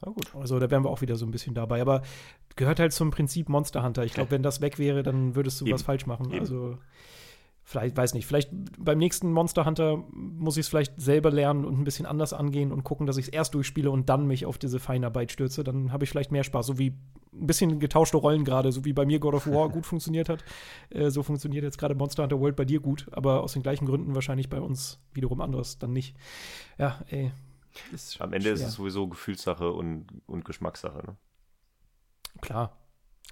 Na 0.03 0.11
gut. 0.11 0.33
Also 0.35 0.59
da 0.59 0.69
wären 0.69 0.83
wir 0.83 0.89
auch 0.89 1.01
wieder 1.01 1.15
so 1.15 1.25
ein 1.25 1.31
bisschen 1.31 1.53
dabei. 1.53 1.81
Aber 1.81 2.01
gehört 2.55 2.79
halt 2.79 2.93
zum 2.93 3.11
Prinzip 3.11 3.49
Monster 3.49 3.83
Hunter. 3.83 4.03
Ich 4.03 4.13
glaube, 4.13 4.31
wenn 4.31 4.43
das 4.43 4.61
weg 4.61 4.79
wäre, 4.79 5.03
dann 5.03 5.35
würdest 5.35 5.61
du 5.61 5.65
Eben. 5.65 5.73
was 5.73 5.83
falsch 5.83 6.05
machen. 6.05 6.31
Eben. 6.31 6.39
Also 6.39 6.77
vielleicht, 7.63 7.97
weiß 7.97 8.13
nicht, 8.13 8.27
vielleicht 8.27 8.51
beim 8.77 8.99
nächsten 8.99 9.31
Monster 9.31 9.65
Hunter 9.65 10.03
muss 10.11 10.55
ich 10.55 10.61
es 10.61 10.67
vielleicht 10.69 11.01
selber 11.01 11.31
lernen 11.31 11.65
und 11.65 11.79
ein 11.79 11.83
bisschen 11.83 12.05
anders 12.05 12.31
angehen 12.31 12.71
und 12.71 12.83
gucken, 12.83 13.07
dass 13.07 13.17
ich 13.17 13.25
es 13.25 13.29
erst 13.29 13.55
durchspiele 13.55 13.89
und 13.89 14.07
dann 14.07 14.27
mich 14.27 14.45
auf 14.45 14.57
diese 14.57 14.79
Feinarbeit 14.79 15.31
stürze. 15.31 15.63
Dann 15.63 15.91
habe 15.91 16.03
ich 16.03 16.09
vielleicht 16.11 16.31
mehr 16.31 16.43
Spaß, 16.43 16.67
so 16.67 16.77
wie 16.77 16.93
ein 17.33 17.47
bisschen 17.47 17.79
getauschte 17.79 18.17
Rollen 18.17 18.45
gerade, 18.45 18.71
so 18.71 18.85
wie 18.85 18.93
bei 18.93 19.05
mir 19.05 19.19
God 19.19 19.33
of 19.33 19.47
War 19.47 19.69
gut 19.69 19.85
funktioniert 19.85 20.29
hat. 20.29 20.43
Äh, 20.89 21.09
so 21.09 21.23
funktioniert 21.23 21.63
jetzt 21.63 21.77
gerade 21.77 21.95
Monster 21.95 22.23
Hunter 22.23 22.39
World 22.39 22.55
bei 22.55 22.65
dir 22.65 22.79
gut, 22.79 23.07
aber 23.11 23.41
aus 23.43 23.53
den 23.53 23.63
gleichen 23.63 23.85
Gründen 23.85 24.15
wahrscheinlich 24.15 24.49
bei 24.49 24.61
uns 24.61 24.99
wiederum 25.13 25.41
anderes 25.41 25.79
dann 25.79 25.91
nicht. 25.91 26.15
Ja, 26.77 27.01
ey. 27.09 27.31
Am 28.19 28.33
Ende 28.33 28.43
schwer. 28.43 28.53
ist 28.53 28.63
es 28.63 28.73
sowieso 28.73 29.07
Gefühlssache 29.07 29.71
und, 29.71 30.07
und 30.25 30.45
Geschmackssache, 30.45 31.05
ne? 31.05 31.15
Klar, 32.41 32.77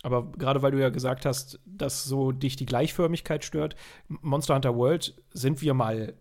aber 0.03 0.31
gerade 0.31 0.61
weil 0.61 0.71
du 0.71 0.79
ja 0.79 0.89
gesagt 0.89 1.25
hast, 1.25 1.59
dass 1.65 2.03
so 2.03 2.31
dich 2.31 2.55
die 2.55 2.65
Gleichförmigkeit 2.65 3.43
stört, 3.43 3.75
Monster 4.07 4.55
Hunter 4.55 4.75
World, 4.75 5.21
sind 5.31 5.61
wir 5.61 5.73
mal 5.73 6.13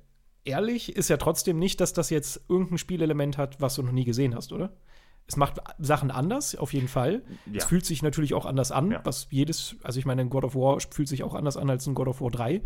ehrlich, 0.45 0.97
ist 0.97 1.09
ja 1.09 1.17
trotzdem 1.17 1.59
nicht, 1.59 1.81
dass 1.81 1.93
das 1.93 2.11
jetzt 2.11 2.45
irgendein 2.49 2.79
Spielelement 2.79 3.39
hat, 3.39 3.61
was 3.61 3.75
du 3.75 3.83
noch 3.83 3.93
nie 3.93 4.05
gesehen 4.05 4.35
hast, 4.35 4.53
oder? 4.53 4.73
Es 5.27 5.37
macht 5.37 5.61
Sachen 5.79 6.11
anders, 6.11 6.57
auf 6.57 6.73
jeden 6.73 6.89
Fall. 6.89 7.23
Ja. 7.47 7.59
Es 7.59 7.65
fühlt 7.65 7.87
sich 7.87 8.03
natürlich 8.03 8.35
auch 8.35 8.45
anders 8.45 8.73
an, 8.73 8.91
ja. 8.91 9.01
was 9.05 9.29
jedes, 9.31 9.77
also 9.83 9.99
ich 9.99 10.07
meine, 10.07 10.23
ein 10.23 10.31
God 10.31 10.45
of 10.45 10.55
War 10.55 10.79
fühlt 10.91 11.09
sich 11.09 11.23
auch 11.23 11.35
anders 11.35 11.57
an 11.57 11.71
als 11.71 11.87
ein 11.87 11.95
God 11.95 12.09
of 12.09 12.21
War 12.21 12.31
3. 12.31 12.63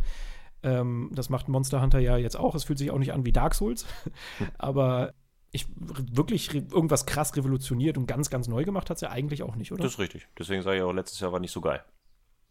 Ähm, 0.62 1.10
das 1.14 1.28
macht 1.28 1.48
Monster 1.48 1.82
Hunter 1.82 1.98
ja 1.98 2.16
jetzt 2.16 2.36
auch. 2.36 2.54
Es 2.54 2.64
fühlt 2.64 2.78
sich 2.78 2.90
auch 2.90 2.98
nicht 2.98 3.12
an 3.12 3.24
wie 3.24 3.32
Dark 3.32 3.54
Souls. 3.54 3.86
Aber 4.58 5.12
ich 5.56 5.66
wirklich 5.76 6.54
irgendwas 6.54 7.06
krass 7.06 7.36
revolutioniert 7.36 7.98
und 7.98 8.06
ganz, 8.06 8.30
ganz 8.30 8.48
neu 8.48 8.64
gemacht 8.64 8.90
hat 8.90 8.96
es 8.96 9.00
ja 9.00 9.10
eigentlich 9.10 9.42
auch 9.42 9.56
nicht, 9.56 9.72
oder? 9.72 9.82
Das 9.82 9.94
ist 9.94 9.98
richtig. 9.98 10.28
Deswegen 10.38 10.62
sage 10.62 10.78
ich 10.78 10.82
auch, 10.82 10.92
letztes 10.92 11.20
Jahr 11.20 11.32
war 11.32 11.40
nicht 11.40 11.52
so 11.52 11.60
geil. 11.60 11.82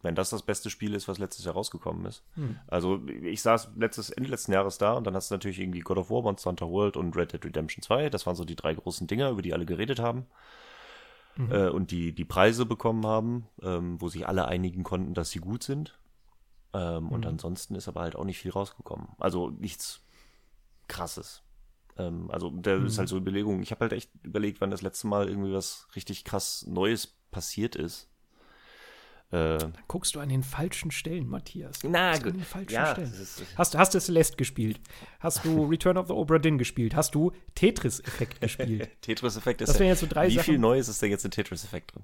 Wenn 0.01 0.13
das 0.13 0.29
das 0.29 0.43
beste 0.43 0.69
Spiel 0.69 0.93
ist, 0.93 1.07
was 1.07 1.17
letztes 1.17 1.45
Jahr 1.45 1.55
rausgekommen 1.55 2.05
ist. 2.05 2.23
Hm. 2.35 2.59
Also 2.67 3.01
ich 3.07 3.41
saß 3.41 3.71
letztes, 3.75 4.11
Ende 4.11 4.29
letzten 4.29 4.51
Jahres 4.51 4.77
da 4.77 4.93
und 4.93 5.05
dann 5.07 5.15
hast 5.15 5.31
du 5.31 5.35
natürlich 5.35 5.59
irgendwie 5.59 5.79
God 5.79 5.97
of 5.97 6.11
War, 6.11 6.21
Monster 6.21 6.49
Hunter 6.49 6.69
World 6.69 6.95
und 6.95 7.15
Red 7.15 7.33
Dead 7.33 7.43
Redemption 7.43 7.81
2. 7.81 8.09
Das 8.09 8.27
waren 8.27 8.35
so 8.35 8.45
die 8.45 8.55
drei 8.55 8.75
großen 8.75 9.07
Dinger, 9.07 9.31
über 9.31 9.41
die 9.41 9.53
alle 9.53 9.65
geredet 9.65 9.99
haben. 9.99 10.27
Mhm. 11.37 11.51
Äh, 11.51 11.69
und 11.69 11.91
die 11.91 12.13
die 12.13 12.25
Preise 12.25 12.65
bekommen 12.65 13.05
haben, 13.05 13.47
ähm, 13.63 13.99
wo 13.99 14.07
sich 14.07 14.27
alle 14.27 14.45
einigen 14.47 14.83
konnten, 14.83 15.15
dass 15.15 15.31
sie 15.31 15.39
gut 15.39 15.63
sind. 15.63 15.97
Ähm, 16.73 17.05
mhm. 17.05 17.09
Und 17.09 17.25
ansonsten 17.25 17.75
ist 17.75 17.87
aber 17.87 18.01
halt 18.01 18.15
auch 18.15 18.25
nicht 18.25 18.37
viel 18.37 18.51
rausgekommen. 18.51 19.07
Also 19.17 19.49
nichts 19.49 20.01
krasses. 20.87 21.41
Ähm, 21.97 22.29
also 22.31 22.49
der 22.49 22.79
mhm. 22.79 22.87
ist 22.87 22.97
halt 22.97 23.09
so 23.09 23.17
Überlegung. 23.17 23.61
Ich 23.61 23.71
habe 23.71 23.81
halt 23.81 23.93
echt 23.93 24.11
überlegt, 24.23 24.61
wann 24.61 24.71
das 24.71 24.81
letzte 24.81 25.07
Mal 25.07 25.29
irgendwie 25.29 25.53
was 25.53 25.87
richtig 25.95 26.23
krass 26.23 26.65
Neues 26.67 27.17
passiert 27.31 27.75
ist. 27.75 28.09
Äh, 29.31 29.57
Dann 29.57 29.73
guckst 29.87 30.15
du 30.15 30.19
an 30.19 30.29
den 30.29 30.43
falschen 30.43 30.91
Stellen, 30.91 31.27
Matthias. 31.27 31.79
Na 31.83 32.15
gut. 32.17 32.27
An 32.27 32.33
den 32.33 32.43
falschen 32.43 32.73
ja, 32.73 32.91
Stellen. 32.91 33.11
Hast, 33.57 33.75
hast 33.75 33.93
du 33.93 33.99
Celeste 33.99 34.37
gespielt? 34.37 34.79
Hast 35.19 35.43
du 35.43 35.65
Return 35.65 35.97
of 35.97 36.07
the 36.07 36.13
Obra 36.13 36.37
Dinn 36.37 36.57
gespielt? 36.57 36.95
Hast 36.95 37.15
du 37.15 37.31
Tetris-Effekt 37.55 38.39
gespielt? 38.39 38.89
Tetris-Effekt 39.01 39.61
ist 39.61 39.69
das 39.69 39.79
ja, 39.79 39.87
jetzt 39.87 40.01
so 40.01 40.07
drei 40.07 40.29
Wie 40.29 40.35
Sachen. 40.35 40.45
viel 40.45 40.59
Neues 40.59 40.87
ist 40.87 41.01
denn 41.01 41.09
jetzt 41.09 41.25
in 41.25 41.31
Tetris-Effekt 41.31 41.95
drin? 41.95 42.03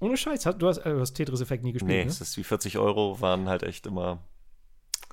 Ohne 0.00 0.16
Scheiß, 0.16 0.42
du 0.58 0.66
hast, 0.66 0.78
äh, 0.78 0.96
hast 0.98 1.14
Tetris-Effekt 1.14 1.62
nie 1.62 1.72
gespielt. 1.72 1.90
Nee, 1.90 2.04
ne? 2.04 2.10
es 2.10 2.20
ist 2.20 2.36
wie 2.36 2.44
40 2.44 2.78
Euro, 2.78 3.20
waren 3.20 3.48
halt 3.48 3.62
echt 3.62 3.86
immer 3.86 4.20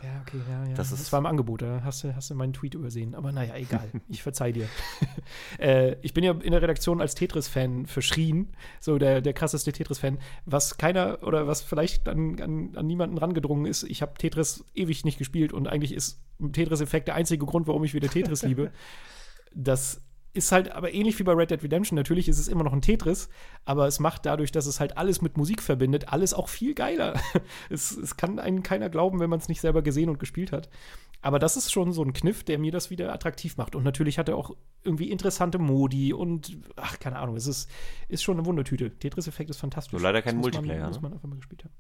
ja, 0.04 0.22
okay, 0.22 0.38
ja, 0.50 0.66
ja. 0.66 0.74
Das, 0.76 0.92
ist 0.92 1.00
das 1.00 1.12
war 1.12 1.20
im 1.20 1.26
Angebot, 1.26 1.62
da 1.62 1.82
hast 1.84 2.04
du, 2.04 2.16
hast 2.16 2.30
du 2.30 2.36
meinen 2.36 2.54
Tweet 2.54 2.74
übersehen. 2.76 3.16
Aber 3.16 3.32
naja, 3.32 3.56
egal. 3.56 3.90
ich 4.10 4.24
verzeih 4.24 4.52
dir. 4.52 4.68
äh, 5.60 5.96
ich 6.02 6.14
bin 6.14 6.24
ja 6.24 6.32
in 6.32 6.52
der 6.52 6.62
Redaktion 6.62 7.02
als 7.02 7.16
Tetris-Fan 7.16 7.86
verschrien, 7.86 8.54
so 8.80 8.98
der, 8.98 9.22
der 9.22 9.34
krasseste 9.34 9.72
Tetris-Fan. 9.72 10.20
Was 10.46 10.78
keiner 10.78 11.20
oder 11.24 11.48
was 11.48 11.62
vielleicht 11.62 12.08
an, 12.08 12.40
an, 12.42 12.76
an 12.76 12.88
niemanden 12.88 13.18
rangedrungen 13.18 13.66
ist, 13.66 13.84
ich 13.84 14.02
habe 14.02 14.14
Tetris 14.18 14.66
ewig 14.74 15.06
nicht 15.06 15.18
gespielt 15.18 15.54
und 15.54 15.68
eigentlich 15.68 15.94
ist 15.94 16.22
Tetris-Effekt 16.52 17.08
der 17.08 17.16
einzige 17.16 17.46
Grund, 17.46 17.68
warum 17.68 17.84
ich 17.84 17.94
wieder 17.94 18.10
Tetris 18.10 18.44
liebe. 18.44 18.72
Das 19.54 20.02
ist 20.34 20.52
halt 20.52 20.72
aber 20.72 20.94
ähnlich 20.94 21.20
wie 21.20 21.24
bei 21.24 21.34
Red 21.34 21.52
Dead 21.52 21.64
Redemption. 21.64 21.96
Natürlich 21.96 22.30
ist 22.30 22.40
es 22.40 22.48
immer 22.48 22.64
noch 22.64 22.74
ein 22.74 22.82
Tetris, 22.82 23.30
aber 23.66 23.88
es 23.88 24.00
macht 24.00 24.26
dadurch, 24.26 24.52
dass 24.52 24.66
es 24.66 24.80
halt 24.80 24.98
alles 24.98 25.22
mit 25.22 25.38
Musik 25.38 25.62
verbindet, 25.62 26.10
alles 26.10 26.34
auch 26.34 26.48
viel 26.48 26.74
geiler. 26.74 27.20
es, 27.70 27.92
es 27.92 28.18
kann 28.18 28.40
einen 28.40 28.64
keiner 28.64 28.90
glauben, 28.90 29.20
wenn 29.20 29.30
man 29.30 29.40
es 29.40 29.50
nicht 29.50 29.62
selber 29.62 29.82
gesehen 29.82 30.10
und 30.10 30.20
gespielt 30.20 30.52
hat. 30.52 30.70
Aber 31.22 31.38
das 31.38 31.56
ist 31.56 31.72
schon 31.72 31.94
so 31.94 32.04
ein 32.04 32.14
Kniff, 32.14 32.44
der 32.44 32.58
mir 32.58 32.72
das 32.72 32.90
wieder 32.90 33.14
attraktiv 33.14 33.58
macht. 33.58 33.76
Und 33.76 33.84
natürlich 33.84 34.18
hat 34.18 34.30
er 34.30 34.38
auch 34.38 34.56
irgendwie 34.84 35.12
interessante 35.12 35.60
Modi 35.60 36.14
und, 36.14 36.58
ach, 36.76 37.00
keine 37.00 37.20
Ahnung, 37.20 37.36
es 37.36 37.46
ist, 37.46 37.70
ist 38.08 38.24
schon 38.24 38.38
eine 38.38 38.46
Wundertüte. 38.46 38.98
Tetris-Effekt 38.98 39.50
ist 39.50 39.58
fantastisch. 39.58 39.94
Nur 39.94 40.02
leider 40.02 40.22
kein 40.22 40.36
das 40.38 40.42
Multiplayer. 40.42 40.82
Man, 40.82 40.90
muss 40.90 41.02
man 41.02 41.14
einfach 41.14 41.30
mal 41.30 41.36
gespielt 41.36 41.66
haben. 41.66 41.74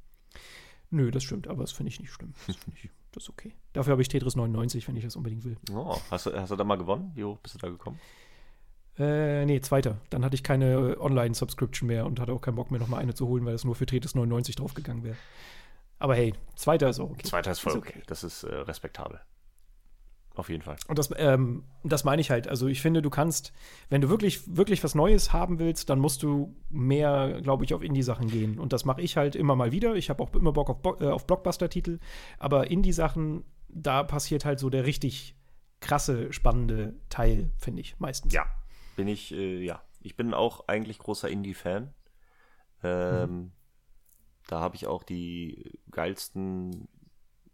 Nö, 0.91 1.09
das 1.09 1.23
stimmt, 1.23 1.47
aber 1.47 1.61
das 1.63 1.71
finde 1.71 1.89
ich 1.89 1.99
nicht 2.01 2.11
schlimm. 2.11 2.33
Das, 2.47 2.57
ich, 2.67 2.89
das 3.13 3.23
ist 3.23 3.29
okay. 3.29 3.55
Dafür 3.71 3.91
habe 3.91 4.01
ich 4.01 4.09
Tetris 4.09 4.35
99, 4.35 4.87
wenn 4.87 4.97
ich 4.97 5.05
das 5.05 5.15
unbedingt 5.15 5.45
will. 5.45 5.57
Oh, 5.73 5.97
hast, 6.11 6.25
du, 6.25 6.39
hast 6.39 6.51
du 6.51 6.55
da 6.57 6.65
mal 6.65 6.75
gewonnen? 6.75 7.11
Wie 7.15 7.23
hoch 7.23 7.39
bist 7.39 7.55
du 7.55 7.59
da 7.59 7.69
gekommen? 7.69 7.97
Äh, 9.01 9.45
nee, 9.45 9.59
zweiter. 9.61 9.97
Dann 10.11 10.23
hatte 10.23 10.35
ich 10.35 10.43
keine 10.43 10.99
Online-Subscription 10.99 11.87
mehr 11.87 12.05
und 12.05 12.19
hatte 12.19 12.33
auch 12.33 12.41
keinen 12.41 12.55
Bock 12.55 12.69
mehr, 12.69 12.79
nochmal 12.79 13.01
eine 13.01 13.15
zu 13.15 13.27
holen, 13.27 13.45
weil 13.45 13.55
es 13.55 13.63
nur 13.63 13.73
für 13.73 13.87
Tetris 13.87 14.13
99 14.13 14.55
draufgegangen 14.55 15.03
wäre. 15.03 15.15
Aber 15.97 16.15
hey, 16.15 16.33
zweiter 16.55 16.89
ist 16.89 16.99
auch 16.99 17.09
okay. 17.09 17.23
Zweiter 17.23 17.51
ist 17.51 17.59
voll 17.59 17.73
ist 17.73 17.77
okay. 17.79 17.93
okay. 17.95 18.03
Das 18.05 18.23
ist 18.23 18.43
äh, 18.43 18.53
respektabel. 18.53 19.19
Auf 20.35 20.49
jeden 20.49 20.61
Fall. 20.61 20.77
Und 20.87 20.97
das, 20.97 21.09
ähm, 21.17 21.63
das 21.83 22.03
meine 22.03 22.21
ich 22.21 22.29
halt. 22.29 22.47
Also 22.47 22.67
ich 22.67 22.81
finde, 22.81 23.01
du 23.01 23.09
kannst, 23.09 23.51
wenn 23.89 24.01
du 24.01 24.09
wirklich, 24.09 24.55
wirklich 24.55 24.83
was 24.83 24.95
Neues 24.95 25.33
haben 25.33 25.59
willst, 25.59 25.89
dann 25.89 25.99
musst 25.99 26.23
du 26.23 26.55
mehr, 26.69 27.41
glaube 27.41 27.65
ich, 27.65 27.73
auf 27.73 27.81
Indie-Sachen 27.81 28.27
gehen. 28.27 28.59
Und 28.59 28.71
das 28.71 28.85
mache 28.85 29.01
ich 29.01 29.17
halt 29.17 29.35
immer 29.35 29.55
mal 29.55 29.71
wieder. 29.71 29.95
Ich 29.95 30.09
habe 30.09 30.23
auch 30.23 30.33
immer 30.33 30.53
Bock 30.53 30.69
auf, 30.69 30.81
Bo 30.81 30.95
äh, 31.01 31.07
auf 31.07 31.27
Blockbuster-Titel. 31.27 31.99
Aber 32.37 32.69
Indie-Sachen, 32.69 33.43
da 33.67 34.03
passiert 34.03 34.45
halt 34.45 34.59
so 34.59 34.69
der 34.69 34.85
richtig 34.85 35.35
krasse, 35.81 36.31
spannende 36.31 36.93
Teil, 37.09 37.51
finde 37.57 37.81
ich, 37.81 37.99
meistens. 37.99 38.33
Ja, 38.33 38.45
bin 38.95 39.07
ich, 39.07 39.33
äh, 39.33 39.63
ja, 39.63 39.81
ich 40.01 40.15
bin 40.15 40.33
auch 40.33 40.67
eigentlich 40.67 40.99
großer 40.99 41.29
Indie-Fan. 41.29 41.93
Ähm, 42.83 43.29
mhm. 43.29 43.51
Da 44.47 44.59
habe 44.59 44.75
ich 44.75 44.87
auch 44.87 45.03
die 45.03 45.79
geilsten, 45.91 46.87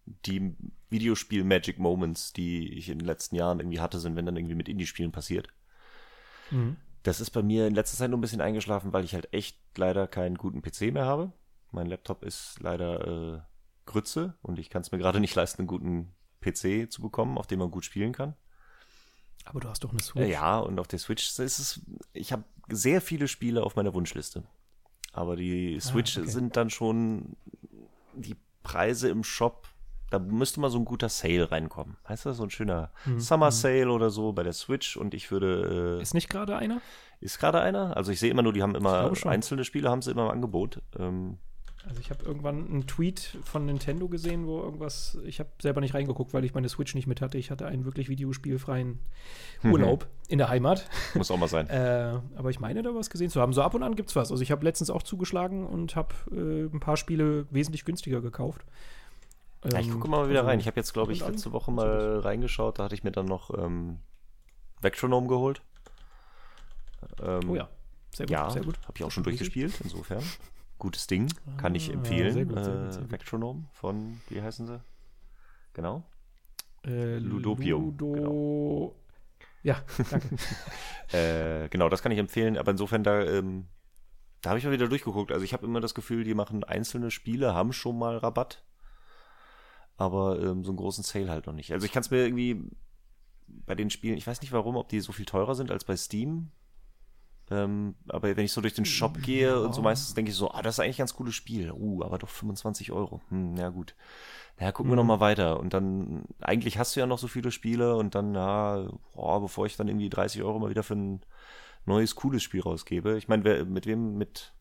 die 0.05 0.55
Videospiel-Magic 0.89 1.79
Moments, 1.79 2.33
die 2.33 2.73
ich 2.73 2.89
in 2.89 2.99
den 2.99 3.07
letzten 3.07 3.35
Jahren 3.35 3.59
irgendwie 3.59 3.79
hatte, 3.79 3.99
sind, 3.99 4.15
wenn 4.15 4.25
dann 4.25 4.37
irgendwie 4.37 4.55
mit 4.55 4.69
Indie-Spielen 4.69 5.11
passiert. 5.11 5.49
Mhm. 6.51 6.77
Das 7.03 7.21
ist 7.21 7.31
bei 7.31 7.43
mir 7.43 7.67
in 7.67 7.75
letzter 7.75 7.97
Zeit 7.97 8.09
nur 8.09 8.17
ein 8.17 8.21
bisschen 8.21 8.41
eingeschlafen, 8.41 8.93
weil 8.93 9.03
ich 9.03 9.13
halt 9.13 9.33
echt 9.33 9.59
leider 9.77 10.07
keinen 10.07 10.35
guten 10.35 10.61
PC 10.61 10.93
mehr 10.93 11.05
habe. 11.05 11.31
Mein 11.71 11.87
Laptop 11.87 12.23
ist 12.23 12.59
leider 12.59 13.35
äh, 13.35 13.41
Grütze 13.85 14.35
und 14.41 14.59
ich 14.59 14.69
kann 14.69 14.81
es 14.81 14.91
mir 14.91 14.97
gerade 14.97 15.19
nicht 15.19 15.35
leisten, 15.35 15.61
einen 15.61 15.67
guten 15.67 16.13
PC 16.41 16.91
zu 16.91 17.01
bekommen, 17.01 17.37
auf 17.37 17.47
dem 17.47 17.59
man 17.59 17.71
gut 17.71 17.85
spielen 17.85 18.13
kann. 18.13 18.35
Aber 19.49 19.59
du 19.59 19.69
hast 19.69 19.83
doch 19.83 19.91
eine 19.91 20.01
Switch. 20.01 20.29
Ja, 20.29 20.59
und 20.59 20.79
auf 20.79 20.87
der 20.87 20.99
Switch 20.99 21.27
ist 21.27 21.39
es. 21.39 21.81
Ich 22.13 22.31
habe 22.31 22.43
sehr 22.69 23.01
viele 23.01 23.27
Spiele 23.27 23.63
auf 23.63 23.75
meiner 23.75 23.93
Wunschliste. 23.93 24.43
Aber 25.13 25.35
die 25.35 25.77
ah, 25.77 25.81
Switch 25.81 26.17
ah, 26.17 26.21
okay. 26.21 26.29
sind 26.29 26.57
dann 26.57 26.69
schon 26.69 27.37
die 28.13 28.35
Preise 28.63 29.09
im 29.09 29.23
Shop. 29.23 29.67
Da 30.09 30.19
müsste 30.19 30.59
mal 30.59 30.69
so 30.69 30.77
ein 30.77 30.85
guter 30.85 31.09
Sale 31.09 31.51
reinkommen. 31.51 31.97
Heißt 32.07 32.25
das? 32.25 32.37
So 32.37 32.43
ein 32.43 32.49
schöner 32.49 32.91
mhm. 33.05 33.19
Summer 33.19 33.47
mhm. 33.47 33.51
Sale 33.51 33.91
oder 33.91 34.09
so 34.09 34.33
bei 34.33 34.43
der 34.43 34.53
Switch. 34.53 34.97
Und 34.97 35.13
ich 35.13 35.31
würde. 35.31 35.97
Äh, 35.99 36.01
ist 36.01 36.13
nicht 36.13 36.29
gerade 36.29 36.55
einer? 36.57 36.81
Ist 37.19 37.39
gerade 37.39 37.61
einer? 37.61 37.97
Also 37.97 38.11
ich 38.11 38.19
sehe 38.19 38.29
immer 38.29 38.43
nur, 38.43 38.53
die 38.53 38.61
haben 38.61 38.75
immer 38.75 39.11
einzelne 39.25 39.63
Spiele, 39.63 39.89
haben 39.89 40.01
sie 40.01 40.11
immer 40.11 40.25
im 40.25 40.31
Angebot. 40.31 40.81
Ähm, 40.99 41.37
also 41.87 42.01
ich 42.01 42.09
habe 42.09 42.25
irgendwann 42.25 42.67
einen 42.67 42.87
Tweet 42.87 43.37
von 43.43 43.65
Nintendo 43.65 44.07
gesehen, 44.07 44.45
wo 44.45 44.61
irgendwas, 44.61 45.17
ich 45.25 45.39
habe 45.39 45.49
selber 45.61 45.81
nicht 45.81 45.93
reingeguckt, 45.93 46.33
weil 46.33 46.43
ich 46.43 46.53
meine 46.53 46.67
Switch 46.69 46.93
nicht 46.95 47.07
mit 47.07 47.21
hatte. 47.21 47.37
Ich 47.37 47.49
hatte 47.49 47.65
einen 47.65 47.85
wirklich 47.85 48.09
videospielfreien 48.09 48.99
mhm. 49.63 49.71
Urlaub 49.71 50.03
mhm. 50.03 50.09
in 50.29 50.37
der 50.37 50.49
Heimat. 50.49 50.89
Muss 51.13 51.31
auch 51.31 51.37
mal 51.37 51.47
sein. 51.47 51.67
äh, 51.69 52.19
aber 52.35 52.49
ich 52.49 52.59
meine 52.59 52.81
da 52.81 52.93
was 52.93 53.09
gesehen 53.09 53.29
zu 53.29 53.39
haben. 53.39 53.53
So 53.53 53.61
ab 53.61 53.73
und 53.73 53.83
an 53.83 53.95
gibt 53.95 54.09
es 54.09 54.15
was. 54.15 54.31
Also 54.31 54.43
ich 54.43 54.51
habe 54.51 54.65
letztens 54.65 54.89
auch 54.89 55.03
zugeschlagen 55.03 55.65
und 55.65 55.95
habe 55.95 56.13
äh, 56.31 56.65
ein 56.73 56.79
paar 56.79 56.97
Spiele 56.97 57.47
wesentlich 57.51 57.85
günstiger 57.85 58.21
gekauft. 58.21 58.65
Ja, 59.71 59.79
ich 59.79 59.89
gucke 59.89 60.07
mal 60.07 60.29
wieder 60.29 60.39
also, 60.39 60.49
rein. 60.49 60.59
Ich 60.59 60.67
habe 60.67 60.77
jetzt, 60.77 60.93
glaube 60.93 61.13
ich, 61.13 61.25
letzte 61.25 61.51
Woche 61.51 61.71
mal 61.71 62.19
reingeschaut. 62.19 62.79
Da 62.79 62.83
hatte 62.83 62.95
ich 62.95 63.03
mir 63.03 63.11
dann 63.11 63.25
noch 63.25 63.57
ähm, 63.57 63.99
Vectronome 64.81 65.27
geholt. 65.27 65.61
Ähm, 67.21 67.49
oh 67.49 67.55
ja, 67.55 67.69
sehr 68.13 68.25
gut. 68.25 68.31
Ja, 68.31 68.49
habe 68.49 68.93
ich 68.95 69.03
auch 69.03 69.11
schon 69.11 69.23
durchgespielt, 69.23 69.73
insofern. 69.83 70.23
Gutes 70.77 71.07
Ding, 71.07 71.31
kann 71.57 71.73
ich 71.75 71.89
ah, 71.89 71.93
empfehlen. 71.93 72.33
Sehr 72.33 72.45
gut, 72.45 72.63
sehr 72.63 72.75
gut, 72.75 72.93
sehr 72.93 73.01
gut. 73.01 73.09
Äh, 73.09 73.11
Vectronome 73.11 73.65
von, 73.73 74.21
wie 74.29 74.41
heißen 74.41 74.67
sie? 74.67 74.81
Genau. 75.73 76.03
Äh, 76.85 77.17
Ludopio. 77.17 77.79
Ludo 77.79 78.11
genau. 78.11 78.95
Ja, 79.63 79.83
danke. 80.09 80.29
äh, 81.17 81.69
genau, 81.69 81.89
das 81.89 82.01
kann 82.01 82.11
ich 82.11 82.19
empfehlen, 82.19 82.57
aber 82.57 82.71
insofern 82.71 83.03
da, 83.03 83.21
ähm, 83.23 83.67
da 84.41 84.51
habe 84.51 84.59
ich 84.59 84.65
mal 84.65 84.71
wieder 84.71 84.87
durchgeguckt. 84.87 85.31
Also 85.31 85.43
ich 85.43 85.53
habe 85.53 85.65
immer 85.65 85.81
das 85.81 85.95
Gefühl, 85.95 86.23
die 86.23 86.35
machen 86.35 86.63
einzelne 86.63 87.11
Spiele, 87.11 87.53
haben 87.53 87.73
schon 87.73 87.97
mal 87.97 88.17
Rabatt, 88.17 88.63
aber 89.97 90.39
ähm, 90.39 90.63
so 90.63 90.71
einen 90.71 90.77
großen 90.77 91.03
Sale 91.03 91.29
halt 91.29 91.47
noch 91.47 91.53
nicht. 91.53 91.73
Also 91.73 91.85
ich 91.85 91.91
kann 91.91 92.01
es 92.01 92.11
mir 92.11 92.23
irgendwie 92.23 92.63
bei 93.47 93.75
den 93.75 93.89
Spielen, 93.89 94.17
ich 94.17 94.27
weiß 94.27 94.41
nicht 94.41 94.51
warum, 94.51 94.75
ob 94.75 94.89
die 94.89 94.99
so 94.99 95.11
viel 95.11 95.25
teurer 95.25 95.55
sind 95.55 95.71
als 95.71 95.83
bei 95.83 95.97
Steam. 95.97 96.51
Ähm, 97.49 97.95
aber 98.09 98.35
wenn 98.35 98.45
ich 98.45 98.51
so 98.51 98.61
durch 98.61 98.73
den 98.73 98.85
Shop 98.85 99.21
gehe 99.21 99.47
ja. 99.47 99.57
und 99.57 99.73
so 99.73 99.81
meistens 99.81 100.13
denke 100.13 100.31
ich 100.31 100.37
so, 100.37 100.51
ah, 100.51 100.61
das 100.61 100.75
ist 100.75 100.79
eigentlich 100.79 100.97
ein 100.97 101.03
ganz 101.03 101.13
cooles 101.13 101.35
Spiel. 101.35 101.71
Uh, 101.71 102.03
aber 102.03 102.17
doch 102.17 102.29
25 102.29 102.91
Euro. 102.91 103.21
Hm, 103.29 103.55
ja 103.55 103.69
gut. 103.69 103.95
Ja, 104.59 104.71
gucken 104.71 104.89
mhm. 104.89 104.93
wir 104.93 104.95
noch 104.97 105.05
mal 105.05 105.19
weiter. 105.19 105.59
Und 105.59 105.73
dann, 105.73 106.25
eigentlich 106.41 106.77
hast 106.77 106.95
du 106.95 106.99
ja 106.99 107.05
noch 107.05 107.19
so 107.19 107.27
viele 107.27 107.51
Spiele 107.51 107.95
und 107.95 108.15
dann, 108.15 108.33
ja, 108.33 108.89
boah, 109.13 109.41
bevor 109.41 109.65
ich 109.65 109.77
dann 109.77 109.87
irgendwie 109.87 110.09
30 110.09 110.43
Euro 110.43 110.59
mal 110.59 110.69
wieder 110.69 110.83
für 110.83 110.95
ein 110.95 111.21
neues, 111.85 112.15
cooles 112.15 112.43
Spiel 112.43 112.61
rausgebe. 112.61 113.17
Ich 113.17 113.27
meine, 113.27 113.63
mit 113.65 113.85
wem, 113.85 114.17
mit, 114.17 114.53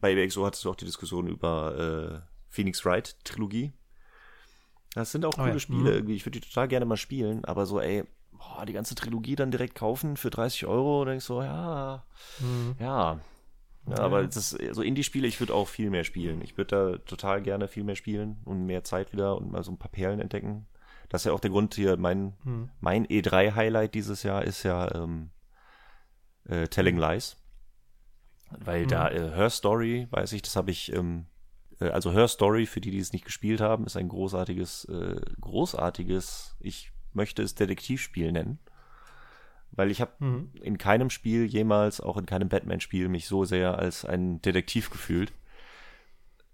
bei 0.00 0.12
EXO 0.12 0.46
hattest 0.46 0.64
du 0.64 0.70
auch 0.70 0.76
die 0.76 0.84
Diskussion 0.84 1.26
über 1.26 2.22
äh, 2.24 2.30
Phoenix 2.48 2.84
Wright 2.84 3.16
Trilogie. 3.24 3.72
Das 4.94 5.12
sind 5.12 5.24
auch 5.24 5.34
coole 5.34 5.50
oh 5.50 5.54
ja. 5.54 5.58
Spiele 5.58 5.80
mhm. 5.80 5.86
irgendwie. 5.86 6.14
Ich 6.14 6.26
würde 6.26 6.38
die 6.38 6.46
total 6.46 6.68
gerne 6.68 6.84
mal 6.84 6.96
spielen, 6.96 7.44
aber 7.44 7.66
so, 7.66 7.80
ey, 7.80 8.04
boah, 8.40 8.64
die 8.66 8.72
ganze 8.72 8.94
Trilogie 8.94 9.36
dann 9.36 9.50
direkt 9.50 9.74
kaufen 9.74 10.16
für 10.16 10.30
30 10.30 10.66
Euro, 10.66 11.04
denkst 11.04 11.24
so, 11.24 11.42
ja, 11.42 12.04
mhm. 12.40 12.74
ja. 12.78 13.20
Ja, 13.88 13.98
aber 14.00 14.24
das 14.24 14.50
so 14.50 14.82
Indie-Spiele, 14.82 15.26
ich 15.26 15.40
würde 15.40 15.54
auch 15.54 15.66
viel 15.66 15.90
mehr 15.90 16.04
spielen. 16.04 16.42
Ich 16.42 16.56
würde 16.56 16.76
da 16.92 16.98
total 16.98 17.40
gerne 17.40 17.66
viel 17.66 17.82
mehr 17.82 17.96
spielen 17.96 18.36
und 18.44 18.66
mehr 18.66 18.84
Zeit 18.84 19.12
wieder 19.12 19.36
und 19.36 19.50
mal 19.50 19.64
so 19.64 19.72
ein 19.72 19.78
paar 19.78 19.90
Perlen 19.90 20.20
entdecken. 20.20 20.66
Das 21.08 21.22
ist 21.22 21.24
ja 21.24 21.32
auch 21.32 21.40
der 21.40 21.50
Grund 21.50 21.74
hier, 21.74 21.96
mein, 21.96 22.34
hm. 22.44 22.70
mein 22.80 23.06
E3-Highlight 23.06 23.94
dieses 23.94 24.22
Jahr 24.22 24.44
ist 24.44 24.62
ja 24.62 24.94
ähm, 24.94 25.30
äh, 26.44 26.68
Telling 26.68 26.98
Lies. 26.98 27.36
Weil 28.50 28.82
hm. 28.82 28.88
da 28.88 29.08
äh, 29.08 29.30
Her 29.30 29.50
Story, 29.50 30.06
weiß 30.10 30.32
ich, 30.34 30.42
das 30.42 30.56
habe 30.56 30.70
ich, 30.70 30.92
ähm, 30.92 31.26
äh, 31.80 31.88
also 31.88 32.12
Her 32.12 32.28
Story, 32.28 32.66
für 32.66 32.82
die, 32.82 32.90
die 32.90 32.98
es 32.98 33.14
nicht 33.14 33.24
gespielt 33.24 33.60
haben, 33.60 33.86
ist 33.86 33.96
ein 33.96 34.08
großartiges, 34.08 34.84
äh, 34.84 35.20
großartiges, 35.40 36.56
ich 36.60 36.92
möchte 37.12 37.42
es 37.42 37.54
Detektivspiel 37.54 38.32
nennen. 38.32 38.58
Weil 39.72 39.90
ich 39.90 40.00
habe 40.00 40.12
mhm. 40.18 40.50
in 40.60 40.78
keinem 40.78 41.10
Spiel 41.10 41.44
jemals, 41.46 42.00
auch 42.00 42.16
in 42.16 42.26
keinem 42.26 42.48
Batman-Spiel, 42.48 43.08
mich 43.08 43.26
so 43.26 43.44
sehr 43.44 43.78
als 43.78 44.04
ein 44.04 44.42
Detektiv 44.42 44.90
gefühlt. 44.90 45.32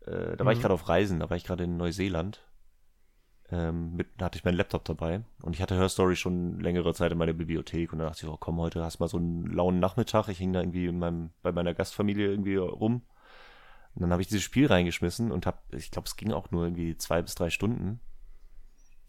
Äh, 0.07 0.37
da 0.37 0.45
war 0.45 0.53
mhm. 0.53 0.59
ich 0.59 0.61
gerade 0.61 0.75
auf 0.75 0.89
Reisen, 0.89 1.21
da 1.21 1.31
war 1.31 1.37
ich 1.37 1.45
gerade 1.45 1.65
in 1.65 1.77
Neuseeland. 1.77 2.43
Ähm, 3.49 3.95
mit, 3.95 4.09
da 4.19 4.27
hatte 4.27 4.39
ich 4.39 4.45
meinen 4.45 4.57
Laptop 4.57 4.85
dabei 4.85 5.23
und 5.41 5.55
ich 5.55 5.63
hatte 5.63 5.77
Her 5.77 5.89
Story 5.89 6.17
schon 6.17 6.59
längere 6.59 6.93
Zeit 6.95 7.13
in 7.13 7.19
meiner 7.19 7.33
Bibliothek 7.33 7.93
und 7.93 8.01
dann 8.01 8.09
dachte 8.09 8.27
ich, 8.27 8.33
oh 8.33 8.37
komm, 8.37 8.59
heute 8.59 8.83
hast 8.83 8.99
du 8.99 9.05
mal 9.05 9.09
so 9.09 9.19
einen 9.19 9.47
lauen 9.47 9.79
Nachmittag. 9.79 10.29
Ich 10.29 10.39
hing 10.39 10.53
da 10.53 10.61
irgendwie 10.61 10.87
in 10.87 10.99
meinem, 10.99 11.31
bei 11.43 11.53
meiner 11.53 11.73
Gastfamilie 11.73 12.29
irgendwie 12.29 12.57
rum. 12.57 13.03
Und 13.95 14.03
dann 14.03 14.11
habe 14.11 14.21
ich 14.21 14.29
dieses 14.29 14.43
Spiel 14.43 14.67
reingeschmissen 14.67 15.31
und 15.31 15.47
habe, 15.47 15.59
ich 15.71 15.91
glaube, 15.91 16.07
es 16.07 16.17
ging 16.17 16.33
auch 16.33 16.51
nur 16.51 16.65
irgendwie 16.65 16.97
zwei 16.97 17.23
bis 17.23 17.35
drei 17.35 17.49
Stunden. 17.51 18.01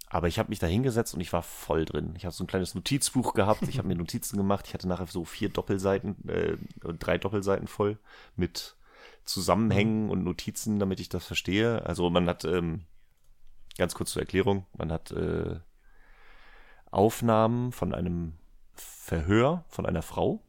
Aber 0.10 0.28
ich 0.28 0.40
habe 0.40 0.50
mich 0.50 0.60
da 0.60 0.68
hingesetzt 0.68 1.14
und 1.14 1.20
ich 1.20 1.34
war 1.34 1.44
voll 1.44 1.84
drin. 1.84 2.14
Ich 2.18 2.26
habe 2.26 2.34
so 2.34 2.44
ein 2.44 2.48
kleines 2.48 2.76
Notizbuch 2.76 3.34
gehabt, 3.34 3.64
ich 3.68 3.78
habe 3.78 3.88
mir 3.90 3.96
Notizen 3.98 4.38
gemacht. 4.38 4.66
Ich 4.68 4.74
hatte 4.74 4.88
nachher 4.88 5.08
so 5.08 5.26
vier 5.26 5.50
Doppelseiten, 5.50 6.28
äh, 6.30 6.58
drei 6.98 7.18
Doppelseiten 7.18 7.68
voll 7.68 7.98
mit 8.36 8.78
Zusammenhängen 9.26 10.10
und 10.10 10.24
Notizen, 10.24 10.80
damit 10.80 11.02
ich 11.02 11.10
das 11.10 11.26
verstehe. 11.26 11.86
Also 11.86 12.10
man 12.10 12.28
hat, 12.30 12.46
ähm, 12.46 12.86
ganz 13.78 13.96
kurz 13.96 14.12
zur 14.12 14.22
Erklärung, 14.22 14.66
man 14.78 14.94
hat 14.94 15.12
äh, 15.12 15.60
Aufnahmen 16.90 17.74
von 17.74 17.94
einem 17.94 18.34
Verhör 18.76 19.66
von 19.68 19.86
einer 19.86 20.02
Frau. 20.02 20.42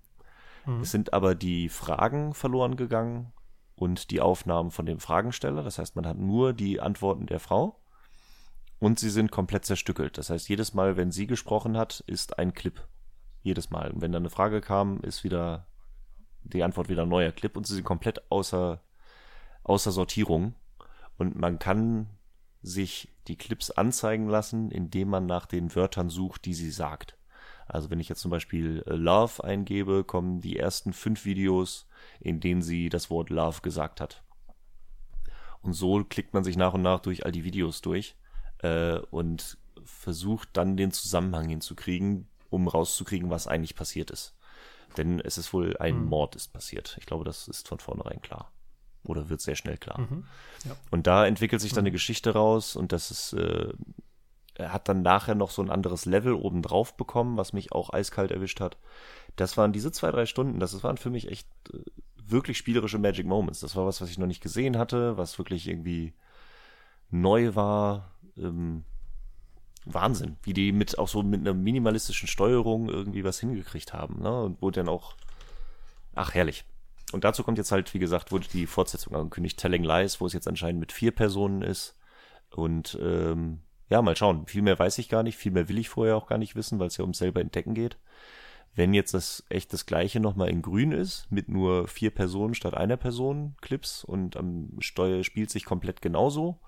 Mhm. 0.67 0.83
Es 0.83 0.93
sind 0.93 1.13
aber 1.13 1.35
die 1.35 1.69
Fragen 1.69 2.33
verloren 2.33 2.77
gegangen 2.77 3.33
und 3.75 4.13
die 4.13 4.21
Aufnahmen 4.21 4.71
von 4.71 4.87
dem 4.87 5.01
Fragensteller. 5.01 5.65
Das 5.65 5.81
heißt, 5.81 5.97
man 5.97 6.07
hat 6.07 6.17
nur 6.17 6.53
die 6.53 6.81
Antworten 6.81 7.27
der 7.27 7.41
Frau 7.41 7.78
und 8.79 8.99
sie 8.99 9.11
sind 9.11 9.31
komplett 9.31 9.65
zerstückelt. 9.65 10.19
Das 10.19 10.31
heißt, 10.31 10.49
jedes 10.49 10.75
Mal, 10.75 10.97
wenn 10.97 11.11
sie 11.11 11.27
gesprochen 11.27 11.77
hat, 11.77 12.01
ist 12.07 12.39
ein 12.39 12.55
Clip. 12.55 12.87
Jedes 13.43 13.71
Mal. 13.71 13.91
Und 13.91 14.03
wenn 14.03 14.13
dann 14.13 14.23
eine 14.23 14.31
Frage 14.31 14.61
kam, 14.61 15.01
ist 15.01 15.25
wieder 15.25 15.67
die 16.43 16.63
Antwort 16.63 16.89
wieder 16.89 17.03
ein 17.03 17.09
neuer 17.09 17.33
Clip 17.33 17.57
und 17.57 17.67
sie 17.67 17.75
sind 17.75 17.85
komplett 17.85 18.31
außer, 18.31 18.81
außer 19.65 19.91
Sortierung. 19.91 20.55
Und 21.17 21.37
man 21.37 21.59
kann 21.59 22.09
sich 22.63 23.13
die 23.27 23.37
Clips 23.37 23.71
anzeigen 23.71 24.29
lassen, 24.29 24.71
indem 24.71 25.09
man 25.09 25.27
nach 25.27 25.47
den 25.47 25.75
Wörtern 25.75 26.09
sucht, 26.09 26.45
die 26.45 26.55
sie 26.55 26.71
sagt. 26.71 27.17
Also 27.67 27.91
wenn 27.91 28.01
ich 28.01 28.09
jetzt 28.09 28.23
zum 28.23 28.31
Beispiel 28.31 28.83
äh, 28.87 28.95
Love 28.95 29.45
eingebe, 29.45 30.05
kommen 30.05 30.41
die 30.41 30.57
ersten 30.57 30.93
fünf 30.93 31.25
Videos, 31.25 31.87
in 32.21 32.41
denen 32.41 32.63
sie 32.63 32.89
das 32.89 33.11
Wort 33.11 33.31
Love 33.31 33.61
gesagt 33.61 34.01
hat. 34.01 34.23
Und 35.61 35.75
so 35.75 36.03
klickt 36.05 36.33
man 36.33 36.45
sich 36.45 36.57
nach 36.57 36.75
und 36.75 36.83
nach 36.83 37.01
durch 37.01 37.27
all 37.27 37.33
die 37.33 37.45
Videos 37.45 37.83
durch 37.83 38.17
äh, 38.59 38.99
und 39.11 39.59
versucht 39.85 40.51
dann 40.53 40.77
den 40.77 40.93
Zusammenhang 40.93 41.49
hinzukriegen, 41.49 42.29
um 42.51 42.69
rauszukriegen, 42.69 43.31
was 43.31 43.47
eigentlich 43.47 43.75
passiert 43.75 44.11
ist. 44.11 44.35
Denn 44.97 45.21
es 45.21 45.39
ist 45.39 45.53
wohl 45.53 45.77
ein 45.79 45.99
mhm. 46.01 46.07
Mord 46.07 46.37
ist 46.37 46.53
passiert. 46.53 46.97
Ich 46.99 47.07
glaube, 47.07 47.25
das 47.25 47.49
ist 47.49 47.69
von 47.69 47.79
vornherein 47.79 48.21
klar. 48.21 48.51
Oder 49.05 49.29
wird 49.29 49.41
sehr 49.41 49.57
schnell 49.57 49.77
klar. 49.77 50.01
Mhm. 50.01 50.25
Ja. 50.65 50.77
Und 50.91 51.07
da 51.07 51.27
entwickelt 51.27 51.61
sich 51.61 51.73
dann 51.73 51.83
eine 51.83 51.91
mhm. 51.91 51.95
Geschichte 51.95 52.33
raus 52.33 52.75
und 52.75 52.93
das 52.93 53.11
ist, 53.11 53.33
äh, 53.35 53.73
hat 54.59 54.89
dann 54.89 55.03
nachher 55.03 55.35
noch 55.35 55.51
so 55.51 55.63
ein 55.63 55.71
anderes 55.71 56.05
Level 56.05 56.33
obendrauf 56.35 56.97
bekommen, 56.97 57.37
was 57.37 57.53
mich 57.53 57.73
auch 57.73 57.91
eiskalt 57.91 58.31
erwischt 58.31 58.61
hat. 58.61 58.77
Das 59.37 59.57
waren 59.57 59.73
diese 59.73 59.93
zwei, 59.93 60.11
drei 60.11 60.27
Stunden, 60.27 60.59
das 60.59 60.83
waren 60.83 60.97
für 60.97 61.11
mich 61.11 61.29
echt 61.29 61.49
äh, 61.73 61.79
wirklich 62.17 62.59
spielerische 62.59 62.99
Magic 62.99 63.27
Moments. 63.27 63.61
Das 63.61 63.77
war 63.77 63.87
was, 63.87 64.01
was 64.01 64.11
ich 64.11 64.19
noch 64.19 64.27
nicht 64.27 64.43
gesehen 64.43 64.77
hatte, 64.77 65.17
was 65.17 65.39
wirklich 65.39 65.69
irgendwie 65.69 66.15
neu 67.11 67.55
war. 67.55 68.11
Ähm, 68.41 68.85
Wahnsinn, 69.85 70.37
wie 70.43 70.53
die 70.53 70.73
mit 70.73 70.99
auch 70.99 71.09
so 71.09 71.23
mit 71.23 71.41
einer 71.41 71.55
minimalistischen 71.55 72.29
Steuerung 72.29 72.89
irgendwie 72.89 73.25
was 73.25 73.41
hingekriegt 73.41 73.93
haben, 73.93 74.21
ne? 74.23 74.43
Und 74.43 74.61
wo 74.61 74.71
dann 74.71 74.89
auch, 74.89 75.15
ach 76.15 76.35
herrlich. 76.35 76.65
Und 77.13 77.25
dazu 77.25 77.43
kommt 77.43 77.59
jetzt 77.59 77.73
halt, 77.73 77.95
wie 77.95 77.99
gesagt, 77.99 78.33
wurde 78.33 78.49
die 78.53 78.67
Fortsetzung 78.67 79.15
angekündigt, 79.15 79.59
Telling 79.59 79.85
Lies, 79.85 80.21
wo 80.21 80.27
es 80.27 80.35
jetzt 80.35 80.49
anscheinend 80.49 80.81
mit 80.81 80.93
vier 80.93 81.11
Personen 81.11 81.63
ist. 81.63 81.97
Und 82.51 82.99
ähm, 83.01 83.61
ja, 83.89 84.03
mal 84.03 84.17
schauen. 84.17 84.47
Viel 84.47 84.63
mehr 84.63 84.79
weiß 84.79 84.99
ich 84.99 85.09
gar 85.09 85.23
nicht, 85.23 85.37
viel 85.37 85.53
mehr 85.53 85.69
will 85.69 85.79
ich 85.79 85.89
vorher 85.89 86.17
auch 86.17 86.27
gar 86.27 86.39
nicht 86.39 86.55
wissen, 86.55 86.79
weil 86.79 86.89
es 86.89 86.97
ja 86.99 87.03
ums 87.05 87.19
selber 87.19 87.41
entdecken 87.41 87.75
geht. 87.75 87.97
Wenn 88.75 88.93
jetzt 88.93 89.15
das 89.15 89.45
echt 89.49 89.73
das 89.73 89.87
gleiche 89.87 90.21
nochmal 90.21 90.51
in 90.51 90.61
grün 90.61 90.93
ist, 90.93 91.27
mit 91.33 91.49
nur 91.49 91.89
vier 91.89 92.11
Personen 92.11 92.55
statt 92.55 92.75
einer 92.75 92.99
Person 92.99 93.57
Clips 93.63 94.05
und 94.05 94.37
am 94.37 94.71
Steuer 94.81 95.25
spielt 95.25 95.51
sich 95.51 95.65
komplett 95.65 96.03
genauso, 96.03 96.61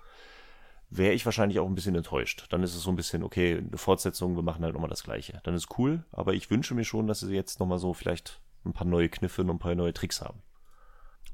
wäre 0.91 1.13
ich 1.13 1.25
wahrscheinlich 1.25 1.59
auch 1.59 1.67
ein 1.67 1.73
bisschen 1.73 1.95
enttäuscht. 1.95 2.47
Dann 2.49 2.61
ist 2.63 2.75
es 2.75 2.83
so 2.83 2.89
ein 2.91 2.97
bisschen, 2.97 3.23
okay, 3.23 3.57
eine 3.57 3.77
Fortsetzung, 3.77 4.35
wir 4.35 4.43
machen 4.43 4.63
halt 4.63 4.73
nochmal 4.73 4.89
das 4.89 5.03
Gleiche. 5.03 5.39
Dann 5.43 5.55
ist 5.55 5.79
cool, 5.79 6.03
aber 6.11 6.33
ich 6.33 6.51
wünsche 6.51 6.75
mir 6.75 6.83
schon, 6.83 7.07
dass 7.07 7.21
sie 7.21 7.33
jetzt 7.33 7.59
nochmal 7.59 7.79
so 7.79 7.93
vielleicht 7.93 8.41
ein 8.65 8.73
paar 8.73 8.85
neue 8.85 9.09
Kniffe 9.09 9.41
und 9.41 9.49
ein 9.49 9.59
paar 9.59 9.73
neue 9.73 9.93
Tricks 9.93 10.21
haben. 10.21 10.43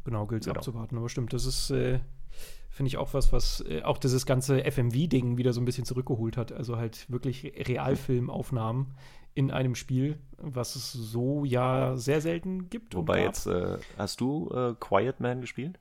Genau, 0.06 0.28
gilt 0.28 0.44
es 0.44 0.48
genau. 0.48 0.60
abzuwarten. 0.60 0.98
Aber 0.98 1.10
stimmt, 1.10 1.34
das 1.34 1.46
ist, 1.46 1.72
äh, 1.72 2.00
finde 2.70 2.88
ich, 2.88 2.98
auch 2.98 3.16
was, 3.16 3.34
was 3.34 3.62
äh, 3.68 3.82
auch 3.82 3.98
dieses 3.98 4.28
ganze 4.28 4.64
FMV-Ding 4.64 5.38
wieder 5.38 5.54
so 5.54 5.60
ein 5.60 5.66
bisschen 5.66 5.86
zurückgeholt 5.86 6.38
hat. 6.38 6.52
Also 6.52 6.78
halt 6.78 7.10
wirklich 7.10 7.44
Realfilmaufnahmen 7.68 8.94
in 9.34 9.50
einem 9.50 9.74
Spiel, 9.74 10.20
was 10.38 10.76
es 10.76 10.92
so 10.92 11.46
ja 11.46 11.98
sehr 11.98 12.22
selten 12.22 12.70
gibt. 12.70 12.96
Wobei 12.96 13.24
jetzt, 13.24 13.48
äh, 13.48 13.80
hast 13.98 14.22
du 14.22 14.50
äh, 14.52 14.76
Quiet 14.80 15.20
Man 15.20 15.42
gespielt? 15.42 15.80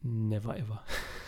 Never 0.00 0.56
ever. 0.56 0.82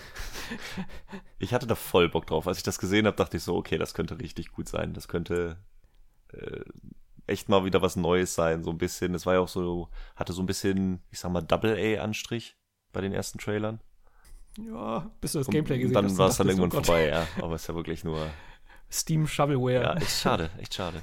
ich 1.39 1.55
hatte 1.55 1.67
da 1.67 1.75
voll 1.75 2.09
Bock 2.09 2.27
drauf. 2.27 2.47
Als 2.47 2.59
ich 2.59 2.65
das 2.65 2.79
gesehen 2.79 3.07
habe, 3.07 3.17
dachte 3.17 3.37
ich 3.37 3.43
so, 3.43 3.57
okay, 3.57 3.79
das 3.79 3.95
könnte 3.95 4.19
richtig 4.19 4.53
gut 4.53 4.69
sein. 4.69 4.95
Das 4.95 5.09
könnte 5.09 5.57
äh, 6.33 6.63
echt 7.27 7.49
mal 7.49 7.65
wieder 7.65 7.83
was 7.83 7.97
Neues 7.97 8.35
sein, 8.35 8.65
so 8.65 8.71
ein 8.71 8.79
bisschen. 8.79 9.15
Es 9.15 9.27
war 9.27 9.35
ja 9.35 9.41
auch 9.41 9.49
so, 9.49 9.89
hatte 10.17 10.33
so 10.33 10.43
ein 10.43 10.47
bisschen, 10.47 11.03
ich 11.11 11.21
sag 11.21 11.31
mal, 11.31 11.43
Double-A-Anstrich 11.43 12.57
bei 12.93 13.01
den 13.01 13.13
ersten 13.13 13.39
Trailern. 13.39 13.81
Ja, 14.59 15.11
bis 15.21 15.33
du 15.33 15.39
das 15.39 15.49
Gameplay 15.49 15.79
gesehen 15.79 15.97
hast. 15.97 16.05
Dann 16.05 16.19
war 16.19 16.29
es 16.29 16.37
dann 16.37 16.49
irgendwann 16.49 16.71
oh 16.71 16.83
vorbei, 16.83 17.09
ja. 17.09 17.27
Aber 17.41 17.55
es 17.55 17.63
ist 17.63 17.69
ja 17.69 17.75
wirklich 17.75 18.03
nur. 18.03 18.27
Steam 18.91 19.27
Shovelware. 19.27 19.83
Ja, 19.83 19.95
echt 19.95 20.19
schade, 20.19 20.51
echt 20.59 20.75
schade. 20.75 21.03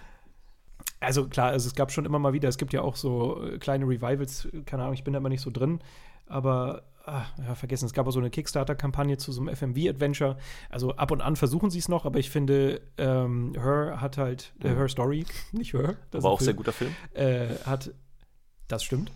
Also 0.99 1.27
klar, 1.27 1.49
also 1.49 1.67
es 1.67 1.75
gab 1.75 1.91
schon 1.91 2.05
immer 2.05 2.19
mal 2.19 2.33
wieder, 2.33 2.49
es 2.49 2.57
gibt 2.57 2.73
ja 2.73 2.81
auch 2.81 2.95
so 2.95 3.43
äh, 3.43 3.57
kleine 3.59 3.85
Revivals, 3.85 4.47
keine 4.65 4.83
Ahnung, 4.83 4.95
ich 4.95 5.03
bin 5.03 5.13
da 5.13 5.19
immer 5.19 5.29
nicht 5.29 5.41
so 5.41 5.51
drin, 5.51 5.79
aber 6.25 6.83
ach, 7.05 7.31
ja, 7.37 7.55
vergessen, 7.55 7.85
es 7.85 7.93
gab 7.93 8.07
auch 8.07 8.11
so 8.11 8.19
eine 8.19 8.29
Kickstarter-Kampagne 8.29 9.17
zu 9.17 9.31
so 9.31 9.41
einem 9.41 9.55
FMV-Adventure. 9.55 10.37
Also 10.69 10.95
ab 10.95 11.11
und 11.11 11.21
an 11.21 11.35
versuchen 11.35 11.69
sie 11.69 11.79
es 11.79 11.87
noch, 11.87 12.05
aber 12.05 12.19
ich 12.19 12.29
finde, 12.29 12.81
ähm, 12.97 13.53
Her 13.55 14.01
hat 14.01 14.17
halt, 14.17 14.53
äh, 14.63 14.69
mhm. 14.69 14.77
Her 14.77 14.87
Story, 14.89 15.25
nicht 15.51 15.73
Her. 15.73 15.97
Das 16.11 16.23
war 16.23 16.31
auch 16.31 16.39
Film, 16.39 16.45
sehr 16.45 16.53
guter 16.55 16.73
Film. 16.73 16.95
Äh, 17.13 17.55
hat, 17.65 17.91
das 18.67 18.83
stimmt. 18.83 19.11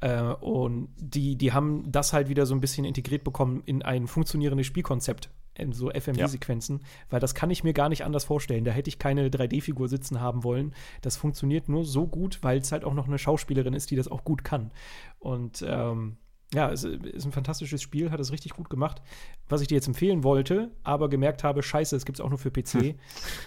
Äh, 0.00 0.22
und 0.22 0.88
die, 0.96 1.36
die 1.36 1.52
haben 1.52 1.90
das 1.90 2.12
halt 2.12 2.28
wieder 2.28 2.46
so 2.46 2.54
ein 2.54 2.60
bisschen 2.60 2.84
integriert 2.84 3.24
bekommen 3.24 3.62
in 3.66 3.82
ein 3.82 4.06
funktionierendes 4.06 4.66
Spielkonzept 4.66 5.30
in 5.56 5.72
so 5.72 5.88
FMV-Sequenzen, 5.90 6.78
ja. 6.78 6.84
weil 7.10 7.20
das 7.20 7.34
kann 7.34 7.48
ich 7.48 7.62
mir 7.62 7.72
gar 7.72 7.88
nicht 7.88 8.04
anders 8.04 8.24
vorstellen. 8.24 8.64
Da 8.64 8.72
hätte 8.72 8.88
ich 8.88 8.98
keine 8.98 9.28
3D-Figur 9.28 9.88
sitzen 9.88 10.20
haben 10.20 10.42
wollen. 10.42 10.74
Das 11.00 11.16
funktioniert 11.16 11.68
nur 11.68 11.84
so 11.84 12.08
gut, 12.08 12.40
weil 12.42 12.58
es 12.58 12.72
halt 12.72 12.84
auch 12.84 12.94
noch 12.94 13.06
eine 13.06 13.18
Schauspielerin 13.18 13.72
ist, 13.72 13.92
die 13.92 13.96
das 13.96 14.08
auch 14.08 14.24
gut 14.24 14.42
kann. 14.42 14.72
Und 15.20 15.64
ähm, 15.66 16.16
ja, 16.54 16.70
es 16.70 16.84
ist 16.84 17.24
ein 17.24 17.32
fantastisches 17.32 17.82
Spiel, 17.82 18.10
hat 18.10 18.20
es 18.20 18.32
richtig 18.32 18.54
gut 18.54 18.70
gemacht. 18.70 19.02
Was 19.48 19.60
ich 19.60 19.68
dir 19.68 19.74
jetzt 19.74 19.88
empfehlen 19.88 20.22
wollte, 20.22 20.70
aber 20.82 21.08
gemerkt 21.08 21.44
habe, 21.44 21.62
scheiße, 21.62 21.96
es 21.96 22.04
gibt 22.04 22.18
es 22.18 22.24
auch 22.24 22.28
nur 22.28 22.38
für 22.38 22.50
PC, 22.50 22.72
hm. 22.72 22.94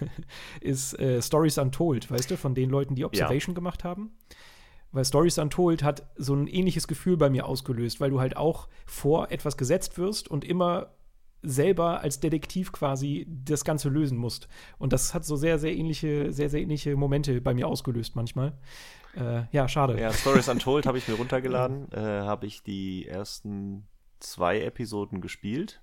ist 0.62 0.98
äh, 1.00 1.22
Stories 1.22 1.58
Untold, 1.58 2.12
weißt 2.12 2.32
du, 2.32 2.38
von 2.38 2.54
den 2.54 2.70
Leuten, 2.70 2.96
die 2.96 3.06
Observation 3.06 3.54
ja. 3.54 3.56
gemacht 3.56 3.84
haben. 3.84 4.12
Weil 4.92 5.06
Stories 5.06 5.38
Untold 5.38 5.84
hat 5.84 6.10
so 6.16 6.34
ein 6.34 6.48
ähnliches 6.48 6.88
Gefühl 6.88 7.18
bei 7.18 7.30
mir 7.30 7.46
ausgelöst, 7.46 8.00
weil 8.00 8.10
du 8.10 8.20
halt 8.20 8.38
auch 8.38 8.68
vor 8.86 9.32
etwas 9.32 9.58
gesetzt 9.58 9.98
wirst 9.98 10.28
und 10.28 10.46
immer 10.46 10.94
selber 11.44 12.02
als 12.02 12.20
Detektiv 12.20 12.72
quasi 12.72 13.28
das 13.46 13.64
Ganze 13.64 13.90
lösen 13.90 14.18
musst. 14.18 14.48
Und 14.78 14.94
das 14.94 15.14
hat 15.14 15.26
so 15.26 15.36
sehr, 15.36 15.60
sehr 15.60 15.76
ähnliche, 15.76 16.32
sehr, 16.34 16.50
sehr 16.50 16.62
ähnliche 16.62 16.96
Momente 16.96 17.42
bei 17.42 17.54
mir 17.54 17.68
ausgelöst 17.68 18.16
manchmal. 18.16 18.58
Äh, 19.20 19.44
ja, 19.52 19.68
schade. 19.68 20.00
Ja, 20.00 20.14
Stories 20.14 20.48
Untold 20.48 20.86
habe 20.86 20.98
ich 20.98 21.08
mir 21.08 21.14
runtergeladen, 21.18 21.92
äh, 21.92 22.22
habe 22.22 22.46
ich 22.46 22.64
die 22.64 23.08
ersten 23.08 23.88
zwei 24.20 24.62
Episoden 24.62 25.22
gespielt. 25.22 25.82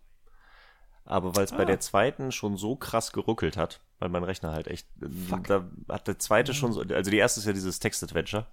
Aber 1.05 1.37
weil 1.37 1.45
es 1.45 1.53
ah. 1.53 1.57
bei 1.57 1.65
der 1.65 1.81
zweiten 1.81 2.33
schon 2.33 2.57
so 2.57 2.77
krass 2.77 3.13
geruckelt 3.13 3.57
hat, 3.57 3.81
weil 3.99 4.09
mein 4.09 4.25
Rechner 4.25 4.53
halt 4.53 4.69
echt, 4.69 4.89
Fuck. 5.29 5.47
da 5.47 5.69
hat 5.89 6.09
der 6.09 6.19
zweite 6.19 6.55
schon 6.55 6.73
so, 6.73 6.81
also 6.81 7.11
die 7.11 7.19
erste 7.19 7.41
ist 7.41 7.47
ja 7.47 7.53
dieses 7.53 7.79
Text-Adventure. 7.79 8.47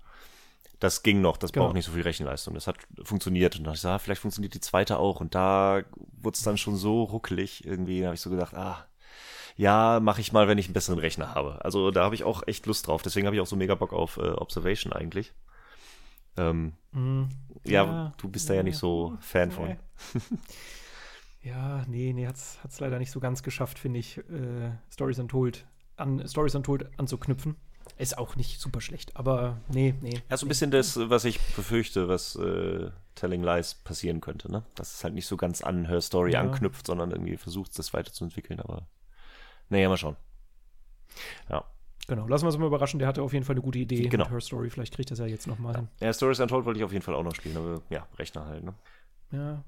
Das 0.80 1.04
ging 1.04 1.22
noch, 1.22 1.38
das 1.38 1.54
genau. 1.54 1.66
braucht 1.66 1.76
nicht 1.76 1.86
so 1.86 1.92
viel 1.92 2.02
Rechenleistung. 2.02 2.56
Das 2.56 2.66
hat 2.66 2.76
funktioniert. 3.04 3.56
Und 3.56 3.64
da 3.64 3.68
habe 3.70 3.76
ich 3.76 3.82
gesagt, 3.82 3.96
ah, 3.96 4.00
vielleicht 4.00 4.22
funktioniert 4.22 4.56
die 4.56 4.60
zweite 4.60 4.98
auch. 4.98 5.22
Und 5.22 5.36
da 5.36 5.84
wurde 6.22 6.36
es 6.36 6.42
dann 6.42 6.58
schon 6.58 6.76
so 6.76 7.04
ruckelig 7.04 7.66
irgendwie. 7.66 8.00
Da 8.00 8.08
habe 8.08 8.16
ich 8.16 8.22
so 8.22 8.32
gedacht, 8.32 8.56
ah, 8.56 8.88
ja, 9.62 10.00
mache 10.00 10.22
ich 10.22 10.34
mal, 10.34 10.48
wenn 10.48 10.58
ich 10.58 10.66
einen 10.66 10.74
besseren 10.74 10.98
Rechner 10.98 11.36
habe. 11.36 11.64
Also 11.64 11.92
da 11.92 12.04
habe 12.04 12.16
ich 12.16 12.24
auch 12.24 12.42
echt 12.48 12.66
Lust 12.66 12.88
drauf. 12.88 13.04
Deswegen 13.04 13.28
habe 13.28 13.36
ich 13.36 13.42
auch 13.44 13.48
so 13.48 13.56
mega 13.56 13.76
Bock 13.76 13.94
auf 13.94 14.18
äh, 14.18 14.32
Observation 14.32 14.92
eigentlich. 14.92 15.34
Ähm, 16.36 16.74
mm, 16.94 17.26
ja, 17.66 17.84
ja, 17.84 18.14
du 18.18 18.28
bist 18.28 18.50
da 18.50 18.56
ja 18.56 18.64
nicht 18.64 18.78
so 18.78 19.16
Fan 19.22 19.50
nee. 19.50 19.54
von. 19.54 19.78
ja, 21.44 21.86
nee, 21.88 22.12
nee, 22.12 22.26
hat's, 22.26 22.58
hat's 22.64 22.80
leider 22.80 22.98
nicht 22.98 23.12
so 23.12 23.20
ganz 23.20 23.44
geschafft, 23.44 23.78
finde 23.78 24.00
ich, 24.00 24.18
äh, 24.18 24.72
Stories 24.92 25.20
Untold 25.20 25.68
an 25.96 26.28
Stories 26.28 26.56
Untold 26.56 26.90
anzuknüpfen. 26.98 27.56
Ist 28.00 28.18
auch 28.18 28.36
nicht 28.36 28.60
super 28.60 28.82
schlecht, 28.82 29.16
aber 29.16 29.58
nee, 29.72 29.94
nee. 30.02 30.24
Ja, 30.32 30.38
so 30.38 30.48
ein 30.48 30.50
bisschen 30.50 30.72
das, 30.72 30.98
was 30.98 31.24
ich 31.24 31.40
befürchte, 31.56 32.08
was 32.08 32.36
äh, 32.36 32.90
Telling 33.14 33.44
Lies 33.44 33.76
passieren 33.76 34.22
könnte, 34.22 34.52
ne? 34.52 34.64
Dass 34.74 34.96
es 34.96 35.04
halt 35.04 35.14
nicht 35.14 35.28
so 35.28 35.38
ganz 35.38 35.62
an 35.62 35.86
Her 35.86 36.02
Story 36.02 36.32
ja. 36.32 36.42
anknüpft, 36.42 36.88
sondern 36.88 37.12
irgendwie 37.12 37.38
versucht, 37.38 37.78
das 37.78 37.94
weiterzuentwickeln, 37.94 38.60
aber 38.60 38.88
naja, 39.72 39.90
mal 39.90 39.98
schauen. 39.98 40.16
Ja. 41.50 41.64
Genau, 42.08 42.28
lassen 42.28 42.44
wir 42.44 42.48
uns 42.48 42.58
mal 42.58 42.68
überraschen. 42.68 43.00
Der 43.00 43.08
hatte 43.08 43.22
auf 43.22 43.34
jeden 43.34 43.46
Fall 43.46 43.56
eine 43.56 43.62
gute 43.62 43.80
Idee 43.80 44.08
genau. 44.08 44.26
mit 44.26 44.32
Her 44.32 44.42
Story. 44.42 44.70
Vielleicht 44.70 44.94
kriegt 44.94 45.10
er 45.10 45.16
das 45.16 45.20
ja 45.20 45.26
jetzt 45.28 45.48
nochmal 45.48 45.76
hin. 45.76 45.88
Ja, 46.00 46.12
Stories 46.14 46.40
Untold 46.40 46.66
wollte 46.66 46.80
ich 46.80 46.84
auf 46.84 46.92
jeden 46.92 47.04
Fall 47.04 47.16
auch 47.16 47.24
noch 47.24 47.36
spielen, 47.36 47.58
aber 47.58 47.82
ja, 47.90 48.06
Rechner 48.18 48.46
halt, 48.46 48.64
ne? 48.64 48.74
Ja. 49.32 49.64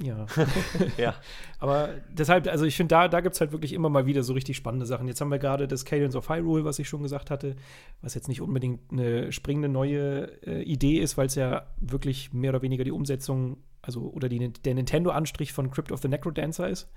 Ja. 0.00 0.26
Ja. 0.96 1.14
Aber 1.58 1.90
deshalb, 2.10 2.46
also 2.46 2.64
ich 2.64 2.76
finde, 2.76 2.94
da, 2.94 3.08
da 3.08 3.20
gibt 3.20 3.34
es 3.34 3.40
halt 3.40 3.52
wirklich 3.52 3.72
immer 3.72 3.88
mal 3.88 4.06
wieder 4.06 4.22
so 4.22 4.32
richtig 4.32 4.56
spannende 4.56 4.86
Sachen. 4.86 5.08
Jetzt 5.08 5.20
haben 5.20 5.30
wir 5.30 5.38
gerade 5.38 5.66
das 5.66 5.84
Cadence 5.84 6.16
of 6.16 6.28
Hyrule, 6.28 6.64
was 6.64 6.78
ich 6.78 6.88
schon 6.88 7.02
gesagt 7.02 7.30
hatte, 7.30 7.56
was 8.00 8.14
jetzt 8.14 8.28
nicht 8.28 8.40
unbedingt 8.40 8.92
eine 8.92 9.32
springende 9.32 9.68
neue 9.68 10.40
äh, 10.46 10.62
Idee 10.62 10.98
ist, 10.98 11.16
weil 11.16 11.26
es 11.26 11.34
ja 11.34 11.66
wirklich 11.80 12.32
mehr 12.32 12.50
oder 12.50 12.62
weniger 12.62 12.84
die 12.84 12.92
Umsetzung, 12.92 13.58
also 13.82 14.02
oder 14.02 14.28
die, 14.28 14.52
der 14.52 14.74
Nintendo-Anstrich 14.74 15.52
von 15.52 15.70
Crypt 15.70 15.92
of 15.92 16.00
the 16.00 16.08
Necrodancer 16.08 16.68
ist. 16.68 16.88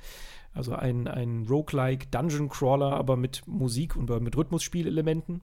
Also 0.54 0.74
ein, 0.74 1.08
ein 1.08 1.46
Roguelike 1.50 2.08
Dungeon 2.12 2.48
Crawler, 2.48 2.94
aber 2.94 3.18
mit 3.18 3.44
Musik 3.46 3.96
und 3.96 4.10
mit 4.22 4.38
Rhythmusspielelementen. 4.38 5.42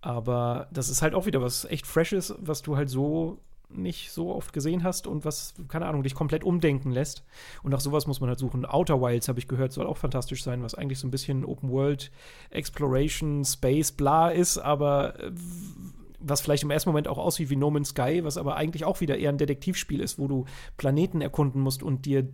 Aber 0.00 0.68
das 0.72 0.88
ist 0.88 1.02
halt 1.02 1.14
auch 1.14 1.26
wieder 1.26 1.42
was 1.42 1.64
echt 1.66 1.86
Freshes, 1.86 2.34
was 2.38 2.62
du 2.62 2.76
halt 2.76 2.88
so 2.88 3.38
nicht 3.68 4.12
so 4.12 4.34
oft 4.34 4.52
gesehen 4.52 4.84
hast 4.84 5.06
und 5.06 5.24
was, 5.24 5.54
keine 5.68 5.86
Ahnung, 5.86 6.02
dich 6.02 6.14
komplett 6.14 6.44
umdenken 6.44 6.90
lässt. 6.90 7.24
Und 7.62 7.72
nach 7.72 7.80
sowas 7.80 8.06
muss 8.06 8.20
man 8.20 8.28
halt 8.28 8.38
suchen. 8.38 8.64
Outer 8.64 9.00
Wilds, 9.00 9.28
habe 9.28 9.38
ich 9.38 9.48
gehört, 9.48 9.72
soll 9.72 9.86
auch 9.86 9.96
fantastisch 9.96 10.42
sein, 10.42 10.62
was 10.62 10.74
eigentlich 10.74 10.98
so 10.98 11.06
ein 11.06 11.10
bisschen 11.10 11.44
Open 11.44 11.70
World, 11.70 12.10
Exploration, 12.50 13.44
Space, 13.44 13.92
bla 13.92 14.30
ist, 14.30 14.58
aber 14.58 15.18
äh, 15.20 15.32
was 16.28 16.40
vielleicht 16.40 16.62
im 16.62 16.70
ersten 16.70 16.90
Moment 16.90 17.08
auch 17.08 17.18
aussieht 17.18 17.50
wie 17.50 17.56
No 17.56 17.70
Man's 17.70 17.90
Sky, 17.90 18.22
was 18.24 18.36
aber 18.36 18.56
eigentlich 18.56 18.84
auch 18.84 19.00
wieder 19.00 19.18
eher 19.18 19.30
ein 19.30 19.38
Detektivspiel 19.38 20.00
ist, 20.00 20.18
wo 20.18 20.28
du 20.28 20.44
Planeten 20.76 21.20
erkunden 21.20 21.60
musst 21.60 21.82
und 21.82 22.06
dir 22.06 22.28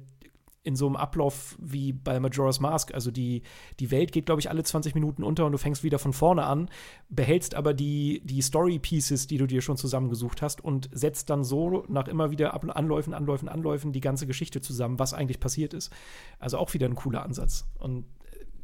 in 0.64 0.76
so 0.76 0.86
einem 0.86 0.96
Ablauf 0.96 1.56
wie 1.60 1.92
bei 1.92 2.20
Majora's 2.20 2.60
Mask. 2.60 2.94
Also 2.94 3.10
die, 3.10 3.42
die 3.80 3.90
Welt 3.90 4.12
geht, 4.12 4.26
glaube 4.26 4.40
ich, 4.40 4.48
alle 4.48 4.62
20 4.62 4.94
Minuten 4.94 5.24
unter 5.24 5.44
und 5.44 5.52
du 5.52 5.58
fängst 5.58 5.82
wieder 5.82 5.98
von 5.98 6.12
vorne 6.12 6.44
an, 6.44 6.70
behältst 7.08 7.54
aber 7.54 7.74
die, 7.74 8.22
die 8.24 8.42
Story-Pieces, 8.42 9.26
die 9.26 9.38
du 9.38 9.46
dir 9.46 9.60
schon 9.60 9.76
zusammengesucht 9.76 10.40
hast 10.40 10.62
und 10.62 10.88
setzt 10.92 11.30
dann 11.30 11.42
so 11.42 11.84
nach 11.88 12.06
immer 12.06 12.30
wieder 12.30 12.54
Anläufen, 12.54 13.12
Anläufen, 13.12 13.48
Anläufen 13.48 13.92
die 13.92 14.00
ganze 14.00 14.26
Geschichte 14.26 14.60
zusammen, 14.60 14.98
was 14.98 15.14
eigentlich 15.14 15.40
passiert 15.40 15.74
ist. 15.74 15.92
Also 16.38 16.58
auch 16.58 16.72
wieder 16.74 16.86
ein 16.86 16.94
cooler 16.94 17.24
Ansatz. 17.24 17.66
Und 17.78 18.04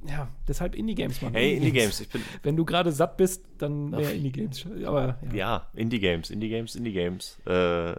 ja, 0.07 0.29
deshalb 0.47 0.75
Indie-Games, 0.75 1.23
Mann. 1.23 1.35
Hey, 1.35 1.57
Indie-Games. 1.57 2.01
Indie 2.01 2.25
Wenn 2.43 2.57
du 2.57 2.65
gerade 2.65 2.93
satt 2.93 3.17
bist, 3.17 3.45
dann 3.59 3.91
mehr 3.91 4.13
Indie-Games. 4.13 4.67
Aber 4.85 5.19
ja, 5.31 5.35
ja 5.35 5.67
Indie-Games, 5.75 6.31
Indie-Games, 6.31 6.77
Indie-Games. 6.77 7.39
Äh, 7.47 7.95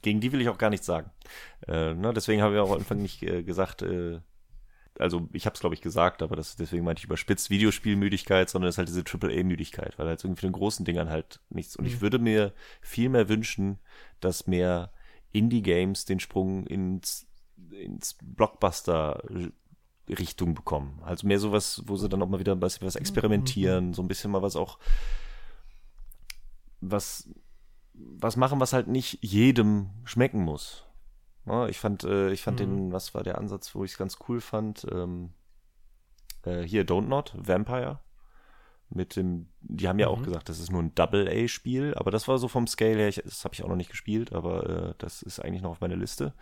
gegen 0.00 0.20
die 0.20 0.32
will 0.32 0.40
ich 0.40 0.48
auch 0.48 0.58
gar 0.58 0.70
nichts 0.70 0.86
sagen. 0.86 1.10
Äh, 1.68 1.94
ne, 1.94 2.12
deswegen 2.14 2.40
habe 2.42 2.54
ich 2.54 2.60
auch 2.60 2.70
am 2.70 2.78
Anfang 2.78 3.02
nicht 3.02 3.22
äh, 3.22 3.42
gesagt, 3.42 3.82
äh, 3.82 4.20
also 4.98 5.28
ich 5.32 5.44
habe 5.46 5.54
es 5.54 5.60
glaube 5.60 5.74
ich 5.74 5.82
gesagt, 5.82 6.22
aber 6.22 6.36
das, 6.36 6.56
deswegen 6.56 6.84
meinte 6.84 7.00
ich 7.00 7.04
überspitzt 7.04 7.50
Videospielmüdigkeit, 7.50 8.48
sondern 8.48 8.68
es 8.68 8.74
ist 8.74 8.78
halt 8.78 8.88
diese 8.88 9.02
AAA-Müdigkeit, 9.02 9.98
weil 9.98 10.06
halt 10.06 10.22
irgendwie 10.24 10.40
für 10.40 10.46
den 10.46 10.52
großen 10.52 10.84
Dingern 10.84 11.10
halt 11.10 11.40
nichts. 11.50 11.76
Und 11.76 11.84
mhm. 11.84 11.90
ich 11.90 12.00
würde 12.00 12.18
mir 12.18 12.52
viel 12.80 13.08
mehr 13.08 13.28
wünschen, 13.28 13.78
dass 14.20 14.46
mehr 14.46 14.92
Indie-Games 15.32 16.04
den 16.04 16.20
Sprung 16.20 16.66
ins, 16.66 17.26
ins 17.70 18.16
Blockbuster 18.22 19.22
Richtung 20.08 20.54
bekommen. 20.54 21.00
Also 21.04 21.26
mehr 21.26 21.38
sowas, 21.38 21.82
wo 21.86 21.96
sie 21.96 22.08
dann 22.08 22.22
auch 22.22 22.28
mal 22.28 22.40
wieder 22.40 22.52
ein 22.52 22.60
bisschen 22.60 22.86
was 22.86 22.96
experimentieren, 22.96 23.88
mhm. 23.88 23.94
so 23.94 24.02
ein 24.02 24.08
bisschen 24.08 24.30
mal 24.30 24.42
was 24.42 24.56
auch 24.56 24.78
was 26.80 27.28
was 27.94 28.36
machen, 28.36 28.60
was 28.60 28.72
halt 28.72 28.88
nicht 28.88 29.18
jedem 29.22 29.90
schmecken 30.04 30.42
muss. 30.42 30.84
Ja, 31.46 31.68
ich 31.68 31.78
fand, 31.78 32.04
äh, 32.04 32.32
ich 32.32 32.42
fand 32.42 32.58
mhm. 32.58 32.64
den, 32.64 32.92
was 32.92 33.14
war 33.14 33.22
der 33.22 33.38
Ansatz, 33.38 33.74
wo 33.74 33.84
ich 33.84 33.92
es 33.92 33.98
ganz 33.98 34.18
cool 34.28 34.40
fand? 34.40 34.86
Ähm, 34.90 35.30
äh, 36.44 36.62
hier 36.62 36.84
Don't 36.84 37.06
Not, 37.06 37.34
Vampire. 37.36 38.00
Mit 38.90 39.16
dem, 39.16 39.48
die 39.60 39.88
haben 39.88 39.98
ja 39.98 40.08
mhm. 40.08 40.14
auch 40.14 40.22
gesagt, 40.22 40.48
das 40.48 40.58
ist 40.58 40.72
nur 40.72 40.82
ein 40.82 40.94
Double-A-Spiel, 40.94 41.94
aber 41.94 42.10
das 42.10 42.26
war 42.26 42.38
so 42.38 42.48
vom 42.48 42.66
Scale 42.66 42.96
her, 42.96 43.08
ich, 43.08 43.22
das 43.24 43.44
habe 43.44 43.54
ich 43.54 43.62
auch 43.62 43.68
noch 43.68 43.76
nicht 43.76 43.90
gespielt, 43.90 44.32
aber 44.32 44.68
äh, 44.68 44.94
das 44.98 45.22
ist 45.22 45.38
eigentlich 45.38 45.62
noch 45.62 45.70
auf 45.70 45.80
meiner 45.80 45.96
Liste. 45.96 46.34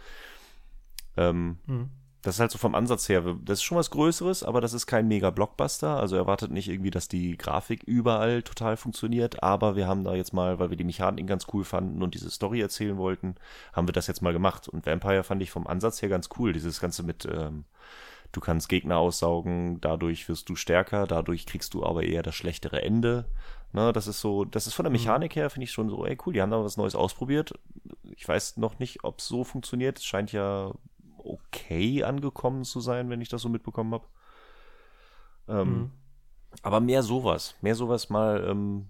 Ähm, 1.17 1.59
mhm 1.67 1.91
das 2.23 2.37
ist 2.37 2.41
halt 2.41 2.53
so 2.53 2.59
vom 2.59 2.77
Ansatz 2.77 3.09
her, 3.09 3.23
das 3.45 3.59
ist 3.59 3.65
schon 3.65 3.79
was 3.79 3.91
Größeres, 3.91 4.45
aber 4.45 4.61
das 4.61 4.75
ist 4.75 4.87
kein 4.87 5.09
Mega-Blockbuster. 5.09 5.97
Also 5.97 6.15
erwartet 6.15 6.53
nicht 6.53 6.69
irgendwie, 6.69 6.93
dass 6.93 7.09
die 7.09 7.37
Grafik 7.37 7.83
überall 7.83 8.43
total 8.45 8.77
funktioniert, 8.77 9.43
aber 9.43 9.75
wir 9.75 9.89
haben 9.89 10.05
da 10.05 10.15
jetzt 10.15 10.33
mal, 10.33 10.61
weil 10.61 10.71
wir 10.71 10.77
die 10.77 10.85
Mechanik 10.85 11.27
ganz 11.27 11.47
cool 11.53 11.65
fanden 11.65 12.01
und 12.01 12.15
diese 12.15 12.31
Story 12.31 12.61
erzählen 12.61 12.97
wollten, 12.97 13.35
haben 13.73 13.89
wir 13.89 13.93
das 13.93 14.07
jetzt 14.07 14.23
mal 14.23 14.33
gemacht. 14.33 14.69
Und 14.69 14.87
Vampire 14.87 15.25
fand 15.25 15.43
ich 15.43 15.51
vom 15.51 15.67
Ansatz 15.67 16.01
her 16.01 16.09
ganz 16.09 16.29
cool. 16.39 16.53
Dieses 16.53 16.81
Ganze 16.81 17.03
mit, 17.03 17.27
ähm, 17.27 17.65
du 18.31 18.41
kannst 18.41 18.69
Gegner 18.69 18.99
aussaugen, 18.99 19.81
dadurch 19.81 20.29
wirst 20.29 20.49
du 20.49 20.55
stärker, 20.55 21.09
dadurch 21.09 21.45
kriegst 21.45 21.75
du 21.75 21.85
aber 21.85 22.05
eher 22.05 22.23
das 22.23 22.37
schlechtere 22.37 22.83
Ende. 22.83 23.25
Ne, 23.73 23.93
das 23.93 24.07
ist 24.07 24.21
so, 24.21 24.45
das 24.45 24.67
ist 24.67 24.75
von 24.75 24.85
der 24.85 24.91
mhm. 24.91 24.99
Mechanik 24.99 25.35
her, 25.35 25.51
finde 25.51 25.65
ich 25.65 25.73
schon 25.73 25.89
so, 25.89 26.05
ey 26.05 26.17
cool, 26.25 26.35
die 26.35 26.43
haben 26.43 26.51
da 26.51 26.63
was 26.63 26.77
Neues 26.77 26.95
ausprobiert. 26.95 27.55
Ich 28.15 28.29
weiß 28.29 28.59
noch 28.59 28.79
nicht, 28.79 29.03
ob 29.03 29.19
es 29.19 29.27
so 29.27 29.45
funktioniert. 29.45 29.99
Es 29.99 30.05
scheint 30.05 30.31
ja 30.31 30.73
okay 31.25 32.05
angekommen 32.05 32.65
zu 32.65 32.81
sein, 32.81 33.11
wenn 33.11 33.21
ich 33.21 33.29
das 33.29 33.43
so 33.43 33.49
mitbekommen 33.49 33.95
habe. 33.95 34.07
Ähm, 35.49 35.69
mhm. 35.69 35.91
Aber 36.63 36.81
mehr 36.81 37.03
sowas, 37.03 37.55
mehr 37.61 37.75
sowas 37.75 38.11
mal 38.11 38.45
ähm, 38.49 38.89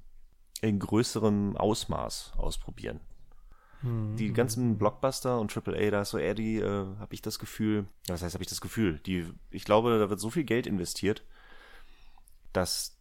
in 0.61 0.78
größerem 0.78 1.57
Ausmaß 1.57 2.33
ausprobieren. 2.37 3.01
Mhm. 3.83 4.16
Die 4.16 4.33
ganzen 4.33 4.78
Blockbuster 4.78 5.39
und 5.39 5.55
AAA, 5.55 5.91
da 5.91 6.03
ist 6.03 6.11
so 6.11 6.18
eher 6.18 6.35
die, 6.35 6.57
äh, 6.57 6.87
habe 6.99 7.14
ich 7.14 7.22
das 7.22 7.39
Gefühl, 7.39 7.87
was 8.07 8.22
heißt, 8.22 8.35
habe 8.35 8.45
ich 8.45 8.51
das 8.51 8.61
Gefühl, 8.61 9.01
die, 9.01 9.26
ich 9.51 9.64
glaube, 9.64 9.99
da 9.99 10.11
wird 10.11 10.20
so 10.20 10.30
viel 10.30 10.45
Geld 10.45 10.66
investiert, 10.66 11.24
dass 12.53 12.99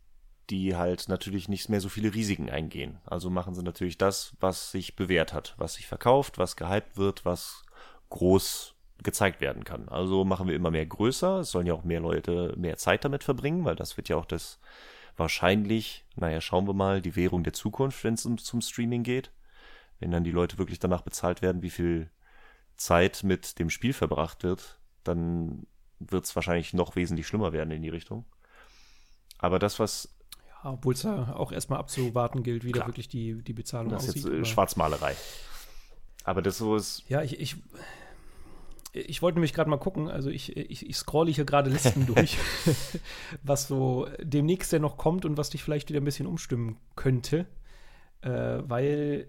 die 0.49 0.75
halt 0.75 1.07
natürlich 1.07 1.47
nicht 1.47 1.69
mehr 1.69 1.79
so 1.79 1.87
viele 1.87 2.13
Risiken 2.13 2.49
eingehen. 2.49 2.99
Also 3.05 3.29
machen 3.29 3.55
sie 3.55 3.63
natürlich 3.63 3.97
das, 3.97 4.35
was 4.39 4.71
sich 4.71 4.95
bewährt 4.95 5.33
hat, 5.33 5.55
was 5.57 5.75
sich 5.75 5.87
verkauft, 5.87 6.37
was 6.37 6.57
gehypt 6.57 6.97
wird, 6.97 7.25
was 7.25 7.63
groß 8.09 8.75
gezeigt 9.03 9.41
werden 9.41 9.63
kann. 9.63 9.89
Also 9.89 10.23
machen 10.23 10.47
wir 10.47 10.55
immer 10.55 10.71
mehr 10.71 10.85
größer. 10.85 11.39
Es 11.39 11.51
sollen 11.51 11.67
ja 11.67 11.73
auch 11.73 11.83
mehr 11.83 11.99
Leute 11.99 12.53
mehr 12.57 12.77
Zeit 12.77 13.03
damit 13.03 13.23
verbringen, 13.23 13.65
weil 13.65 13.75
das 13.75 13.97
wird 13.97 14.09
ja 14.09 14.15
auch 14.15 14.25
das 14.25 14.59
wahrscheinlich, 15.17 16.05
naja, 16.15 16.41
schauen 16.41 16.67
wir 16.67 16.73
mal, 16.73 17.01
die 17.01 17.15
Währung 17.15 17.43
der 17.43 17.53
Zukunft, 17.53 18.03
wenn 18.03 18.13
es 18.13 18.25
um, 18.25 18.37
zum 18.37 18.61
Streaming 18.61 19.03
geht. 19.03 19.31
Wenn 19.99 20.11
dann 20.11 20.23
die 20.23 20.31
Leute 20.31 20.57
wirklich 20.57 20.79
danach 20.79 21.01
bezahlt 21.01 21.41
werden, 21.41 21.61
wie 21.61 21.69
viel 21.69 22.09
Zeit 22.75 23.23
mit 23.23 23.59
dem 23.59 23.69
Spiel 23.69 23.93
verbracht 23.93 24.43
wird, 24.43 24.79
dann 25.03 25.67
wird 25.99 26.25
es 26.25 26.35
wahrscheinlich 26.35 26.73
noch 26.73 26.95
wesentlich 26.95 27.27
schlimmer 27.27 27.53
werden 27.53 27.71
in 27.71 27.83
die 27.83 27.89
Richtung. 27.89 28.25
Aber 29.37 29.59
das, 29.59 29.79
was. 29.79 30.15
Ja, 30.47 30.71
obwohl 30.71 30.93
es 30.93 31.03
ja 31.03 31.33
auch 31.35 31.51
erstmal 31.51 31.79
abzuwarten 31.79 32.43
gilt, 32.43 32.63
wie 32.63 32.71
da 32.71 32.87
wirklich 32.87 33.07
die, 33.07 33.43
die 33.43 33.53
Bezahlung 33.53 33.91
das 33.91 34.03
aussieht. 34.03 34.23
Das 34.23 34.31
ist 34.31 34.37
jetzt 34.37 34.47
äh, 34.47 34.51
Schwarzmalerei. 34.51 35.15
Aber 36.23 36.41
das 36.41 36.57
so 36.57 36.75
ist. 36.75 37.03
Ja, 37.09 37.21
ich, 37.21 37.39
ich 37.39 37.57
ich 38.93 39.21
wollte 39.21 39.37
nämlich 39.37 39.53
gerade 39.53 39.69
mal 39.69 39.77
gucken, 39.77 40.09
also 40.09 40.29
ich, 40.29 40.55
ich, 40.55 40.89
ich 40.89 40.95
scrolle 40.97 41.31
hier 41.31 41.45
gerade 41.45 41.69
Listen 41.69 42.05
durch, 42.07 42.37
was 43.43 43.67
so 43.67 44.07
demnächst 44.21 44.73
denn 44.73 44.81
noch 44.81 44.97
kommt 44.97 45.25
und 45.25 45.37
was 45.37 45.49
dich 45.49 45.63
vielleicht 45.63 45.89
wieder 45.89 46.01
ein 46.01 46.05
bisschen 46.05 46.27
umstimmen 46.27 46.77
könnte. 46.95 47.47
Äh, 48.21 48.59
weil 48.63 49.27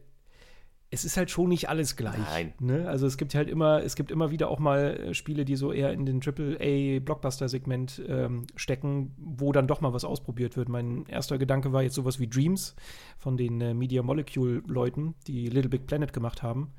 es 0.90 1.06
ist 1.06 1.16
halt 1.16 1.30
schon 1.30 1.48
nicht 1.48 1.70
alles 1.70 1.96
gleich. 1.96 2.18
Nein. 2.18 2.52
Ne? 2.60 2.86
Also 2.86 3.06
es 3.06 3.16
gibt 3.16 3.34
halt 3.34 3.48
immer, 3.48 3.82
es 3.82 3.96
gibt 3.96 4.10
immer 4.10 4.30
wieder 4.30 4.48
auch 4.48 4.58
mal 4.58 4.96
äh, 4.96 5.14
Spiele, 5.14 5.46
die 5.46 5.56
so 5.56 5.72
eher 5.72 5.90
in 5.92 6.04
den 6.04 6.20
AAA-Blockbuster-Segment 6.20 8.02
ähm, 8.06 8.46
stecken, 8.56 9.14
wo 9.16 9.52
dann 9.52 9.66
doch 9.66 9.80
mal 9.80 9.94
was 9.94 10.04
ausprobiert 10.04 10.58
wird. 10.58 10.68
Mein 10.68 11.06
erster 11.06 11.38
Gedanke 11.38 11.72
war 11.72 11.82
jetzt 11.82 11.94
sowas 11.94 12.20
wie 12.20 12.28
Dreams 12.28 12.74
von 13.16 13.38
den 13.38 13.60
äh, 13.62 13.72
Media 13.72 14.02
Molecule-Leuten, 14.02 15.14
die 15.26 15.46
Little 15.46 15.70
Big 15.70 15.86
Planet 15.86 16.12
gemacht 16.12 16.42
haben, 16.42 16.74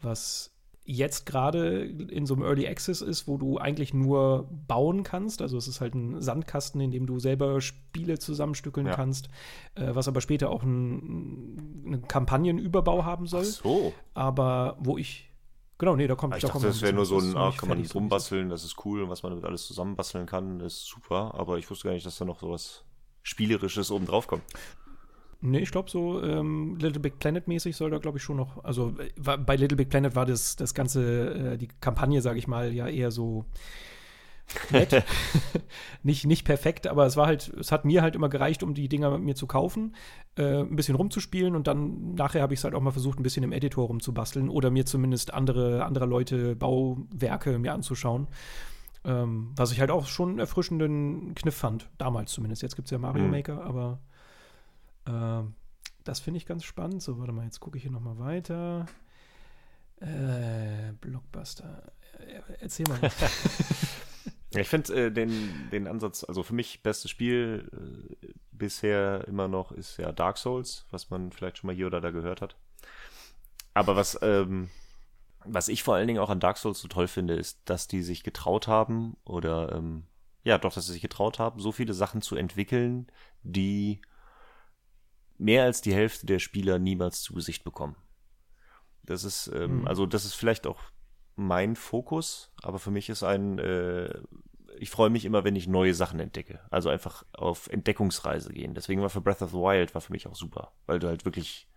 was 0.00 0.56
jetzt 0.90 1.26
gerade 1.26 1.84
in 1.84 2.24
so 2.24 2.32
einem 2.34 2.44
Early 2.44 2.66
Access 2.66 3.02
ist, 3.02 3.28
wo 3.28 3.36
du 3.36 3.58
eigentlich 3.58 3.92
nur 3.92 4.48
bauen 4.66 5.02
kannst. 5.02 5.42
Also 5.42 5.58
es 5.58 5.68
ist 5.68 5.82
halt 5.82 5.94
ein 5.94 6.22
Sandkasten, 6.22 6.80
in 6.80 6.90
dem 6.90 7.04
du 7.04 7.18
selber 7.18 7.60
Spiele 7.60 8.18
zusammenstückeln 8.18 8.86
ja. 8.86 8.94
kannst, 8.94 9.28
äh, 9.74 9.94
was 9.94 10.08
aber 10.08 10.22
später 10.22 10.48
auch 10.48 10.62
ein, 10.62 11.84
einen 11.84 12.08
Kampagnenüberbau 12.08 13.04
haben 13.04 13.26
soll. 13.26 13.44
Ach 13.46 13.62
so. 13.62 13.92
Aber 14.14 14.78
wo 14.80 14.96
ich 14.96 15.26
Genau, 15.76 15.94
nee, 15.94 16.08
da 16.08 16.16
kommt. 16.16 16.34
Ich 16.34 16.42
da 16.42 16.48
dachte, 16.48 16.66
das 16.66 16.82
wäre 16.82 16.92
nur 16.92 17.06
so 17.06 17.18
ein, 17.18 17.36
ah, 17.36 17.52
kann 17.56 17.68
man 17.68 17.84
rumbasteln, 17.86 18.48
das 18.48 18.64
ist 18.64 18.84
cool 18.84 19.02
und 19.02 19.10
was 19.10 19.22
man 19.22 19.30
damit 19.30 19.44
alles 19.44 19.64
zusammenbasteln 19.66 20.26
kann, 20.26 20.58
ist 20.58 20.86
super. 20.86 21.34
Aber 21.34 21.58
ich 21.58 21.70
wusste 21.70 21.86
gar 21.86 21.94
nicht, 21.94 22.04
dass 22.04 22.16
da 22.18 22.24
noch 22.24 22.40
sowas 22.40 22.82
Spielerisches 23.22 23.92
oben 23.92 24.06
drauf 24.06 24.26
kommt. 24.26 24.42
Nee, 25.40 25.60
ich 25.60 25.70
glaube 25.70 25.88
so 25.88 26.20
ähm, 26.22 26.76
Little 26.80 27.00
Big 27.00 27.20
Planet 27.20 27.46
mäßig 27.46 27.76
soll 27.76 27.90
da 27.90 27.98
glaube 27.98 28.18
ich 28.18 28.24
schon 28.24 28.36
noch, 28.36 28.64
also 28.64 28.94
war, 29.16 29.38
bei 29.38 29.54
Little 29.54 29.76
Big 29.76 29.88
Planet 29.88 30.16
war 30.16 30.26
das, 30.26 30.56
das 30.56 30.74
ganze, 30.74 31.52
äh, 31.52 31.56
die 31.56 31.68
Kampagne, 31.80 32.20
sage 32.20 32.38
ich 32.38 32.48
mal, 32.48 32.72
ja 32.72 32.88
eher 32.88 33.12
so 33.12 33.44
nett. 34.70 35.04
nicht, 36.02 36.26
nicht 36.26 36.44
perfekt, 36.44 36.88
aber 36.88 37.06
es 37.06 37.16
war 37.16 37.26
halt, 37.26 37.48
es 37.60 37.70
hat 37.70 37.84
mir 37.84 38.02
halt 38.02 38.16
immer 38.16 38.28
gereicht, 38.28 38.64
um 38.64 38.74
die 38.74 38.88
Dinger 38.88 39.16
mir 39.18 39.36
zu 39.36 39.46
kaufen, 39.46 39.94
äh, 40.36 40.60
ein 40.62 40.74
bisschen 40.74 40.96
rumzuspielen 40.96 41.54
und 41.54 41.68
dann 41.68 42.14
nachher 42.14 42.42
habe 42.42 42.54
ich 42.54 42.60
es 42.60 42.64
halt 42.64 42.74
auch 42.74 42.80
mal 42.80 42.90
versucht, 42.90 43.20
ein 43.20 43.22
bisschen 43.22 43.44
im 43.44 43.52
Editor 43.52 43.86
rumzubasteln 43.86 44.48
oder 44.48 44.70
mir 44.70 44.86
zumindest 44.86 45.32
andere, 45.32 45.84
andere 45.84 46.06
Leute 46.06 46.56
Bauwerke 46.56 47.60
mir 47.60 47.74
anzuschauen. 47.74 48.26
Ähm, 49.04 49.52
was 49.54 49.70
ich 49.70 49.78
halt 49.78 49.92
auch 49.92 50.06
schon 50.06 50.30
einen 50.30 50.38
erfrischenden 50.40 51.34
Kniff 51.36 51.54
fand, 51.54 51.88
damals 51.98 52.32
zumindest. 52.32 52.62
Jetzt 52.62 52.74
gibt 52.74 52.86
es 52.88 52.90
ja 52.90 52.98
Mario 52.98 53.24
mhm. 53.24 53.30
Maker, 53.30 53.64
aber 53.64 54.00
äh, 55.08 55.42
das 56.04 56.20
finde 56.20 56.38
ich 56.38 56.46
ganz 56.46 56.64
spannend. 56.64 57.02
So, 57.02 57.18
warte 57.18 57.32
mal, 57.32 57.44
jetzt 57.44 57.60
gucke 57.60 57.76
ich 57.76 57.82
hier 57.82 57.92
nochmal 57.92 58.18
weiter. 58.18 58.86
Äh, 60.00 60.92
Blockbuster. 61.00 61.92
Äh, 62.18 62.40
erzähl 62.60 62.86
mal 62.88 63.00
ich 64.50 64.68
finde 64.68 65.06
äh, 65.06 65.10
den, 65.10 65.68
den 65.70 65.86
Ansatz, 65.86 66.24
also 66.24 66.42
für 66.42 66.54
mich 66.54 66.82
bestes 66.82 67.10
Spiel 67.10 67.68
äh, 68.22 68.32
bisher 68.52 69.26
immer 69.26 69.48
noch 69.48 69.72
ist 69.72 69.98
ja 69.98 70.12
Dark 70.12 70.38
Souls, 70.38 70.86
was 70.90 71.10
man 71.10 71.32
vielleicht 71.32 71.58
schon 71.58 71.68
mal 71.68 71.76
hier 71.76 71.86
oder 71.86 72.00
da 72.00 72.10
gehört 72.10 72.40
hat. 72.40 72.56
Aber 73.74 73.96
was, 73.96 74.18
ähm, 74.22 74.70
was 75.44 75.68
ich 75.68 75.82
vor 75.82 75.94
allen 75.94 76.06
Dingen 76.08 76.20
auch 76.20 76.30
an 76.30 76.40
Dark 76.40 76.58
Souls 76.58 76.80
so 76.80 76.88
toll 76.88 77.08
finde, 77.08 77.34
ist, 77.34 77.60
dass 77.64 77.88
die 77.88 78.02
sich 78.02 78.22
getraut 78.22 78.68
haben 78.68 79.16
oder 79.24 79.72
ähm, 79.72 80.04
ja, 80.44 80.58
doch, 80.58 80.72
dass 80.72 80.86
sie 80.86 80.92
sich 80.92 81.02
getraut 81.02 81.38
haben, 81.38 81.60
so 81.60 81.72
viele 81.72 81.94
Sachen 81.94 82.22
zu 82.22 82.36
entwickeln, 82.36 83.08
die 83.42 84.00
mehr 85.38 85.64
als 85.64 85.80
die 85.80 85.94
Hälfte 85.94 86.26
der 86.26 86.38
Spieler 86.38 86.78
niemals 86.78 87.22
zu 87.22 87.32
Gesicht 87.32 87.64
bekommen. 87.64 87.96
Das 89.04 89.24
ist, 89.24 89.50
ähm, 89.54 89.80
mhm. 89.80 89.88
also 89.88 90.04
das 90.04 90.24
ist 90.24 90.34
vielleicht 90.34 90.66
auch 90.66 90.80
mein 91.36 91.76
Fokus, 91.76 92.52
aber 92.62 92.78
für 92.78 92.90
mich 92.90 93.08
ist 93.08 93.22
ein, 93.22 93.58
äh, 93.58 94.12
ich 94.78 94.90
freue 94.90 95.10
mich 95.10 95.24
immer, 95.24 95.44
wenn 95.44 95.56
ich 95.56 95.66
neue 95.66 95.94
Sachen 95.94 96.20
entdecke. 96.20 96.60
Also 96.70 96.90
einfach 96.90 97.24
auf 97.32 97.68
Entdeckungsreise 97.68 98.52
gehen. 98.52 98.74
Deswegen 98.74 99.00
war 99.00 99.10
für 99.10 99.20
Breath 99.20 99.42
of 99.42 99.50
the 99.50 99.56
Wild 99.56 99.94
war 99.94 100.00
für 100.02 100.12
mich 100.12 100.26
auch 100.26 100.34
super, 100.34 100.72
weil 100.86 100.98
du 100.98 101.08
halt 101.08 101.24
wirklich 101.24 101.68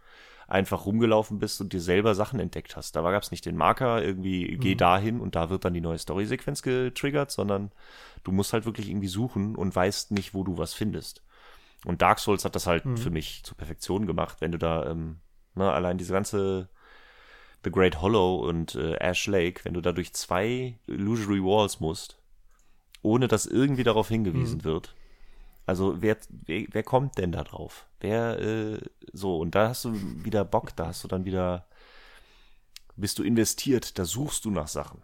einfach 0.47 0.85
rumgelaufen 0.85 1.39
bist 1.39 1.61
und 1.61 1.71
dir 1.71 1.79
selber 1.79 2.13
Sachen 2.13 2.39
entdeckt 2.39 2.75
hast. 2.75 2.95
Da 2.95 3.01
gab 3.09 3.23
es 3.23 3.31
nicht 3.31 3.45
den 3.45 3.55
Marker, 3.55 4.03
irgendwie 4.03 4.57
geh 4.57 4.73
mhm. 4.73 4.77
dahin 4.77 5.19
und 5.21 5.35
da 5.35 5.49
wird 5.49 5.63
dann 5.63 5.73
die 5.73 5.81
neue 5.81 5.97
Story-Sequenz 5.97 6.61
getriggert, 6.61 7.31
sondern 7.31 7.71
du 8.23 8.33
musst 8.33 8.51
halt 8.51 8.65
wirklich 8.65 8.89
irgendwie 8.89 9.07
suchen 9.07 9.55
und 9.55 9.73
weißt 9.73 10.11
nicht, 10.11 10.33
wo 10.33 10.43
du 10.43 10.57
was 10.57 10.73
findest. 10.73 11.23
Und 11.85 12.01
Dark 12.01 12.19
Souls 12.19 12.45
hat 12.45 12.55
das 12.55 12.67
halt 12.67 12.85
mhm. 12.85 12.97
für 12.97 13.09
mich 13.09 13.43
zur 13.43 13.57
Perfektion 13.57 14.05
gemacht, 14.05 14.37
wenn 14.39 14.51
du 14.51 14.57
da, 14.57 14.89
ähm, 14.89 15.19
ne, 15.55 15.71
allein 15.71 15.97
diese 15.97 16.13
ganze 16.13 16.69
The 17.63 17.71
Great 17.71 18.01
Hollow 18.01 18.37
und 18.47 18.75
äh, 18.75 18.95
Ash 18.95 19.27
Lake, 19.27 19.65
wenn 19.65 19.73
du 19.73 19.81
da 19.81 19.91
durch 19.91 20.13
zwei 20.13 20.79
Illusory 20.87 21.43
Walls 21.43 21.79
musst, 21.79 22.19
ohne 23.01 23.27
dass 23.27 23.45
irgendwie 23.45 23.83
darauf 23.83 24.09
hingewiesen 24.09 24.59
mhm. 24.59 24.63
wird. 24.63 24.95
Also 25.65 26.01
wer, 26.01 26.17
wer, 26.29 26.65
wer 26.71 26.83
kommt 26.83 27.17
denn 27.17 27.31
da 27.31 27.43
drauf? 27.43 27.87
Wer, 27.99 28.39
äh, 28.39 28.79
so, 29.13 29.37
und 29.37 29.55
da 29.55 29.69
hast 29.69 29.85
du 29.85 29.93
wieder 30.23 30.43
Bock, 30.43 30.75
da 30.75 30.87
hast 30.87 31.03
du 31.03 31.07
dann 31.07 31.25
wieder, 31.25 31.67
bist 32.95 33.19
du 33.19 33.23
investiert, 33.23 33.97
da 33.97 34.05
suchst 34.05 34.45
du 34.45 34.51
nach 34.51 34.67
Sachen. 34.67 35.03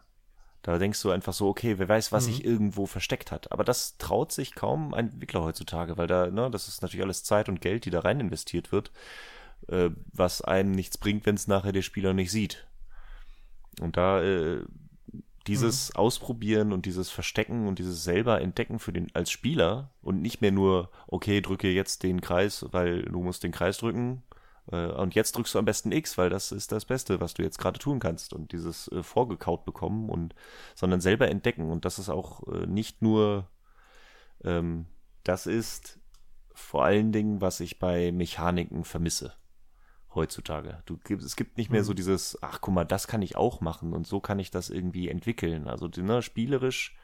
Da 0.67 0.79
denkst 0.79 1.01
du 1.01 1.11
einfach 1.11 1.31
so, 1.31 1.47
okay, 1.47 1.79
wer 1.79 1.87
weiß, 1.87 2.11
was 2.11 2.27
mhm. 2.27 2.31
sich 2.33 2.43
irgendwo 2.43 2.87
versteckt 2.87 3.31
hat. 3.31 3.53
Aber 3.53 3.63
das 3.63 3.97
traut 3.99 4.33
sich 4.33 4.53
kaum 4.53 4.93
ein 4.93 5.11
Entwickler 5.11 5.41
heutzutage, 5.41 5.97
weil 5.97 6.07
da, 6.07 6.29
ne, 6.29 6.51
das 6.51 6.67
ist 6.67 6.81
natürlich 6.81 7.05
alles 7.05 7.23
Zeit 7.23 7.47
und 7.47 7.61
Geld, 7.61 7.85
die 7.85 7.89
da 7.89 8.01
rein 8.01 8.19
investiert 8.19 8.73
wird, 8.73 8.91
äh, 9.69 9.91
was 10.11 10.41
einem 10.41 10.71
nichts 10.71 10.97
bringt, 10.97 11.25
wenn 11.25 11.35
es 11.35 11.47
nachher 11.47 11.71
der 11.71 11.83
Spieler 11.83 12.13
nicht 12.13 12.31
sieht. 12.31 12.67
Und 13.79 13.95
da 13.95 14.21
äh, 14.21 14.59
dieses 15.47 15.93
mhm. 15.93 15.95
Ausprobieren 15.95 16.73
und 16.73 16.85
dieses 16.85 17.09
Verstecken 17.09 17.65
und 17.69 17.79
dieses 17.79 18.03
selber 18.03 18.41
Entdecken 18.41 18.79
für 18.79 18.91
den 18.91 19.07
als 19.15 19.31
Spieler 19.31 19.91
und 20.01 20.21
nicht 20.21 20.41
mehr 20.41 20.51
nur, 20.51 20.89
okay, 21.07 21.39
drücke 21.39 21.69
jetzt 21.69 22.03
den 22.03 22.19
Kreis, 22.19 22.65
weil 22.71 23.03
du 23.03 23.21
musst 23.21 23.41
den 23.41 23.53
Kreis 23.53 23.77
drücken, 23.77 24.21
und 24.75 25.15
jetzt 25.15 25.35
drückst 25.35 25.55
du 25.55 25.59
am 25.59 25.65
besten 25.65 25.91
X, 25.91 26.17
weil 26.17 26.29
das 26.29 26.51
ist 26.51 26.71
das 26.71 26.85
Beste, 26.85 27.21
was 27.21 27.33
du 27.33 27.43
jetzt 27.43 27.57
gerade 27.57 27.79
tun 27.79 27.99
kannst. 27.99 28.33
Und 28.33 28.51
dieses 28.51 28.89
äh, 28.91 29.01
vorgekaut 29.01 29.65
bekommen 29.65 30.09
und, 30.09 30.35
sondern 30.75 31.01
selber 31.01 31.29
entdecken. 31.29 31.69
Und 31.69 31.85
das 31.85 31.99
ist 31.99 32.09
auch 32.09 32.45
äh, 32.47 32.65
nicht 32.65 33.01
nur, 33.01 33.47
ähm, 34.43 34.87
das 35.23 35.47
ist 35.47 35.99
vor 36.53 36.83
allen 36.83 37.11
Dingen, 37.11 37.39
was 37.39 37.59
ich 37.59 37.79
bei 37.79 38.11
Mechaniken 38.11 38.83
vermisse 38.83 39.33
heutzutage. 40.15 40.81
Du, 40.85 40.97
es 41.15 41.35
gibt 41.35 41.57
nicht 41.57 41.69
mehr 41.69 41.83
so 41.83 41.91
mhm. 41.91 41.97
dieses, 41.97 42.37
ach 42.41 42.59
guck 42.59 42.73
mal, 42.73 42.85
das 42.85 43.07
kann 43.07 43.21
ich 43.21 43.35
auch 43.35 43.61
machen 43.61 43.93
und 43.93 44.05
so 44.05 44.19
kann 44.19 44.39
ich 44.39 44.51
das 44.51 44.69
irgendwie 44.69 45.07
entwickeln. 45.07 45.67
Also 45.67 45.87
ne, 45.87 46.21
spielerisch 46.21 46.97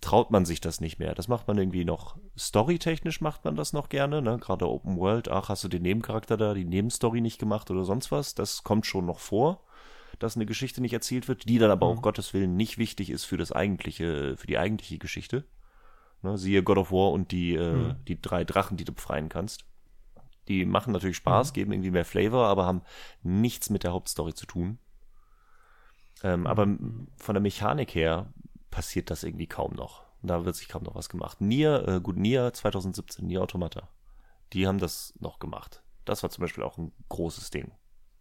traut 0.00 0.30
man 0.30 0.44
sich 0.44 0.60
das 0.60 0.80
nicht 0.80 0.98
mehr. 0.98 1.14
Das 1.14 1.28
macht 1.28 1.48
man 1.48 1.58
irgendwie 1.58 1.84
noch, 1.84 2.16
storytechnisch 2.38 3.20
macht 3.20 3.44
man 3.44 3.56
das 3.56 3.72
noch 3.72 3.88
gerne, 3.88 4.22
ne? 4.22 4.38
Gerade 4.38 4.68
Open 4.68 4.96
World, 4.96 5.28
ach, 5.28 5.48
hast 5.48 5.64
du 5.64 5.68
den 5.68 5.82
Nebencharakter 5.82 6.36
da, 6.36 6.54
die 6.54 6.64
Nebenstory 6.64 7.20
nicht 7.20 7.38
gemacht 7.38 7.70
oder 7.70 7.84
sonst 7.84 8.12
was. 8.12 8.34
Das 8.34 8.62
kommt 8.62 8.86
schon 8.86 9.06
noch 9.06 9.18
vor, 9.18 9.64
dass 10.18 10.36
eine 10.36 10.46
Geschichte 10.46 10.80
nicht 10.80 10.92
erzählt 10.92 11.28
wird, 11.28 11.48
die 11.48 11.58
dann 11.58 11.70
aber 11.70 11.90
mhm. 11.90 11.98
auch 11.98 12.02
Gottes 12.02 12.32
Willen 12.32 12.56
nicht 12.56 12.78
wichtig 12.78 13.10
ist 13.10 13.24
für 13.24 13.36
das 13.36 13.52
eigentliche, 13.52 14.36
für 14.36 14.46
die 14.46 14.58
eigentliche 14.58 14.98
Geschichte. 14.98 15.44
Ne? 16.22 16.38
Siehe 16.38 16.62
God 16.62 16.78
of 16.78 16.92
War 16.92 17.12
und 17.12 17.32
die, 17.32 17.54
äh, 17.54 17.72
mhm. 17.72 17.96
die 18.06 18.20
drei 18.20 18.44
Drachen, 18.44 18.76
die 18.76 18.84
du 18.84 18.92
befreien 18.92 19.28
kannst. 19.28 19.64
Die 20.48 20.64
machen 20.64 20.92
natürlich 20.92 21.16
Spaß, 21.16 21.50
mhm. 21.50 21.54
geben 21.54 21.72
irgendwie 21.72 21.90
mehr 21.90 22.04
Flavor, 22.04 22.46
aber 22.46 22.66
haben 22.66 22.82
nichts 23.22 23.68
mit 23.68 23.84
der 23.84 23.92
Hauptstory 23.92 24.34
zu 24.34 24.46
tun. 24.46 24.78
Ähm, 26.22 26.46
aber 26.46 26.66
mhm. 26.66 27.08
von 27.16 27.34
der 27.34 27.42
Mechanik 27.42 27.94
her 27.94 28.32
passiert 28.78 29.10
das 29.10 29.24
irgendwie 29.24 29.48
kaum 29.48 29.74
noch. 29.74 30.04
Da 30.22 30.44
wird 30.44 30.54
sich 30.54 30.68
kaum 30.68 30.84
noch 30.84 30.94
was 30.94 31.08
gemacht. 31.08 31.40
Nier, 31.40 31.88
äh, 31.88 32.00
gut, 32.00 32.16
Nier 32.16 32.52
2017, 32.52 33.26
Nier 33.26 33.42
Automata. 33.42 33.88
Die 34.52 34.68
haben 34.68 34.78
das 34.78 35.14
noch 35.18 35.40
gemacht. 35.40 35.82
Das 36.04 36.22
war 36.22 36.30
zum 36.30 36.42
Beispiel 36.42 36.62
auch 36.62 36.78
ein 36.78 36.92
großes 37.08 37.50
Ding. 37.50 37.72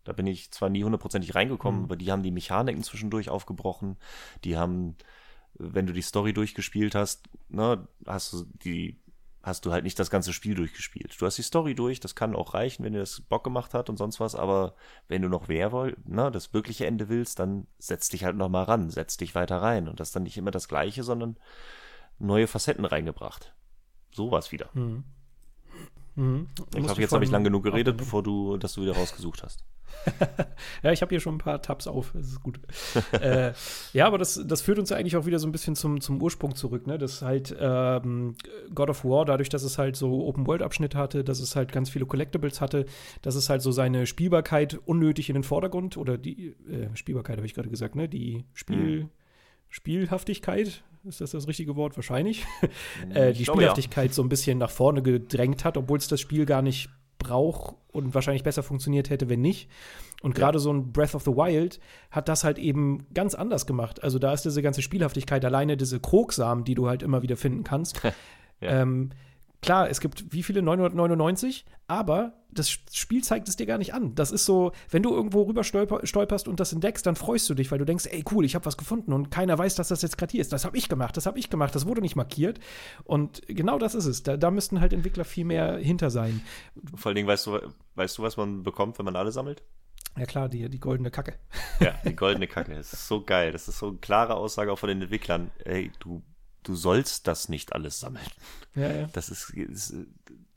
Da 0.03 0.13
bin 0.13 0.25
ich 0.25 0.49
zwar 0.49 0.69
nie 0.69 0.83
hundertprozentig 0.83 1.35
reingekommen, 1.35 1.81
mhm. 1.81 1.85
aber 1.85 1.95
die 1.95 2.11
haben 2.11 2.23
die 2.23 2.31
Mechaniken 2.31 2.81
zwischendurch 2.81 3.29
aufgebrochen. 3.29 3.97
Die 4.45 4.57
haben, 4.57 4.95
wenn 5.53 5.85
du 5.85 5.93
die 5.93 6.01
Story 6.01 6.33
durchgespielt 6.33 6.95
hast, 6.95 7.29
ne, 7.49 7.87
hast 8.07 8.33
du 8.33 8.45
die 8.63 8.99
hast 9.47 9.65
du 9.65 9.71
halt 9.71 9.83
nicht 9.83 9.97
das 9.97 10.09
ganze 10.09 10.33
Spiel 10.33 10.53
durchgespielt. 10.55 11.19
Du 11.19 11.25
hast 11.25 11.37
die 11.37 11.43
Story 11.43 11.73
durch, 11.73 11.99
das 11.99 12.15
kann 12.15 12.35
auch 12.35 12.53
reichen, 12.53 12.83
wenn 12.83 12.93
dir 12.93 12.99
das 12.99 13.21
Bock 13.21 13.43
gemacht 13.43 13.73
hat 13.73 13.89
und 13.89 13.97
sonst 13.97 14.19
was, 14.19 14.35
aber 14.35 14.75
wenn 15.07 15.21
du 15.21 15.29
noch 15.29 15.47
wer 15.47 15.71
wollt, 15.71 16.07
ne, 16.07 16.29
das 16.29 16.53
wirkliche 16.53 16.85
Ende 16.85 17.09
willst, 17.09 17.39
dann 17.39 17.65
setz 17.79 18.09
dich 18.09 18.23
halt 18.25 18.35
noch 18.35 18.49
mal 18.49 18.63
ran, 18.63 18.89
setz 18.89 19.17
dich 19.17 19.33
weiter 19.33 19.61
rein 19.61 19.87
und 19.87 19.99
das 19.99 20.11
dann 20.11 20.23
nicht 20.23 20.37
immer 20.37 20.51
das 20.51 20.67
gleiche, 20.67 21.03
sondern 21.03 21.37
neue 22.19 22.47
Facetten 22.47 22.85
reingebracht. 22.85 23.55
Sowas 24.11 24.51
wieder. 24.51 24.69
Mhm. 24.73 25.03
Mhm. 26.17 26.47
Ich 26.75 26.89
hoffe, 26.89 27.01
jetzt 27.01 27.13
habe 27.13 27.23
ich 27.23 27.29
lang 27.29 27.43
genug 27.43 27.63
geredet, 27.63 27.95
bevor 27.95 28.23
du, 28.23 28.57
dass 28.57 28.73
du 28.73 28.81
wieder 28.81 28.93
rausgesucht 28.93 29.43
hast. 29.43 29.63
ja, 30.83 30.91
ich 30.91 31.01
habe 31.01 31.09
hier 31.09 31.19
schon 31.19 31.35
ein 31.35 31.39
paar 31.39 31.61
Tabs 31.61 31.85
auf, 31.85 32.11
das 32.13 32.27
ist 32.27 32.41
gut. 32.41 32.59
äh, 33.21 33.53
ja, 33.93 34.07
aber 34.07 34.17
das, 34.17 34.41
das 34.45 34.61
führt 34.61 34.79
uns 34.79 34.89
ja 34.89 34.97
eigentlich 34.97 35.15
auch 35.15 35.27
wieder 35.27 35.37
so 35.37 35.47
ein 35.47 35.51
bisschen 35.51 35.75
zum, 35.75 36.01
zum 36.01 36.19
Ursprung 36.19 36.55
zurück, 36.55 36.87
ne? 36.87 36.97
Das 36.97 37.21
halt 37.21 37.55
ähm, 37.59 38.35
God 38.73 38.89
of 38.89 39.05
War, 39.05 39.25
dadurch, 39.25 39.49
dass 39.49 39.61
es 39.61 39.77
halt 39.77 39.95
so 39.95 40.25
Open-World-Abschnitte 40.25 40.97
hatte, 40.97 41.23
dass 41.23 41.39
es 41.39 41.55
halt 41.55 41.71
ganz 41.71 41.91
viele 41.91 42.07
Collectibles 42.07 42.61
hatte, 42.61 42.85
dass 43.21 43.35
es 43.35 43.49
halt 43.49 43.61
so 43.61 43.71
seine 43.71 44.07
Spielbarkeit 44.07 44.79
unnötig 44.85 45.29
in 45.29 45.35
den 45.35 45.43
Vordergrund 45.43 45.97
oder 45.97 46.17
die 46.17 46.55
äh, 46.67 46.95
Spielbarkeit, 46.95 47.37
habe 47.37 47.45
ich 47.45 47.53
gerade 47.53 47.69
gesagt, 47.69 47.95
ne? 47.95 48.09
Die 48.09 48.45
Spiel. 48.53 49.03
Mhm. 49.03 49.09
Spielhaftigkeit, 49.69 50.83
ist 51.03 51.21
das 51.21 51.31
das 51.31 51.47
richtige 51.47 51.75
Wort? 51.75 51.95
Wahrscheinlich. 51.95 52.45
äh, 53.13 53.33
die 53.33 53.43
glaube, 53.43 53.61
Spielhaftigkeit 53.61 54.09
ja. 54.09 54.13
so 54.13 54.23
ein 54.23 54.29
bisschen 54.29 54.57
nach 54.57 54.69
vorne 54.69 55.01
gedrängt 55.01 55.65
hat, 55.65 55.77
obwohl 55.77 55.97
es 55.97 56.07
das 56.07 56.19
Spiel 56.19 56.45
gar 56.45 56.61
nicht 56.61 56.89
braucht 57.17 57.75
und 57.91 58.13
wahrscheinlich 58.13 58.43
besser 58.43 58.63
funktioniert 58.63 59.09
hätte, 59.09 59.29
wenn 59.29 59.41
nicht. 59.41 59.69
Und 60.21 60.35
gerade 60.35 60.59
so 60.59 60.71
ein 60.71 60.91
Breath 60.91 61.15
of 61.15 61.23
the 61.23 61.31
Wild 61.31 61.79
hat 62.11 62.27
das 62.27 62.43
halt 62.43 62.57
eben 62.57 63.05
ganz 63.13 63.35
anders 63.35 63.65
gemacht. 63.67 64.03
Also 64.03 64.19
da 64.19 64.33
ist 64.33 64.45
diese 64.45 64.61
ganze 64.61 64.81
Spielhaftigkeit, 64.81 65.43
alleine 65.45 65.77
diese 65.77 65.99
Krogsamen, 65.99 66.63
die 66.63 66.75
du 66.75 66.87
halt 66.87 67.03
immer 67.03 67.21
wieder 67.21 67.37
finden 67.37 67.63
kannst. 67.63 68.01
ja. 68.61 68.81
ähm, 68.81 69.11
klar, 69.61 69.89
es 69.89 69.99
gibt 69.99 70.33
wie 70.33 70.43
viele? 70.43 70.61
999, 70.61 71.65
aber 71.87 72.33
das 72.51 72.69
Spiel 72.69 73.23
zeigt 73.23 73.47
es 73.47 73.55
dir 73.55 73.65
gar 73.65 73.77
nicht 73.77 73.93
an. 73.93 74.15
Das 74.15 74.31
ist 74.31 74.45
so, 74.45 74.71
wenn 74.89 75.03
du 75.03 75.13
irgendwo 75.13 75.43
rüber 75.43 75.63
stolper, 75.63 76.05
stolperst 76.05 76.47
und 76.47 76.59
das 76.59 76.73
entdeckst, 76.73 77.05
dann 77.05 77.15
freust 77.15 77.49
du 77.49 77.53
dich, 77.53 77.71
weil 77.71 77.79
du 77.79 77.85
denkst, 77.85 78.07
ey 78.07 78.23
cool, 78.31 78.45
ich 78.45 78.55
habe 78.55 78.65
was 78.65 78.77
gefunden 78.77 79.13
und 79.13 79.29
keiner 79.29 79.57
weiß, 79.57 79.75
dass 79.75 79.89
das 79.89 80.01
jetzt 80.01 80.17
gerade 80.17 80.31
hier 80.31 80.41
ist. 80.41 80.51
Das 80.51 80.65
habe 80.65 80.77
ich 80.77 80.89
gemacht, 80.89 81.15
das 81.17 81.25
habe 81.25 81.39
ich 81.39 81.49
gemacht, 81.49 81.75
das 81.75 81.85
wurde 81.85 82.01
nicht 82.01 82.15
markiert. 82.15 82.59
Und 83.03 83.41
genau 83.47 83.77
das 83.77 83.95
ist 83.95 84.05
es. 84.05 84.23
Da, 84.23 84.37
da 84.37 84.51
müssten 84.51 84.81
halt 84.81 84.93
Entwickler 84.93 85.25
viel 85.25 85.45
mehr 85.45 85.77
hinter 85.77 86.09
sein. 86.09 86.41
Vor 86.95 87.09
allen 87.09 87.15
Dingen 87.15 87.27
weißt 87.27 87.45
du, 87.47 87.59
weißt 87.95 88.17
du, 88.17 88.23
was 88.23 88.37
man 88.37 88.63
bekommt, 88.63 88.97
wenn 88.97 89.05
man 89.05 89.15
alle 89.15 89.31
sammelt? 89.31 89.63
Ja 90.17 90.25
klar, 90.25 90.49
die, 90.49 90.67
die 90.67 90.79
goldene 90.79 91.11
Kacke. 91.11 91.35
Ja, 91.79 91.93
die 92.03 92.15
goldene 92.15 92.47
Kacke. 92.47 92.73
Das 92.73 92.91
ist 92.91 93.07
so 93.07 93.21
geil. 93.23 93.51
Das 93.51 93.67
ist 93.67 93.77
so 93.77 93.89
eine 93.89 93.97
klare 93.97 94.35
Aussage 94.35 94.71
auch 94.71 94.79
von 94.79 94.89
den 94.89 95.01
Entwicklern. 95.01 95.51
Ey, 95.63 95.91
du 95.99 96.23
du 96.67 96.75
sollst 96.75 97.27
das 97.27 97.49
nicht 97.49 97.73
alles 97.73 97.99
sammeln. 97.99 98.27
Ja, 98.75 98.91
ja. 98.91 99.09
Das 99.13 99.29
ist, 99.29 99.49
ist 99.51 99.93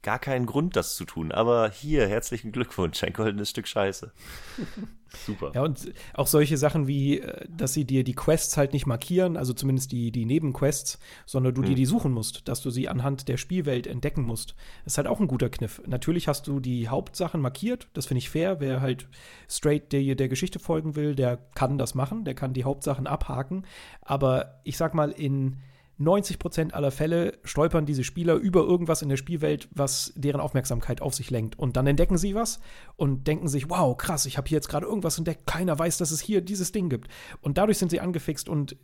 gar 0.03 0.19
kein 0.19 0.47
Grund, 0.47 0.77
das 0.77 0.95
zu 0.95 1.05
tun. 1.05 1.31
Aber 1.31 1.71
hier, 1.71 2.09
herzlichen 2.09 2.53
Glückwunsch, 2.53 3.03
ein 3.05 3.13
goldenes 3.13 3.51
Stück 3.51 3.69
Scheiße. 3.69 4.13
Super. 5.27 5.51
Ja, 5.55 5.63
und 5.63 5.93
auch 6.15 6.29
solche 6.29 6.57
Sachen 6.57 6.87
wie, 6.87 7.19
äh, 7.19 7.45
dass 7.49 7.75
sie 7.75 7.85
dir 7.85 8.05
die 8.05 8.15
Quests 8.15 8.57
halt 8.57 8.73
nicht 8.73 8.87
markieren, 8.87 9.37
also 9.37 9.53
zumindest 9.53 9.91
die, 9.91 10.13
die 10.13 10.25
Nebenquests, 10.25 11.01
sondern 11.27 11.53
du 11.53 11.63
hm. 11.63 11.71
dir 11.71 11.75
die 11.75 11.85
suchen 11.85 12.13
musst, 12.13 12.49
dass 12.49 12.63
du 12.63 12.71
sie 12.71 12.89
anhand 12.89 13.27
der 13.27 13.37
Spielwelt 13.37 13.89
entdecken 13.89 14.23
musst. 14.23 14.55
Das 14.85 14.95
ist 14.95 14.99
halt 14.99 15.09
auch 15.09 15.19
ein 15.19 15.27
guter 15.27 15.51
Kniff. 15.51 15.83
Natürlich 15.85 16.29
hast 16.29 16.47
du 16.47 16.61
die 16.61 16.89
Hauptsachen 16.89 17.41
markiert, 17.41 17.89
das 17.93 18.07
finde 18.07 18.19
ich 18.19 18.31
fair. 18.31 18.61
Wer 18.61 18.81
halt 18.81 19.09
straight 19.49 19.93
der, 19.93 20.15
der 20.15 20.29
Geschichte 20.29 20.61
folgen 20.61 20.95
will, 20.95 21.15
der 21.17 21.39
kann 21.55 21.77
das 21.77 21.95
machen, 21.95 22.25
der 22.25 22.35
kann 22.35 22.55
die 22.55 22.65
Hauptsachen 22.65 23.09
abhaken. 23.09 23.67
Aber 24.03 24.61
ich 24.63 24.77
sag 24.77 24.95
mal, 24.95 25.11
in 25.11 25.57
90 26.01 26.39
Prozent 26.39 26.75
aller 26.75 26.91
Fälle 26.91 27.39
stolpern 27.45 27.85
diese 27.85 28.05
Spieler 28.05 28.35
über 28.35 28.61
irgendwas 28.61 29.03
in 29.03 29.11
der 29.11 29.19
Spielwelt, 29.19 29.69
was 29.71 30.13
deren 30.17 30.41
Aufmerksamkeit 30.41 31.03
auf 31.03 31.15
sich 31.15 31.31
lenkt. 31.31 31.59
Und 31.59 31.77
dann 31.77 31.87
entdecken 31.87 32.17
sie 32.17 32.35
was 32.35 32.61
und 32.97 33.27
denken 33.27 33.49
sich, 33.49 33.69
wow, 33.69 33.95
krass, 33.97 34.25
ich 34.25 34.39
habe 34.39 34.49
hier 34.49 34.57
jetzt 34.57 34.69
gerade 34.69 34.87
irgendwas 34.87 35.19
entdeckt. 35.19 35.47
Keiner 35.47 35.79
weiß, 35.79 35.99
dass 35.99 36.11
es 36.11 36.21
hier 36.21 36.41
dieses 36.41 36.73
Ding 36.73 36.89
gibt. 36.89 37.11
Und 37.43 37.59
dadurch 37.59 37.77
sind 37.77 37.91
sie 37.91 38.01
angefixt 38.01 38.49
und 38.49 38.77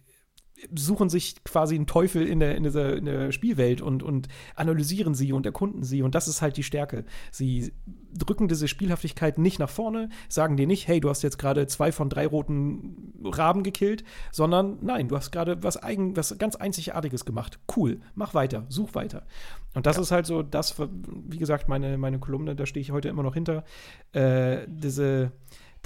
suchen 0.75 1.09
sich 1.09 1.43
quasi 1.45 1.75
einen 1.75 1.87
Teufel 1.87 2.27
in 2.27 2.41
der, 2.41 2.57
in 2.57 2.63
dieser, 2.63 2.97
in 2.97 3.05
der 3.05 3.33
Spielwelt 3.33 3.81
und, 3.81 4.03
und 4.03 4.29
analysieren 4.55 5.15
sie 5.15 5.33
und 5.33 5.47
erkunden 5.47 5.83
sie. 5.83 6.03
Und 6.03 6.15
das 6.15 6.29
ist 6.29 6.43
halt 6.43 6.57
die 6.57 6.63
Stärke. 6.63 7.05
Sie 7.31 7.73
drücken 8.13 8.49
diese 8.49 8.69
Spielhaftigkeit 8.69 9.39
nicht 9.39 9.59
nach 9.59 9.69
vorne, 9.69 10.09
sagen 10.29 10.57
dir 10.57 10.67
nicht, 10.67 10.89
hey, 10.89 11.01
du 11.01 11.11
hast 11.11 11.23
jetzt 11.23 11.39
gerade 11.39 11.67
zwei 11.67 11.93
von 11.93 12.09
drei 12.09 12.27
roten 12.27 13.13
Raben 13.25 13.63
gekillt, 13.63 14.05
sondern 14.33 14.79
nein, 14.81 15.09
du 15.09 15.17
hast 15.17 15.31
gerade 15.31 15.63
was 15.63 15.83
eigen, 15.83 16.17
was 16.17 16.37
ganz 16.39 16.57
Einzigartiges 16.57 17.25
gemacht. 17.25 17.59
Cool, 17.77 18.01
mach 18.15 18.33
weiter, 18.33 18.65
such 18.69 18.95
weiter. 18.95 19.27
Und 19.75 19.85
das 19.85 19.97
ja. 19.97 20.03
ist 20.03 20.11
halt 20.11 20.27
so 20.27 20.43
das, 20.43 20.77
wie 20.79 21.39
gesagt, 21.39 21.69
meine, 21.69 21.99
meine 21.99 22.19
Kolumne, 22.19 22.57
da 22.57 22.65
stehe 22.65 22.81
ich 22.81 22.93
heute 22.93 23.09
immer 23.09 23.23
noch 23.23 23.35
hinter. 23.35 23.65
Äh, 24.13 24.67
diese 24.69 25.33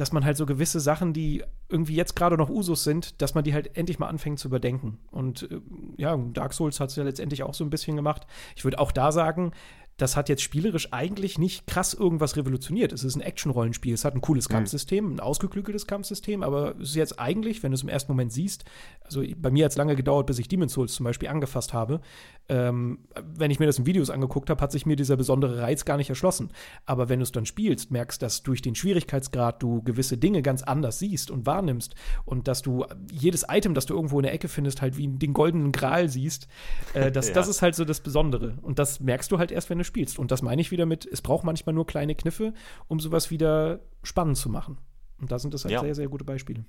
dass 0.00 0.12
man 0.12 0.24
halt 0.24 0.38
so 0.38 0.46
gewisse 0.46 0.80
Sachen, 0.80 1.12
die 1.12 1.44
irgendwie 1.68 1.94
jetzt 1.94 2.16
gerade 2.16 2.38
noch 2.38 2.48
Usus 2.48 2.84
sind, 2.84 3.20
dass 3.20 3.34
man 3.34 3.44
die 3.44 3.52
halt 3.52 3.76
endlich 3.76 3.98
mal 3.98 4.08
anfängt 4.08 4.38
zu 4.38 4.48
überdenken. 4.48 4.98
Und 5.10 5.42
äh, 5.50 5.60
ja, 5.98 6.16
Dark 6.16 6.54
Souls 6.54 6.80
hat 6.80 6.88
es 6.88 6.96
ja 6.96 7.04
letztendlich 7.04 7.42
auch 7.42 7.52
so 7.52 7.64
ein 7.64 7.70
bisschen 7.70 7.96
gemacht. 7.96 8.26
Ich 8.56 8.64
würde 8.64 8.78
auch 8.78 8.92
da 8.92 9.12
sagen, 9.12 9.52
das 10.00 10.16
hat 10.16 10.28
jetzt 10.28 10.42
spielerisch 10.42 10.92
eigentlich 10.92 11.38
nicht 11.38 11.66
krass 11.66 11.92
irgendwas 11.92 12.36
revolutioniert. 12.36 12.92
Es 12.92 13.04
ist 13.04 13.16
ein 13.16 13.20
Action-Rollenspiel. 13.20 13.92
Es 13.92 14.04
hat 14.04 14.14
ein 14.14 14.20
cooles 14.20 14.48
mhm. 14.48 14.54
Kampfsystem, 14.54 15.14
ein 15.14 15.20
ausgeklügeltes 15.20 15.86
Kampfsystem, 15.86 16.42
aber 16.42 16.74
es 16.80 16.90
ist 16.90 16.94
jetzt 16.94 17.20
eigentlich, 17.20 17.62
wenn 17.62 17.72
du 17.72 17.74
es 17.74 17.82
im 17.82 17.88
ersten 17.88 18.12
Moment 18.12 18.32
siehst, 18.32 18.64
also 19.04 19.22
bei 19.36 19.50
mir 19.50 19.64
hat 19.64 19.72
es 19.72 19.78
lange 19.78 19.96
gedauert, 19.96 20.26
bis 20.26 20.38
ich 20.38 20.48
Demon's 20.48 20.72
Souls 20.72 20.94
zum 20.94 21.04
Beispiel 21.04 21.28
angefasst 21.28 21.72
habe. 21.72 22.00
Ähm, 22.48 23.00
wenn 23.34 23.50
ich 23.50 23.58
mir 23.58 23.66
das 23.66 23.78
in 23.78 23.86
Videos 23.86 24.08
angeguckt 24.08 24.50
habe, 24.50 24.60
hat 24.60 24.72
sich 24.72 24.86
mir 24.86 24.96
dieser 24.96 25.16
besondere 25.16 25.60
Reiz 25.60 25.84
gar 25.84 25.96
nicht 25.96 26.10
erschlossen. 26.10 26.50
Aber 26.86 27.08
wenn 27.08 27.18
du 27.18 27.24
es 27.24 27.32
dann 27.32 27.44
spielst, 27.44 27.90
merkst, 27.90 28.22
dass 28.22 28.42
durch 28.42 28.62
den 28.62 28.74
Schwierigkeitsgrad 28.74 29.62
du 29.62 29.82
gewisse 29.82 30.16
Dinge 30.16 30.42
ganz 30.42 30.62
anders 30.62 30.98
siehst 30.98 31.30
und 31.30 31.44
wahrnimmst 31.46 31.94
und 32.24 32.48
dass 32.48 32.62
du 32.62 32.86
jedes 33.12 33.46
Item, 33.48 33.74
das 33.74 33.86
du 33.86 33.94
irgendwo 33.94 34.18
in 34.18 34.24
der 34.24 34.32
Ecke 34.32 34.48
findest, 34.48 34.80
halt 34.80 34.96
wie 34.96 35.08
den 35.08 35.32
goldenen 35.32 35.72
Gral 35.72 36.08
siehst. 36.08 36.48
Äh, 36.94 37.12
das, 37.12 37.28
ja. 37.28 37.34
das 37.34 37.48
ist 37.48 37.62
halt 37.62 37.74
so 37.74 37.84
das 37.84 38.00
Besondere. 38.00 38.58
Und 38.62 38.78
das 38.78 39.00
merkst 39.00 39.30
du 39.30 39.38
halt 39.38 39.50
erst, 39.52 39.70
wenn 39.70 39.78
du 39.78 39.84
spielst. 39.90 40.18
Und 40.18 40.30
das 40.30 40.42
meine 40.42 40.62
ich 40.62 40.70
wieder 40.70 40.86
mit, 40.86 41.04
es 41.04 41.20
braucht 41.20 41.44
manchmal 41.44 41.74
nur 41.74 41.86
kleine 41.86 42.14
Kniffe, 42.14 42.54
um 42.88 43.00
sowas 43.00 43.30
wieder 43.30 43.80
spannend 44.02 44.36
zu 44.36 44.48
machen. 44.48 44.78
Und 45.20 45.30
da 45.30 45.38
sind 45.38 45.52
das 45.52 45.64
halt 45.64 45.72
ja. 45.72 45.80
sehr, 45.80 45.94
sehr 45.94 46.08
gute 46.08 46.24
Beispiele. 46.24 46.64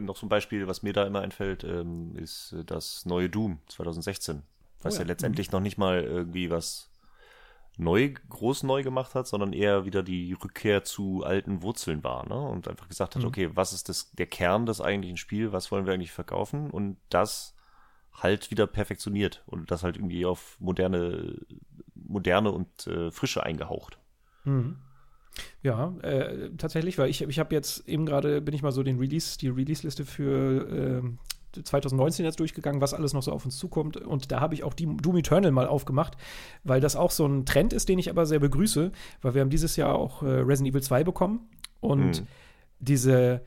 Noch 0.00 0.16
so 0.16 0.26
ein 0.26 0.28
Beispiel, 0.28 0.66
was 0.66 0.82
mir 0.82 0.92
da 0.92 1.04
immer 1.04 1.20
einfällt, 1.20 1.64
ähm, 1.64 2.16
ist 2.16 2.52
äh, 2.52 2.64
das 2.64 3.04
neue 3.04 3.28
Doom 3.28 3.58
2016, 3.68 4.42
was 4.82 4.94
oh 4.94 4.96
ja. 4.96 5.02
ja. 5.02 5.08
letztendlich 5.08 5.48
mhm. 5.48 5.52
noch 5.52 5.60
nicht 5.60 5.78
mal 5.78 6.02
irgendwie 6.02 6.50
was 6.50 6.90
neu, 7.76 8.12
groß 8.28 8.64
neu 8.64 8.82
gemacht 8.82 9.14
hat, 9.14 9.26
sondern 9.26 9.52
eher 9.52 9.84
wieder 9.84 10.02
die 10.02 10.32
Rückkehr 10.32 10.84
zu 10.84 11.22
alten 11.24 11.62
Wurzeln 11.62 12.02
war, 12.02 12.28
ne? 12.28 12.40
Und 12.40 12.66
einfach 12.68 12.88
gesagt 12.88 13.14
hat, 13.14 13.22
mhm. 13.22 13.28
okay, 13.28 13.50
was 13.54 13.72
ist 13.72 13.88
das, 13.88 14.10
der 14.12 14.26
Kern 14.26 14.66
des 14.66 14.80
eigentlichen 14.80 15.16
Spiels, 15.16 15.52
was 15.52 15.70
wollen 15.70 15.86
wir 15.86 15.92
eigentlich 15.92 16.12
verkaufen? 16.12 16.70
Und 16.70 16.96
das 17.08 17.54
halt 18.22 18.50
wieder 18.50 18.66
perfektioniert 18.66 19.42
und 19.46 19.70
das 19.70 19.82
halt 19.82 19.96
irgendwie 19.96 20.26
auf 20.26 20.56
moderne, 20.60 21.36
moderne 22.08 22.50
und 22.50 22.86
äh, 22.86 23.10
Frische 23.10 23.44
eingehaucht. 23.44 23.98
Mhm. 24.44 24.76
Ja, 25.62 25.94
äh, 26.02 26.50
tatsächlich, 26.56 26.98
weil 26.98 27.10
ich, 27.10 27.22
ich 27.22 27.38
habe 27.38 27.54
jetzt 27.54 27.88
eben 27.88 28.06
gerade, 28.06 28.40
bin 28.40 28.54
ich 28.54 28.62
mal 28.62 28.72
so 28.72 28.82
den 28.82 28.98
Release, 28.98 29.38
die 29.38 29.48
Release-Liste 29.48 30.04
für 30.04 31.02
äh, 31.54 31.62
2019 31.62 32.24
jetzt 32.24 32.40
durchgegangen, 32.40 32.80
was 32.80 32.94
alles 32.94 33.12
noch 33.12 33.22
so 33.22 33.32
auf 33.32 33.44
uns 33.44 33.56
zukommt. 33.56 33.96
Und 33.96 34.32
da 34.32 34.40
habe 34.40 34.54
ich 34.54 34.64
auch 34.64 34.74
die 34.74 34.86
Doom 34.86 35.16
Eternal 35.16 35.50
mal 35.50 35.66
aufgemacht, 35.66 36.16
weil 36.64 36.80
das 36.80 36.96
auch 36.96 37.10
so 37.10 37.26
ein 37.26 37.46
Trend 37.46 37.72
ist, 37.72 37.88
den 37.88 37.98
ich 37.98 38.10
aber 38.10 38.26
sehr 38.26 38.40
begrüße, 38.40 38.92
weil 39.22 39.34
wir 39.34 39.40
haben 39.40 39.50
dieses 39.50 39.76
Jahr 39.76 39.94
auch 39.94 40.22
äh, 40.22 40.26
Resident 40.26 40.74
Evil 40.74 40.82
2 40.82 41.04
bekommen. 41.04 41.48
Und 41.80 42.22
mhm. 42.22 42.26
diese, 42.80 43.42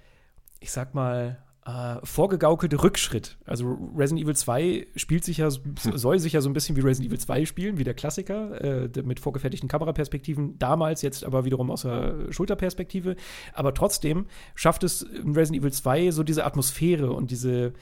ich 0.60 0.72
sag 0.72 0.94
mal, 0.94 1.44
äh, 1.66 1.98
vorgegaukelte 2.04 2.82
Rückschritt. 2.82 3.38
Also 3.46 3.78
Resident 3.96 4.24
Evil 4.24 4.36
2 4.36 4.88
spielt 4.96 5.24
sich 5.24 5.38
ja, 5.38 5.50
soll 5.50 6.18
sich 6.18 6.34
ja 6.34 6.42
so 6.42 6.50
ein 6.50 6.54
bisschen 6.54 6.76
wie 6.76 6.82
Resident 6.82 7.10
Evil 7.10 7.20
2 7.20 7.46
spielen, 7.46 7.78
wie 7.78 7.84
der 7.84 7.94
Klassiker, 7.94 8.60
äh, 8.62 8.90
mit 9.04 9.20
vorgefertigten 9.20 9.70
Kameraperspektiven, 9.70 10.58
damals 10.58 11.04
jetzt 11.04 11.24
aber 11.24 11.46
wiederum 11.46 11.70
aus 11.70 11.84
der 11.84 12.32
Schulterperspektive. 12.32 13.16
Aber 13.54 13.76
trotzdem 13.76 14.26
schafft 14.56 14.84
es 14.84 15.04
in 15.04 15.36
Resident 15.36 15.62
Evil 15.62 15.72
2 15.72 16.12
so 16.12 16.24
diese 16.24 16.46
Atmosphäre 16.46 17.12
und 17.12 17.30
diese, 17.30 17.74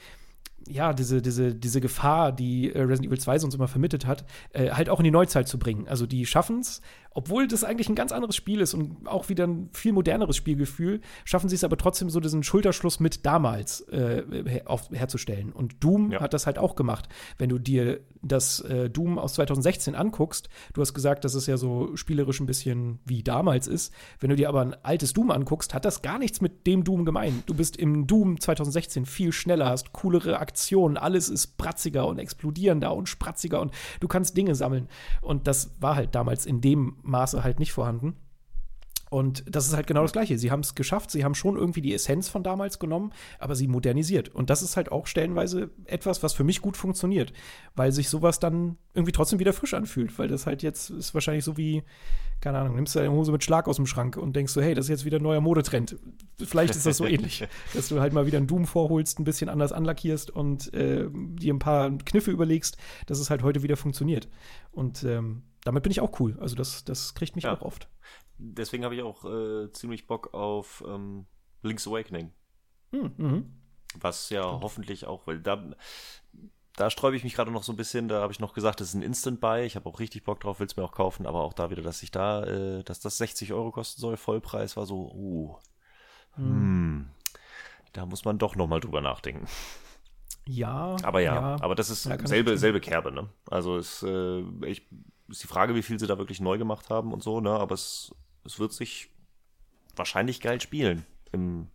ja, 0.68 0.92
diese, 0.92 1.22
diese, 1.22 1.54
diese 1.54 1.80
Gefahr, 1.80 2.32
die 2.32 2.72
äh, 2.72 2.80
Resident 2.80 3.06
Evil 3.06 3.20
2 3.20 3.38
sonst 3.38 3.54
immer 3.54 3.68
vermittelt 3.68 4.06
hat, 4.06 4.24
äh, 4.52 4.70
halt 4.70 4.88
auch 4.88 5.00
in 5.00 5.04
die 5.04 5.10
Neuzeit 5.10 5.48
zu 5.48 5.58
bringen. 5.58 5.88
Also 5.88 6.06
die 6.06 6.26
schaffen 6.26 6.60
es, 6.60 6.80
obwohl 7.12 7.48
das 7.48 7.64
eigentlich 7.64 7.88
ein 7.88 7.96
ganz 7.96 8.12
anderes 8.12 8.36
Spiel 8.36 8.60
ist 8.60 8.72
und 8.72 9.08
auch 9.08 9.28
wieder 9.28 9.46
ein 9.46 9.70
viel 9.72 9.92
moderneres 9.92 10.36
Spielgefühl, 10.36 11.00
schaffen 11.24 11.48
sie 11.48 11.56
es 11.56 11.64
aber 11.64 11.76
trotzdem 11.76 12.08
so 12.08 12.20
diesen 12.20 12.44
Schulterschluss 12.44 13.00
mit 13.00 13.26
damals 13.26 13.80
äh, 13.88 14.62
auf, 14.64 14.90
herzustellen. 14.92 15.52
Und 15.52 15.82
Doom 15.82 16.12
ja. 16.12 16.20
hat 16.20 16.34
das 16.34 16.46
halt 16.46 16.58
auch 16.58 16.76
gemacht. 16.76 17.08
Wenn 17.36 17.48
du 17.48 17.58
dir 17.58 18.00
das 18.22 18.60
äh, 18.60 18.88
Doom 18.88 19.18
aus 19.18 19.34
2016 19.34 19.94
anguckst, 19.94 20.48
du 20.72 20.80
hast 20.80 20.94
gesagt, 20.94 21.24
dass 21.24 21.34
es 21.34 21.46
ja 21.46 21.56
so 21.56 21.96
spielerisch 21.96 22.38
ein 22.38 22.46
bisschen 22.46 23.00
wie 23.04 23.24
damals 23.24 23.66
ist. 23.66 23.92
Wenn 24.20 24.30
du 24.30 24.36
dir 24.36 24.48
aber 24.48 24.60
ein 24.60 24.76
altes 24.84 25.12
Doom 25.12 25.32
anguckst, 25.32 25.74
hat 25.74 25.84
das 25.84 26.02
gar 26.02 26.18
nichts 26.18 26.40
mit 26.40 26.66
dem 26.66 26.84
Doom 26.84 27.04
gemein. 27.04 27.42
Du 27.46 27.54
bist 27.54 27.76
im 27.76 28.06
Doom 28.06 28.40
2016 28.40 29.04
viel 29.04 29.32
schneller, 29.32 29.68
hast 29.68 29.92
coolere 29.92 30.38
Aktionen, 30.50 30.96
alles 30.96 31.28
ist 31.28 31.58
pratziger 31.58 32.08
und 32.08 32.18
explodierender 32.18 32.92
und 32.92 33.08
spratziger 33.08 33.60
und 33.60 33.72
du 34.00 34.08
kannst 34.08 34.36
Dinge 34.36 34.56
sammeln. 34.56 34.88
Und 35.22 35.46
das 35.46 35.70
war 35.80 35.94
halt 35.94 36.14
damals 36.16 36.44
in 36.44 36.60
dem 36.60 36.96
Maße 37.02 37.44
halt 37.44 37.60
nicht 37.60 37.72
vorhanden. 37.72 38.16
Und 39.10 39.42
das 39.48 39.66
ist 39.66 39.74
halt 39.74 39.88
genau 39.88 40.02
das 40.02 40.12
Gleiche. 40.12 40.38
Sie 40.38 40.52
haben 40.52 40.60
es 40.60 40.76
geschafft, 40.76 41.10
sie 41.10 41.24
haben 41.24 41.34
schon 41.34 41.56
irgendwie 41.56 41.80
die 41.80 41.92
Essenz 41.92 42.28
von 42.28 42.44
damals 42.44 42.78
genommen, 42.78 43.12
aber 43.40 43.56
sie 43.56 43.66
modernisiert. 43.66 44.28
Und 44.28 44.50
das 44.50 44.62
ist 44.62 44.76
halt 44.76 44.92
auch 44.92 45.08
stellenweise 45.08 45.70
etwas, 45.84 46.22
was 46.22 46.32
für 46.32 46.44
mich 46.44 46.62
gut 46.62 46.76
funktioniert, 46.76 47.32
weil 47.74 47.90
sich 47.90 48.08
sowas 48.08 48.38
dann 48.38 48.76
irgendwie 48.94 49.10
trotzdem 49.10 49.40
wieder 49.40 49.52
frisch 49.52 49.74
anfühlt, 49.74 50.16
weil 50.18 50.28
das 50.28 50.46
halt 50.46 50.62
jetzt 50.62 50.90
ist 50.90 51.12
wahrscheinlich 51.12 51.44
so 51.44 51.56
wie, 51.56 51.82
keine 52.40 52.58
Ahnung, 52.58 52.76
nimmst 52.76 52.94
du 52.94 53.00
deine 53.00 53.10
Hose 53.10 53.32
mit 53.32 53.42
Schlag 53.42 53.66
aus 53.66 53.76
dem 53.76 53.86
Schrank 53.86 54.16
und 54.16 54.36
denkst 54.36 54.52
so, 54.52 54.62
hey, 54.62 54.74
das 54.74 54.86
ist 54.86 54.90
jetzt 54.90 55.04
wieder 55.04 55.18
ein 55.18 55.24
neuer 55.24 55.40
Modetrend. 55.40 55.96
Vielleicht 56.38 56.76
ist 56.76 56.86
das 56.86 56.96
so 56.96 57.04
ähnlich, 57.06 57.44
dass 57.74 57.88
du 57.88 58.00
halt 58.00 58.12
mal 58.12 58.26
wieder 58.26 58.38
einen 58.38 58.46
Doom 58.46 58.64
vorholst, 58.64 59.18
ein 59.18 59.24
bisschen 59.24 59.48
anders 59.48 59.72
anlackierst 59.72 60.30
und 60.30 60.72
äh, 60.72 61.08
dir 61.10 61.52
ein 61.52 61.58
paar 61.58 61.90
Kniffe 61.90 62.30
überlegst, 62.30 62.76
dass 63.06 63.18
es 63.18 63.28
halt 63.28 63.42
heute 63.42 63.64
wieder 63.64 63.76
funktioniert. 63.76 64.28
Und 64.70 65.02
ähm, 65.02 65.42
damit 65.64 65.82
bin 65.82 65.92
ich 65.92 66.00
auch 66.00 66.18
cool. 66.20 66.36
Also 66.40 66.56
das, 66.56 66.84
das 66.84 67.14
kriegt 67.14 67.36
mich 67.36 67.44
ja. 67.44 67.54
auch 67.54 67.62
oft. 67.62 67.88
Deswegen 68.38 68.84
habe 68.84 68.94
ich 68.94 69.02
auch 69.02 69.24
äh, 69.24 69.70
ziemlich 69.72 70.06
Bock 70.06 70.32
auf 70.32 70.82
ähm, 70.86 71.26
Link's 71.62 71.86
Awakening. 71.86 72.32
Hm, 72.92 73.12
mhm. 73.16 73.52
Was 73.94 74.30
ja 74.30 74.44
Stimmt. 74.44 74.62
hoffentlich 74.62 75.06
auch, 75.06 75.26
weil 75.26 75.40
da, 75.40 75.62
da 76.76 76.90
sträube 76.90 77.16
ich 77.16 77.24
mich 77.24 77.34
gerade 77.34 77.50
noch 77.50 77.62
so 77.62 77.72
ein 77.72 77.76
bisschen. 77.76 78.08
Da 78.08 78.22
habe 78.22 78.32
ich 78.32 78.40
noch 78.40 78.54
gesagt, 78.54 78.80
das 78.80 78.88
ist 78.88 78.94
ein 78.94 79.02
Instant-Buy. 79.02 79.64
Ich 79.66 79.76
habe 79.76 79.88
auch 79.88 80.00
richtig 80.00 80.24
Bock 80.24 80.40
drauf, 80.40 80.60
will 80.60 80.66
es 80.66 80.76
mir 80.76 80.84
auch 80.84 80.92
kaufen. 80.92 81.26
Aber 81.26 81.42
auch 81.42 81.52
da 81.52 81.70
wieder, 81.70 81.82
dass 81.82 82.02
ich 82.02 82.10
da, 82.10 82.44
äh, 82.44 82.82
dass 82.84 83.00
das 83.00 83.18
60 83.18 83.52
Euro 83.52 83.70
kosten 83.70 84.00
soll, 84.00 84.16
Vollpreis 84.16 84.76
war 84.76 84.86
so, 84.86 85.12
uh, 85.12 85.56
hm. 86.32 86.44
hm. 86.44 87.10
da 87.92 88.06
muss 88.06 88.24
man 88.24 88.38
doch 88.38 88.56
noch 88.56 88.68
mal 88.68 88.80
drüber 88.80 89.00
nachdenken. 89.00 89.46
Ja. 90.46 90.96
Aber 91.02 91.20
ja, 91.20 91.34
ja. 91.34 91.56
aber 91.60 91.74
das 91.74 91.90
ist 91.90 92.06
ja, 92.06 92.26
selbe, 92.26 92.56
selbe 92.56 92.80
Kerbe, 92.80 93.12
ne? 93.12 93.28
Also 93.50 93.76
ist, 93.76 94.02
äh, 94.02 94.40
ich 94.64 94.88
ist 95.30 95.42
die 95.42 95.48
Frage, 95.48 95.74
wie 95.74 95.82
viel 95.82 95.98
sie 95.98 96.06
da 96.06 96.18
wirklich 96.18 96.40
neu 96.40 96.58
gemacht 96.58 96.90
haben 96.90 97.12
und 97.12 97.22
so, 97.22 97.40
ne? 97.40 97.50
Aber 97.50 97.74
es, 97.74 98.14
es 98.44 98.58
wird 98.58 98.72
sich 98.72 99.10
wahrscheinlich 99.96 100.40
geil 100.40 100.60
spielen. 100.60 101.06
Im, 101.32 101.68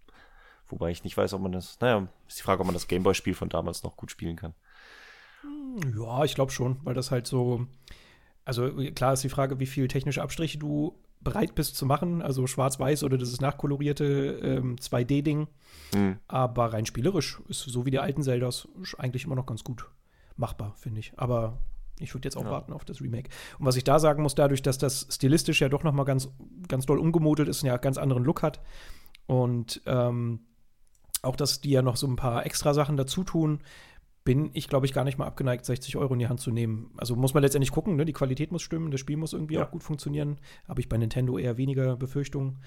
wobei 0.68 0.92
ich 0.92 1.04
nicht 1.04 1.18
weiß, 1.18 1.34
ob 1.34 1.42
man 1.42 1.52
das, 1.52 1.80
naja, 1.80 2.08
ist 2.28 2.40
die 2.40 2.44
Frage, 2.44 2.62
ob 2.62 2.68
man 2.68 2.74
das 2.74 2.88
Gameboy-Spiel 2.88 3.34
von 3.34 3.50
damals 3.50 3.84
noch 3.84 3.98
gut 3.98 4.12
spielen 4.12 4.36
kann. 4.36 4.54
Hm, 5.42 5.96
ja, 6.00 6.24
ich 6.24 6.36
glaube 6.36 6.52
schon, 6.52 6.78
weil 6.84 6.94
das 6.94 7.12
halt 7.12 7.28
so, 7.28 7.68
also 8.44 8.72
klar 8.94 9.14
ist 9.14 9.24
die 9.24 9.30
Frage, 9.30 9.60
wie 9.60 9.66
viel 9.66 9.88
technische 9.88 10.22
Abstriche 10.22 10.58
du 10.58 10.98
bereit 11.22 11.56
bist 11.56 11.76
zu 11.76 11.86
machen, 11.86 12.22
also 12.22 12.46
schwarz-weiß 12.46 13.04
oder 13.04 13.18
dieses 13.18 13.42
nachkolorierte 13.42 14.40
ähm, 14.44 14.76
2D-Ding. 14.78 15.48
Mhm. 15.94 16.20
Aber 16.28 16.74
rein 16.74 16.86
spielerisch 16.86 17.42
ist 17.48 17.62
so 17.62 17.86
wie 17.86 17.92
die 17.92 18.00
alten 18.00 18.22
Zeldas 18.22 18.68
eigentlich 18.98 19.26
immer 19.26 19.36
noch 19.36 19.48
ganz 19.48 19.64
gut 19.64 19.88
machbar, 20.38 20.76
finde 20.78 21.00
ich. 21.00 21.14
Aber 21.18 21.58
ich 22.00 22.14
würde 22.14 22.28
jetzt 22.28 22.36
auch 22.36 22.44
ja. 22.44 22.52
warten 22.52 22.74
auf 22.74 22.86
das 22.86 23.02
Remake. 23.02 23.30
Und 23.58 23.66
was 23.66 23.76
ich 23.76 23.84
da 23.84 24.00
sagen 24.00 24.24
muss, 24.24 24.36
dadurch, 24.36 24.62
dass 24.62 24.78
das 24.78 25.08
stilistisch 25.10 25.62
ja 25.62 25.70
doch 25.70 25.84
noch 25.84 25.94
mal 25.94 26.04
ganz, 26.04 26.30
ganz 26.68 26.86
doll 26.86 27.00
umgemodelt 27.00 27.48
ist 27.48 27.64
und 27.64 27.68
ja 27.68 27.78
ganz 27.78 27.98
anderen 27.98 28.24
Look 28.24 28.44
hat 28.44 28.62
und 29.28 29.82
ähm, 29.86 30.42
auch, 31.22 31.36
dass 31.36 31.62
die 31.62 31.72
ja 31.72 31.82
noch 31.82 31.98
so 31.98 32.08
ein 32.08 32.16
paar 32.16 32.46
extra 32.46 32.74
Sachen 32.74 32.98
dazu 32.98 33.24
tun, 33.24 33.60
bin 34.24 34.50
ich, 34.54 34.68
glaube 34.68 34.88
ich, 34.88 34.94
gar 34.94 35.04
nicht 35.04 35.18
mal 35.18 35.28
abgeneigt, 35.28 35.66
60 35.66 35.98
Euro 35.98 36.14
in 36.14 36.20
die 36.20 36.28
Hand 36.28 36.40
zu 36.40 36.52
nehmen. 36.52 36.92
Also 36.98 37.16
muss 37.16 37.34
man 37.34 37.44
letztendlich 37.44 37.72
gucken, 37.72 37.96
ne? 37.96 38.06
die 38.06 38.14
Qualität 38.14 38.52
muss 38.52 38.64
stimmen, 38.64 38.90
das 38.90 39.00
Spiel 39.00 39.18
muss 39.18 39.34
irgendwie 39.34 39.56
ja. 39.56 39.66
auch 39.66 39.72
gut 39.72 39.84
funktionieren. 39.84 40.40
Habe 40.68 40.82
ich 40.82 40.90
bei 40.90 40.98
Nintendo 40.98 41.38
eher 41.38 41.58
weniger 41.58 41.96
Befürchtungen. 41.96 42.60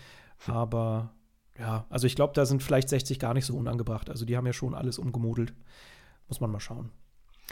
Hm. 0.44 0.54
Aber 0.54 1.14
ja, 1.58 1.86
also 1.90 2.06
ich 2.06 2.14
glaube, 2.14 2.32
da 2.34 2.46
sind 2.46 2.62
vielleicht 2.62 2.88
60 2.88 3.18
gar 3.18 3.34
nicht 3.34 3.44
so 3.44 3.56
unangebracht. 3.56 4.08
Also 4.08 4.24
die 4.24 4.36
haben 4.36 4.46
ja 4.46 4.52
schon 4.52 4.74
alles 4.74 4.98
umgemodelt. 4.98 5.52
Muss 6.28 6.40
man 6.40 6.50
mal 6.50 6.60
schauen. 6.60 6.90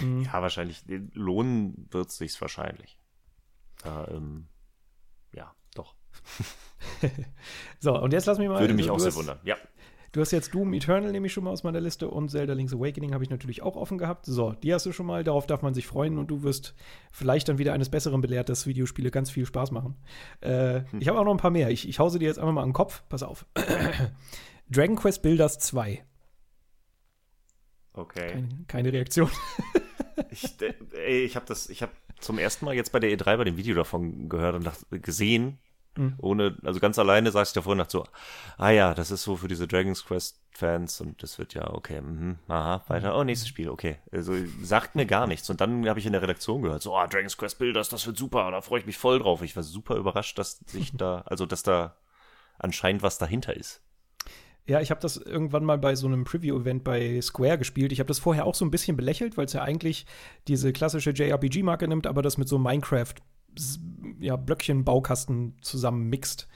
Mhm. 0.00 0.22
Ja, 0.22 0.42
wahrscheinlich. 0.42 0.84
Lohnen 1.12 1.88
wird 1.90 2.08
es 2.08 2.18
sich 2.18 2.40
wahrscheinlich. 2.40 2.98
Äh, 3.84 4.14
ähm, 4.14 4.48
ja, 5.32 5.54
doch. 5.74 5.94
so, 7.78 7.98
und 8.00 8.12
jetzt 8.12 8.26
lass 8.26 8.38
mich 8.38 8.48
mal. 8.48 8.60
Würde 8.60 8.74
mich 8.74 8.90
auch 8.90 8.98
sehr 8.98 9.14
wundern, 9.14 9.38
ja. 9.44 9.56
Du 10.12 10.22
hast 10.22 10.30
jetzt 10.30 10.54
Doom 10.54 10.72
Eternal 10.72 11.12
nämlich 11.12 11.34
schon 11.34 11.44
mal 11.44 11.50
aus 11.50 11.62
meiner 11.62 11.80
Liste 11.80 12.08
und 12.08 12.30
Zelda 12.30 12.54
Link's 12.54 12.72
Awakening 12.72 13.12
habe 13.12 13.22
ich 13.22 13.28
natürlich 13.28 13.60
auch 13.60 13.76
offen 13.76 13.98
gehabt. 13.98 14.24
So, 14.24 14.52
die 14.52 14.72
hast 14.72 14.86
du 14.86 14.92
schon 14.92 15.04
mal, 15.04 15.24
darauf 15.24 15.46
darf 15.46 15.60
man 15.60 15.74
sich 15.74 15.86
freuen 15.86 16.16
und 16.16 16.28
du 16.28 16.42
wirst 16.42 16.74
vielleicht 17.12 17.50
dann 17.50 17.58
wieder 17.58 17.74
eines 17.74 17.90
Besseren 17.90 18.22
belehrt, 18.22 18.48
dass 18.48 18.66
Videospiele 18.66 19.10
ganz 19.10 19.30
viel 19.30 19.44
Spaß 19.44 19.72
machen. 19.72 19.96
Äh, 20.40 20.84
hm. 20.90 21.00
Ich 21.00 21.08
habe 21.08 21.18
auch 21.18 21.24
noch 21.24 21.32
ein 21.32 21.38
paar 21.38 21.50
mehr. 21.50 21.68
Ich, 21.68 21.86
ich 21.86 21.98
hause 21.98 22.18
dir 22.18 22.24
jetzt 22.24 22.38
einfach 22.38 22.52
mal 22.52 22.62
an 22.62 22.70
den 22.70 22.74
Kopf. 22.74 23.02
Pass 23.10 23.22
auf. 23.22 23.44
Dragon 24.70 24.96
Quest 24.96 25.20
Builders 25.20 25.58
2. 25.58 26.02
Okay. 27.96 28.32
Keine, 28.32 28.48
keine 28.68 28.92
Reaktion. 28.92 29.30
ich 30.30 30.54
ey, 30.92 31.24
ich 31.24 31.34
habe 31.36 31.46
das, 31.46 31.68
ich 31.68 31.82
habe 31.82 31.92
zum 32.20 32.38
ersten 32.38 32.64
Mal 32.64 32.74
jetzt 32.74 32.92
bei 32.92 33.00
der 33.00 33.10
E3 33.10 33.36
bei 33.36 33.44
dem 33.44 33.56
Video 33.56 33.74
davon 33.74 34.28
gehört 34.28 34.54
und 34.54 34.64
dachte, 34.64 35.00
gesehen 35.00 35.58
Mhm. 35.96 36.14
Ohne, 36.18 36.56
also 36.62 36.80
ganz 36.80 36.98
alleine 36.98 37.30
saß 37.30 37.48
ich 37.48 37.54
davor 37.54 37.72
und 37.72 37.78
dachte 37.78 37.92
so, 37.92 38.04
ah 38.58 38.70
ja, 38.70 38.94
das 38.94 39.10
ist 39.10 39.22
so 39.22 39.36
für 39.36 39.48
diese 39.48 39.66
Dragon's 39.66 40.04
Quest 40.04 40.40
Fans 40.50 41.00
und 41.00 41.22
das 41.22 41.38
wird 41.38 41.54
ja, 41.54 41.70
okay, 41.72 42.00
mh, 42.00 42.36
aha, 42.48 42.84
weiter, 42.88 43.16
oh, 43.16 43.24
nächstes 43.24 43.48
Spiel, 43.48 43.68
okay. 43.68 43.98
Also 44.10 44.34
sagt 44.62 44.94
mir 44.94 45.06
gar 45.06 45.26
nichts. 45.26 45.48
Und 45.50 45.60
dann 45.60 45.86
habe 45.88 45.98
ich 45.98 46.06
in 46.06 46.12
der 46.12 46.22
Redaktion 46.22 46.62
gehört, 46.62 46.82
so, 46.82 46.96
oh, 46.96 47.06
Dragon's 47.06 47.36
Quest 47.36 47.58
Builders, 47.58 47.88
das 47.88 48.06
wird 48.06 48.16
super, 48.16 48.50
da 48.50 48.60
freue 48.60 48.80
ich 48.80 48.86
mich 48.86 48.98
voll 48.98 49.18
drauf. 49.18 49.42
Ich 49.42 49.56
war 49.56 49.62
super 49.62 49.96
überrascht, 49.96 50.38
dass 50.38 50.58
sich 50.66 50.92
da, 50.96 51.22
also 51.26 51.46
dass 51.46 51.62
da 51.62 51.96
anscheinend 52.58 53.02
was 53.02 53.18
dahinter 53.18 53.54
ist. 53.54 53.82
Ja, 54.68 54.80
ich 54.80 54.90
habe 54.90 55.00
das 55.00 55.16
irgendwann 55.16 55.64
mal 55.64 55.78
bei 55.78 55.94
so 55.94 56.06
einem 56.06 56.24
Preview-Event 56.24 56.82
bei 56.82 57.20
Square 57.20 57.58
gespielt. 57.58 57.92
Ich 57.92 58.00
habe 58.00 58.08
das 58.08 58.18
vorher 58.18 58.46
auch 58.46 58.54
so 58.54 58.64
ein 58.64 58.70
bisschen 58.70 58.96
belächelt, 58.96 59.36
weil 59.36 59.44
es 59.44 59.52
ja 59.52 59.62
eigentlich 59.62 60.06
diese 60.48 60.72
klassische 60.72 61.10
JRPG-Marke 61.10 61.86
nimmt, 61.86 62.06
aber 62.06 62.22
das 62.22 62.36
mit 62.36 62.48
so 62.48 62.58
Minecraft 62.58 63.14
ja, 64.18 64.38
zusammen 65.60 66.08
mixt. 66.08 66.48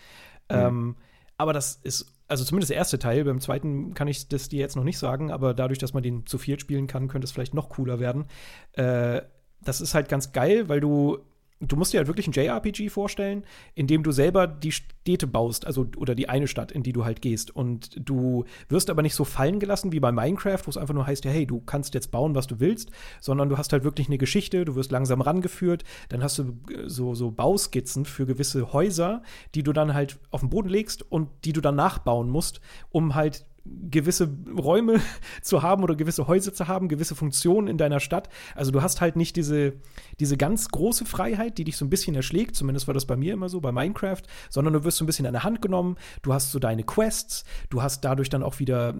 Mhm. 0.50 0.56
Ähm, 0.56 0.96
aber 1.36 1.52
das 1.52 1.80
ist, 1.82 2.12
also 2.28 2.44
zumindest 2.44 2.70
der 2.70 2.76
erste 2.76 2.98
Teil, 2.98 3.24
beim 3.24 3.40
zweiten 3.40 3.94
kann 3.94 4.08
ich 4.08 4.28
das 4.28 4.48
dir 4.48 4.60
jetzt 4.60 4.76
noch 4.76 4.84
nicht 4.84 4.98
sagen, 4.98 5.30
aber 5.30 5.54
dadurch, 5.54 5.78
dass 5.78 5.94
man 5.94 6.02
den 6.02 6.26
zu 6.26 6.36
viel 6.36 6.58
spielen 6.60 6.86
kann, 6.86 7.08
könnte 7.08 7.24
es 7.24 7.32
vielleicht 7.32 7.54
noch 7.54 7.70
cooler 7.70 8.00
werden. 8.00 8.26
Äh, 8.72 9.22
das 9.62 9.80
ist 9.80 9.94
halt 9.94 10.08
ganz 10.08 10.32
geil, 10.32 10.68
weil 10.68 10.80
du 10.80 11.18
du 11.60 11.76
musst 11.76 11.92
dir 11.92 11.98
halt 11.98 12.08
wirklich 12.08 12.26
ein 12.26 12.32
JRPG 12.32 12.88
vorstellen, 12.88 13.44
in 13.74 13.86
dem 13.86 14.02
du 14.02 14.12
selber 14.12 14.46
die 14.46 14.72
Städte 14.72 15.26
baust, 15.26 15.66
also 15.66 15.86
oder 15.96 16.14
die 16.14 16.28
eine 16.28 16.46
Stadt, 16.46 16.72
in 16.72 16.82
die 16.82 16.92
du 16.92 17.04
halt 17.04 17.20
gehst. 17.20 17.54
Und 17.54 17.90
du 17.96 18.44
wirst 18.68 18.88
aber 18.88 19.02
nicht 19.02 19.14
so 19.14 19.24
fallen 19.24 19.60
gelassen 19.60 19.92
wie 19.92 20.00
bei 20.00 20.10
Minecraft, 20.10 20.60
wo 20.64 20.70
es 20.70 20.78
einfach 20.78 20.94
nur 20.94 21.06
heißt, 21.06 21.24
ja, 21.24 21.30
hey, 21.30 21.46
du 21.46 21.60
kannst 21.60 21.94
jetzt 21.94 22.10
bauen, 22.10 22.34
was 22.34 22.46
du 22.46 22.60
willst, 22.60 22.90
sondern 23.20 23.50
du 23.50 23.58
hast 23.58 23.72
halt 23.72 23.84
wirklich 23.84 24.08
eine 24.08 24.18
Geschichte, 24.18 24.64
du 24.64 24.74
wirst 24.74 24.90
langsam 24.90 25.20
rangeführt, 25.20 25.84
dann 26.08 26.22
hast 26.22 26.38
du 26.38 26.58
äh, 26.72 26.88
so, 26.88 27.14
so 27.14 27.30
Bauskizzen 27.30 28.06
für 28.06 28.24
gewisse 28.24 28.72
Häuser, 28.72 29.22
die 29.54 29.62
du 29.62 29.72
dann 29.72 29.92
halt 29.92 30.18
auf 30.30 30.40
den 30.40 30.50
Boden 30.50 30.70
legst 30.70 31.10
und 31.10 31.28
die 31.44 31.52
du 31.52 31.60
dann 31.60 31.76
nachbauen 31.76 32.30
musst, 32.30 32.60
um 32.90 33.14
halt 33.14 33.44
gewisse 33.64 34.28
Räume 34.56 35.00
zu 35.42 35.62
haben 35.62 35.82
oder 35.82 35.94
gewisse 35.94 36.26
Häuser 36.26 36.52
zu 36.52 36.68
haben, 36.68 36.88
gewisse 36.88 37.14
Funktionen 37.14 37.68
in 37.68 37.78
deiner 37.78 38.00
Stadt. 38.00 38.28
Also 38.54 38.70
du 38.70 38.82
hast 38.82 39.00
halt 39.00 39.16
nicht 39.16 39.36
diese, 39.36 39.74
diese 40.18 40.36
ganz 40.36 40.68
große 40.68 41.04
Freiheit, 41.04 41.58
die 41.58 41.64
dich 41.64 41.76
so 41.76 41.84
ein 41.84 41.90
bisschen 41.90 42.14
erschlägt, 42.14 42.56
zumindest 42.56 42.86
war 42.86 42.94
das 42.94 43.06
bei 43.06 43.16
mir 43.16 43.34
immer 43.34 43.48
so, 43.48 43.60
bei 43.60 43.72
Minecraft, 43.72 44.22
sondern 44.48 44.74
du 44.74 44.84
wirst 44.84 44.98
so 44.98 45.04
ein 45.04 45.06
bisschen 45.06 45.26
an 45.26 45.32
der 45.32 45.44
Hand 45.44 45.62
genommen, 45.62 45.96
du 46.22 46.32
hast 46.32 46.50
so 46.50 46.58
deine 46.58 46.84
Quests, 46.84 47.44
du 47.68 47.82
hast 47.82 48.04
dadurch 48.04 48.28
dann 48.28 48.42
auch 48.42 48.58
wieder 48.58 48.94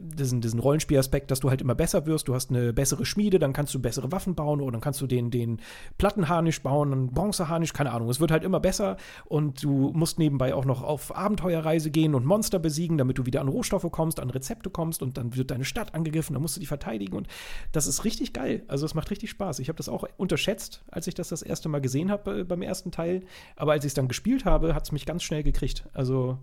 diesen, 0.00 0.40
diesen 0.40 0.60
Rollenspielaspekt, 0.60 1.30
dass 1.30 1.40
du 1.40 1.50
halt 1.50 1.60
immer 1.60 1.74
besser 1.74 2.06
wirst, 2.06 2.28
du 2.28 2.34
hast 2.34 2.50
eine 2.50 2.72
bessere 2.72 3.04
Schmiede, 3.04 3.38
dann 3.38 3.52
kannst 3.52 3.74
du 3.74 3.80
bessere 3.80 4.10
Waffen 4.12 4.34
bauen 4.34 4.60
oder 4.60 4.72
dann 4.72 4.80
kannst 4.80 5.00
du 5.00 5.06
den, 5.06 5.30
den 5.30 5.60
Plattenharnisch 5.98 6.62
bauen, 6.62 6.92
einen 6.92 7.12
Bronzeharnisch, 7.12 7.72
keine 7.72 7.92
Ahnung, 7.92 8.08
es 8.08 8.20
wird 8.20 8.30
halt 8.30 8.44
immer 8.44 8.60
besser. 8.60 8.96
Und 9.26 9.62
du 9.62 9.92
musst 9.94 10.18
nebenbei 10.18 10.54
auch 10.54 10.64
noch 10.64 10.82
auf 10.82 11.14
Abenteuerreise 11.14 11.90
gehen 11.90 12.14
und 12.14 12.24
Monster 12.24 12.58
besiegen, 12.58 12.98
damit 12.98 13.18
du 13.18 13.26
wieder 13.26 13.40
an 13.40 13.48
Rohstoffe 13.48 13.86
kommst 13.90 14.05
kommst, 14.06 14.20
an 14.20 14.30
Rezepte 14.30 14.70
kommst 14.70 15.02
und 15.02 15.16
dann 15.16 15.34
wird 15.34 15.50
deine 15.50 15.64
Stadt 15.64 15.94
angegriffen, 15.94 16.34
dann 16.34 16.42
musst 16.42 16.54
du 16.54 16.60
die 16.60 16.66
verteidigen 16.66 17.16
und 17.16 17.26
das 17.72 17.88
ist 17.88 18.04
richtig 18.04 18.32
geil. 18.32 18.62
Also 18.68 18.86
es 18.86 18.94
macht 18.94 19.10
richtig 19.10 19.30
Spaß. 19.30 19.58
Ich 19.58 19.68
habe 19.68 19.76
das 19.76 19.88
auch 19.88 20.06
unterschätzt, 20.16 20.84
als 20.92 21.08
ich 21.08 21.14
das 21.14 21.28
das 21.28 21.42
erste 21.42 21.68
Mal 21.68 21.80
gesehen 21.80 22.10
habe 22.12 22.44
beim 22.44 22.62
ersten 22.62 22.92
Teil, 22.92 23.22
aber 23.56 23.72
als 23.72 23.84
ich 23.84 23.90
es 23.90 23.94
dann 23.94 24.06
gespielt 24.06 24.44
habe, 24.44 24.74
hat 24.76 24.84
es 24.84 24.92
mich 24.92 25.06
ganz 25.06 25.24
schnell 25.24 25.42
gekriegt. 25.42 25.88
Also 25.92 26.38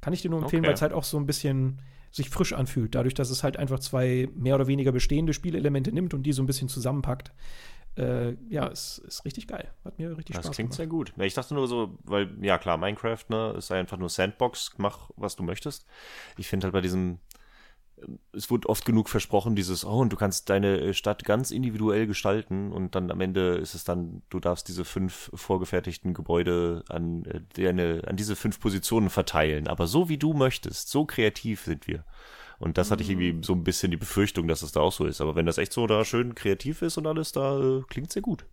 kann 0.00 0.12
ich 0.12 0.22
dir 0.22 0.30
nur 0.30 0.40
empfehlen, 0.40 0.62
okay. 0.62 0.68
weil 0.68 0.74
es 0.74 0.82
halt 0.82 0.92
auch 0.92 1.02
so 1.02 1.16
ein 1.16 1.26
bisschen 1.26 1.80
sich 2.12 2.30
frisch 2.30 2.52
anfühlt, 2.52 2.94
dadurch, 2.94 3.14
dass 3.14 3.30
es 3.30 3.42
halt 3.42 3.56
einfach 3.56 3.80
zwei 3.80 4.28
mehr 4.34 4.54
oder 4.54 4.68
weniger 4.68 4.92
bestehende 4.92 5.32
Spielelemente 5.32 5.90
nimmt 5.90 6.14
und 6.14 6.22
die 6.22 6.32
so 6.32 6.42
ein 6.42 6.46
bisschen 6.46 6.68
zusammenpackt 6.68 7.32
äh, 7.98 8.36
ja, 8.48 8.66
ist, 8.66 8.98
ist 8.98 9.24
richtig 9.24 9.48
geil. 9.48 9.68
Hat 9.84 9.98
mir 9.98 10.16
richtig 10.16 10.36
das 10.36 10.44
Spaß 10.44 10.44
gemacht. 10.44 10.48
Das 10.50 10.56
klingt 10.56 10.74
sehr 10.74 10.86
gut. 10.86 11.12
ich 11.18 11.34
dachte 11.34 11.54
nur 11.54 11.66
so, 11.66 11.98
weil, 12.04 12.30
ja 12.40 12.58
klar, 12.58 12.78
Minecraft, 12.78 13.24
ne, 13.28 13.54
ist 13.58 13.72
einfach 13.72 13.96
nur 13.98 14.08
Sandbox, 14.08 14.72
mach, 14.78 15.10
was 15.16 15.36
du 15.36 15.42
möchtest. 15.42 15.86
Ich 16.36 16.48
finde 16.48 16.64
halt 16.64 16.72
bei 16.72 16.80
diesem, 16.80 17.18
es 18.32 18.50
wurde 18.50 18.68
oft 18.68 18.84
genug 18.84 19.08
versprochen, 19.08 19.56
dieses, 19.56 19.84
oh, 19.84 19.98
und 19.98 20.12
du 20.12 20.16
kannst 20.16 20.48
deine 20.48 20.94
Stadt 20.94 21.24
ganz 21.24 21.50
individuell 21.50 22.06
gestalten 22.06 22.70
und 22.70 22.94
dann 22.94 23.10
am 23.10 23.20
Ende 23.20 23.56
ist 23.56 23.74
es 23.74 23.82
dann, 23.82 24.22
du 24.30 24.38
darfst 24.38 24.68
diese 24.68 24.84
fünf 24.84 25.30
vorgefertigten 25.34 26.14
Gebäude 26.14 26.84
an, 26.88 27.24
äh, 27.24 27.40
deine, 27.54 28.02
an 28.06 28.16
diese 28.16 28.36
fünf 28.36 28.60
Positionen 28.60 29.10
verteilen. 29.10 29.66
Aber 29.66 29.88
so 29.88 30.08
wie 30.08 30.18
du 30.18 30.34
möchtest, 30.34 30.88
so 30.88 31.04
kreativ 31.04 31.62
sind 31.62 31.88
wir. 31.88 32.04
Und 32.58 32.76
das 32.76 32.90
hatte 32.90 33.02
ich 33.02 33.10
irgendwie 33.10 33.34
mhm. 33.34 33.42
so 33.42 33.52
ein 33.52 33.64
bisschen 33.64 33.90
die 33.90 33.96
Befürchtung, 33.96 34.48
dass 34.48 34.62
es 34.62 34.72
da 34.72 34.80
auch 34.80 34.92
so 34.92 35.04
ist. 35.04 35.20
Aber 35.20 35.36
wenn 35.36 35.46
das 35.46 35.58
echt 35.58 35.72
so 35.72 35.86
da 35.86 36.04
schön 36.04 36.34
kreativ 36.34 36.82
ist 36.82 36.98
und 36.98 37.06
alles, 37.06 37.32
da 37.32 37.58
äh, 37.58 37.82
klingt 37.88 38.12
sehr 38.12 38.22
gut. 38.22 38.46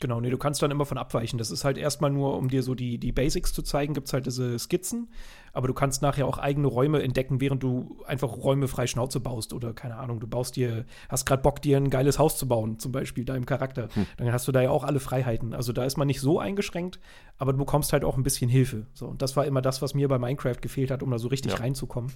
Genau, 0.00 0.18
nee, 0.18 0.30
du 0.30 0.38
kannst 0.38 0.62
dann 0.62 0.70
immer 0.70 0.86
von 0.86 0.96
abweichen. 0.96 1.38
Das 1.38 1.50
ist 1.50 1.62
halt 1.62 1.76
erstmal 1.76 2.10
nur, 2.10 2.38
um 2.38 2.48
dir 2.48 2.62
so 2.62 2.74
die, 2.74 2.96
die 2.96 3.12
Basics 3.12 3.52
zu 3.52 3.60
zeigen, 3.62 3.92
gibt 3.92 4.06
es 4.06 4.14
halt 4.14 4.24
diese 4.24 4.58
Skizzen. 4.58 5.10
Aber 5.52 5.68
du 5.68 5.74
kannst 5.74 6.00
nachher 6.00 6.26
auch 6.26 6.38
eigene 6.38 6.68
Räume 6.68 7.02
entdecken, 7.02 7.42
während 7.42 7.62
du 7.62 8.02
einfach 8.06 8.34
Räume 8.34 8.66
frei 8.66 8.86
Schnauze 8.86 9.20
baust. 9.20 9.52
Oder 9.52 9.74
keine 9.74 9.96
Ahnung, 9.96 10.18
du 10.18 10.26
baust 10.26 10.56
dir, 10.56 10.86
hast 11.10 11.26
gerade 11.26 11.42
Bock, 11.42 11.60
dir 11.60 11.76
ein 11.76 11.90
geiles 11.90 12.18
Haus 12.18 12.38
zu 12.38 12.48
bauen, 12.48 12.78
zum 12.78 12.92
Beispiel 12.92 13.26
deinem 13.26 13.44
Charakter. 13.44 13.88
Hm. 13.92 14.06
Dann 14.16 14.32
hast 14.32 14.48
du 14.48 14.52
da 14.52 14.62
ja 14.62 14.70
auch 14.70 14.84
alle 14.84 15.00
Freiheiten. 15.00 15.52
Also 15.52 15.74
da 15.74 15.84
ist 15.84 15.98
man 15.98 16.06
nicht 16.06 16.20
so 16.20 16.38
eingeschränkt, 16.38 16.98
aber 17.36 17.52
du 17.52 17.58
bekommst 17.58 17.92
halt 17.92 18.04
auch 18.04 18.16
ein 18.16 18.22
bisschen 18.22 18.48
Hilfe. 18.48 18.86
So, 18.94 19.06
und 19.06 19.20
das 19.20 19.36
war 19.36 19.44
immer 19.44 19.60
das, 19.60 19.82
was 19.82 19.92
mir 19.92 20.08
bei 20.08 20.18
Minecraft 20.18 20.62
gefehlt 20.62 20.90
hat, 20.90 21.02
um 21.02 21.10
da 21.10 21.18
so 21.18 21.28
richtig 21.28 21.52
ja. 21.52 21.58
reinzukommen. 21.58 22.10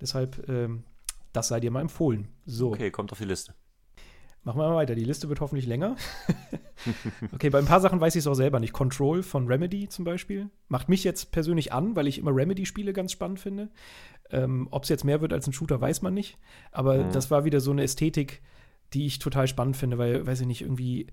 Deshalb, 0.00 0.48
ähm, 0.48 0.84
das 1.32 1.48
sei 1.48 1.60
dir 1.60 1.70
mal 1.70 1.80
empfohlen. 1.80 2.28
So. 2.44 2.68
Okay, 2.72 2.90
kommt 2.90 3.12
auf 3.12 3.18
die 3.18 3.24
Liste. 3.24 3.54
Machen 4.46 4.60
wir 4.60 4.68
mal 4.68 4.76
weiter. 4.76 4.94
Die 4.94 5.02
Liste 5.04 5.28
wird 5.28 5.40
hoffentlich 5.40 5.66
länger. 5.66 5.96
okay, 7.32 7.50
bei 7.50 7.58
ein 7.58 7.64
paar 7.64 7.80
Sachen 7.80 8.00
weiß 8.00 8.14
ich 8.14 8.20
es 8.20 8.26
auch 8.28 8.34
selber 8.34 8.60
nicht. 8.60 8.72
Control 8.72 9.24
von 9.24 9.48
Remedy 9.48 9.88
zum 9.88 10.04
Beispiel. 10.04 10.50
Macht 10.68 10.88
mich 10.88 11.02
jetzt 11.02 11.32
persönlich 11.32 11.72
an, 11.72 11.96
weil 11.96 12.06
ich 12.06 12.18
immer 12.18 12.30
Remedy-Spiele 12.32 12.92
ganz 12.92 13.10
spannend 13.10 13.40
finde. 13.40 13.70
Ähm, 14.30 14.68
Ob 14.70 14.84
es 14.84 14.88
jetzt 14.88 15.02
mehr 15.02 15.20
wird 15.20 15.32
als 15.32 15.48
ein 15.48 15.52
Shooter, 15.52 15.80
weiß 15.80 16.02
man 16.02 16.14
nicht. 16.14 16.38
Aber 16.70 16.98
mhm. 16.98 17.12
das 17.12 17.28
war 17.32 17.44
wieder 17.44 17.58
so 17.58 17.72
eine 17.72 17.82
Ästhetik, 17.82 18.40
die 18.92 19.06
ich 19.06 19.18
total 19.18 19.48
spannend 19.48 19.76
finde, 19.76 19.98
weil, 19.98 20.24
weiß 20.24 20.42
ich 20.42 20.46
nicht, 20.46 20.62
irgendwie 20.62 21.08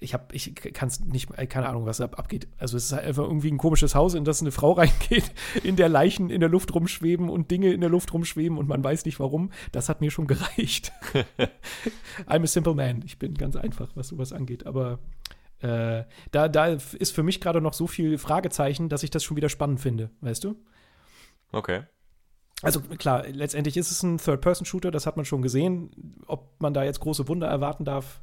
ich 0.00 0.14
habe, 0.14 0.34
ich 0.34 0.54
kann 0.54 0.88
es 0.88 1.00
nicht, 1.00 1.30
äh, 1.36 1.46
keine 1.46 1.68
Ahnung, 1.68 1.84
was 1.84 1.98
da 1.98 2.06
abgeht. 2.06 2.48
Also 2.58 2.76
es 2.76 2.86
ist 2.86 2.92
halt 2.92 3.04
einfach 3.04 3.24
irgendwie 3.24 3.50
ein 3.50 3.58
komisches 3.58 3.94
Haus, 3.94 4.14
in 4.14 4.24
das 4.24 4.40
eine 4.40 4.50
Frau 4.50 4.72
reingeht, 4.72 5.30
in 5.62 5.76
der 5.76 5.88
Leichen 5.88 6.30
in 6.30 6.40
der 6.40 6.48
Luft 6.48 6.74
rumschweben 6.74 7.28
und 7.28 7.50
Dinge 7.50 7.72
in 7.72 7.80
der 7.80 7.90
Luft 7.90 8.12
rumschweben 8.12 8.56
und 8.56 8.66
man 8.66 8.82
weiß 8.82 9.04
nicht 9.04 9.20
warum. 9.20 9.50
Das 9.72 9.88
hat 9.88 10.00
mir 10.00 10.10
schon 10.10 10.26
gereicht. 10.26 10.92
I'm 12.26 12.42
a 12.42 12.46
simple 12.46 12.74
man. 12.74 13.02
Ich 13.04 13.18
bin 13.18 13.34
ganz 13.34 13.56
einfach, 13.56 13.90
was 13.94 14.08
sowas 14.08 14.32
angeht. 14.32 14.66
Aber 14.66 14.98
äh, 15.60 16.04
da, 16.30 16.48
da 16.48 16.66
ist 16.66 17.14
für 17.14 17.22
mich 17.22 17.40
gerade 17.40 17.60
noch 17.60 17.74
so 17.74 17.86
viel 17.86 18.16
Fragezeichen, 18.16 18.88
dass 18.88 19.02
ich 19.02 19.10
das 19.10 19.22
schon 19.22 19.36
wieder 19.36 19.50
spannend 19.50 19.80
finde, 19.80 20.10
weißt 20.22 20.44
du? 20.44 20.56
Okay. 21.52 21.82
Also 22.62 22.80
klar, 22.80 23.26
letztendlich 23.28 23.76
ist 23.76 23.90
es 23.90 24.02
ein 24.02 24.18
Third-Person-Shooter, 24.18 24.90
das 24.90 25.06
hat 25.06 25.16
man 25.16 25.24
schon 25.24 25.42
gesehen. 25.42 25.90
Ob 26.26 26.60
man 26.60 26.74
da 26.74 26.84
jetzt 26.84 27.00
große 27.00 27.26
Wunder 27.28 27.46
erwarten 27.46 27.84
darf, 27.84 28.22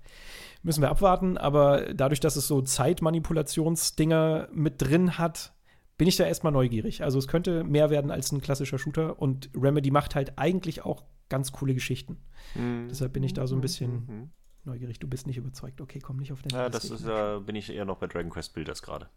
müssen 0.67 0.81
wir 0.81 0.89
abwarten. 0.89 1.37
Aber 1.37 1.93
dadurch, 1.93 2.19
dass 2.19 2.35
es 2.35 2.47
so 2.47 2.61
Zeitmanipulationsdinger 2.61 4.49
mit 4.51 4.81
drin 4.81 5.17
hat, 5.17 5.53
bin 5.97 6.07
ich 6.07 6.17
da 6.17 6.25
erstmal 6.25 6.53
neugierig. 6.53 7.03
Also 7.03 7.17
es 7.17 7.27
könnte 7.27 7.63
mehr 7.63 7.89
werden 7.89 8.11
als 8.11 8.31
ein 8.31 8.41
klassischer 8.41 8.77
Shooter 8.77 9.19
und 9.19 9.49
Remedy 9.55 9.89
macht 9.89 10.13
halt 10.13 10.37
eigentlich 10.37 10.85
auch 10.85 11.03
ganz 11.29 11.51
coole 11.51 11.73
Geschichten. 11.73 12.17
Mhm. 12.53 12.87
Deshalb 12.89 13.13
bin 13.13 13.23
ich 13.23 13.33
da 13.33 13.47
so 13.47 13.55
ein 13.55 13.61
bisschen 13.61 13.91
mhm. 13.91 14.29
neugierig. 14.65 14.99
Du 14.99 15.07
bist 15.07 15.25
nicht 15.25 15.37
überzeugt. 15.37 15.81
Okay, 15.81 15.99
komm 15.99 16.17
nicht 16.17 16.31
auf 16.31 16.41
den 16.43 16.51
Ja, 16.51 16.69
das 16.69 16.85
ist 16.91 17.05
ja, 17.05 17.39
bin 17.39 17.55
ich 17.55 17.69
eher 17.71 17.85
noch 17.85 17.97
bei 17.97 18.07
Dragon 18.07 18.29
Quest 18.29 18.53
Builders 18.53 18.83
gerade. 18.83 19.09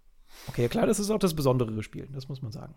Okay, 0.47 0.69
klar, 0.69 0.87
das 0.87 1.01
ist 1.01 1.11
auch 1.11 1.19
das 1.19 1.35
besondere 1.35 1.83
Spiel, 1.83 2.09
das 2.13 2.29
muss 2.29 2.41
man 2.41 2.53
sagen. 2.53 2.75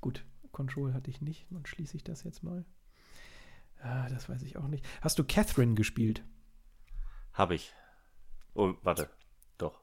Gut, 0.00 0.24
Control 0.50 0.94
hatte 0.94 1.10
ich 1.10 1.20
nicht, 1.20 1.46
dann 1.50 1.66
schließe 1.66 1.94
ich 1.94 2.02
das 2.02 2.24
jetzt 2.24 2.42
mal. 2.42 2.64
Ah, 3.82 4.08
das 4.08 4.30
weiß 4.30 4.42
ich 4.42 4.56
auch 4.56 4.66
nicht. 4.66 4.84
Hast 5.02 5.18
du 5.18 5.24
Catherine 5.24 5.74
gespielt? 5.74 6.24
Habe 7.34 7.54
ich. 7.54 7.74
Oh, 8.54 8.74
warte. 8.82 9.08
Doch. 9.58 9.80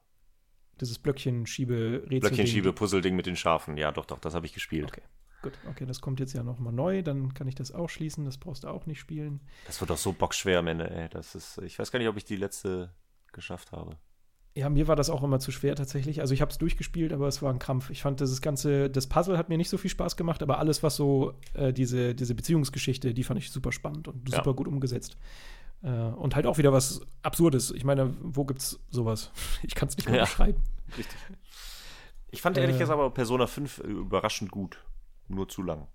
Dieses 0.80 1.00
Blöckchen-Schiebe-Rätsel. 1.00 2.20
Blöckchen-Schiebe-Puzzle-Ding 2.20 3.16
mit 3.16 3.26
den 3.26 3.36
Schafen. 3.36 3.78
Ja, 3.78 3.92
doch, 3.92 4.06
doch, 4.06 4.20
das 4.20 4.34
habe 4.34 4.46
ich 4.46 4.54
gespielt. 4.54 4.90
Okay. 4.92 5.02
Gut, 5.42 5.54
okay, 5.70 5.86
das 5.86 6.02
kommt 6.02 6.20
jetzt 6.20 6.34
ja 6.34 6.44
nochmal 6.44 6.74
neu, 6.74 7.04
dann 7.04 7.34
kann 7.34 7.48
ich 7.48 7.54
das 7.54 7.72
auch 7.72 7.90
schließen, 7.90 8.26
das 8.26 8.40
brauchst 8.40 8.64
du 8.64 8.70
auch 8.70 8.88
nicht 8.88 9.00
spielen. 9.00 9.42
Das 9.68 9.80
wird 9.80 9.92
doch 9.92 9.98
so 9.98 10.12
bockschwer 10.12 10.60
am 10.60 10.68
Ende, 10.68 10.90
ey. 10.90 11.10
Das 11.10 11.36
ist, 11.36 11.60
ich 11.60 11.78
weiß 11.78 11.92
gar 11.92 12.00
nicht, 12.00 12.08
ob 12.08 12.18
ich 12.18 12.26
die 12.26 12.36
letzte 12.36 12.92
geschafft 13.34 13.72
habe. 13.72 13.98
Ja, 14.56 14.70
mir 14.70 14.88
war 14.88 14.96
das 14.96 15.12
auch 15.12 15.22
immer 15.22 15.40
zu 15.40 15.52
schwer 15.52 15.76
tatsächlich. 15.76 16.20
Also 16.20 16.34
ich 16.34 16.42
habe 16.42 16.50
es 16.50 16.58
durchgespielt, 16.58 17.14
aber 17.14 17.28
es 17.28 17.44
war 17.44 17.54
ein 17.54 17.60
Krampf. 17.60 17.92
Ich 17.92 18.02
fand 18.02 18.20
das 18.20 18.42
ganze, 18.42 18.90
das 18.90 19.06
Puzzle 19.06 19.38
hat 19.38 19.50
mir 19.50 19.58
nicht 19.58 19.70
so 19.70 19.78
viel 19.78 19.92
Spaß 19.92 20.18
gemacht, 20.18 20.42
aber 20.42 20.58
alles, 20.58 20.82
was 20.82 20.96
so 20.96 21.36
äh, 21.54 21.72
diese, 21.72 22.16
diese 22.16 22.34
Beziehungsgeschichte, 22.34 23.14
die 23.14 23.24
fand 23.24 23.40
ich 23.40 23.52
super 23.52 23.72
spannend 23.72 24.08
und 24.08 24.28
super 24.28 24.50
ja. 24.50 24.56
gut 24.56 24.68
umgesetzt. 24.68 25.16
Äh, 25.84 25.90
und 25.90 26.36
halt 26.36 26.46
auch 26.46 26.58
wieder 26.58 26.74
was 26.74 27.02
Absurdes. 27.22 27.72
Ich 27.72 27.84
meine, 27.84 28.16
wo 28.22 28.46
gibt's 28.46 28.80
sowas? 28.90 29.32
Ich 29.64 29.76
kann 29.76 29.90
es 29.90 29.98
nicht 29.98 30.08
mehr 30.08 30.18
ja, 30.18 30.24
beschreiben. 30.24 30.62
Richtig. 30.98 31.18
Ich 32.30 32.42
fand 32.42 32.58
ehrlich 32.58 32.76
äh, 32.76 32.80
gesagt 32.80 33.00
aber 33.00 33.10
Persona 33.12 33.48
5 33.48 33.80
überraschend 33.80 34.52
gut. 34.52 34.84
Nur 35.28 35.48
zu 35.48 35.62
lang. 35.62 35.88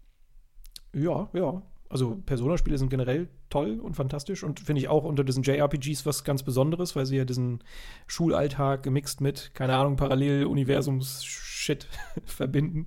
Ja, 0.94 1.28
ja. 1.32 1.62
Also 1.88 2.16
Persona-Spiele 2.24 2.78
sind 2.78 2.88
generell 2.88 3.28
toll 3.50 3.78
und 3.78 3.94
fantastisch 3.94 4.44
und 4.44 4.60
finde 4.60 4.80
ich 4.80 4.88
auch 4.88 5.04
unter 5.04 5.24
diesen 5.24 5.42
JRPGs 5.42 6.06
was 6.06 6.24
ganz 6.24 6.42
Besonderes, 6.42 6.96
weil 6.96 7.04
sie 7.04 7.18
ja 7.18 7.26
diesen 7.26 7.62
Schulalltag 8.06 8.82
gemixt 8.82 9.20
mit, 9.20 9.54
keine 9.54 9.76
Ahnung, 9.76 9.96
Parallel-Universums-Shit 9.96 11.88
verbinden. 12.24 12.86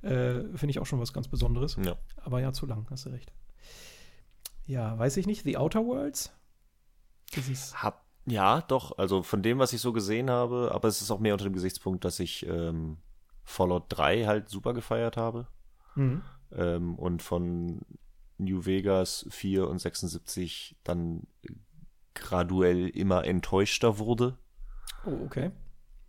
Äh, 0.00 0.44
finde 0.54 0.70
ich 0.70 0.78
auch 0.78 0.86
schon 0.86 1.00
was 1.00 1.12
ganz 1.12 1.28
Besonderes. 1.28 1.76
Ja. 1.84 1.96
Aber 2.16 2.40
ja, 2.40 2.52
zu 2.52 2.64
lang, 2.64 2.86
hast 2.90 3.04
du 3.04 3.10
recht. 3.10 3.30
Ja, 4.70 4.96
weiß 4.96 5.16
ich 5.16 5.26
nicht. 5.26 5.42
The 5.42 5.56
Outer 5.56 5.84
Worlds? 5.84 6.32
Hab, 7.74 8.06
ja, 8.24 8.60
doch. 8.60 8.96
Also 8.98 9.24
von 9.24 9.42
dem, 9.42 9.58
was 9.58 9.72
ich 9.72 9.80
so 9.80 9.92
gesehen 9.92 10.30
habe, 10.30 10.70
aber 10.72 10.86
es 10.86 11.02
ist 11.02 11.10
auch 11.10 11.18
mehr 11.18 11.34
unter 11.34 11.42
dem 11.42 11.54
Gesichtspunkt, 11.54 12.04
dass 12.04 12.20
ich 12.20 12.46
ähm, 12.46 12.98
Fallout 13.42 13.86
3 13.88 14.26
halt 14.26 14.48
super 14.48 14.72
gefeiert 14.72 15.16
habe. 15.16 15.48
Mhm. 15.96 16.22
Ähm, 16.52 16.94
und 16.94 17.20
von 17.20 17.80
New 18.38 18.64
Vegas 18.64 19.26
4 19.30 19.66
und 19.66 19.80
76 19.80 20.76
dann 20.84 21.26
graduell 22.14 22.90
immer 22.90 23.24
enttäuschter 23.24 23.98
wurde. 23.98 24.38
Oh, 25.04 25.18
okay. 25.24 25.50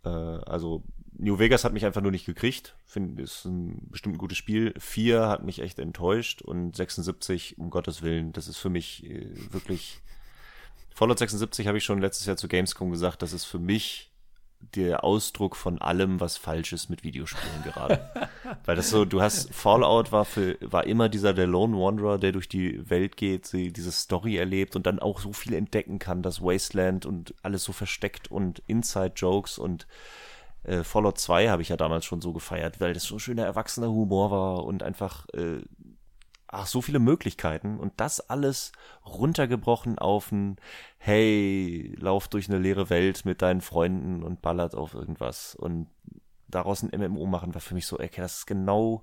Äh, 0.04 0.08
also 0.08 0.84
New 1.22 1.38
Vegas 1.38 1.62
hat 1.62 1.72
mich 1.72 1.86
einfach 1.86 2.00
nur 2.00 2.10
nicht 2.10 2.26
gekriegt. 2.26 2.74
Finde, 2.84 3.22
ist 3.22 3.44
ein 3.44 3.78
bestimmt 3.90 4.16
ein 4.16 4.18
gutes 4.18 4.36
Spiel. 4.36 4.74
4 4.76 5.28
hat 5.28 5.44
mich 5.44 5.60
echt 5.60 5.78
enttäuscht 5.78 6.42
und 6.42 6.74
76, 6.74 7.58
um 7.58 7.70
Gottes 7.70 8.02
Willen, 8.02 8.32
das 8.32 8.48
ist 8.48 8.58
für 8.58 8.70
mich 8.70 9.06
äh, 9.08 9.28
wirklich. 9.52 10.00
Fallout 10.90 11.20
76 11.20 11.68
habe 11.68 11.78
ich 11.78 11.84
schon 11.84 12.00
letztes 12.00 12.26
Jahr 12.26 12.36
zu 12.36 12.48
Gamescom 12.48 12.90
gesagt, 12.90 13.22
das 13.22 13.32
ist 13.32 13.44
für 13.44 13.60
mich 13.60 14.10
der 14.74 15.04
Ausdruck 15.04 15.54
von 15.54 15.80
allem, 15.80 16.18
was 16.18 16.36
falsch 16.36 16.72
ist 16.72 16.90
mit 16.90 17.04
Videospielen 17.04 17.62
gerade. 17.62 18.10
Weil 18.64 18.76
das 18.76 18.90
so, 18.90 19.04
du 19.04 19.22
hast, 19.22 19.54
Fallout 19.54 20.10
war 20.10 20.24
für, 20.24 20.56
war 20.60 20.86
immer 20.86 21.08
dieser 21.08 21.34
der 21.34 21.46
Lone 21.46 21.76
Wanderer, 21.76 22.18
der 22.18 22.32
durch 22.32 22.48
die 22.48 22.90
Welt 22.90 23.16
geht, 23.16 23.46
sie, 23.46 23.72
diese 23.72 23.92
Story 23.92 24.36
erlebt 24.36 24.74
und 24.74 24.86
dann 24.86 24.98
auch 24.98 25.20
so 25.20 25.32
viel 25.32 25.54
entdecken 25.54 26.00
kann, 26.00 26.22
das 26.22 26.42
Wasteland 26.42 27.06
und 27.06 27.34
alles 27.42 27.62
so 27.62 27.72
versteckt 27.72 28.28
und 28.30 28.62
Inside-Jokes 28.66 29.58
und 29.58 29.86
äh, 30.64 30.84
Fallout 30.84 31.18
2 31.18 31.48
habe 31.48 31.62
ich 31.62 31.68
ja 31.68 31.76
damals 31.76 32.04
schon 32.04 32.20
so 32.20 32.32
gefeiert, 32.32 32.80
weil 32.80 32.94
das 32.94 33.04
so 33.04 33.18
schöner 33.18 33.44
erwachsener 33.44 33.88
Humor 33.88 34.30
war 34.30 34.64
und 34.64 34.82
einfach 34.82 35.28
äh, 35.30 35.62
ach, 36.52 36.66
so 36.66 36.82
viele 36.82 36.98
Möglichkeiten 36.98 37.78
und 37.78 37.94
das 37.96 38.20
alles 38.20 38.72
runtergebrochen 39.04 39.98
auf 39.98 40.30
ein 40.30 40.56
Hey, 40.98 41.96
lauf 41.98 42.28
durch 42.28 42.48
eine 42.48 42.58
leere 42.58 42.90
Welt 42.90 43.24
mit 43.24 43.42
deinen 43.42 43.60
Freunden 43.60 44.22
und 44.22 44.42
ballert 44.42 44.74
auf 44.74 44.94
irgendwas 44.94 45.56
und 45.56 45.88
daraus 46.46 46.82
ein 46.82 46.90
MMO 46.96 47.26
machen 47.26 47.54
war 47.54 47.60
für 47.60 47.74
mich 47.74 47.86
so, 47.86 47.96
okay, 47.96 48.20
das 48.20 48.38
ist 48.38 48.46
genau 48.46 49.02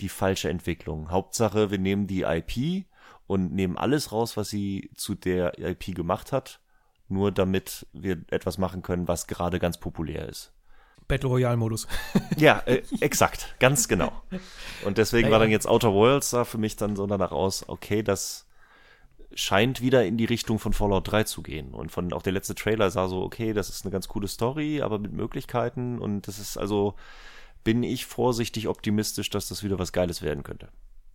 die 0.00 0.08
falsche 0.08 0.50
Entwicklung. 0.50 1.10
Hauptsache, 1.10 1.70
wir 1.70 1.78
nehmen 1.78 2.06
die 2.06 2.22
IP 2.22 2.86
und 3.26 3.52
nehmen 3.52 3.76
alles 3.76 4.12
raus, 4.12 4.36
was 4.36 4.48
sie 4.48 4.90
zu 4.94 5.14
der 5.14 5.58
IP 5.58 5.94
gemacht 5.94 6.32
hat, 6.32 6.60
nur 7.08 7.30
damit 7.32 7.86
wir 7.92 8.24
etwas 8.30 8.58
machen 8.58 8.82
können, 8.82 9.08
was 9.08 9.26
gerade 9.26 9.58
ganz 9.58 9.78
populär 9.78 10.28
ist. 10.28 10.55
Battle 11.08 11.28
Royale-Modus. 11.28 11.86
ja, 12.36 12.58
äh, 12.66 12.82
exakt, 13.00 13.54
ganz 13.58 13.88
genau. 13.88 14.12
Und 14.84 14.98
deswegen 14.98 15.28
ja, 15.28 15.32
war 15.32 15.38
dann 15.38 15.50
jetzt 15.50 15.66
Outer 15.66 15.92
Worlds 15.92 16.30
da 16.30 16.44
für 16.44 16.58
mich 16.58 16.76
dann 16.76 16.96
so 16.96 17.06
danach 17.06 17.32
aus, 17.32 17.68
okay, 17.68 18.02
das 18.02 18.46
scheint 19.34 19.80
wieder 19.80 20.04
in 20.04 20.16
die 20.16 20.24
Richtung 20.24 20.58
von 20.58 20.72
Fallout 20.72 21.10
3 21.10 21.24
zu 21.24 21.42
gehen. 21.42 21.74
Und 21.74 21.92
von 21.92 22.12
auch 22.12 22.22
der 22.22 22.32
letzte 22.32 22.54
Trailer 22.54 22.90
sah 22.90 23.08
so, 23.08 23.22
okay, 23.22 23.52
das 23.52 23.68
ist 23.68 23.84
eine 23.84 23.92
ganz 23.92 24.08
coole 24.08 24.28
Story, 24.28 24.80
aber 24.80 24.98
mit 24.98 25.12
Möglichkeiten. 25.12 25.98
Und 25.98 26.26
das 26.26 26.38
ist 26.38 26.56
also, 26.56 26.94
bin 27.62 27.82
ich 27.82 28.06
vorsichtig 28.06 28.68
optimistisch, 28.68 29.30
dass 29.30 29.48
das 29.48 29.62
wieder 29.62 29.78
was 29.78 29.92
Geiles 29.92 30.22
werden 30.22 30.42
könnte. 30.42 30.68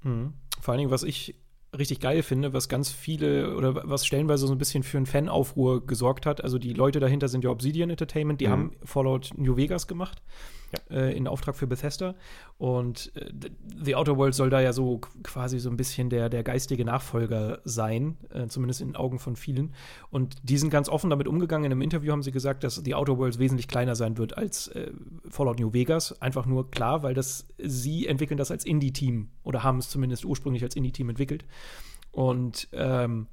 Mhm. 0.03 0.33
Vor 0.59 0.73
allen 0.73 0.79
Dingen, 0.79 0.91
was 0.91 1.03
ich 1.03 1.35
richtig 1.77 2.01
geil 2.01 2.21
finde, 2.21 2.53
was 2.53 2.67
ganz 2.67 2.91
viele 2.91 3.55
oder 3.55 3.89
was 3.89 4.05
stellenweise 4.05 4.45
so 4.45 4.53
ein 4.53 4.57
bisschen 4.57 4.83
für 4.83 4.97
einen 4.97 5.05
Fanaufruhr 5.05 5.85
gesorgt 5.85 6.25
hat. 6.25 6.43
Also 6.43 6.57
die 6.57 6.73
Leute 6.73 6.99
dahinter 6.99 7.29
sind 7.29 7.43
ja 7.43 7.49
Obsidian 7.49 7.89
Entertainment, 7.89 8.41
die 8.41 8.47
mhm. 8.47 8.51
haben 8.51 8.71
Fallout 8.83 9.31
New 9.37 9.55
Vegas 9.55 9.87
gemacht 9.87 10.21
ja. 10.71 10.97
äh, 10.97 11.15
in 11.15 11.27
Auftrag 11.27 11.55
für 11.55 11.67
Bethesda 11.67 12.15
und 12.57 13.11
äh, 13.15 13.31
The 13.83 13.95
Outer 13.95 14.17
Worlds 14.17 14.37
soll 14.37 14.49
da 14.49 14.61
ja 14.61 14.73
so 14.73 14.99
quasi 15.23 15.59
so 15.59 15.69
ein 15.69 15.77
bisschen 15.77 16.09
der, 16.09 16.29
der 16.29 16.43
geistige 16.43 16.85
Nachfolger 16.85 17.59
sein, 17.63 18.17
äh, 18.33 18.47
zumindest 18.47 18.81
in 18.81 18.89
den 18.89 18.95
Augen 18.95 19.19
von 19.19 19.35
vielen. 19.35 19.73
Und 20.09 20.35
die 20.43 20.57
sind 20.57 20.69
ganz 20.69 20.89
offen 20.89 21.09
damit 21.09 21.27
umgegangen. 21.27 21.65
In 21.65 21.71
einem 21.71 21.81
Interview 21.81 22.11
haben 22.11 22.23
sie 22.23 22.31
gesagt, 22.31 22.63
dass 22.63 22.75
The 22.75 22.95
Outer 22.95 23.17
Worlds 23.17 23.39
wesentlich 23.39 23.67
kleiner 23.67 23.95
sein 23.95 24.17
wird 24.17 24.37
als 24.37 24.67
äh, 24.69 24.91
Fallout 25.29 25.59
New 25.59 25.73
Vegas. 25.73 26.21
Einfach 26.21 26.45
nur 26.45 26.69
klar, 26.69 27.03
weil 27.03 27.13
das 27.13 27.47
sie 27.57 28.07
entwickeln 28.07 28.37
das 28.37 28.51
als 28.51 28.65
Indie-Team 28.65 29.29
oder 29.43 29.63
haben 29.63 29.79
es 29.79 29.89
zumindest 29.89 30.25
ursprünglich 30.25 30.63
als 30.63 30.75
Indie-Team 30.75 31.09
entwickelt. 31.09 31.45
Und 32.11 32.67
ähm, 32.73 33.27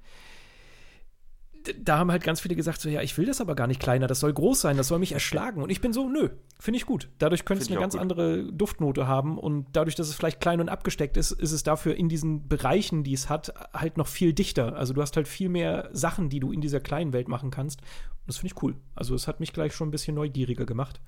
da 1.81 1.99
haben 1.99 2.11
halt 2.11 2.23
ganz 2.23 2.41
viele 2.41 2.55
gesagt, 2.55 2.81
so 2.81 2.89
ja, 2.89 3.03
ich 3.03 3.19
will 3.19 3.27
das 3.27 3.41
aber 3.41 3.55
gar 3.55 3.67
nicht 3.67 3.81
kleiner, 3.81 4.07
das 4.07 4.21
soll 4.21 4.33
groß 4.33 4.61
sein, 4.61 4.77
das 4.77 4.89
soll 4.89 4.99
mich 4.99 5.13
erschlagen. 5.13 5.63
Und 5.63 5.71
ich 5.71 5.81
bin 5.81 5.93
so, 5.93 6.09
nö, 6.09 6.31
finde 6.59 6.79
ich 6.79 6.87
gut. 6.87 7.09
Dadurch 7.19 7.45
könnte 7.45 7.63
es 7.63 7.71
eine 7.71 7.81
ganz 7.81 7.95
gut. 7.95 8.01
andere 8.01 8.53
Duftnote 8.53 9.07
haben 9.07 9.39
und 9.39 9.67
dadurch, 9.73 9.95
dass 9.95 10.09
es 10.09 10.15
vielleicht 10.15 10.41
klein 10.41 10.61
und 10.61 10.69
abgesteckt 10.69 11.17
ist, 11.17 11.33
ist 11.33 11.53
es 11.53 11.63
dafür 11.63 11.95
in 11.97 12.09
diesen 12.09 12.49
Bereichen, 12.49 13.05
die 13.05 13.13
es 13.13 13.29
hat, 13.29 13.53
halt 13.73 13.97
noch 13.97 14.07
viel 14.07 14.33
dichter. 14.33 14.77
Also 14.77 14.95
du 14.95 15.03
hast 15.03 15.17
halt 15.17 15.29
viel 15.29 15.49
mehr 15.49 15.91
Sachen, 15.93 16.29
die 16.29 16.41
du 16.41 16.53
in 16.53 16.61
dieser 16.61 16.81
kleinen 16.81 17.13
Welt 17.13 17.29
machen 17.29 17.51
kannst. 17.51 17.81
Und 17.81 18.29
das 18.29 18.39
finde 18.39 18.55
ich 18.55 18.63
cool. 18.63 18.77
Also 18.95 19.15
es 19.15 19.29
hat 19.29 19.41
mich 19.41 19.53
gleich 19.53 19.75
schon 19.75 19.89
ein 19.89 19.93
bisschen 19.93 20.15
neugieriger 20.15 20.67
gemacht. 20.67 21.01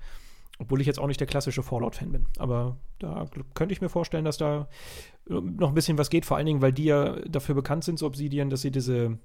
Obwohl 0.61 0.79
ich 0.79 0.87
jetzt 0.87 0.99
auch 0.99 1.07
nicht 1.07 1.19
der 1.19 1.27
klassische 1.27 1.63
Fallout-Fan 1.63 2.11
bin. 2.11 2.27
Aber 2.37 2.77
da 2.99 3.25
könnte 3.55 3.73
ich 3.73 3.81
mir 3.81 3.89
vorstellen, 3.89 4.25
dass 4.25 4.37
da 4.37 4.69
äh, 5.27 5.33
noch 5.33 5.69
ein 5.69 5.73
bisschen 5.73 5.97
was 5.97 6.09
geht. 6.09 6.25
Vor 6.25 6.37
allen 6.37 6.45
Dingen, 6.45 6.61
weil 6.61 6.71
die 6.71 6.85
ja 6.85 7.19
dafür 7.27 7.55
bekannt 7.55 7.83
sind, 7.83 7.97
so 7.97 8.05
Obsidian, 8.05 8.49
dass 8.51 8.61
sie 8.61 8.71
diese 8.71 9.17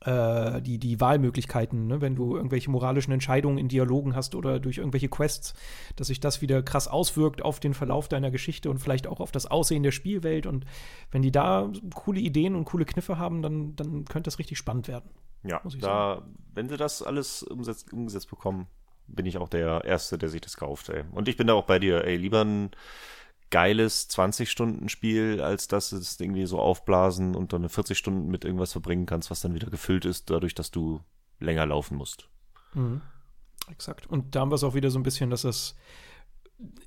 äh, 0.00 0.60
die, 0.62 0.78
die 0.78 1.00
Wahlmöglichkeiten, 1.00 1.86
ne? 1.86 2.00
wenn 2.00 2.16
du 2.16 2.36
irgendwelche 2.36 2.70
moralischen 2.70 3.12
Entscheidungen 3.12 3.58
in 3.58 3.68
Dialogen 3.68 4.14
hast 4.14 4.34
oder 4.34 4.60
durch 4.60 4.78
irgendwelche 4.78 5.08
Quests, 5.08 5.54
dass 5.96 6.08
sich 6.08 6.20
das 6.20 6.42
wieder 6.42 6.62
krass 6.62 6.88
auswirkt 6.88 7.42
auf 7.42 7.60
den 7.60 7.74
Verlauf 7.74 8.08
deiner 8.08 8.30
Geschichte 8.30 8.70
und 8.70 8.78
vielleicht 8.78 9.06
auch 9.06 9.20
auf 9.20 9.32
das 9.32 9.46
Aussehen 9.46 9.82
der 9.82 9.92
Spielwelt. 9.92 10.46
Und 10.46 10.66
wenn 11.10 11.22
die 11.22 11.32
da 11.32 11.70
coole 11.94 12.20
Ideen 12.20 12.54
und 12.56 12.64
coole 12.64 12.84
Kniffe 12.84 13.18
haben, 13.18 13.42
dann, 13.42 13.74
dann 13.76 14.04
könnte 14.04 14.28
das 14.28 14.38
richtig 14.38 14.58
spannend 14.58 14.88
werden. 14.88 15.10
Ja, 15.44 15.60
da, 15.64 16.16
sagen. 16.16 16.34
wenn 16.54 16.68
sie 16.68 16.76
das 16.76 17.02
alles 17.02 17.42
umsetzt, 17.42 17.92
umgesetzt 17.92 18.28
bekommen, 18.28 18.66
bin 19.06 19.26
ich 19.26 19.38
auch 19.38 19.48
der 19.48 19.84
Erste, 19.84 20.18
der 20.18 20.28
sich 20.28 20.40
das 20.40 20.56
kauft, 20.56 20.88
ey. 20.88 21.04
Und 21.12 21.28
ich 21.28 21.36
bin 21.36 21.46
da 21.46 21.54
auch 21.54 21.66
bei 21.66 21.78
dir, 21.78 22.04
ey. 22.04 22.16
Lieber 22.16 22.44
ein 22.44 22.70
geiles 23.50 24.10
20-Stunden-Spiel, 24.10 25.40
als 25.40 25.68
dass 25.68 25.92
es 25.92 26.18
irgendwie 26.18 26.46
so 26.46 26.58
aufblasen 26.58 27.34
und 27.34 27.52
dann 27.52 27.68
40 27.68 27.96
Stunden 27.96 28.28
mit 28.28 28.44
irgendwas 28.44 28.72
verbringen 28.72 29.06
kannst, 29.06 29.30
was 29.30 29.40
dann 29.40 29.54
wieder 29.54 29.70
gefüllt 29.70 30.04
ist, 30.04 30.30
dadurch, 30.30 30.54
dass 30.54 30.70
du 30.70 31.00
länger 31.38 31.66
laufen 31.66 31.96
musst. 31.96 32.28
Mhm. 32.74 33.02
Exakt. 33.70 34.06
Und 34.06 34.34
da 34.34 34.40
haben 34.40 34.50
wir 34.50 34.56
es 34.56 34.64
auch 34.64 34.74
wieder 34.74 34.90
so 34.90 34.98
ein 34.98 35.02
bisschen, 35.02 35.30
dass 35.30 35.42
das 35.42 35.76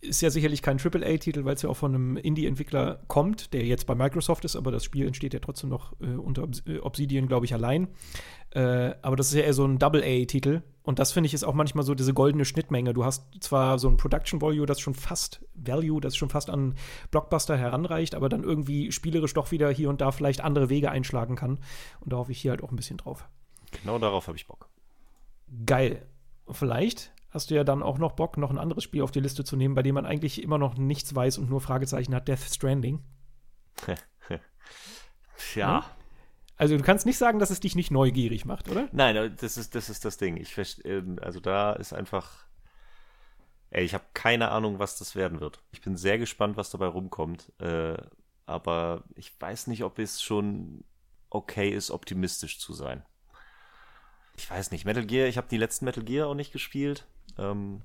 ist 0.01 0.21
ja 0.21 0.29
sicherlich 0.31 0.61
kein 0.61 0.79
AAA-Titel, 0.79 1.45
weil 1.45 1.55
es 1.55 1.61
ja 1.61 1.69
auch 1.69 1.77
von 1.77 1.93
einem 1.93 2.17
Indie-Entwickler 2.17 3.03
kommt, 3.07 3.53
der 3.53 3.65
jetzt 3.65 3.85
bei 3.85 3.93
Microsoft 3.93 4.43
ist, 4.45 4.55
aber 4.55 4.71
das 4.71 4.83
Spiel 4.83 5.05
entsteht 5.05 5.33
ja 5.33 5.39
trotzdem 5.39 5.69
noch 5.69 5.93
äh, 6.01 6.15
unter 6.15 6.47
äh, 6.65 6.79
Obsidian, 6.79 7.27
glaube 7.27 7.45
ich, 7.45 7.53
allein. 7.53 7.87
Äh, 8.51 8.95
aber 9.03 9.15
das 9.15 9.27
ist 9.27 9.35
ja 9.35 9.43
eher 9.43 9.53
so 9.53 9.65
ein 9.65 9.77
Double-A-Titel. 9.77 10.63
Und 10.81 10.97
das 10.97 11.11
finde 11.11 11.27
ich 11.27 11.35
ist 11.35 11.43
auch 11.43 11.53
manchmal 11.53 11.83
so 11.85 11.93
diese 11.93 12.15
goldene 12.15 12.45
Schnittmenge. 12.45 12.93
Du 12.93 13.05
hast 13.05 13.27
zwar 13.41 13.77
so 13.77 13.87
ein 13.89 13.97
Production 13.97 14.41
Value, 14.41 14.65
das 14.65 14.79
schon 14.79 14.95
fast 14.95 15.45
Value, 15.53 16.01
das 16.01 16.15
schon 16.15 16.29
fast 16.29 16.49
an 16.49 16.73
Blockbuster 17.11 17.55
heranreicht, 17.55 18.15
aber 18.15 18.27
dann 18.27 18.43
irgendwie 18.43 18.91
spielerisch 18.91 19.35
doch 19.35 19.51
wieder 19.51 19.69
hier 19.69 19.89
und 19.89 20.01
da 20.01 20.11
vielleicht 20.11 20.41
andere 20.41 20.69
Wege 20.69 20.89
einschlagen 20.89 21.35
kann. 21.35 21.59
Und 21.99 22.11
da 22.11 22.17
hoffe 22.17 22.31
ich 22.31 22.41
hier 22.41 22.51
halt 22.51 22.63
auch 22.63 22.71
ein 22.71 22.75
bisschen 22.75 22.97
drauf. 22.97 23.27
Genau 23.83 23.99
darauf 23.99 24.25
habe 24.25 24.37
ich 24.37 24.47
Bock. 24.47 24.67
Geil. 25.65 26.07
Vielleicht 26.49 27.11
hast 27.31 27.51
du 27.51 27.55
ja 27.55 27.63
dann 27.63 27.83
auch 27.83 27.97
noch 27.97 28.13
Bock, 28.13 28.37
noch 28.37 28.49
ein 28.49 28.57
anderes 28.57 28.83
Spiel 28.83 29.01
auf 29.01 29.11
die 29.11 29.19
Liste 29.19 29.43
zu 29.43 29.55
nehmen, 29.55 29.75
bei 29.75 29.83
dem 29.83 29.95
man 29.95 30.05
eigentlich 30.05 30.41
immer 30.41 30.57
noch 30.57 30.77
nichts 30.77 31.13
weiß 31.13 31.37
und 31.37 31.49
nur 31.49 31.61
Fragezeichen 31.61 32.15
hat, 32.15 32.27
Death 32.27 32.39
Stranding. 32.39 33.03
ja. 35.55 35.85
Also 36.57 36.77
du 36.77 36.83
kannst 36.83 37.05
nicht 37.05 37.17
sagen, 37.17 37.39
dass 37.39 37.51
es 37.51 37.59
dich 37.61 37.75
nicht 37.75 37.91
neugierig 37.91 38.45
macht, 38.45 38.69
oder? 38.69 38.89
Nein, 38.91 39.35
das 39.39 39.57
ist 39.57 39.75
das, 39.75 39.89
ist 39.89 40.03
das 40.03 40.17
Ding. 40.17 40.35
Ich 40.37 40.57
ähm, 40.83 41.17
also 41.21 41.39
da 41.39 41.73
ist 41.73 41.93
einfach 41.93 42.49
Ey, 43.71 43.85
ich 43.85 43.93
habe 43.93 44.05
keine 44.13 44.49
Ahnung, 44.49 44.79
was 44.79 44.97
das 44.97 45.15
werden 45.15 45.41
wird. 45.41 45.61
Ich 45.71 45.81
bin 45.81 45.95
sehr 45.95 46.17
gespannt, 46.17 46.57
was 46.57 46.71
dabei 46.71 46.87
rumkommt. 46.87 47.51
Äh, 47.59 47.97
aber 48.45 49.03
ich 49.15 49.39
weiß 49.39 49.67
nicht, 49.67 49.83
ob 49.83 49.99
es 49.99 50.21
schon 50.21 50.83
okay 51.29 51.69
ist, 51.69 51.91
optimistisch 51.91 52.59
zu 52.59 52.73
sein. 52.73 53.05
Ich 54.37 54.49
weiß 54.49 54.71
nicht. 54.71 54.85
Metal 54.85 55.05
Gear, 55.05 55.27
ich 55.27 55.37
habe 55.37 55.47
die 55.49 55.57
letzten 55.57 55.85
Metal 55.85 56.03
Gear 56.03 56.27
auch 56.27 56.33
nicht 56.33 56.51
gespielt. 56.51 57.05
Ähm, 57.37 57.81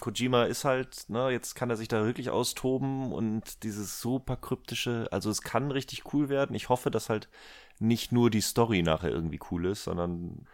Kojima 0.00 0.44
ist 0.44 0.64
halt, 0.64 1.08
ne, 1.08 1.30
jetzt 1.30 1.54
kann 1.54 1.70
er 1.70 1.76
sich 1.76 1.86
da 1.86 2.04
wirklich 2.04 2.30
austoben 2.30 3.12
und 3.12 3.62
dieses 3.62 4.00
super 4.00 4.36
kryptische, 4.36 5.06
also 5.12 5.30
es 5.30 5.42
kann 5.42 5.70
richtig 5.70 6.12
cool 6.12 6.28
werden. 6.28 6.56
Ich 6.56 6.68
hoffe, 6.68 6.90
dass 6.90 7.08
halt 7.08 7.28
nicht 7.78 8.10
nur 8.10 8.28
die 8.28 8.40
Story 8.40 8.82
nachher 8.82 9.10
irgendwie 9.10 9.38
cool 9.50 9.66
ist, 9.66 9.84
sondern 9.84 10.46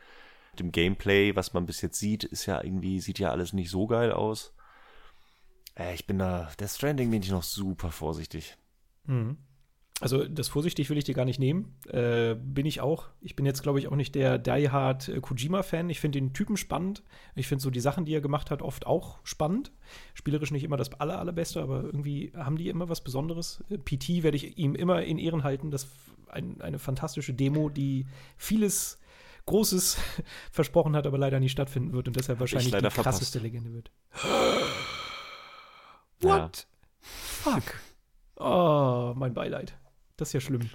dem 0.58 0.72
Gameplay, 0.72 1.34
was 1.34 1.54
man 1.54 1.64
bis 1.64 1.80
jetzt 1.80 1.98
sieht, 1.98 2.24
ist 2.24 2.44
ja 2.44 2.62
irgendwie, 2.62 3.00
sieht 3.00 3.18
ja 3.18 3.30
alles 3.30 3.54
nicht 3.54 3.70
so 3.70 3.86
geil 3.86 4.12
aus. 4.12 4.52
Äh, 5.74 5.94
ich 5.94 6.06
bin 6.06 6.18
da, 6.18 6.50
der 6.58 6.68
Stranding 6.68 7.10
bin 7.10 7.22
ich 7.22 7.30
noch 7.30 7.42
super 7.42 7.90
vorsichtig. 7.90 8.58
Mhm. 9.06 9.38
Also 10.00 10.24
das 10.26 10.48
vorsichtig 10.48 10.90
will 10.90 10.98
ich 10.98 11.04
dir 11.04 11.14
gar 11.14 11.24
nicht 11.24 11.38
nehmen. 11.38 11.76
Äh, 11.86 12.34
bin 12.34 12.66
ich 12.66 12.80
auch. 12.80 13.10
Ich 13.20 13.36
bin 13.36 13.46
jetzt, 13.46 13.62
glaube 13.62 13.78
ich, 13.78 13.86
auch 13.86 13.94
nicht 13.94 14.14
der 14.16 14.38
Die 14.38 14.68
Hard 14.68 15.08
äh, 15.08 15.20
Kojima-Fan. 15.20 15.88
Ich 15.88 16.00
finde 16.00 16.20
den 16.20 16.32
Typen 16.32 16.56
spannend. 16.56 17.04
Ich 17.36 17.46
finde 17.46 17.62
so 17.62 17.70
die 17.70 17.80
Sachen, 17.80 18.04
die 18.04 18.12
er 18.12 18.20
gemacht 18.20 18.50
hat, 18.50 18.60
oft 18.60 18.86
auch 18.86 19.20
spannend. 19.22 19.70
Spielerisch 20.12 20.50
nicht 20.50 20.64
immer 20.64 20.76
das 20.76 20.92
aller, 20.94 21.20
allerbeste, 21.20 21.62
aber 21.62 21.84
irgendwie 21.84 22.32
haben 22.34 22.56
die 22.56 22.68
immer 22.68 22.88
was 22.88 23.02
Besonderes. 23.02 23.62
Äh, 23.70 23.78
PT 23.78 24.24
werde 24.24 24.36
ich 24.36 24.58
ihm 24.58 24.74
immer 24.74 25.04
in 25.04 25.18
Ehren 25.18 25.44
halten. 25.44 25.70
Das 25.70 25.86
ein, 26.28 26.60
eine 26.60 26.80
fantastische 26.80 27.32
Demo, 27.32 27.68
die 27.68 28.06
vieles 28.36 28.98
Großes 29.46 29.96
versprochen 30.50 30.96
hat, 30.96 31.06
aber 31.06 31.18
leider 31.18 31.38
nie 31.38 31.48
stattfinden 31.48 31.92
wird 31.92 32.08
und 32.08 32.16
deshalb 32.16 32.40
wahrscheinlich 32.40 32.72
die 32.72 32.78
krasseste 32.78 33.02
verpasst. 33.02 33.34
Legende 33.36 33.72
wird. 33.72 33.92
What? 36.20 36.66
Ja. 36.66 37.52
Fuck. 37.52 37.62
Oh, 38.36 39.12
mein 39.14 39.34
Beileid. 39.34 39.74
Das 40.16 40.28
ist 40.28 40.32
ja 40.34 40.40
schlimm. 40.40 40.70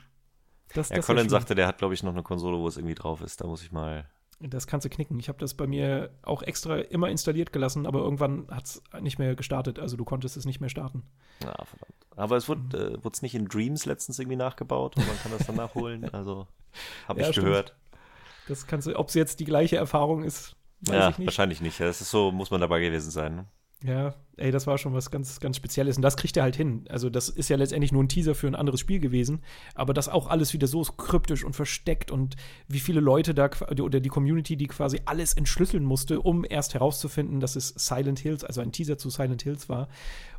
Das, 0.73 0.89
ja, 0.89 0.97
das 0.97 1.05
Colin 1.05 1.23
ja 1.25 1.29
sagte, 1.29 1.55
der 1.55 1.67
hat, 1.67 1.79
glaube 1.79 1.93
ich, 1.93 2.03
noch 2.03 2.11
eine 2.11 2.23
Konsole, 2.23 2.57
wo 2.57 2.67
es 2.67 2.77
irgendwie 2.77 2.95
drauf 2.95 3.21
ist. 3.21 3.41
Da 3.41 3.47
muss 3.47 3.63
ich 3.63 3.71
mal. 3.71 4.05
Das 4.39 4.67
kannst 4.67 4.85
du 4.85 4.89
knicken. 4.89 5.19
Ich 5.19 5.27
habe 5.27 5.39
das 5.39 5.53
bei 5.53 5.67
mir 5.67 6.11
auch 6.21 6.43
extra 6.43 6.77
immer 6.77 7.09
installiert 7.09 7.51
gelassen, 7.51 7.85
aber 7.85 7.99
irgendwann 7.99 8.47
hat 8.49 8.65
es 8.65 8.83
nicht 9.01 9.19
mehr 9.19 9.35
gestartet. 9.35 9.79
Also 9.79 9.97
du 9.97 10.05
konntest 10.05 10.37
es 10.37 10.45
nicht 10.45 10.61
mehr 10.61 10.69
starten. 10.69 11.03
Ja, 11.43 11.53
verdammt. 11.65 11.93
Aber 12.15 12.37
es 12.37 12.47
wurde 12.47 12.97
mhm. 12.97 13.01
äh, 13.03 13.11
nicht 13.21 13.35
in 13.35 13.45
Dreams 13.45 13.85
letztens 13.85 14.19
irgendwie 14.19 14.37
nachgebaut 14.37 14.95
und 14.95 15.07
man 15.07 15.17
kann 15.19 15.31
das 15.31 15.47
dann 15.47 15.55
nachholen. 15.55 16.09
Also 16.13 16.47
habe 17.07 17.21
ich 17.21 17.35
gehört. 17.35 17.75
Das 18.47 18.67
kannst 18.67 18.87
du, 18.87 18.97
ob 18.97 19.09
es 19.09 19.13
jetzt 19.13 19.39
die 19.39 19.45
gleiche 19.45 19.77
Erfahrung 19.77 20.23
ist, 20.23 20.55
weiß 20.81 20.95
ja, 20.95 21.09
ich 21.09 21.17
nicht. 21.17 21.27
Wahrscheinlich 21.27 21.61
nicht. 21.61 21.79
Das 21.79 22.01
ist 22.01 22.09
so, 22.09 22.31
muss 22.31 22.51
man 22.51 22.61
dabei 22.61 22.79
gewesen 22.79 23.11
sein. 23.11 23.35
Ne? 23.35 23.45
Ja, 23.81 24.13
ey, 24.35 24.51
das 24.51 24.67
war 24.67 24.77
schon 24.77 24.93
was 24.93 25.09
ganz, 25.09 25.39
ganz 25.39 25.55
Spezielles. 25.55 25.95
Und 25.95 26.01
das 26.01 26.17
kriegt 26.17 26.35
er 26.35 26.43
halt 26.43 26.57
hin. 26.57 26.83
Also, 26.89 27.09
das 27.09 27.29
ist 27.29 27.49
ja 27.49 27.55
letztendlich 27.55 27.93
nur 27.93 28.03
ein 28.03 28.09
Teaser 28.09 28.35
für 28.35 28.47
ein 28.47 28.55
anderes 28.55 28.81
Spiel 28.81 28.99
gewesen. 28.99 29.41
Aber 29.73 29.93
das 29.93 30.09
auch 30.09 30.27
alles 30.27 30.51
wieder 30.51 30.67
so 30.67 30.81
kryptisch 30.81 31.45
und 31.45 31.55
versteckt 31.55 32.11
und 32.11 32.35
wie 32.67 32.81
viele 32.81 32.99
Leute 32.99 33.33
da 33.33 33.49
oder 33.81 34.01
die 34.01 34.09
Community, 34.09 34.57
die 34.57 34.67
quasi 34.67 34.99
alles 35.05 35.31
entschlüsseln 35.33 35.85
musste, 35.85 36.19
um 36.19 36.45
erst 36.47 36.73
herauszufinden, 36.73 37.39
dass 37.39 37.55
es 37.55 37.69
Silent 37.69 38.19
Hills, 38.19 38.43
also 38.43 38.59
ein 38.59 38.73
Teaser 38.73 38.97
zu 38.97 39.09
Silent 39.09 39.43
Hills 39.43 39.69
war. 39.69 39.87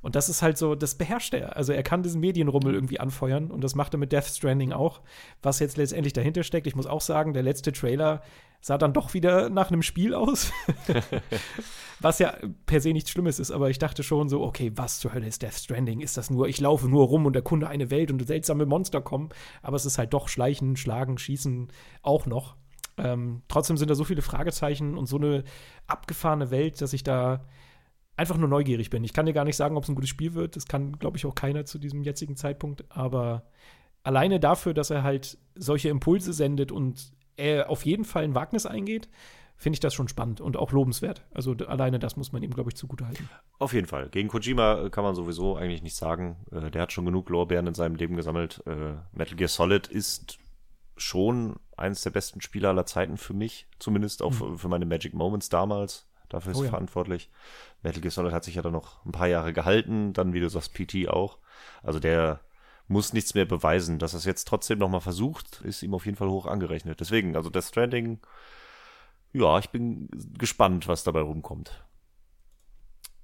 Und 0.02 0.16
das 0.16 0.28
ist 0.28 0.42
halt 0.42 0.58
so, 0.58 0.74
das 0.74 0.96
beherrscht 0.96 1.32
er. 1.32 1.56
Also, 1.56 1.72
er 1.72 1.82
kann 1.82 2.02
diesen 2.02 2.20
Medienrummel 2.20 2.74
irgendwie 2.74 3.00
anfeuern. 3.00 3.50
Und 3.50 3.64
das 3.64 3.74
macht 3.74 3.94
er 3.94 3.98
mit 3.98 4.12
Death 4.12 4.26
Stranding 4.26 4.72
auch. 4.72 5.00
Was 5.40 5.60
jetzt 5.60 5.78
letztendlich 5.78 6.12
dahinter 6.12 6.42
steckt, 6.42 6.66
ich 6.66 6.76
muss 6.76 6.86
auch 6.86 7.00
sagen, 7.00 7.32
der 7.32 7.42
letzte 7.42 7.72
Trailer 7.72 8.20
sah 8.60 8.78
dann 8.78 8.92
doch 8.92 9.14
wieder 9.14 9.50
nach 9.50 9.70
einem 9.70 9.82
Spiel 9.82 10.14
aus. 10.14 10.52
was 12.00 12.18
ja 12.18 12.34
per 12.66 12.80
se 12.80 12.92
nichts 12.92 13.10
Schlimmes 13.10 13.38
ist, 13.38 13.50
aber 13.50 13.70
ich 13.70 13.78
dachte 13.78 14.02
schon 14.02 14.28
so, 14.28 14.42
okay, 14.42 14.72
was 14.74 14.98
zur 14.98 15.12
Hölle 15.12 15.26
ist 15.26 15.42
Death 15.42 15.54
Stranding? 15.54 16.00
Ist 16.00 16.16
das 16.16 16.30
nur, 16.30 16.48
ich 16.48 16.60
laufe 16.60 16.88
nur 16.88 17.06
rum 17.06 17.26
und 17.26 17.36
erkunde 17.36 17.68
eine 17.68 17.90
Welt 17.90 18.10
und 18.10 18.26
seltsame 18.26 18.66
Monster 18.66 19.00
kommen? 19.00 19.28
Aber 19.62 19.76
es 19.76 19.86
ist 19.86 19.98
halt 19.98 20.12
doch 20.12 20.28
Schleichen, 20.28 20.76
Schlagen, 20.76 21.18
Schießen 21.18 21.68
auch 22.02 22.26
noch. 22.26 22.56
Ähm, 22.96 23.42
trotzdem 23.48 23.76
sind 23.76 23.90
da 23.90 23.94
so 23.94 24.04
viele 24.04 24.22
Fragezeichen 24.22 24.96
und 24.96 25.06
so 25.06 25.16
eine 25.16 25.44
abgefahrene 25.86 26.50
Welt, 26.50 26.80
dass 26.80 26.92
ich 26.92 27.02
da 27.02 27.44
einfach 28.16 28.36
nur 28.36 28.48
neugierig 28.48 28.90
bin. 28.90 29.04
Ich 29.04 29.12
kann 29.12 29.26
dir 29.26 29.32
gar 29.32 29.44
nicht 29.44 29.56
sagen, 29.56 29.76
ob 29.76 29.84
es 29.84 29.88
ein 29.88 29.94
gutes 29.94 30.10
Spiel 30.10 30.34
wird. 30.34 30.56
Das 30.56 30.66
kann, 30.66 30.98
glaube 30.98 31.16
ich, 31.16 31.24
auch 31.24 31.34
keiner 31.34 31.64
zu 31.64 31.78
diesem 31.78 32.02
jetzigen 32.02 32.36
Zeitpunkt. 32.36 32.84
Aber 32.90 33.44
alleine 34.02 34.40
dafür, 34.40 34.74
dass 34.74 34.90
er 34.90 35.02
halt 35.02 35.38
solche 35.54 35.88
Impulse 35.88 36.32
sendet 36.32 36.72
und 36.72 37.12
er 37.36 37.70
auf 37.70 37.84
jeden 37.84 38.04
Fall 38.04 38.24
ein 38.24 38.34
Wagnis 38.34 38.66
eingeht, 38.66 39.08
finde 39.56 39.76
ich 39.76 39.80
das 39.80 39.92
schon 39.92 40.08
spannend 40.08 40.40
und 40.40 40.56
auch 40.56 40.72
lobenswert. 40.72 41.22
Also 41.34 41.52
alleine 41.52 41.98
das 41.98 42.16
muss 42.16 42.32
man 42.32 42.42
ihm, 42.42 42.50
glaube 42.50 42.70
ich, 42.70 42.76
zugutehalten. 42.76 43.28
Auf 43.58 43.74
jeden 43.74 43.86
Fall. 43.86 44.08
Gegen 44.08 44.28
Kojima 44.28 44.88
kann 44.88 45.04
man 45.04 45.14
sowieso 45.14 45.56
eigentlich 45.56 45.82
nichts 45.82 45.98
sagen. 45.98 46.36
Äh, 46.50 46.70
der 46.70 46.82
hat 46.82 46.92
schon 46.92 47.04
genug 47.04 47.28
Lorbeeren 47.28 47.66
in 47.66 47.74
seinem 47.74 47.96
Leben 47.96 48.16
gesammelt. 48.16 48.62
Äh, 48.66 48.94
Metal 49.12 49.36
Gear 49.36 49.48
Solid 49.48 49.86
ist 49.86 50.38
schon 50.96 51.56
eines 51.76 52.00
der 52.02 52.10
besten 52.10 52.40
Spiele 52.40 52.68
aller 52.68 52.86
Zeiten 52.86 53.18
für 53.18 53.34
mich, 53.34 53.68
zumindest 53.78 54.22
auch 54.22 54.32
mhm. 54.32 54.58
für 54.58 54.68
meine 54.68 54.86
Magic 54.86 55.12
Moments 55.12 55.50
damals. 55.50 56.06
Dafür 56.30 56.52
ist 56.52 56.58
oh, 56.58 56.64
ja. 56.64 56.70
verantwortlich. 56.70 57.30
Metal 57.82 58.00
Gear 58.00 58.12
Solid 58.12 58.32
hat 58.32 58.44
sich 58.44 58.54
ja 58.54 58.62
dann 58.62 58.72
noch 58.72 59.04
ein 59.04 59.12
paar 59.12 59.28
Jahre 59.28 59.52
gehalten, 59.52 60.14
dann, 60.14 60.32
wie 60.32 60.40
du 60.40 60.48
sagst, 60.48 60.72
PT 60.72 61.08
auch. 61.08 61.38
Also 61.82 61.98
der 61.98 62.40
muss 62.90 63.12
nichts 63.12 63.34
mehr 63.34 63.44
beweisen. 63.44 63.98
Dass 63.98 64.14
er 64.14 64.18
es 64.18 64.24
jetzt 64.24 64.48
trotzdem 64.48 64.78
nochmal 64.78 65.00
versucht, 65.00 65.60
ist 65.62 65.82
ihm 65.82 65.94
auf 65.94 66.06
jeden 66.06 66.16
Fall 66.16 66.28
hoch 66.28 66.46
angerechnet. 66.46 67.00
Deswegen, 67.00 67.36
also 67.36 67.48
Death 67.48 67.64
Stranding, 67.64 68.18
ja, 69.32 69.58
ich 69.58 69.70
bin 69.70 70.08
gespannt, 70.36 70.88
was 70.88 71.04
dabei 71.04 71.20
rumkommt. 71.20 71.84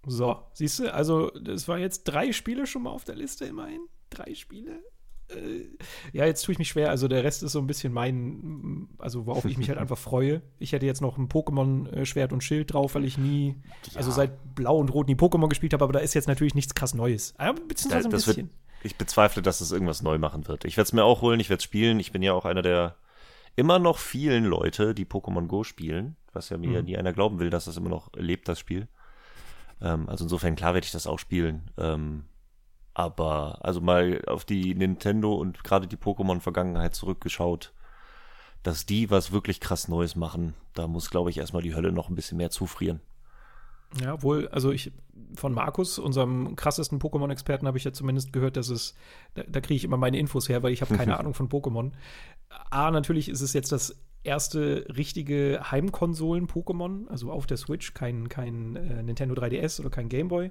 So, 0.07 0.45
siehst 0.53 0.79
du, 0.79 0.95
also 0.95 1.33
es 1.35 1.67
waren 1.67 1.81
jetzt 1.81 2.05
drei 2.05 2.31
Spiele 2.33 2.67
schon 2.67 2.85
mal 2.85 2.91
auf 2.91 3.05
der 3.05 3.17
Liste 3.17 3.45
immerhin. 3.45 3.81
Drei 4.09 4.35
Spiele. 4.35 4.85
Äh, 5.31 5.67
ja, 6.13 6.25
jetzt 6.27 6.45
tue 6.45 6.53
ich 6.53 6.61
mich 6.61 6.69
schwer. 6.69 6.91
Also 6.91 7.09
der 7.09 7.25
Rest 7.25 7.43
ist 7.43 7.51
so 7.51 7.59
ein 7.59 7.67
bisschen 7.67 7.93
mein, 7.93 8.89
also 8.99 9.27
worauf 9.27 9.47
ich 9.47 9.59
mich 9.59 9.69
halt 9.69 9.79
einfach 9.81 9.99
freue. 9.99 10.43
Ich 10.61 10.71
hätte 10.71 10.87
jetzt 10.87 11.01
noch 11.01 11.19
ein 11.19 11.29
Pokémon-Schwert 11.29 12.33
und 12.33 12.45
Schild 12.45 12.73
drauf, 12.73 12.95
weil 12.95 13.05
ich 13.05 13.19
nie, 13.19 13.57
ja. 13.91 13.97
also 13.97 14.13
seit 14.13 14.55
Blau 14.55 14.79
und 14.79 14.91
Rot 14.91 15.09
nie 15.09 15.17
Pokémon 15.17 15.49
gespielt 15.49 15.73
habe, 15.73 15.83
aber 15.83 15.95
da 15.95 15.99
ist 15.99 16.15
jetzt 16.15 16.29
natürlich 16.29 16.55
nichts 16.55 16.77
krass 16.77 16.95
Neues. 16.95 17.35
Aber 17.37 17.61
beziehungsweise 17.61 18.07
ein 18.07 18.13
bisschen. 18.13 18.37
Wird, 18.37 18.66
ich 18.87 18.97
bezweifle, 18.97 19.43
dass 19.43 19.61
es 19.61 19.73
irgendwas 19.73 20.03
neu 20.03 20.19
machen 20.19 20.47
wird. 20.49 20.65
Ich 20.65 20.77
werde 20.77 20.87
es 20.87 20.93
mir 20.93 21.05
auch 21.05 21.23
holen, 21.23 21.41
ich 21.41 21.49
werde 21.49 21.59
es 21.59 21.65
spielen. 21.65 22.01
Ich 22.01 22.13
bin 22.13 22.23
ja 22.23 22.33
auch 22.33 22.45
einer 22.45 22.63
der 22.63 22.97
immer 23.57 23.79
noch 23.79 23.99
vielen 23.99 24.45
Leute, 24.45 24.95
die 24.95 25.07
Pokémon 25.07 25.47
Go 25.47 25.65
spielen, 25.65 26.17
was 26.33 26.51
ja 26.51 26.59
mir 26.59 26.81
mhm. 26.81 26.85
nie 26.85 26.97
einer 26.97 27.13
glauben 27.13 27.39
will, 27.39 27.51
dass 27.51 27.65
das 27.65 27.77
immer 27.77 27.89
noch 27.89 28.13
lebt, 28.15 28.49
das 28.49 28.59
Spiel. 28.59 28.89
Ähm, 29.81 30.09
also 30.09 30.25
insofern, 30.25 30.57
klar 30.57 30.75
werde 30.75 30.85
ich 30.85 30.93
das 30.93 31.07
auch 31.07 31.19
spielen. 31.19 31.71
Ähm, 31.79 32.25
aber 32.95 33.59
also 33.63 33.81
mal 33.81 34.23
auf 34.27 34.45
die 34.45 34.75
Nintendo 34.75 35.35
und 35.35 35.65
gerade 35.65 35.87
die 35.87 35.97
Pokémon-Vergangenheit 35.97 36.95
zurückgeschaut, 36.95 37.73
dass 38.63 38.87
die 38.87 39.11
was 39.11 39.33
wirklich 39.33 39.61
krass 39.61 39.89
Neues 39.89 40.17
machen, 40.17 40.55
da 40.75 40.87
muss, 40.87 41.11
glaube 41.11 41.31
ich, 41.31 41.39
erstmal 41.39 41.63
die 41.63 41.75
Hölle 41.75 41.93
noch 41.93 42.09
ein 42.09 42.15
bisschen 42.15 42.39
mehr 42.39 42.51
zufrieren. 42.51 43.01
Ja, 44.01 44.23
wohl, 44.23 44.49
also 44.49 44.73
ich 44.73 44.93
von 45.35 45.53
Markus, 45.53 45.99
unserem 45.99 46.57
krassesten 46.57 46.99
Pokémon-Experten, 46.99 47.67
habe 47.67 47.79
ich 47.79 47.85
ja 47.85 47.93
zumindest 47.93 48.33
gehört, 48.33 48.57
dass 48.57 48.69
es, 48.69 48.95
da, 49.35 49.43
da 49.47 49.61
kriege 49.61 49.77
ich 49.77 49.85
immer 49.85 49.97
meine 49.97 50.19
Infos 50.19 50.49
her, 50.49 50.63
weil 50.63 50.73
ich 50.73 50.83
habe 50.83 50.97
keine 50.97 51.19
Ahnung 51.19 51.35
von 51.35 51.49
Pokémon. 51.49 51.93
A, 52.71 52.91
natürlich 52.91 53.29
ist 53.29 53.41
es 53.41 53.53
jetzt 53.53 53.73
das 53.73 53.97
erste 54.23 54.87
richtige 54.97 55.61
Heimkonsolen-Pokémon, 55.71 57.09
also 57.09 57.31
auf 57.31 57.47
der 57.47 57.57
Switch, 57.57 57.95
kein, 57.95 58.29
kein 58.29 58.77
äh, 58.77 59.03
Nintendo 59.03 59.35
3DS 59.35 59.81
oder 59.81 59.91
kein 59.91 60.09
Gameboy. 60.09 60.51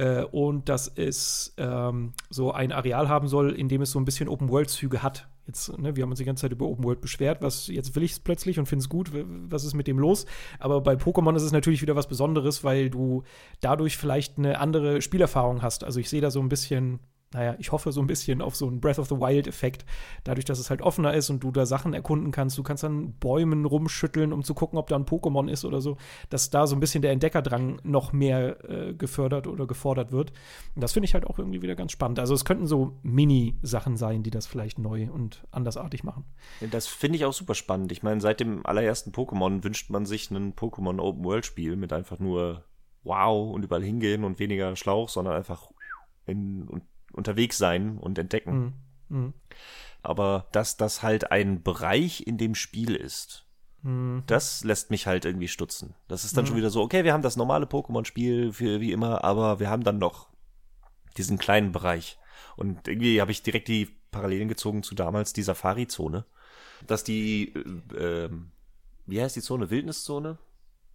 Äh, 0.00 0.24
und 0.24 0.70
dass 0.70 0.88
es 0.88 1.52
ähm, 1.58 2.14
so 2.30 2.52
ein 2.52 2.72
Areal 2.72 3.10
haben 3.10 3.28
soll, 3.28 3.52
in 3.52 3.68
dem 3.68 3.82
es 3.82 3.90
so 3.90 4.00
ein 4.00 4.06
bisschen 4.06 4.30
Open-World-Züge 4.30 5.02
hat. 5.02 5.28
Jetzt, 5.46 5.76
ne, 5.78 5.94
wir 5.94 6.04
haben 6.04 6.10
uns 6.10 6.18
die 6.18 6.24
ganze 6.24 6.42
Zeit 6.42 6.52
über 6.52 6.64
Open 6.64 6.84
World 6.84 7.02
beschwert, 7.02 7.42
was 7.42 7.66
jetzt 7.66 7.94
will 7.94 8.02
ich 8.02 8.12
es 8.12 8.20
plötzlich 8.20 8.58
und 8.58 8.64
finde 8.64 8.82
es 8.82 8.88
gut, 8.88 9.10
was 9.12 9.64
ist 9.64 9.74
mit 9.74 9.86
dem 9.86 9.98
los? 9.98 10.24
Aber 10.58 10.80
bei 10.80 10.94
Pokémon 10.94 11.36
ist 11.36 11.42
es 11.42 11.52
natürlich 11.52 11.82
wieder 11.82 11.96
was 11.96 12.08
Besonderes, 12.08 12.64
weil 12.64 12.88
du 12.88 13.24
dadurch 13.60 13.98
vielleicht 13.98 14.38
eine 14.38 14.58
andere 14.58 15.02
Spielerfahrung 15.02 15.60
hast. 15.60 15.84
Also 15.84 16.00
ich 16.00 16.08
sehe 16.08 16.22
da 16.22 16.30
so 16.30 16.40
ein 16.40 16.48
bisschen 16.48 17.00
naja, 17.32 17.54
ich 17.58 17.70
hoffe 17.70 17.92
so 17.92 18.00
ein 18.00 18.08
bisschen 18.08 18.42
auf 18.42 18.56
so 18.56 18.66
einen 18.66 18.80
Breath 18.80 18.98
of 18.98 19.08
the 19.08 19.14
Wild-Effekt. 19.14 19.84
Dadurch, 20.24 20.44
dass 20.44 20.58
es 20.58 20.68
halt 20.68 20.82
offener 20.82 21.14
ist 21.14 21.30
und 21.30 21.44
du 21.44 21.52
da 21.52 21.64
Sachen 21.64 21.94
erkunden 21.94 22.32
kannst. 22.32 22.58
Du 22.58 22.64
kannst 22.64 22.82
dann 22.82 23.12
Bäumen 23.14 23.66
rumschütteln, 23.66 24.32
um 24.32 24.42
zu 24.42 24.52
gucken, 24.52 24.78
ob 24.78 24.88
da 24.88 24.96
ein 24.96 25.04
Pokémon 25.04 25.48
ist 25.48 25.64
oder 25.64 25.80
so. 25.80 25.96
Dass 26.28 26.50
da 26.50 26.66
so 26.66 26.74
ein 26.74 26.80
bisschen 26.80 27.02
der 27.02 27.12
Entdeckerdrang 27.12 27.80
noch 27.84 28.12
mehr 28.12 28.68
äh, 28.68 28.94
gefördert 28.94 29.46
oder 29.46 29.68
gefordert 29.68 30.10
wird. 30.10 30.32
Und 30.74 30.82
das 30.82 30.92
finde 30.92 31.04
ich 31.04 31.14
halt 31.14 31.24
auch 31.24 31.38
irgendwie 31.38 31.62
wieder 31.62 31.76
ganz 31.76 31.92
spannend. 31.92 32.18
Also 32.18 32.34
es 32.34 32.44
könnten 32.44 32.66
so 32.66 32.98
Mini-Sachen 33.02 33.96
sein, 33.96 34.24
die 34.24 34.30
das 34.30 34.48
vielleicht 34.48 34.80
neu 34.80 35.08
und 35.12 35.44
andersartig 35.52 36.02
machen. 36.02 36.24
Das 36.72 36.88
finde 36.88 37.16
ich 37.16 37.24
auch 37.24 37.32
super 37.32 37.54
spannend. 37.54 37.92
Ich 37.92 38.02
meine, 38.02 38.20
seit 38.20 38.40
dem 38.40 38.66
allerersten 38.66 39.12
Pokémon 39.12 39.62
wünscht 39.62 39.88
man 39.90 40.04
sich 40.04 40.32
ein 40.32 40.54
Pokémon 40.54 41.00
Open 41.00 41.24
World 41.24 41.46
Spiel 41.46 41.76
mit 41.76 41.92
einfach 41.92 42.18
nur 42.18 42.64
wow 43.04 43.54
und 43.54 43.62
überall 43.62 43.84
hingehen 43.84 44.24
und 44.24 44.40
weniger 44.40 44.74
Schlauch, 44.74 45.08
sondern 45.08 45.34
einfach 45.34 45.70
in, 46.26 46.68
und 46.68 46.82
unterwegs 47.12 47.58
sein 47.58 47.98
und 47.98 48.18
entdecken. 48.18 48.74
Mhm. 49.08 49.16
Mhm. 49.16 49.34
Aber 50.02 50.48
dass 50.52 50.76
das 50.76 51.02
halt 51.02 51.30
ein 51.30 51.62
Bereich 51.62 52.26
in 52.26 52.38
dem 52.38 52.54
Spiel 52.54 52.94
ist, 52.94 53.46
Mhm. 53.82 54.24
Das 54.26 54.64
lässt 54.64 54.90
mich 54.90 55.06
halt 55.06 55.24
irgendwie 55.24 55.48
stutzen. 55.48 55.94
Das 56.08 56.24
ist 56.24 56.36
dann 56.36 56.46
schon 56.46 56.56
wieder 56.56 56.70
so, 56.70 56.82
okay, 56.82 57.04
wir 57.04 57.12
haben 57.12 57.22
das 57.22 57.36
normale 57.36 57.66
Pokémon-Spiel 57.66 58.58
wie 58.58 58.92
immer, 58.92 59.24
aber 59.24 59.60
wir 59.60 59.70
haben 59.70 59.84
dann 59.84 59.98
noch 59.98 60.28
diesen 61.16 61.38
kleinen 61.38 61.72
Bereich. 61.72 62.18
Und 62.56 62.88
irgendwie 62.88 63.20
habe 63.20 63.32
ich 63.32 63.42
direkt 63.42 63.68
die 63.68 63.86
Parallelen 64.10 64.48
gezogen 64.48 64.82
zu 64.82 64.94
damals 64.94 65.32
die 65.32 65.42
Safari-Zone. 65.42 66.24
Dass 66.86 67.04
die, 67.04 67.54
äh, 67.94 68.24
ähm, 68.24 68.50
wie 69.06 69.20
heißt 69.20 69.36
die 69.36 69.42
Zone? 69.42 69.70
Wildniszone, 69.70 70.38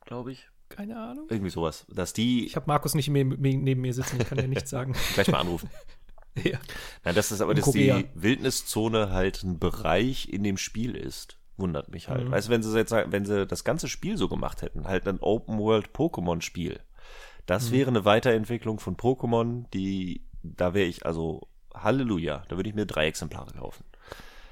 glaube 0.06 0.32
ich. 0.32 0.50
Keine 0.70 0.98
Ahnung. 0.98 1.28
Irgendwie 1.30 1.52
sowas. 1.52 1.86
Dass 1.90 2.14
die. 2.14 2.46
Ich 2.46 2.56
habe 2.56 2.66
Markus 2.68 2.96
nicht 2.96 3.08
neben 3.08 3.82
mir 3.82 3.94
sitzen, 3.94 4.20
ich 4.20 4.28
kann 4.28 4.40
ja 4.40 4.48
nichts 4.48 4.70
sagen. 4.70 4.96
Gleich 5.14 5.28
mal 5.28 5.40
anrufen. 5.40 5.70
ja. 6.44 6.60
Na, 7.04 7.14
das 7.14 7.32
ist 7.32 7.42
aber, 7.42 7.54
dass 7.54 7.72
die 7.72 8.06
Wildniszone 8.14 9.12
halt 9.12 9.44
ein 9.44 9.60
Bereich 9.60 10.30
in 10.30 10.44
dem 10.44 10.58
Spiel 10.58 10.96
ist. 10.96 11.38
Wundert 11.58 11.90
mich 11.90 12.10
halt. 12.10 12.26
Mhm. 12.26 12.32
Weißt 12.32 12.48
du, 12.48 12.52
wenn 12.52 12.64
sie 12.64 12.78
jetzt 12.78 12.92
wenn 12.92 13.26
sie 13.26 13.46
das 13.46 13.64
ganze 13.64 13.88
Spiel 13.88 14.18
so 14.18 14.28
gemacht 14.28 14.62
hätten, 14.62 14.86
halt 14.86 15.08
ein 15.08 15.20
Open 15.22 15.58
World 15.58 15.92
Pokémon 15.94 16.42
Spiel, 16.42 16.82
das 17.46 17.70
mhm. 17.70 17.74
wäre 17.74 17.90
eine 17.90 18.06
Weiterentwicklung 18.06 18.80
von 18.80 18.98
Pokémon, 18.98 19.66
die, 19.74 20.26
da 20.44 20.74
wäre 20.74 20.86
ich, 20.86 21.06
also 21.06 21.48
Halleluja, 21.74 22.44
da 22.50 22.58
würde 22.58 22.70
ich 22.70 22.76
mir 22.76 22.86
drei 22.86 23.08
Exemplare 23.08 23.54
kaufen. 23.54 23.86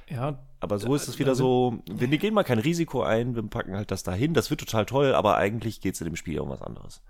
Ja. 0.10 0.40
Aber 0.60 0.80
so 0.80 0.96
ist 0.96 1.10
es 1.10 1.20
wieder 1.20 1.36
so, 1.36 1.82
wir 1.92 2.08
gehen 2.08 2.34
mal 2.34 2.44
kein 2.44 2.60
Risiko 2.60 3.04
ein, 3.04 3.36
wir 3.36 3.44
packen 3.44 3.76
halt 3.76 3.92
das 3.92 4.04
dahin, 4.04 4.34
das 4.34 4.50
wird 4.50 4.62
total 4.62 4.86
toll, 4.86 5.14
aber 5.14 5.36
eigentlich 5.36 5.82
geht 5.82 5.96
es 5.96 6.02
in 6.02 6.06
dem 6.06 6.16
Spiel 6.16 6.40
um 6.40 6.50
was 6.50 6.62
anderes. 6.62 7.02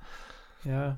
Ja, 0.66 0.98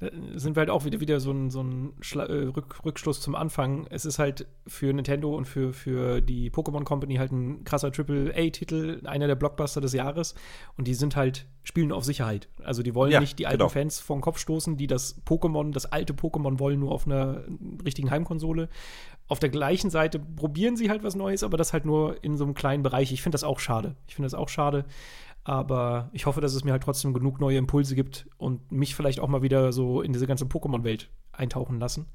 da 0.00 0.08
sind 0.34 0.56
wir 0.56 0.60
halt 0.60 0.70
auch 0.70 0.84
wieder, 0.84 1.00
wieder 1.00 1.20
so 1.20 1.30
ein, 1.30 1.50
so 1.50 1.62
ein 1.62 1.92
Schla 2.00 2.24
äh, 2.24 2.46
Rück 2.46 2.84
Rückschluss 2.84 3.20
zum 3.20 3.34
Anfang. 3.34 3.86
Es 3.90 4.04
ist 4.04 4.18
halt 4.18 4.46
für 4.66 4.92
Nintendo 4.92 5.34
und 5.34 5.46
für, 5.46 5.72
für 5.72 6.20
die 6.20 6.50
Pokémon 6.50 6.84
Company 6.84 7.16
halt 7.16 7.32
ein 7.32 7.64
krasser 7.64 7.92
Triple-A-Titel, 7.92 9.02
einer 9.04 9.26
der 9.26 9.34
Blockbuster 9.34 9.80
des 9.80 9.92
Jahres. 9.92 10.34
Und 10.76 10.86
die 10.86 10.94
sind 10.94 11.16
halt, 11.16 11.46
spielen 11.62 11.92
auf 11.92 12.04
Sicherheit. 12.04 12.48
Also 12.62 12.82
die 12.82 12.94
wollen 12.94 13.12
ja, 13.12 13.20
nicht 13.20 13.38
die 13.38 13.46
alten 13.46 13.58
genau. 13.58 13.68
Fans 13.68 14.00
vor 14.00 14.16
den 14.16 14.22
Kopf 14.22 14.38
stoßen, 14.38 14.76
die 14.76 14.86
das 14.86 15.22
Pokémon, 15.24 15.72
das 15.72 15.86
alte 15.86 16.12
Pokémon 16.12 16.58
wollen, 16.58 16.80
nur 16.80 16.92
auf 16.92 17.06
einer 17.06 17.44
richtigen 17.84 18.10
Heimkonsole. 18.10 18.68
Auf 19.28 19.40
der 19.40 19.48
gleichen 19.48 19.90
Seite 19.90 20.20
probieren 20.20 20.76
sie 20.76 20.88
halt 20.88 21.02
was 21.02 21.16
Neues, 21.16 21.42
aber 21.42 21.56
das 21.56 21.72
halt 21.72 21.84
nur 21.84 22.22
in 22.22 22.36
so 22.36 22.44
einem 22.44 22.54
kleinen 22.54 22.82
Bereich. 22.82 23.12
Ich 23.12 23.22
finde 23.22 23.34
das 23.34 23.44
auch 23.44 23.58
schade. 23.58 23.96
Ich 24.06 24.14
finde 24.14 24.26
das 24.26 24.34
auch 24.34 24.48
schade. 24.48 24.84
Aber 25.48 26.10
ich 26.12 26.26
hoffe, 26.26 26.40
dass 26.40 26.54
es 26.54 26.64
mir 26.64 26.72
halt 26.72 26.82
trotzdem 26.82 27.14
genug 27.14 27.38
neue 27.38 27.56
Impulse 27.56 27.94
gibt 27.94 28.26
und 28.36 28.72
mich 28.72 28.96
vielleicht 28.96 29.20
auch 29.20 29.28
mal 29.28 29.42
wieder 29.42 29.72
so 29.72 30.02
in 30.02 30.12
diese 30.12 30.26
ganze 30.26 30.44
Pokémon-Welt 30.44 31.08
eintauchen 31.30 31.78
lassen. 31.78 32.06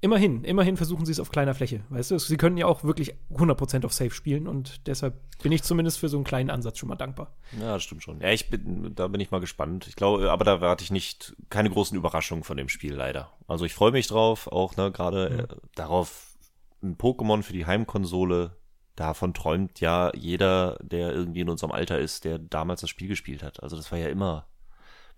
Immerhin, 0.00 0.42
immerhin 0.42 0.76
versuchen 0.76 1.06
sie 1.06 1.12
es 1.12 1.20
auf 1.20 1.30
kleiner 1.30 1.54
Fläche. 1.54 1.84
Weißt 1.90 2.10
du, 2.10 2.18
sie 2.18 2.36
können 2.36 2.56
ja 2.56 2.66
auch 2.66 2.82
wirklich 2.82 3.14
100% 3.32 3.84
auf 3.84 3.92
Safe 3.92 4.10
spielen 4.10 4.48
und 4.48 4.84
deshalb 4.88 5.14
bin 5.44 5.52
ich 5.52 5.62
zumindest 5.62 6.00
für 6.00 6.08
so 6.08 6.16
einen 6.16 6.24
kleinen 6.24 6.50
Ansatz 6.50 6.78
schon 6.78 6.88
mal 6.88 6.96
dankbar. 6.96 7.36
Ja, 7.52 7.74
das 7.74 7.84
stimmt 7.84 8.02
schon. 8.02 8.20
Ja, 8.20 8.30
ich 8.30 8.50
bin, 8.50 8.92
da 8.96 9.06
bin 9.06 9.20
ich 9.20 9.30
mal 9.30 9.40
gespannt. 9.40 9.86
Ich 9.86 9.94
glaube, 9.94 10.32
aber 10.32 10.44
da 10.44 10.54
erwarte 10.54 10.82
ich 10.82 10.90
nicht, 10.90 11.36
keine 11.50 11.70
großen 11.70 11.96
Überraschungen 11.96 12.42
von 12.42 12.56
dem 12.56 12.68
Spiel 12.68 12.94
leider. 12.94 13.30
Also 13.46 13.64
ich 13.64 13.74
freue 13.74 13.92
mich 13.92 14.08
drauf, 14.08 14.48
auch, 14.48 14.76
ne, 14.76 14.90
gerade 14.90 15.30
mhm. 15.30 15.38
äh, 15.38 15.46
darauf, 15.76 16.36
ein 16.82 16.98
Pokémon 16.98 17.44
für 17.44 17.52
die 17.52 17.64
Heimkonsole 17.64 18.56
davon 18.96 19.34
träumt 19.34 19.80
ja 19.80 20.10
jeder, 20.14 20.78
der 20.82 21.12
irgendwie 21.12 21.40
in 21.40 21.50
unserem 21.50 21.70
Alter 21.70 21.98
ist, 21.98 22.24
der 22.24 22.38
damals 22.38 22.80
das 22.80 22.90
Spiel 22.90 23.08
gespielt 23.08 23.42
hat. 23.42 23.62
Also 23.62 23.76
das 23.76 23.92
war 23.92 23.98
ja 23.98 24.08
immer 24.08 24.46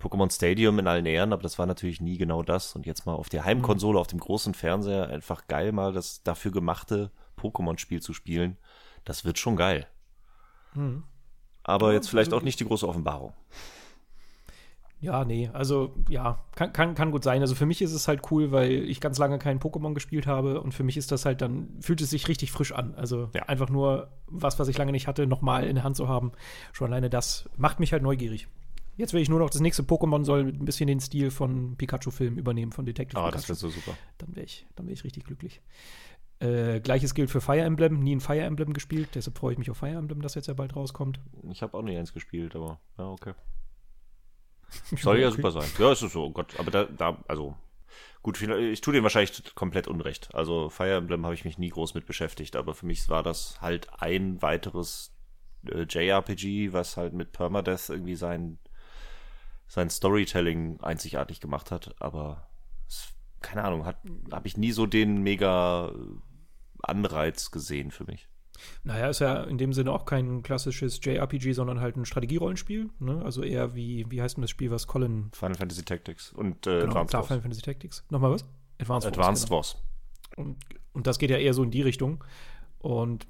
Pokémon 0.00 0.32
Stadium 0.32 0.78
in 0.78 0.86
allen 0.86 1.06
Ehren, 1.06 1.32
aber 1.32 1.42
das 1.42 1.58
war 1.58 1.66
natürlich 1.66 2.00
nie 2.00 2.18
genau 2.18 2.42
das. 2.42 2.74
Und 2.74 2.86
jetzt 2.86 3.06
mal 3.06 3.14
auf 3.14 3.28
der 3.28 3.44
Heimkonsole, 3.44 3.94
mhm. 3.94 4.00
auf 4.00 4.06
dem 4.08 4.20
großen 4.20 4.54
Fernseher, 4.54 5.08
einfach 5.08 5.46
geil 5.46 5.72
mal 5.72 5.92
das 5.92 6.22
dafür 6.22 6.52
gemachte 6.52 7.10
Pokémon-Spiel 7.36 8.02
zu 8.02 8.12
spielen. 8.12 8.58
Das 9.04 9.24
wird 9.24 9.38
schon 9.38 9.56
geil. 9.56 9.86
Mhm. 10.74 11.04
Aber 11.62 11.92
jetzt 11.92 12.08
vielleicht 12.08 12.32
auch 12.32 12.42
nicht 12.42 12.60
die 12.60 12.64
große 12.64 12.86
Offenbarung. 12.86 13.32
Ja, 15.00 15.24
nee, 15.24 15.48
also 15.52 15.94
ja, 16.08 16.44
kann, 16.56 16.72
kann, 16.72 16.94
kann 16.96 17.12
gut 17.12 17.22
sein. 17.22 17.40
Also 17.40 17.54
für 17.54 17.66
mich 17.66 17.80
ist 17.82 17.92
es 17.92 18.08
halt 18.08 18.32
cool, 18.32 18.50
weil 18.50 18.70
ich 18.72 19.00
ganz 19.00 19.16
lange 19.18 19.38
keinen 19.38 19.60
Pokémon 19.60 19.94
gespielt 19.94 20.26
habe 20.26 20.60
und 20.60 20.74
für 20.74 20.82
mich 20.82 20.96
ist 20.96 21.12
das 21.12 21.24
halt 21.24 21.40
dann, 21.40 21.68
fühlt 21.80 22.00
es 22.00 22.10
sich 22.10 22.26
richtig 22.26 22.50
frisch 22.50 22.72
an. 22.72 22.94
Also 22.96 23.30
ja. 23.32 23.44
einfach 23.44 23.68
nur 23.70 24.08
was, 24.26 24.58
was 24.58 24.66
ich 24.66 24.76
lange 24.76 24.90
nicht 24.90 25.06
hatte, 25.06 25.28
nochmal 25.28 25.68
in 25.68 25.76
der 25.76 25.84
Hand 25.84 25.94
zu 25.96 26.08
haben. 26.08 26.32
Schon 26.72 26.88
alleine 26.88 27.08
das 27.10 27.48
macht 27.56 27.78
mich 27.78 27.92
halt 27.92 28.02
neugierig. 28.02 28.48
Jetzt 28.96 29.12
will 29.12 29.22
ich 29.22 29.28
nur 29.28 29.38
noch 29.38 29.50
das 29.50 29.60
nächste 29.60 29.84
Pokémon 29.84 30.24
soll 30.24 30.48
ein 30.48 30.64
bisschen 30.64 30.88
den 30.88 30.98
Stil 30.98 31.30
von 31.30 31.76
Pikachu-Filmen 31.76 32.36
übernehmen, 32.36 32.72
von 32.72 32.84
Detective 32.84 33.20
Ah, 33.20 33.26
Pikachu. 33.26 33.36
das 33.36 33.48
wäre 33.48 33.56
so 33.56 33.68
super. 33.68 33.96
Dann 34.18 34.34
wäre 34.34 34.44
ich, 34.46 34.66
wär 34.76 34.88
ich 34.88 35.04
richtig 35.04 35.24
glücklich. 35.24 35.60
Äh, 36.40 36.80
Gleiches 36.80 37.14
gilt 37.14 37.30
für 37.30 37.40
Fire 37.40 37.60
Emblem. 37.60 38.00
Nie 38.00 38.16
ein 38.16 38.20
Fire 38.20 38.40
Emblem 38.40 38.72
gespielt, 38.72 39.10
deshalb 39.14 39.38
freue 39.38 39.52
ich 39.52 39.58
mich 39.58 39.70
auf 39.70 39.76
Fire 39.76 39.92
Emblem, 39.96 40.22
das 40.22 40.34
jetzt 40.34 40.48
ja 40.48 40.54
bald 40.54 40.74
rauskommt. 40.74 41.20
Ich 41.50 41.62
habe 41.62 41.78
auch 41.78 41.82
nicht 41.82 41.96
eins 41.96 42.12
gespielt, 42.12 42.56
aber 42.56 42.80
ja, 42.98 43.08
okay. 43.08 43.34
Soll 44.96 45.20
ja 45.20 45.30
super 45.30 45.50
sein. 45.50 45.68
Ja, 45.78 45.92
ist 45.92 46.00
so, 46.00 46.24
oh 46.24 46.30
Gott, 46.30 46.58
aber 46.58 46.70
da, 46.70 46.84
da, 46.84 47.16
also 47.28 47.56
gut, 48.22 48.40
ich 48.40 48.80
tue 48.80 48.92
dem 48.92 49.02
wahrscheinlich 49.02 49.54
komplett 49.54 49.88
Unrecht. 49.88 50.34
Also 50.34 50.68
Fire 50.70 50.96
Emblem 50.96 51.24
habe 51.24 51.34
ich 51.34 51.44
mich 51.44 51.58
nie 51.58 51.70
groß 51.70 51.94
mit 51.94 52.06
beschäftigt, 52.06 52.56
aber 52.56 52.74
für 52.74 52.86
mich 52.86 53.08
war 53.08 53.22
das 53.22 53.60
halt 53.60 53.88
ein 54.00 54.42
weiteres 54.42 55.14
äh, 55.66 55.82
JRPG, 55.88 56.72
was 56.72 56.96
halt 56.96 57.12
mit 57.12 57.32
Permadeath 57.32 57.88
irgendwie 57.88 58.16
sein, 58.16 58.58
sein 59.66 59.90
Storytelling 59.90 60.80
einzigartig 60.80 61.40
gemacht 61.40 61.70
hat, 61.70 61.94
aber 62.00 62.48
es, 62.86 63.14
keine 63.40 63.64
Ahnung, 63.64 63.84
hat 63.84 63.98
habe 64.32 64.48
ich 64.48 64.56
nie 64.56 64.72
so 64.72 64.86
den 64.86 65.22
mega 65.22 65.92
Anreiz 66.82 67.50
gesehen 67.50 67.90
für 67.90 68.04
mich. 68.04 68.28
Naja, 68.84 69.08
ist 69.08 69.20
ja 69.20 69.44
in 69.44 69.58
dem 69.58 69.72
Sinne 69.72 69.92
auch 69.92 70.04
kein 70.04 70.42
klassisches 70.42 71.00
JRPG, 71.02 71.52
sondern 71.52 71.80
halt 71.80 71.96
ein 71.96 72.04
Strategierollenspiel. 72.04 72.90
Ne? 72.98 73.22
Also 73.24 73.42
eher 73.42 73.74
wie, 73.74 74.06
wie 74.10 74.22
heißt 74.22 74.36
denn 74.36 74.42
das 74.42 74.50
Spiel, 74.50 74.70
was 74.70 74.86
Colin. 74.86 75.30
Final 75.32 75.56
Fantasy 75.56 75.84
Tactics 75.84 76.32
und 76.32 76.66
äh, 76.66 76.80
genau, 76.80 76.90
Advanced 76.90 77.14
Wars. 77.14 77.26
Final 77.26 77.42
Fantasy 77.42 77.62
Tactics. 77.62 78.04
Nochmal 78.10 78.32
was? 78.32 78.44
Advanced, 78.80 79.08
Advanced 79.08 79.50
Wars. 79.50 79.74
Wars. 79.74 79.84
Und, 80.36 80.56
und 80.92 81.06
das 81.06 81.18
geht 81.18 81.30
ja 81.30 81.38
eher 81.38 81.54
so 81.54 81.62
in 81.62 81.70
die 81.70 81.82
Richtung. 81.82 82.24
Und 82.80 83.26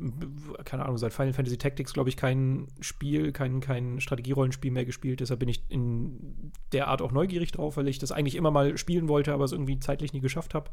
keine 0.65 0.85
Ahnung, 0.85 0.99
seit 0.99 1.15
Final 1.15 1.33
Fantasy 1.33 1.57
Tactics, 1.57 1.95
glaube 1.95 2.11
ich, 2.11 2.19
kein 2.19 2.69
Spiel, 2.81 3.33
kein, 3.33 3.61
kein 3.61 3.99
Strategierollenspiel 3.99 4.71
mehr 4.71 4.85
gespielt. 4.85 5.21
Deshalb 5.21 5.41
bin 5.41 5.49
ich 5.49 5.63
in 5.71 6.53
der 6.73 6.89
Art 6.89 7.01
auch 7.01 7.13
neugierig 7.13 7.53
drauf, 7.53 7.79
weil 7.79 7.89
ich 7.89 7.99
das 7.99 8.13
eigentlich 8.13 8.35
immer 8.35 8.51
mal 8.51 8.77
spielen 8.77 9.09
wollte, 9.09 9.33
aber 9.33 9.45
es 9.45 9.53
irgendwie 9.53 9.79
zeitlich 9.79 10.13
nie 10.13 10.21
geschafft 10.21 10.55
habe. 10.55 10.71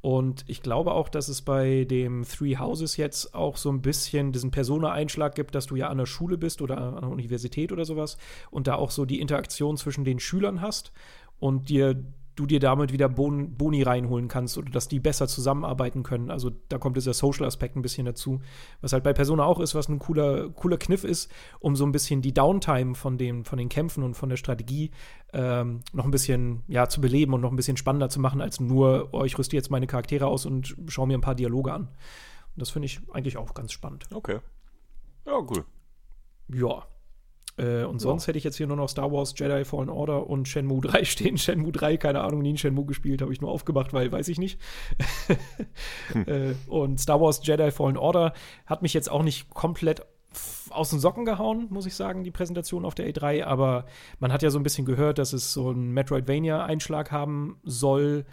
Und 0.00 0.44
ich 0.46 0.62
glaube 0.62 0.92
auch, 0.92 1.08
dass 1.08 1.28
es 1.28 1.42
bei 1.42 1.86
dem 1.86 2.24
Three 2.24 2.56
Houses 2.56 2.96
jetzt 2.98 3.34
auch 3.34 3.56
so 3.56 3.70
ein 3.70 3.82
bisschen 3.82 4.32
diesen 4.32 4.50
Persona-Einschlag 4.50 5.34
gibt, 5.34 5.54
dass 5.54 5.66
du 5.66 5.76
ja 5.76 5.88
an 5.88 5.98
der 5.98 6.06
Schule 6.06 6.38
bist 6.38 6.62
oder 6.62 6.78
an 6.78 7.00
der 7.00 7.08
Universität 7.08 7.72
oder 7.72 7.84
sowas 7.84 8.18
und 8.50 8.66
da 8.66 8.74
auch 8.76 8.90
so 8.90 9.06
die 9.06 9.20
Interaktion 9.20 9.76
zwischen 9.76 10.04
den 10.04 10.20
Schülern 10.20 10.60
hast 10.60 10.92
und 11.40 11.68
dir 11.68 12.04
du 12.36 12.46
dir 12.46 12.60
damit 12.60 12.92
wieder 12.92 13.08
bon 13.08 13.56
Boni 13.56 13.82
reinholen 13.82 14.28
kannst 14.28 14.58
oder 14.58 14.70
dass 14.70 14.88
die 14.88 14.98
besser 14.98 15.28
zusammenarbeiten 15.28 16.02
können. 16.02 16.30
Also 16.30 16.50
da 16.68 16.78
kommt 16.78 16.96
dieser 16.96 17.14
Social-Aspekt 17.14 17.76
ein 17.76 17.82
bisschen 17.82 18.06
dazu, 18.06 18.40
was 18.80 18.92
halt 18.92 19.04
bei 19.04 19.12
Persona 19.12 19.44
auch 19.44 19.60
ist, 19.60 19.74
was 19.74 19.88
ein 19.88 19.98
cooler, 19.98 20.50
cooler 20.50 20.76
Kniff 20.76 21.04
ist, 21.04 21.30
um 21.60 21.76
so 21.76 21.84
ein 21.84 21.92
bisschen 21.92 22.22
die 22.22 22.34
Downtime 22.34 22.94
von, 22.94 23.18
dem, 23.18 23.44
von 23.44 23.58
den 23.58 23.68
Kämpfen 23.68 24.02
und 24.02 24.14
von 24.14 24.28
der 24.28 24.36
Strategie 24.36 24.90
ähm, 25.32 25.80
noch 25.92 26.04
ein 26.04 26.10
bisschen 26.10 26.62
ja, 26.66 26.88
zu 26.88 27.00
beleben 27.00 27.34
und 27.34 27.40
noch 27.40 27.50
ein 27.50 27.56
bisschen 27.56 27.76
spannender 27.76 28.08
zu 28.08 28.20
machen, 28.20 28.40
als 28.40 28.60
nur, 28.60 29.08
oh, 29.12 29.24
ich 29.24 29.38
rüste 29.38 29.56
jetzt 29.56 29.70
meine 29.70 29.86
Charaktere 29.86 30.26
aus 30.26 30.46
und 30.46 30.76
schaue 30.88 31.06
mir 31.06 31.18
ein 31.18 31.22
paar 31.22 31.34
Dialoge 31.34 31.72
an. 31.72 31.82
Und 31.82 32.60
das 32.60 32.70
finde 32.70 32.86
ich 32.86 33.00
eigentlich 33.12 33.36
auch 33.36 33.54
ganz 33.54 33.72
spannend. 33.72 34.06
Okay. 34.12 34.38
Ja, 35.26 35.38
cool. 35.38 35.64
Ja, 36.48 36.84
äh, 37.56 37.84
und 37.84 38.00
sonst 38.00 38.26
hätte 38.26 38.38
ich 38.38 38.44
jetzt 38.44 38.56
hier 38.56 38.66
nur 38.66 38.76
noch 38.76 38.88
Star 38.88 39.12
Wars 39.12 39.34
Jedi 39.36 39.64
Fallen 39.64 39.88
Order 39.88 40.28
und 40.28 40.48
Shenmue 40.48 40.80
3 40.80 41.04
stehen. 41.04 41.38
Shenmue 41.38 41.72
3, 41.72 41.96
keine 41.96 42.22
Ahnung, 42.22 42.42
nie 42.42 42.50
in 42.50 42.56
Shenmue 42.56 42.86
gespielt, 42.86 43.22
habe 43.22 43.32
ich 43.32 43.40
nur 43.40 43.50
aufgemacht, 43.50 43.92
weil 43.92 44.10
weiß 44.10 44.28
ich 44.28 44.38
nicht. 44.38 44.60
hm. 46.12 46.24
äh, 46.26 46.54
und 46.66 47.00
Star 47.00 47.20
Wars 47.20 47.40
Jedi 47.44 47.70
Fallen 47.70 47.96
Order 47.96 48.32
hat 48.66 48.82
mich 48.82 48.94
jetzt 48.94 49.10
auch 49.10 49.22
nicht 49.22 49.50
komplett 49.50 50.02
aus 50.70 50.90
den 50.90 50.98
Socken 50.98 51.24
gehauen, 51.24 51.68
muss 51.70 51.86
ich 51.86 51.94
sagen, 51.94 52.24
die 52.24 52.32
Präsentation 52.32 52.84
auf 52.84 52.96
der 52.96 53.08
E3. 53.08 53.44
Aber 53.44 53.86
man 54.18 54.32
hat 54.32 54.42
ja 54.42 54.50
so 54.50 54.58
ein 54.58 54.64
bisschen 54.64 54.84
gehört, 54.84 55.18
dass 55.18 55.32
es 55.32 55.52
so 55.52 55.70
einen 55.70 55.92
Metroidvania-Einschlag 55.92 57.12
haben 57.12 57.60
soll. 57.62 58.24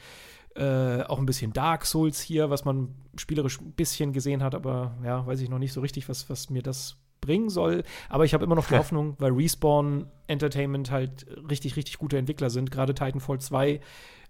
Äh, 0.56 1.04
auch 1.04 1.20
ein 1.20 1.26
bisschen 1.26 1.54
Dark 1.54 1.86
Souls 1.86 2.20
hier, 2.20 2.50
was 2.50 2.66
man 2.66 2.96
spielerisch 3.16 3.62
ein 3.62 3.72
bisschen 3.72 4.12
gesehen 4.12 4.44
hat, 4.44 4.54
aber 4.54 4.98
ja, 5.04 5.26
weiß 5.26 5.40
ich 5.40 5.50
noch 5.50 5.60
nicht 5.60 5.72
so 5.72 5.80
richtig, 5.80 6.10
was, 6.10 6.30
was 6.30 6.50
mir 6.50 6.62
das 6.62 6.98
bringen 7.22 7.50
soll. 7.50 7.84
Aber 8.10 8.26
ich 8.26 8.34
habe 8.34 8.44
immer 8.44 8.56
noch 8.56 8.68
die 8.68 8.76
Hoffnung, 8.78 9.16
weil 9.20 9.32
Respawn 9.32 10.08
Entertainment 10.28 10.92
halt 10.92 11.26
richtig, 11.50 11.76
richtig 11.76 11.98
gute 11.98 12.18
Entwickler 12.18 12.50
sind. 12.50 12.72
Gerade 12.72 12.94
Titanfall 12.94 13.40
2, 13.40 13.80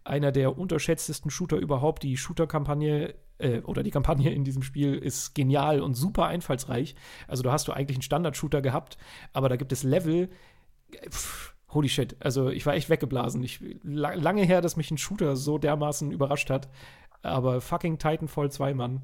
einer 0.04 0.32
der 0.32 0.58
unterschätztesten 0.58 1.32
Shooter 1.32 1.58
überhaupt. 1.58 2.04
Die 2.04 2.18
Shooter-Kampagne 2.18 3.16
äh, 3.40 3.60
oder 3.62 3.84
die 3.84 3.92
Kampagne 3.92 4.32
in 4.32 4.44
diesem 4.44 4.64
Spiel 4.64 4.96
ist 4.96 5.34
genial 5.34 5.82
und 5.82 5.96
super 5.96 6.28
einfallsreich. 6.28 6.96
Also 7.28 7.44
da 7.44 7.52
hast 7.52 7.68
du 7.68 7.72
eigentlich 7.72 7.98
einen 7.98 8.04
Standard-Shooter 8.04 8.62
gehabt, 8.62 8.98
aber 9.34 9.50
da 9.50 9.56
gibt 9.56 9.72
es 9.72 9.84
Level. 9.84 10.30
Pff, 11.10 11.56
holy 11.70 11.90
shit. 11.90 12.18
Also 12.20 12.50
ich 12.50 12.66
war 12.66 12.74
echt 12.74 12.90
weggeblasen. 12.90 13.44
Ich, 13.44 13.62
lange 13.84 14.44
her, 14.44 14.62
dass 14.62 14.76
mich 14.76 14.92
ein 14.92 14.98
Shooter 14.98 15.36
so 15.36 15.58
dermaßen 15.58 16.12
überrascht 16.12 16.50
hat. 16.50 16.70
Aber 17.24 17.62
fucking 17.62 18.00
Titanfall 18.00 18.52
2, 18.52 18.74
Mann 18.74 19.02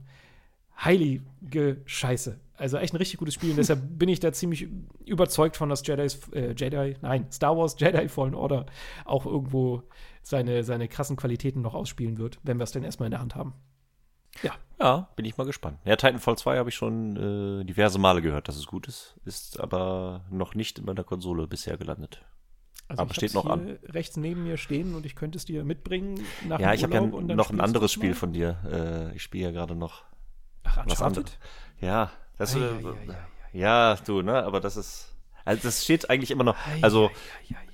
heilige 0.84 1.82
Scheiße. 1.86 2.40
Also 2.58 2.78
echt 2.78 2.94
ein 2.94 2.98
richtig 2.98 3.20
gutes 3.20 3.36
Spiel. 3.36 3.52
Und 3.52 3.58
deshalb 3.58 3.82
bin 4.00 4.10
ich 4.10 4.20
da 4.20 4.34
ziemlich 4.34 4.68
überzeugt 5.06 5.56
von, 5.58 5.70
dass 5.70 5.86
Jedi, 5.86 6.08
äh, 6.34 6.54
Jedi, 6.54 6.98
nein, 7.02 7.28
Star 7.32 7.56
Wars 7.56 7.76
Jedi 7.80 8.10
Fallen 8.10 8.34
Order 8.34 8.66
auch 9.06 9.26
irgendwo 9.26 9.84
seine, 10.24 10.64
seine 10.64 10.88
krassen 10.88 11.16
Qualitäten 11.16 11.62
noch 11.62 11.76
ausspielen 11.76 12.18
wird, 12.18 12.40
wenn 12.44 12.58
wir 12.58 12.64
es 12.64 12.72
denn 12.72 12.84
erstmal 12.84 13.08
in 13.08 13.12
der 13.12 13.22
Hand 13.22 13.36
haben. 13.36 13.54
Ja. 14.42 14.54
Ja, 14.80 15.10
bin 15.16 15.26
ich 15.26 15.38
mal 15.38 15.46
gespannt. 15.46 15.80
Ja, 15.86 15.96
Titanfall 15.96 16.38
2 16.38 16.58
habe 16.58 16.70
ich 16.70 16.76
schon 16.76 17.62
äh, 17.62 17.66
diverse 17.66 17.98
Male 17.98 18.22
gehört, 18.22 18.48
dass 18.48 18.58
es 18.58 18.68
gut 18.68 18.88
ist. 18.88 19.20
Ist 19.26 19.60
aber 19.60 20.26
noch 20.30 20.54
nicht 20.54 20.78
in 20.78 20.86
meiner 20.86 21.04
Konsole 21.04 21.48
bisher 21.48 21.78
gelandet. 21.78 22.24
Also 22.88 23.02
aber 23.02 23.14
steht 23.14 23.34
noch 23.34 23.48
an. 23.48 23.80
rechts 23.90 24.18
neben 24.18 24.44
mir 24.44 24.58
stehen 24.58 24.96
und 24.96 25.06
ich 25.06 25.16
könnte 25.16 25.38
es 25.38 25.46
dir 25.46 25.64
mitbringen 25.64 26.24
nach 26.48 26.60
Ja, 26.60 26.74
ich 26.74 26.84
habe 26.84 26.94
ja 26.94 27.02
noch 27.02 27.50
ein 27.50 27.60
anderes 27.60 27.92
Spiel 27.92 28.14
von 28.14 28.34
dir. 28.34 29.10
Äh, 29.12 29.16
ich 29.16 29.24
spiele 29.24 29.46
ja 29.46 29.52
gerade 29.52 29.76
noch 29.76 30.06
Ach, 30.64 30.86
was 30.86 31.02
anderes. 31.02 31.38
Ja, 31.82 32.12
das, 32.38 32.56
äh, 32.56 32.72
ja, 33.54 33.96
du, 33.96 34.22
ne, 34.22 34.44
aber 34.44 34.60
das 34.60 34.78
ist, 34.78 35.16
also 35.46 35.64
das 35.64 35.84
steht 35.84 36.10
eigentlich 36.10 36.32
immer 36.32 36.44
noch, 36.44 36.56
also, 36.82 37.10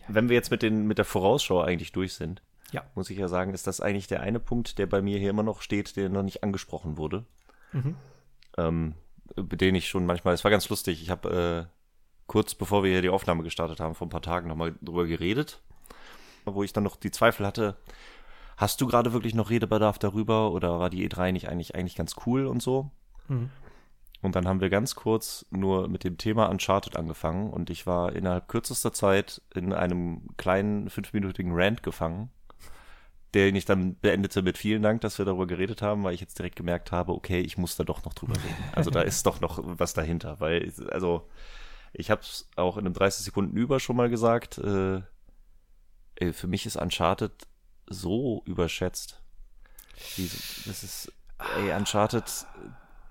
wenn 0.07 0.29
wir 0.29 0.35
jetzt 0.35 0.51
mit 0.51 0.61
den, 0.61 0.87
mit 0.87 0.97
der 0.97 1.05
Vorausschau 1.05 1.61
eigentlich 1.61 1.91
durch 1.91 2.13
sind, 2.13 2.41
ja. 2.71 2.83
muss 2.95 3.09
ich 3.09 3.17
ja 3.17 3.27
sagen, 3.27 3.53
ist 3.53 3.67
das 3.67 3.81
eigentlich 3.81 4.07
der 4.07 4.21
eine 4.21 4.39
Punkt, 4.39 4.77
der 4.77 4.87
bei 4.87 5.01
mir 5.01 5.19
hier 5.19 5.29
immer 5.29 5.43
noch 5.43 5.61
steht, 5.61 5.95
der 5.95 6.09
noch 6.09 6.23
nicht 6.23 6.43
angesprochen 6.43 6.97
wurde. 6.97 7.25
Mhm. 7.71 7.95
Ähm, 8.57 8.95
den 9.35 9.75
ich 9.75 9.87
schon 9.87 10.05
manchmal, 10.05 10.33
es 10.33 10.43
war 10.43 10.51
ganz 10.51 10.69
lustig, 10.69 11.01
ich 11.01 11.09
habe 11.09 11.67
äh, 11.69 11.73
kurz 12.27 12.55
bevor 12.55 12.83
wir 12.83 12.91
hier 12.91 13.01
die 13.01 13.09
Aufnahme 13.09 13.43
gestartet 13.43 13.79
haben, 13.79 13.95
vor 13.95 14.07
ein 14.07 14.11
paar 14.11 14.21
Tagen 14.21 14.47
nochmal 14.47 14.75
drüber 14.81 15.05
geredet, 15.05 15.61
wo 16.45 16.63
ich 16.63 16.73
dann 16.73 16.83
noch 16.83 16.95
die 16.95 17.11
Zweifel 17.11 17.45
hatte, 17.45 17.75
hast 18.57 18.81
du 18.81 18.87
gerade 18.87 19.13
wirklich 19.13 19.33
noch 19.33 19.49
Redebedarf 19.49 19.97
darüber 19.97 20.51
oder 20.51 20.79
war 20.79 20.89
die 20.89 21.07
E3 21.07 21.31
nicht 21.31 21.49
eigentlich, 21.49 21.75
eigentlich 21.75 21.95
ganz 21.95 22.15
cool 22.25 22.45
und 22.45 22.61
so? 22.61 22.91
Mhm. 23.27 23.49
Und 24.23 24.37
dann 24.37 24.47
haben 24.47 24.61
wir 24.61 24.69
ganz 24.69 24.95
kurz 24.95 25.45
nur 25.49 25.89
mit 25.89 26.05
dem 26.05 26.17
Thema 26.17 26.45
Uncharted 26.45 26.95
angefangen 26.95 27.51
und 27.51 27.69
ich 27.69 27.85
war 27.85 28.13
innerhalb 28.13 28.47
kürzester 28.47 28.93
Zeit 28.93 29.41
in 29.53 29.73
einem 29.73 30.29
kleinen 30.37 30.89
fünfminütigen 30.89 31.51
Rant 31.53 31.83
gefangen, 31.83 32.31
den 33.33 33.53
ich 33.53 33.65
dann 33.65 33.99
beendete 33.99 34.41
mit 34.41 34.57
vielen 34.57 34.81
Dank, 34.81 35.01
dass 35.01 35.17
wir 35.17 35.25
darüber 35.25 35.45
geredet 35.45 35.81
haben, 35.81 36.05
weil 36.05 36.13
ich 36.13 36.21
jetzt 36.21 36.39
direkt 36.39 36.55
gemerkt 36.55 36.93
habe, 36.93 37.11
okay, 37.11 37.41
ich 37.41 37.57
muss 37.57 37.75
da 37.75 37.83
doch 37.83 38.05
noch 38.05 38.13
drüber 38.13 38.35
reden. 38.35 38.63
Also 38.71 38.91
da 38.91 39.01
ist 39.01 39.25
doch 39.25 39.41
noch 39.41 39.59
was 39.61 39.93
dahinter, 39.93 40.39
weil, 40.39 40.71
also 40.91 41.27
ich 41.91 42.09
habe 42.09 42.21
es 42.21 42.49
auch 42.55 42.77
in 42.77 42.85
einem 42.85 42.93
30 42.93 43.25
Sekunden 43.25 43.57
über 43.57 43.81
schon 43.81 43.97
mal 43.97 44.09
gesagt, 44.09 44.57
äh, 44.57 45.01
ey, 46.15 46.31
für 46.31 46.47
mich 46.47 46.65
ist 46.65 46.77
Uncharted 46.77 47.33
so 47.87 48.41
überschätzt. 48.45 49.21
Das 50.65 50.81
ist, 50.81 51.11
ey, 51.57 51.73
Uncharted 51.75 52.23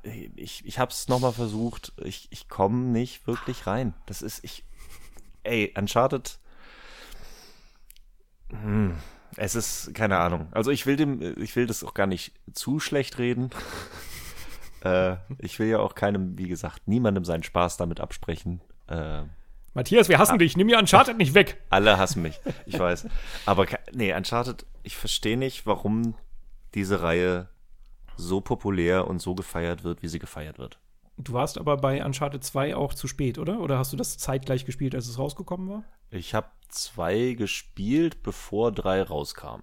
ich, 0.03 0.65
ich 0.65 0.79
habe 0.79 0.91
es 0.91 1.09
nochmal 1.09 1.33
versucht. 1.33 1.93
Ich, 2.03 2.29
ich 2.31 2.49
komme 2.49 2.79
nicht 2.79 3.27
wirklich 3.27 3.66
rein. 3.66 3.95
Das 4.07 4.23
ist, 4.23 4.43
ich, 4.45 4.65
ey, 5.45 5.73
Uncharted. 5.77 6.39
Hm, 8.51 8.97
es 9.37 9.55
ist, 9.55 9.95
keine 9.95 10.19
Ahnung. 10.19 10.49
Also 10.53 10.70
ich 10.70 10.87
will 10.87 10.97
dem, 10.97 11.41
ich 11.41 11.57
will 11.57 11.66
das 11.66 11.85
auch 11.85 11.95
gar 11.95 12.07
nicht 12.07 12.33
zu 12.53 12.81
schlecht 12.81 13.19
reden. 13.19 13.51
äh, 14.85 15.16
ich 15.39 15.59
will 15.59 15.69
ja 15.69 15.79
auch 15.79 15.95
keinem, 15.95 16.37
wie 16.37 16.49
gesagt, 16.49 16.87
niemandem 16.87 17.24
seinen 17.24 17.43
Spaß 17.43 17.77
damit 17.77 18.01
absprechen. 18.01 18.61
Äh, 18.89 19.23
Matthias, 19.74 20.09
wir 20.09 20.19
hassen 20.19 20.35
ah, 20.35 20.39
dich. 20.39 20.57
Nimm 20.57 20.66
mir 20.66 20.79
Uncharted 20.79 21.16
nicht 21.16 21.35
weg. 21.35 21.62
Alle 21.70 21.97
hassen 21.97 22.23
mich. 22.23 22.41
Ich 22.66 22.79
weiß. 22.79 23.07
Aber 23.47 23.66
nee, 23.93 24.12
Uncharted, 24.12 24.66
ich 24.83 24.97
verstehe 24.97 25.39
nicht, 25.39 25.65
warum 25.65 26.15
diese 26.74 27.03
Reihe 27.03 27.49
so 28.23 28.40
populär 28.40 29.07
und 29.07 29.20
so 29.20 29.35
gefeiert 29.35 29.85
wird, 29.85 30.03
wie 30.03 30.09
sie 30.09 30.19
gefeiert 30.19 30.59
wird. 30.59 30.78
Du 31.19 31.35
warst 31.35 31.59
aber 31.59 31.77
bei 31.77 32.05
Uncharted 32.05 32.43
2 32.43 32.74
auch 32.74 32.94
zu 32.94 33.07
spät, 33.07 33.39
oder? 33.39 33.61
Oder 33.61 33.78
hast 33.78 33.93
du 33.93 33.97
das 33.97 34.16
zeitgleich 34.16 34.65
gespielt, 34.65 34.94
als 34.94 35.09
es 35.09 35.19
rausgekommen 35.19 35.69
war? 35.69 35.85
Ich 36.11 36.35
habe 36.35 36.49
2 36.69 37.35
gespielt, 37.35 38.23
bevor 38.23 38.73
3 38.73 39.03
rauskam. 39.03 39.62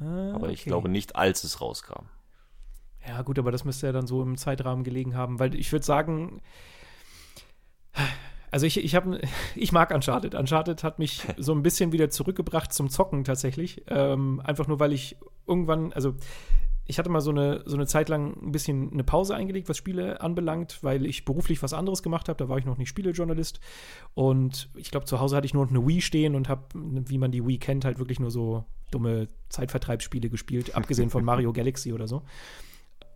Ah, 0.00 0.34
aber 0.34 0.50
ich 0.50 0.64
glaube 0.64 0.88
nicht, 0.88 1.16
als 1.16 1.42
es 1.42 1.60
rauskam. 1.60 2.06
Ja, 3.06 3.22
gut, 3.22 3.38
aber 3.38 3.50
das 3.50 3.64
müsste 3.64 3.86
ja 3.86 3.92
dann 3.92 4.06
so 4.06 4.22
im 4.22 4.36
Zeitrahmen 4.36 4.84
gelegen 4.84 5.16
haben, 5.16 5.40
weil 5.40 5.54
ich 5.54 5.72
würde 5.72 5.84
sagen, 5.84 6.40
also 8.50 8.66
ich, 8.66 8.82
ich, 8.82 8.94
hab, 8.94 9.04
ich 9.54 9.72
mag 9.72 9.90
Uncharted. 9.92 10.34
Uncharted 10.34 10.84
hat 10.84 10.98
mich 10.98 11.22
so 11.36 11.52
ein 11.52 11.62
bisschen 11.62 11.92
wieder 11.92 12.10
zurückgebracht 12.10 12.72
zum 12.72 12.90
Zocken 12.90 13.24
tatsächlich. 13.24 13.82
Ähm, 13.88 14.40
einfach 14.44 14.66
nur, 14.66 14.80
weil 14.80 14.92
ich 14.92 15.16
irgendwann, 15.46 15.92
also 15.92 16.14
ich 16.88 16.98
hatte 16.98 17.10
mal 17.10 17.20
so 17.20 17.30
eine, 17.30 17.62
so 17.66 17.76
eine 17.76 17.86
Zeit 17.86 18.08
lang 18.08 18.34
ein 18.42 18.50
bisschen 18.50 18.90
eine 18.92 19.04
Pause 19.04 19.36
eingelegt, 19.36 19.68
was 19.68 19.76
Spiele 19.76 20.22
anbelangt, 20.22 20.78
weil 20.82 21.04
ich 21.04 21.26
beruflich 21.26 21.62
was 21.62 21.74
anderes 21.74 22.02
gemacht 22.02 22.30
habe. 22.30 22.38
Da 22.38 22.48
war 22.48 22.56
ich 22.56 22.64
noch 22.64 22.78
nicht 22.78 22.88
Spielejournalist. 22.88 23.60
Und 24.14 24.70
ich 24.74 24.90
glaube, 24.90 25.04
zu 25.04 25.20
Hause 25.20 25.36
hatte 25.36 25.44
ich 25.44 25.52
nur 25.52 25.66
noch 25.66 25.70
eine 25.70 25.86
Wii 25.86 26.00
stehen 26.00 26.34
und 26.34 26.48
habe, 26.48 26.62
wie 26.72 27.18
man 27.18 27.30
die 27.30 27.46
Wii 27.46 27.58
kennt, 27.58 27.84
halt 27.84 27.98
wirklich 27.98 28.20
nur 28.20 28.30
so 28.30 28.64
dumme 28.90 29.28
Zeitvertreibsspiele 29.50 30.30
gespielt, 30.30 30.74
abgesehen 30.74 31.10
von 31.10 31.24
Mario 31.26 31.52
Galaxy 31.52 31.92
oder 31.92 32.08
so 32.08 32.22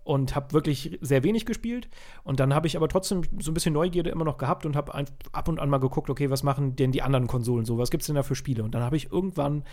und 0.05 0.35
habe 0.35 0.53
wirklich 0.53 0.99
sehr 1.01 1.23
wenig 1.23 1.47
gespielt. 1.47 1.89
Und 2.25 2.41
dann 2.41 2.55
habe 2.55 2.67
ich 2.67 2.77
aber 2.77 2.89
trotzdem 2.89 3.23
so 3.39 3.51
ein 3.51 3.55
bisschen 3.55 3.75
Neugierde 3.75 4.11
immer 4.11 4.25
noch 4.25 4.39
gehabt 4.39 4.67
und 4.67 4.77
habe 4.77 4.93
ab 5.33 5.49
und 5.49 5.61
an 5.61 5.71
mal 5.71 5.79
geguckt, 5.79 6.11
okay, 6.11 6.31
was 6.31 6.43
machen 6.43 6.77
denn 6.77 6.93
die 6.93 7.03
anderen 7.03 7.27
Konsolen 7.27 7.65
so? 7.65 7.79
Was 7.79 7.91
gibt 7.91 8.03
es 8.03 8.09
denn 8.09 8.17
da 8.17 8.23
für 8.23 8.35
Spiele? 8.35 8.65
Und 8.65 8.75
dann 8.75 8.83
habe 8.83 8.97
ich 8.97 9.13
irgendwann 9.13 9.65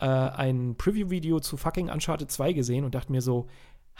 äh, 0.00 0.06
ein 0.06 0.76
Preview-Video 0.76 1.40
zu 1.40 1.56
fucking 1.56 1.90
Uncharted 1.90 2.30
2 2.30 2.52
gesehen 2.52 2.84
und 2.84 2.94
dachte 2.94 3.12
mir 3.12 3.22
so, 3.22 3.46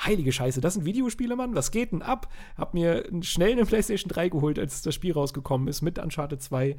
heilige 0.05 0.31
Scheiße, 0.31 0.60
das 0.60 0.74
sind 0.74 0.85
Videospiele, 0.85 1.35
Mann, 1.35 1.55
was 1.55 1.70
geht 1.70 1.93
denn 1.93 2.02
ab? 2.02 2.28
Hab 2.56 2.74
mir 2.74 3.05
schnell 3.23 3.52
eine 3.52 3.65
PlayStation 3.65 4.09
3 4.09 4.28
geholt, 4.28 4.59
als 4.59 4.82
das 4.82 4.94
Spiel 4.94 5.12
rausgekommen 5.12 5.69
ist 5.69 5.82
mit 5.82 5.98
Uncharted 5.98 6.40
2, 6.40 6.77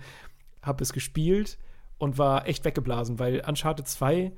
hab 0.61 0.79
es 0.81 0.93
gespielt 0.93 1.57
und 1.97 2.17
war 2.17 2.47
echt 2.47 2.63
weggeblasen, 2.63 3.19
weil 3.19 3.43
Uncharted 3.45 3.87
2 3.87 4.31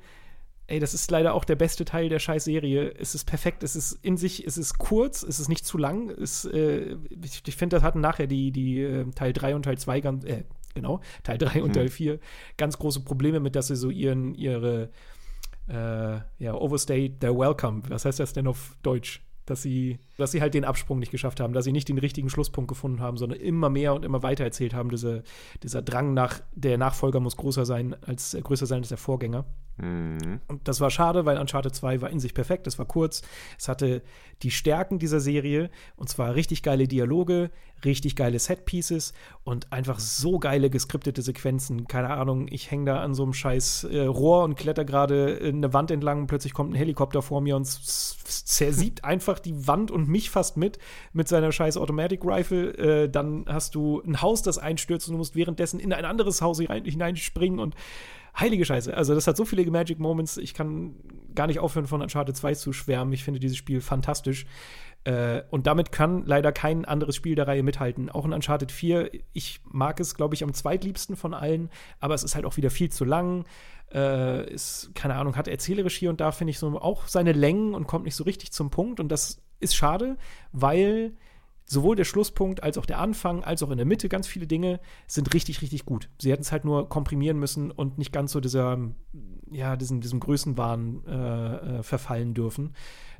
ey, 0.66 0.78
das 0.78 0.94
ist 0.94 1.10
leider 1.10 1.34
auch 1.34 1.44
der 1.44 1.56
beste 1.56 1.84
Teil 1.84 2.08
der 2.08 2.18
Scheiß-Serie. 2.18 2.94
Es 2.98 3.14
ist 3.14 3.24
perfekt, 3.24 3.62
es 3.62 3.76
ist 3.76 3.92
in 4.02 4.16
sich, 4.16 4.46
es 4.46 4.56
ist 4.56 4.78
kurz, 4.78 5.22
es 5.22 5.40
ist 5.40 5.48
nicht 5.48 5.66
zu 5.66 5.78
lang. 5.78 6.10
Es, 6.10 6.44
äh, 6.44 6.96
ich, 7.22 7.42
ich 7.46 7.56
finde, 7.56 7.76
das 7.76 7.82
hatten 7.82 8.00
nachher 8.00 8.26
die, 8.26 8.52
die 8.52 8.80
äh, 8.80 9.10
Teil 9.14 9.32
3 9.32 9.54
und 9.54 9.64
Teil 9.64 9.78
2 9.78 10.00
ganz, 10.00 10.24
äh, 10.24 10.44
genau, 10.74 11.00
Teil 11.22 11.38
3 11.38 11.58
mhm. 11.58 11.64
und 11.64 11.72
Teil 11.74 11.88
4 11.88 12.18
ganz 12.56 12.78
große 12.78 13.00
Probleme 13.00 13.40
mit, 13.40 13.56
dass 13.56 13.68
sie 13.68 13.76
so 13.76 13.90
ihren, 13.90 14.34
ihre, 14.34 14.90
äh, 15.68 16.20
ja, 16.38 16.54
overstay 16.54 17.10
their 17.10 17.36
welcome. 17.36 17.82
Was 17.88 18.04
heißt 18.04 18.20
das 18.20 18.32
denn 18.32 18.46
auf 18.46 18.76
Deutsch? 18.82 19.22
dass 19.46 19.62
sie, 19.62 19.98
dass 20.22 20.30
sie 20.30 20.40
halt 20.40 20.54
den 20.54 20.64
Absprung 20.64 21.00
nicht 21.00 21.10
geschafft 21.10 21.40
haben, 21.40 21.52
dass 21.52 21.64
sie 21.64 21.72
nicht 21.72 21.88
den 21.88 21.98
richtigen 21.98 22.30
Schlusspunkt 22.30 22.68
gefunden 22.68 23.00
haben, 23.00 23.16
sondern 23.16 23.40
immer 23.40 23.68
mehr 23.68 23.92
und 23.92 24.04
immer 24.04 24.22
weiter 24.22 24.44
erzählt 24.44 24.72
haben. 24.72 24.88
Diese, 24.88 25.24
dieser 25.64 25.82
Drang 25.82 26.14
nach, 26.14 26.40
der 26.54 26.78
Nachfolger 26.78 27.18
muss 27.18 27.36
größer 27.36 27.66
sein 27.66 27.96
als, 28.06 28.32
äh, 28.34 28.40
größer 28.40 28.66
sein 28.66 28.78
als 28.78 28.88
der 28.88 28.98
Vorgänger. 28.98 29.44
Mhm. 29.78 30.40
Und 30.48 30.68
das 30.68 30.80
war 30.80 30.90
schade, 30.90 31.24
weil 31.24 31.38
Uncharted 31.38 31.74
2 31.74 32.02
war 32.02 32.10
in 32.10 32.20
sich 32.20 32.34
perfekt, 32.34 32.66
es 32.66 32.78
war 32.78 32.86
kurz, 32.86 33.22
es 33.58 33.68
hatte 33.68 34.02
die 34.42 34.50
Stärken 34.50 34.98
dieser 34.98 35.20
Serie 35.20 35.70
und 35.96 36.08
zwar 36.08 36.34
richtig 36.34 36.62
geile 36.62 36.86
Dialoge, 36.86 37.50
richtig 37.84 38.16
geile 38.16 38.38
Set-Pieces 38.38 39.12
und 39.44 39.72
einfach 39.72 39.98
so 39.98 40.38
geile 40.38 40.70
geskriptete 40.70 41.22
Sequenzen. 41.22 41.88
Keine 41.88 42.10
Ahnung, 42.10 42.46
ich 42.48 42.70
hänge 42.70 42.86
da 42.86 43.02
an 43.02 43.14
so 43.14 43.22
einem 43.22 43.32
scheiß 43.32 43.84
äh, 43.84 44.02
Rohr 44.02 44.44
und 44.44 44.56
kletter 44.56 44.84
gerade 44.84 45.40
eine 45.42 45.72
Wand 45.72 45.90
entlang 45.90 46.22
und 46.22 46.26
plötzlich 46.26 46.52
kommt 46.52 46.72
ein 46.72 46.76
Helikopter 46.76 47.22
vor 47.22 47.40
mir 47.40 47.56
und 47.56 47.66
zersieht 47.66 49.04
einfach 49.04 49.38
die 49.38 49.66
Wand 49.66 49.90
und 49.90 50.08
mich 50.12 50.30
fast 50.30 50.56
mit 50.56 50.78
mit 51.12 51.26
seiner 51.26 51.50
scheiß 51.50 51.76
Automatic 51.76 52.24
Rifle. 52.24 52.74
Äh, 52.76 53.08
dann 53.08 53.46
hast 53.48 53.74
du 53.74 54.00
ein 54.02 54.22
Haus, 54.22 54.42
das 54.42 54.58
einstürzt 54.58 55.08
und 55.08 55.14
du 55.14 55.18
musst 55.18 55.34
währenddessen 55.34 55.80
in 55.80 55.92
ein 55.92 56.04
anderes 56.04 56.40
Haus 56.42 56.60
hineinspringen 56.60 57.58
und 57.58 57.74
heilige 58.38 58.64
Scheiße. 58.64 58.96
Also, 58.96 59.14
das 59.14 59.26
hat 59.26 59.36
so 59.36 59.44
viele 59.44 59.68
Magic 59.70 59.98
Moments. 59.98 60.36
Ich 60.36 60.54
kann 60.54 60.94
gar 61.34 61.46
nicht 61.46 61.58
aufhören, 61.58 61.86
von 61.86 62.02
Uncharted 62.02 62.36
2 62.36 62.54
zu 62.54 62.72
schwärmen. 62.72 63.12
Ich 63.12 63.24
finde 63.24 63.40
dieses 63.40 63.56
Spiel 63.56 63.80
fantastisch. 63.80 64.46
Äh, 65.04 65.42
und 65.50 65.66
damit 65.66 65.90
kann 65.90 66.24
leider 66.26 66.52
kein 66.52 66.84
anderes 66.84 67.16
Spiel 67.16 67.34
der 67.34 67.48
Reihe 67.48 67.62
mithalten. 67.62 68.08
Auch 68.08 68.24
in 68.24 68.32
Uncharted 68.32 68.70
4, 68.70 69.10
ich 69.32 69.60
mag 69.64 69.98
es, 70.00 70.14
glaube 70.14 70.34
ich, 70.34 70.44
am 70.44 70.54
zweitliebsten 70.54 71.16
von 71.16 71.34
allen, 71.34 71.70
aber 71.98 72.14
es 72.14 72.22
ist 72.22 72.34
halt 72.34 72.44
auch 72.44 72.56
wieder 72.56 72.70
viel 72.70 72.90
zu 72.90 73.04
lang. 73.04 73.44
Äh, 73.92 74.50
ist, 74.52 74.90
keine 74.94 75.16
Ahnung, 75.16 75.36
hat 75.36 75.48
erzählerisch 75.48 75.96
hier 75.96 76.10
und 76.10 76.20
da, 76.20 76.32
finde 76.32 76.52
ich, 76.52 76.58
so 76.58 76.80
auch 76.80 77.08
seine 77.08 77.32
Längen 77.32 77.74
und 77.74 77.86
kommt 77.86 78.04
nicht 78.04 78.14
so 78.14 78.24
richtig 78.24 78.52
zum 78.52 78.70
Punkt. 78.70 79.00
Und 79.00 79.08
das 79.08 79.42
ist 79.62 79.74
schade, 79.74 80.16
weil 80.52 81.12
sowohl 81.64 81.96
der 81.96 82.04
Schlusspunkt 82.04 82.62
als 82.62 82.76
auch 82.78 82.86
der 82.86 82.98
Anfang, 82.98 83.44
als 83.44 83.62
auch 83.62 83.70
in 83.70 83.78
der 83.78 83.86
Mitte, 83.86 84.08
ganz 84.08 84.26
viele 84.26 84.46
Dinge 84.46 84.80
sind 85.06 85.32
richtig, 85.32 85.62
richtig 85.62 85.86
gut. 85.86 86.10
Sie 86.20 86.30
hätten 86.30 86.42
es 86.42 86.52
halt 86.52 86.64
nur 86.64 86.88
komprimieren 86.88 87.38
müssen 87.38 87.70
und 87.70 87.98
nicht 87.98 88.12
ganz 88.12 88.32
so 88.32 88.40
dieser, 88.40 88.78
ja, 89.52 89.76
diesem, 89.76 90.00
diesem 90.00 90.20
Größenwahn 90.20 91.02
äh, 91.06 91.78
äh, 91.78 91.82
verfallen 91.82 92.34
dürfen. 92.34 92.74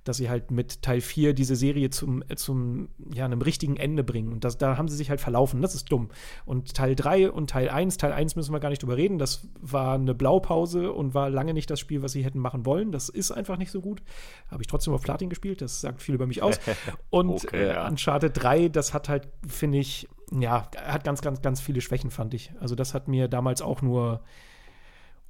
dass 0.05 0.17
sie 0.17 0.29
halt 0.29 0.51
mit 0.51 0.83
Teil 0.83 1.01
4 1.01 1.33
diese 1.33 1.55
Serie 1.55 1.91
zum, 1.91 2.25
äh, 2.29 2.35
zum 2.35 2.89
ja, 3.15 3.25
einem 3.25 3.41
richtigen 3.41 3.77
Ende 3.77 4.03
bringen. 4.03 4.33
Und 4.33 4.43
das, 4.43 4.59
da 4.59 4.77
haben 4.77 4.89
sie 4.89 4.97
sich 4.97 5.11
halt 5.11 5.21
verlaufen. 5.21 5.63
Das 5.63 5.77
ist 5.77 5.93
dumm. 5.93 6.09
Und 6.45 6.75
Teil 6.75 6.97
3 6.97 7.31
und 7.31 7.51
Teil 7.51 7.69
1, 7.69 7.99
Teil 7.99 8.13
1 8.13 8.35
müssen 8.35 8.53
wir 8.53 8.59
gar 8.59 8.71
nicht 8.71 8.83
drüber 8.83 8.97
reden. 8.97 9.19
Das 9.19 9.47
war 9.61 9.95
eine 9.95 10.15
Blaupause 10.15 10.93
und 10.93 11.15
war 11.15 11.31
lange 11.31 11.55
nicht 11.55 11.71
das 11.71 11.79
Spiel, 11.79 12.03
was 12.03 12.13
sie 12.13 12.25
hätten 12.25 12.41
machen 12.41 12.67
wollen. 12.67 12.91
Das 12.91 13.09
ist 13.09 13.31
einfach 13.31 13.59
nicht 13.59 13.71
so 13.71 13.81
gut. 13.81 14.03
Habe 14.51 14.63
ich 14.63 14.67
trotzdem 14.67 14.93
auf 14.93 15.03
Platin 15.03 15.29
gespielt. 15.29 15.63
Das 15.63 15.81
sagt 15.81 16.03
viel 16.03 16.17
über 16.17 16.27
mich 16.27 16.43
aus. 16.43 16.59
Und 17.11 17.45
okay, 17.45 17.69
ja. 17.69 17.87
äh, 17.87 17.91
Uncharted 17.91 18.33
3, 18.35 18.69
das 18.71 18.95
hat 18.95 19.09
halt, 19.09 19.29
finde 19.47 19.79
ich, 19.79 20.09
ja, 20.33 20.69
hat 20.85 21.05
ganz, 21.05 21.21
ganz, 21.23 21.43
ganz 21.43 21.61
viele 21.61 21.81
Schwächen, 21.81 22.11
fand 22.11 22.35
ich. 22.35 22.53
Also 22.59 22.75
das 22.75 22.93
hat 22.95 23.07
mir 23.07 23.29
damals 23.29 23.63
auch 23.63 23.83
nur 23.83 24.23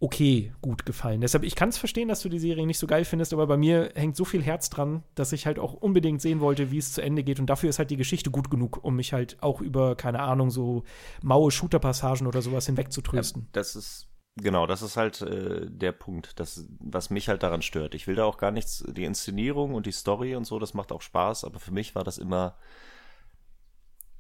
okay 0.03 0.53
gut 0.61 0.85
gefallen. 0.85 1.21
Deshalb, 1.21 1.45
ich 1.45 1.55
kann 1.55 1.69
es 1.69 1.79
verstehen, 1.79 2.09
dass 2.09 2.23
du 2.23 2.29
die 2.29 2.41
Serie 2.41 2.67
nicht 2.67 2.79
so 2.79 2.89
geil 2.89 3.05
findest, 3.05 3.33
aber 3.33 3.47
bei 3.47 3.57
mir 3.57 3.93
hängt 3.95 4.17
so 4.17 4.25
viel 4.25 4.43
Herz 4.43 4.69
dran, 4.69 5.05
dass 5.15 5.33
ich 5.33 5.47
halt 5.47 5.61
auch 5.61 5.75
unbedingt 5.75 6.21
sehen 6.21 6.41
wollte, 6.41 6.73
wie 6.73 6.79
es 6.79 6.93
zu 6.93 7.01
Ende 7.01 7.23
geht. 7.23 7.39
Und 7.39 7.47
dafür 7.47 7.71
ist 7.71 7.79
halt 7.79 7.91
die 7.91 7.97
Geschichte 7.97 8.33
gut 8.33 8.51
genug, 8.51 8.83
um 8.83 8.97
mich 8.97 9.13
halt 9.13 9.41
auch 9.43 9.61
über, 9.61 9.95
keine 9.95 10.19
Ahnung, 10.19 10.51
so 10.51 10.83
maue 11.23 11.53
Shooter-Passagen 11.53 12.27
oder 12.27 12.43
sowas 12.43 12.67
hinwegzutrösten. 12.67 13.43
Ja, 13.43 13.49
das 13.53 13.77
ist 13.77 14.09
Genau, 14.37 14.67
das 14.67 14.81
ist 14.81 14.97
halt 14.97 15.21
äh, 15.21 15.67
der 15.69 15.93
Punkt, 15.93 16.41
das, 16.41 16.67
was 16.81 17.11
mich 17.11 17.29
halt 17.29 17.43
daran 17.43 17.61
stört. 17.61 17.95
Ich 17.95 18.07
will 18.07 18.15
da 18.15 18.25
auch 18.25 18.39
gar 18.39 18.51
nichts, 18.51 18.83
die 18.89 19.05
Inszenierung 19.05 19.75
und 19.75 19.85
die 19.85 19.93
Story 19.93 20.35
und 20.35 20.47
so, 20.47 20.59
das 20.59 20.73
macht 20.73 20.91
auch 20.91 21.03
Spaß, 21.03 21.45
aber 21.45 21.61
für 21.61 21.71
mich 21.71 21.95
war 21.95 22.03
das 22.03 22.17
immer 22.17 22.57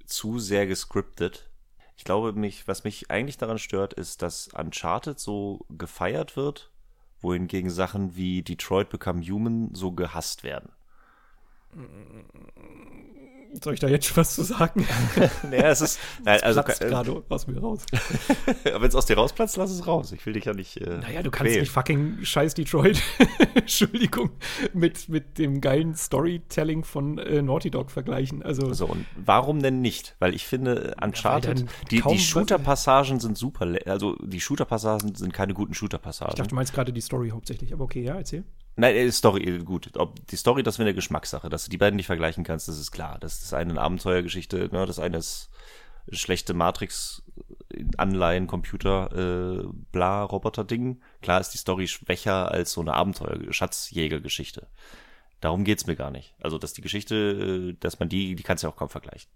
zu 0.05 0.39
sehr 0.39 0.67
gescriptet 0.67 1.51
ich 1.97 2.05
glaube, 2.05 2.33
mich, 2.33 2.67
was 2.69 2.85
mich 2.85 3.11
eigentlich 3.11 3.39
daran 3.39 3.59
stört, 3.59 3.95
ist, 3.95 4.23
dass 4.23 4.49
Uncharted 4.49 5.19
so 5.19 5.67
gefeiert 5.71 6.37
wird, 6.37 6.71
wohingegen 7.21 7.71
Sachen 7.71 8.17
wie 8.17 8.43
Detroit 8.43 8.89
Become 8.89 9.23
Human 9.23 9.75
so 9.75 9.93
gehasst 9.93 10.43
werden. 10.45 10.71
Soll 13.61 13.75
ich 13.75 13.81
da 13.81 13.89
jetzt 13.89 14.07
schon 14.07 14.17
was 14.17 14.35
zu 14.35 14.43
sagen? 14.43 14.87
naja, 15.51 15.71
es 15.71 15.81
ist. 15.81 16.01
Nein, 16.25 16.41
also, 16.43 16.63
platzt 16.63 16.83
äh, 16.83 16.89
gerade 16.89 17.23
aus 17.29 17.47
mir 17.47 17.61
raus. 17.61 17.85
Wenn 18.65 18.83
es 18.83 18.95
aus 18.95 19.07
dir 19.07 19.17
rausplatzt, 19.17 19.57
lass 19.57 19.71
es 19.71 19.87
raus. 19.87 20.13
Ich 20.13 20.25
will 20.25 20.33
dich 20.33 20.47
ja 20.47 20.55
nicht. 20.55 20.79
Äh, 20.79 20.99
naja, 20.99 21.23
du 21.23 21.31
kannst 21.31 21.55
nicht 21.55 21.71
fucking 21.71 22.19
scheiß 22.23 22.55
Detroit, 22.55 23.03
Entschuldigung, 23.55 24.31
mit, 24.73 25.09
mit 25.09 25.39
dem 25.39 25.61
geilen 25.61 25.95
Storytelling 25.95 26.85
von 26.85 27.19
äh, 27.19 27.43
Naughty 27.43 27.71
Dog 27.71 27.91
vergleichen. 27.91 28.43
Also, 28.43 28.73
so, 28.73 28.87
und 28.87 29.05
warum 29.17 29.61
denn 29.63 29.81
nicht? 29.81 30.17
Weil 30.19 30.35
ich 30.35 30.47
finde, 30.47 30.95
Uncharted, 31.03 31.61
ja, 31.61 31.67
die, 31.91 32.03
die 32.03 32.19
Shooter-Passagen 32.19 33.21
sind 33.21 33.37
super. 33.37 33.71
Also, 33.87 34.17
die 34.23 34.41
Shooter-Passagen 34.41 35.15
sind 35.15 35.35
keine 35.35 35.53
guten 35.53 35.75
Shooter-Passagen. 35.75 36.33
Ich 36.33 36.37
dachte, 36.37 36.51
du 36.51 36.55
meinst 36.55 36.73
gerade 36.73 36.93
die 36.93 37.01
Story 37.01 37.31
hauptsächlich. 37.31 37.73
Aber 37.73 37.85
okay, 37.85 38.03
ja, 38.03 38.17
erzähl. 38.17 38.45
Nein, 38.77 38.97
äh, 38.97 39.13
Story, 39.13 39.43
äh, 39.43 39.59
gut. 39.59 39.91
Ob 39.97 40.27
die 40.29 40.37
Story, 40.37 40.63
das 40.63 40.79
wäre 40.79 40.89
eine 40.89 40.95
Geschmackssache. 40.95 41.49
Dass 41.49 41.65
du 41.65 41.71
die 41.71 41.79
beiden 41.79 41.97
nicht 41.97 42.07
vergleichen 42.07 42.45
kannst, 42.45 42.69
das 42.69 42.79
ist 42.79 42.91
klar. 42.91 43.19
Das 43.21 43.43
ist 43.43 43.53
eine 43.53 43.81
Abenteuergeschichte, 43.81 44.71
ne? 44.73 44.87
das 44.87 44.99
eine 44.99 45.19
ist 45.19 45.51
schlechte 46.11 46.55
Matrix-Anleihen, 46.55 48.47
Computer, 48.47 49.63
äh, 49.63 49.65
bla, 49.93 50.25
Roboter-Ding. 50.25 51.01
Klar 51.21 51.41
ist 51.41 51.51
die 51.51 51.59
Story 51.59 51.87
schwächer 51.87 52.51
als 52.51 52.73
so 52.73 52.81
eine 52.81 52.95
Abenteuer-Schatzjäger-Geschichte. 52.95 54.67
Darum 55.41 55.65
geht's 55.65 55.87
mir 55.87 55.97
gar 55.97 56.11
nicht. 56.11 56.35
Also, 56.41 56.59
dass 56.59 56.73
die 56.73 56.83
Geschichte, 56.83 57.15
äh, 57.15 57.77
dass 57.79 57.99
man 57.99 58.09
die, 58.09 58.35
die 58.35 58.43
kannst 58.43 58.63
du 58.63 58.69
ja 58.69 58.73
auch 58.73 58.77
kaum 58.77 58.89
vergleichen. 58.89 59.31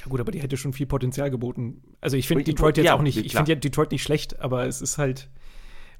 Ja 0.00 0.06
gut, 0.08 0.20
aber 0.20 0.30
die 0.30 0.40
hätte 0.40 0.56
schon 0.56 0.72
viel 0.72 0.86
Potenzial 0.86 1.30
geboten. 1.30 1.82
Also 2.00 2.16
ich 2.16 2.28
finde 2.28 2.44
Detroit 2.44 2.76
jetzt 2.76 2.86
ja, 2.86 2.94
auch 2.94 3.02
nicht, 3.02 3.16
ich 3.16 3.32
finde 3.32 3.52
ja 3.52 3.56
Detroit 3.56 3.90
nicht 3.90 4.02
schlecht, 4.02 4.40
aber 4.40 4.66
es 4.66 4.80
ist 4.80 4.98
halt, 4.98 5.28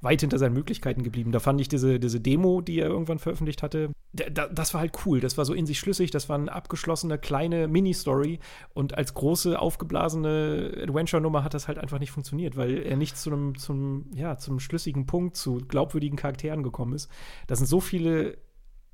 weit 0.01 0.21
hinter 0.21 0.37
seinen 0.37 0.53
Möglichkeiten 0.53 1.03
geblieben. 1.03 1.31
Da 1.31 1.39
fand 1.39 1.59
ich 1.61 1.67
diese, 1.67 1.99
diese 1.99 2.19
Demo, 2.19 2.61
die 2.61 2.79
er 2.79 2.87
irgendwann 2.87 3.19
veröffentlicht 3.19 3.63
hatte, 3.63 3.91
da, 4.13 4.47
das 4.47 4.73
war 4.73 4.81
halt 4.81 4.93
cool. 5.05 5.19
Das 5.19 5.37
war 5.37 5.45
so 5.45 5.53
in 5.53 5.65
sich 5.65 5.79
schlüssig. 5.79 6.11
Das 6.11 6.29
war 6.29 6.37
eine 6.37 6.51
abgeschlossene 6.51 7.17
kleine 7.17 7.67
Mini-Story. 7.67 8.39
Und 8.73 8.97
als 8.97 9.13
große, 9.13 9.59
aufgeblasene 9.59 10.71
Adventure-Nummer 10.83 11.43
hat 11.43 11.53
das 11.53 11.67
halt 11.67 11.77
einfach 11.77 11.99
nicht 11.99 12.11
funktioniert, 12.11 12.55
weil 12.55 12.77
er 12.83 12.97
nicht 12.97 13.17
zu 13.17 13.31
einem, 13.31 13.57
zum, 13.57 14.09
ja, 14.15 14.37
zum 14.37 14.59
schlüssigen 14.59 15.05
Punkt, 15.05 15.35
zu 15.35 15.57
glaubwürdigen 15.57 16.17
Charakteren 16.17 16.63
gekommen 16.63 16.93
ist. 16.93 17.09
Da 17.47 17.55
sind 17.55 17.67
so 17.67 17.79
viele, 17.79 18.37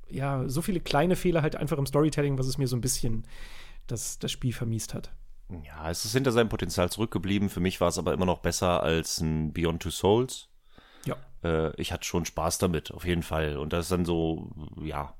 ja, 0.08 0.48
so 0.48 0.62
viele 0.62 0.80
kleine 0.80 1.16
Fehler 1.16 1.42
halt 1.42 1.56
einfach 1.56 1.78
im 1.78 1.86
Storytelling, 1.86 2.38
was 2.38 2.46
es 2.46 2.58
mir 2.58 2.68
so 2.68 2.76
ein 2.76 2.82
bisschen 2.82 3.26
das, 3.86 4.18
das 4.18 4.32
Spiel 4.32 4.52
vermiest 4.52 4.94
hat. 4.94 5.12
Ja, 5.62 5.90
es 5.90 6.04
ist 6.04 6.12
hinter 6.12 6.32
seinem 6.32 6.48
Potenzial 6.48 6.90
zurückgeblieben. 6.90 7.48
Für 7.48 7.60
mich 7.60 7.80
war 7.80 7.88
es 7.88 7.98
aber 7.98 8.12
immer 8.12 8.26
noch 8.26 8.38
besser 8.38 8.82
als 8.82 9.20
ein 9.20 9.52
Beyond 9.52 9.82
Two 9.82 9.90
Souls. 9.90 10.48
Äh, 11.44 11.80
ich 11.80 11.92
hatte 11.92 12.04
schon 12.04 12.24
Spaß 12.24 12.58
damit, 12.58 12.92
auf 12.92 13.04
jeden 13.04 13.22
Fall. 13.22 13.56
Und 13.56 13.72
das 13.72 13.86
ist 13.86 13.92
dann 13.92 14.04
so, 14.04 14.50
ja, 14.82 15.14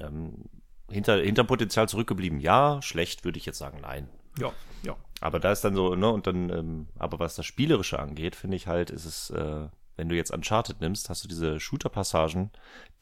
ähm, 0.00 0.44
hinter, 0.90 1.18
hinter 1.18 1.44
Potenzial 1.44 1.88
zurückgeblieben. 1.88 2.40
Ja, 2.40 2.82
schlecht 2.82 3.24
würde 3.24 3.38
ich 3.38 3.46
jetzt 3.46 3.58
sagen, 3.58 3.80
nein. 3.80 4.08
Ja, 4.38 4.52
ja. 4.82 4.96
Aber 5.20 5.38
da 5.38 5.52
ist 5.52 5.62
dann 5.62 5.74
so, 5.74 5.94
ne, 5.94 6.10
und 6.10 6.26
dann, 6.26 6.50
ähm, 6.50 6.88
aber 6.98 7.18
was 7.18 7.36
das 7.36 7.46
Spielerische 7.46 7.98
angeht, 7.98 8.34
finde 8.34 8.56
ich 8.56 8.66
halt, 8.66 8.90
ist 8.90 9.04
es, 9.04 9.30
äh, 9.30 9.68
wenn 9.96 10.08
du 10.08 10.16
jetzt 10.16 10.30
Uncharted 10.30 10.80
nimmst, 10.80 11.10
hast 11.10 11.24
du 11.24 11.28
diese 11.28 11.60
Shooter-Passagen, 11.60 12.50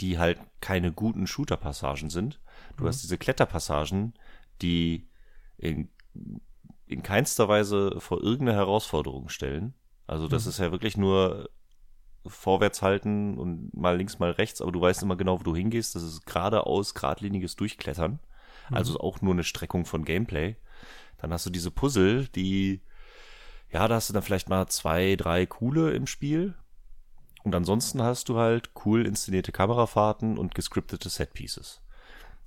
die 0.01 0.18
halt 0.18 0.40
keine 0.60 0.93
guten 0.93 1.26
Shooter-Passagen 1.26 2.10
sind. 2.10 2.40
Du 2.76 2.85
mhm. 2.85 2.89
hast 2.89 3.02
diese 3.02 3.18
Kletterpassagen, 3.18 4.14
die 4.60 5.09
in, 5.59 5.90
in 6.86 7.02
keinster 7.05 7.48
Weise 7.48 8.01
vor 8.01 8.20
irgendeine 8.20 8.59
Herausforderung 8.59 9.28
stellen. 9.28 9.74
Also 10.09 10.26
das 10.26 10.44
mhm. 10.44 10.51
ist 10.51 10.59
ja 10.59 10.72
wirklich 10.72 10.97
nur 10.97 11.51
vorwärts 12.27 12.82
halten 12.82 13.39
und 13.39 13.74
mal 13.74 13.97
links, 13.97 14.19
mal 14.19 14.31
rechts, 14.31 14.61
aber 14.61 14.73
du 14.73 14.81
weißt 14.81 15.03
immer 15.03 15.16
genau, 15.16 15.40
wo 15.40 15.45
du 15.45 15.57
hingehst. 15.57 15.95
Das 15.95 16.03
ist 16.03 16.27
geradeaus, 16.27 16.95
geradliniges 16.95 17.57
Durchklettern. 17.57 18.20
Mhm. 18.69 18.77
Also 18.77 19.01
auch 19.01 19.20
nur 19.20 19.32
eine 19.32 19.45
Streckung 19.45 19.85
von 19.85 20.05
Gameplay. 20.05 20.57
Dann 21.19 21.32
hast 21.32 21.47
du 21.47 21.51
diese 21.51 21.70
Puzzle, 21.70 22.28
die, 22.28 22.82
ja, 23.70 23.86
da 23.89 23.97
hast 23.97 24.09
du 24.09 24.12
dann 24.12 24.23
vielleicht 24.23 24.49
mal 24.49 24.66
zwei, 24.69 25.16
drei 25.16 25.47
coole 25.47 25.93
im 25.93 26.07
Spiel. 26.07 26.55
Und 27.45 27.55
ansonsten 27.55 28.03
hast 28.03 28.28
du 28.28 28.39
halt 28.39 28.70
cool 28.85 29.07
inszenierte 29.07 29.53
Kamerafahrten 29.53 30.39
und 30.39 30.55
gescriptete 30.55 31.09
Setpieces. 31.09 31.81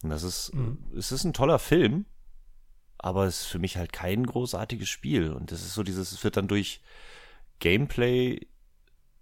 Und 0.03 0.09
das 0.09 0.23
ist, 0.23 0.53
mhm. 0.53 0.77
es 0.97 1.11
ist 1.11 1.23
ein 1.23 1.33
toller 1.33 1.59
Film, 1.59 2.05
aber 2.97 3.25
es 3.25 3.41
ist 3.41 3.47
für 3.47 3.59
mich 3.59 3.77
halt 3.77 3.93
kein 3.93 4.25
großartiges 4.25 4.89
Spiel. 4.89 5.31
Und 5.31 5.51
das 5.51 5.61
ist 5.61 5.73
so 5.73 5.83
dieses, 5.83 6.11
es 6.11 6.23
wird 6.23 6.37
dann 6.37 6.47
durch 6.47 6.81
Gameplay 7.59 8.47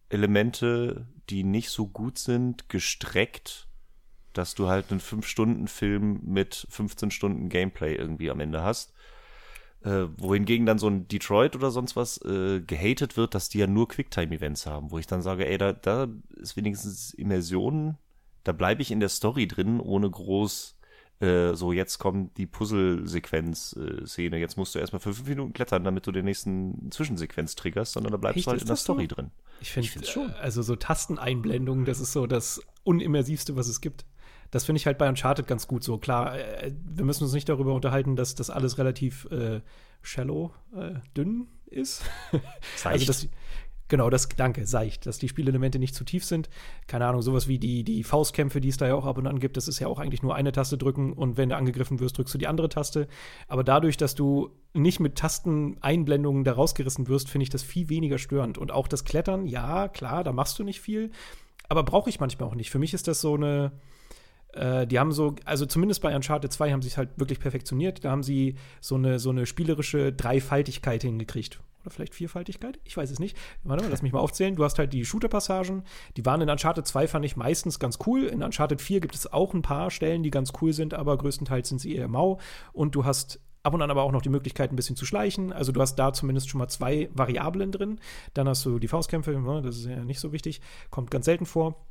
Elemente, 0.09 1.07
die 1.29 1.43
nicht 1.43 1.69
so 1.69 1.87
gut 1.87 2.17
sind, 2.17 2.69
gestreckt, 2.69 3.67
dass 4.33 4.55
du 4.55 4.67
halt 4.67 4.91
einen 4.91 5.01
5-Stunden-Film 5.01 6.21
mit 6.23 6.67
15 6.69 7.11
Stunden 7.11 7.49
Gameplay 7.49 7.95
irgendwie 7.95 8.29
am 8.29 8.39
Ende 8.39 8.63
hast. 8.63 8.93
Äh, 9.81 10.07
wohingegen 10.17 10.65
dann 10.65 10.77
so 10.77 10.87
ein 10.87 11.07
Detroit 11.07 11.55
oder 11.55 11.71
sonst 11.71 11.95
was 11.95 12.17
äh, 12.25 12.59
gehatet 12.59 13.15
wird, 13.15 13.33
dass 13.33 13.47
die 13.47 13.59
ja 13.59 13.67
nur 13.67 13.87
Quicktime-Events 13.87 14.65
haben, 14.65 14.91
wo 14.91 14.99
ich 14.99 15.07
dann 15.07 15.21
sage, 15.21 15.47
ey, 15.47 15.57
da, 15.57 15.71
da 15.71 16.07
ist 16.35 16.57
wenigstens 16.57 17.13
Immersion, 17.13 17.97
da 18.43 18.51
bleibe 18.51 18.81
ich 18.81 18.91
in 18.91 18.99
der 18.99 19.09
Story 19.09 19.47
drin, 19.47 19.79
ohne 19.79 20.09
groß 20.09 20.78
äh, 21.19 21.53
so 21.53 21.73
jetzt 21.73 21.97
kommt 21.97 22.37
die 22.37 22.45
Puzzle-Sequenz-Szene, 22.45 24.37
jetzt 24.37 24.57
musst 24.57 24.75
du 24.75 24.79
erstmal 24.79 24.99
für 25.01 25.13
fünf 25.13 25.27
Minuten 25.27 25.53
klettern, 25.53 25.83
damit 25.83 26.07
du 26.07 26.11
den 26.11 26.25
nächsten 26.25 26.89
Zwischensequenz 26.91 27.55
triggerst, 27.55 27.93
sondern 27.93 28.11
da 28.11 28.17
bleibst 28.17 28.37
Echt, 28.37 28.47
du 28.47 28.51
halt 28.51 28.61
in 28.61 28.67
der 28.67 28.75
Story 28.77 29.07
so? 29.09 29.15
drin. 29.15 29.31
Ich 29.59 29.71
finde 29.71 29.89
es 30.01 30.09
schon. 30.09 30.31
Also 30.33 30.61
so 30.61 30.75
Tasteneinblendungen, 30.75 31.85
das 31.85 31.99
ist 31.99 32.13
so 32.13 32.25
das 32.25 32.61
Unimmersivste, 32.83 33.55
was 33.55 33.67
es 33.67 33.81
gibt. 33.81 34.05
Das 34.51 34.65
finde 34.65 34.77
ich 34.77 34.85
halt 34.85 34.97
bei 34.97 35.07
Uncharted 35.07 35.45
ganz 35.45 35.67
gut 35.67 35.83
so. 35.83 35.97
Klar, 35.97 36.39
äh, 36.39 36.73
wir 36.83 37.05
müssen 37.05 37.23
uns 37.23 37.33
nicht 37.33 37.49
darüber 37.49 37.73
unterhalten, 37.73 38.15
dass 38.15 38.35
das 38.35 38.49
alles 38.49 38.77
relativ 38.77 39.25
äh, 39.25 39.61
shallow, 40.01 40.53
äh, 40.75 40.95
dünn 41.15 41.47
ist. 41.65 42.03
also 42.83 43.05
das, 43.05 43.27
Genau, 43.89 44.11
das, 44.11 44.29
danke, 44.29 44.67
seicht, 44.67 45.07
dass 45.07 45.17
die 45.17 45.27
Spielelemente 45.27 45.79
nicht 45.79 45.95
zu 45.95 46.03
tief 46.03 46.23
sind. 46.23 46.47
Keine 46.85 47.07
Ahnung, 47.07 47.23
sowas 47.23 47.47
wie 47.47 47.57
die, 47.57 47.83
die 47.83 48.03
Faustkämpfe, 48.03 48.61
die 48.61 48.69
es 48.69 48.77
da 48.77 48.87
ja 48.87 48.93
auch 48.93 49.07
ab 49.07 49.17
und 49.17 49.25
an 49.25 49.39
gibt, 49.39 49.57
das 49.57 49.67
ist 49.67 49.79
ja 49.79 49.87
auch 49.87 49.97
eigentlich 49.97 50.21
nur 50.21 50.35
eine 50.35 50.51
Taste 50.51 50.77
drücken 50.77 51.11
und 51.11 51.37
wenn 51.37 51.49
du 51.49 51.57
angegriffen 51.57 51.99
wirst, 51.99 52.17
drückst 52.19 52.35
du 52.35 52.37
die 52.37 52.45
andere 52.45 52.69
Taste. 52.69 53.07
Aber 53.47 53.63
dadurch, 53.63 53.97
dass 53.97 54.13
du 54.13 54.51
nicht 54.73 54.99
mit 54.99 55.15
Tasteneinblendungen 55.15 56.43
da 56.43 56.53
rausgerissen 56.53 57.07
wirst, 57.07 57.29
finde 57.29 57.43
ich 57.43 57.49
das 57.49 57.63
viel 57.63 57.89
weniger 57.89 58.19
störend. 58.19 58.59
Und 58.59 58.71
auch 58.71 58.87
das 58.87 59.05
Klettern, 59.05 59.47
ja, 59.47 59.87
klar, 59.87 60.23
da 60.23 60.33
machst 60.33 60.59
du 60.59 60.63
nicht 60.63 60.81
viel, 60.81 61.09
aber 61.67 61.81
brauche 61.81 62.11
ich 62.11 62.19
manchmal 62.19 62.47
auch 62.47 62.55
nicht. 62.55 62.69
Für 62.69 62.79
mich 62.79 62.93
ist 62.93 63.07
das 63.07 63.21
so 63.21 63.33
eine, 63.33 63.71
äh, 64.53 64.85
die 64.85 64.99
haben 64.99 65.11
so, 65.11 65.35
also 65.45 65.65
zumindest 65.65 66.03
bei 66.03 66.15
Uncharted 66.15 66.53
2 66.53 66.71
haben 66.71 66.83
sie 66.83 66.89
es 66.89 66.97
halt 66.97 67.09
wirklich 67.17 67.39
perfektioniert. 67.39 68.05
Da 68.05 68.11
haben 68.11 68.21
sie 68.21 68.53
so 68.81 68.93
eine, 68.93 69.17
so 69.17 69.31
eine 69.31 69.47
spielerische 69.47 70.13
Dreifaltigkeit 70.13 71.01
hingekriegt 71.01 71.59
vielleicht 71.91 72.15
Vierfaltigkeit, 72.15 72.79
ich 72.83 72.95
weiß 72.95 73.11
es 73.11 73.19
nicht. 73.19 73.37
Warte 73.63 73.83
mal, 73.83 73.89
lass 73.89 74.01
mich 74.01 74.13
mal 74.13 74.19
aufzählen. 74.19 74.55
Du 74.55 74.63
hast 74.63 74.79
halt 74.79 74.93
die 74.93 75.05
Shooter-Passagen, 75.05 75.83
die 76.17 76.25
waren 76.25 76.41
in 76.41 76.49
Uncharted 76.49 76.87
2, 76.87 77.07
fand 77.07 77.25
ich 77.25 77.35
meistens 77.35 77.79
ganz 77.79 77.99
cool. 78.05 78.23
In 78.23 78.43
Uncharted 78.43 78.81
4 78.81 78.99
gibt 78.99 79.15
es 79.15 79.31
auch 79.31 79.53
ein 79.53 79.61
paar 79.61 79.91
Stellen, 79.91 80.23
die 80.23 80.31
ganz 80.31 80.53
cool 80.61 80.73
sind, 80.73 80.93
aber 80.93 81.17
größtenteils 81.17 81.69
sind 81.69 81.79
sie 81.79 81.95
eher 81.95 82.07
mau. 82.07 82.39
Und 82.73 82.95
du 82.95 83.05
hast 83.05 83.39
ab 83.63 83.73
und 83.73 83.81
an 83.81 83.91
aber 83.91 84.03
auch 84.03 84.11
noch 84.11 84.21
die 84.21 84.29
Möglichkeit, 84.29 84.71
ein 84.71 84.75
bisschen 84.75 84.95
zu 84.95 85.05
schleichen. 85.05 85.51
Also 85.51 85.71
du 85.71 85.81
hast 85.81 85.95
da 85.95 86.13
zumindest 86.13 86.49
schon 86.49 86.59
mal 86.59 86.67
zwei 86.69 87.09
Variablen 87.13 87.71
drin. 87.71 87.99
Dann 88.33 88.47
hast 88.47 88.65
du 88.65 88.79
die 88.79 88.87
Faustkämpfe, 88.87 89.31
ne, 89.31 89.61
das 89.61 89.77
ist 89.77 89.85
ja 89.85 90.03
nicht 90.03 90.19
so 90.19 90.31
wichtig, 90.31 90.61
kommt 90.89 91.11
ganz 91.11 91.25
selten 91.25 91.45
vor. 91.45 91.85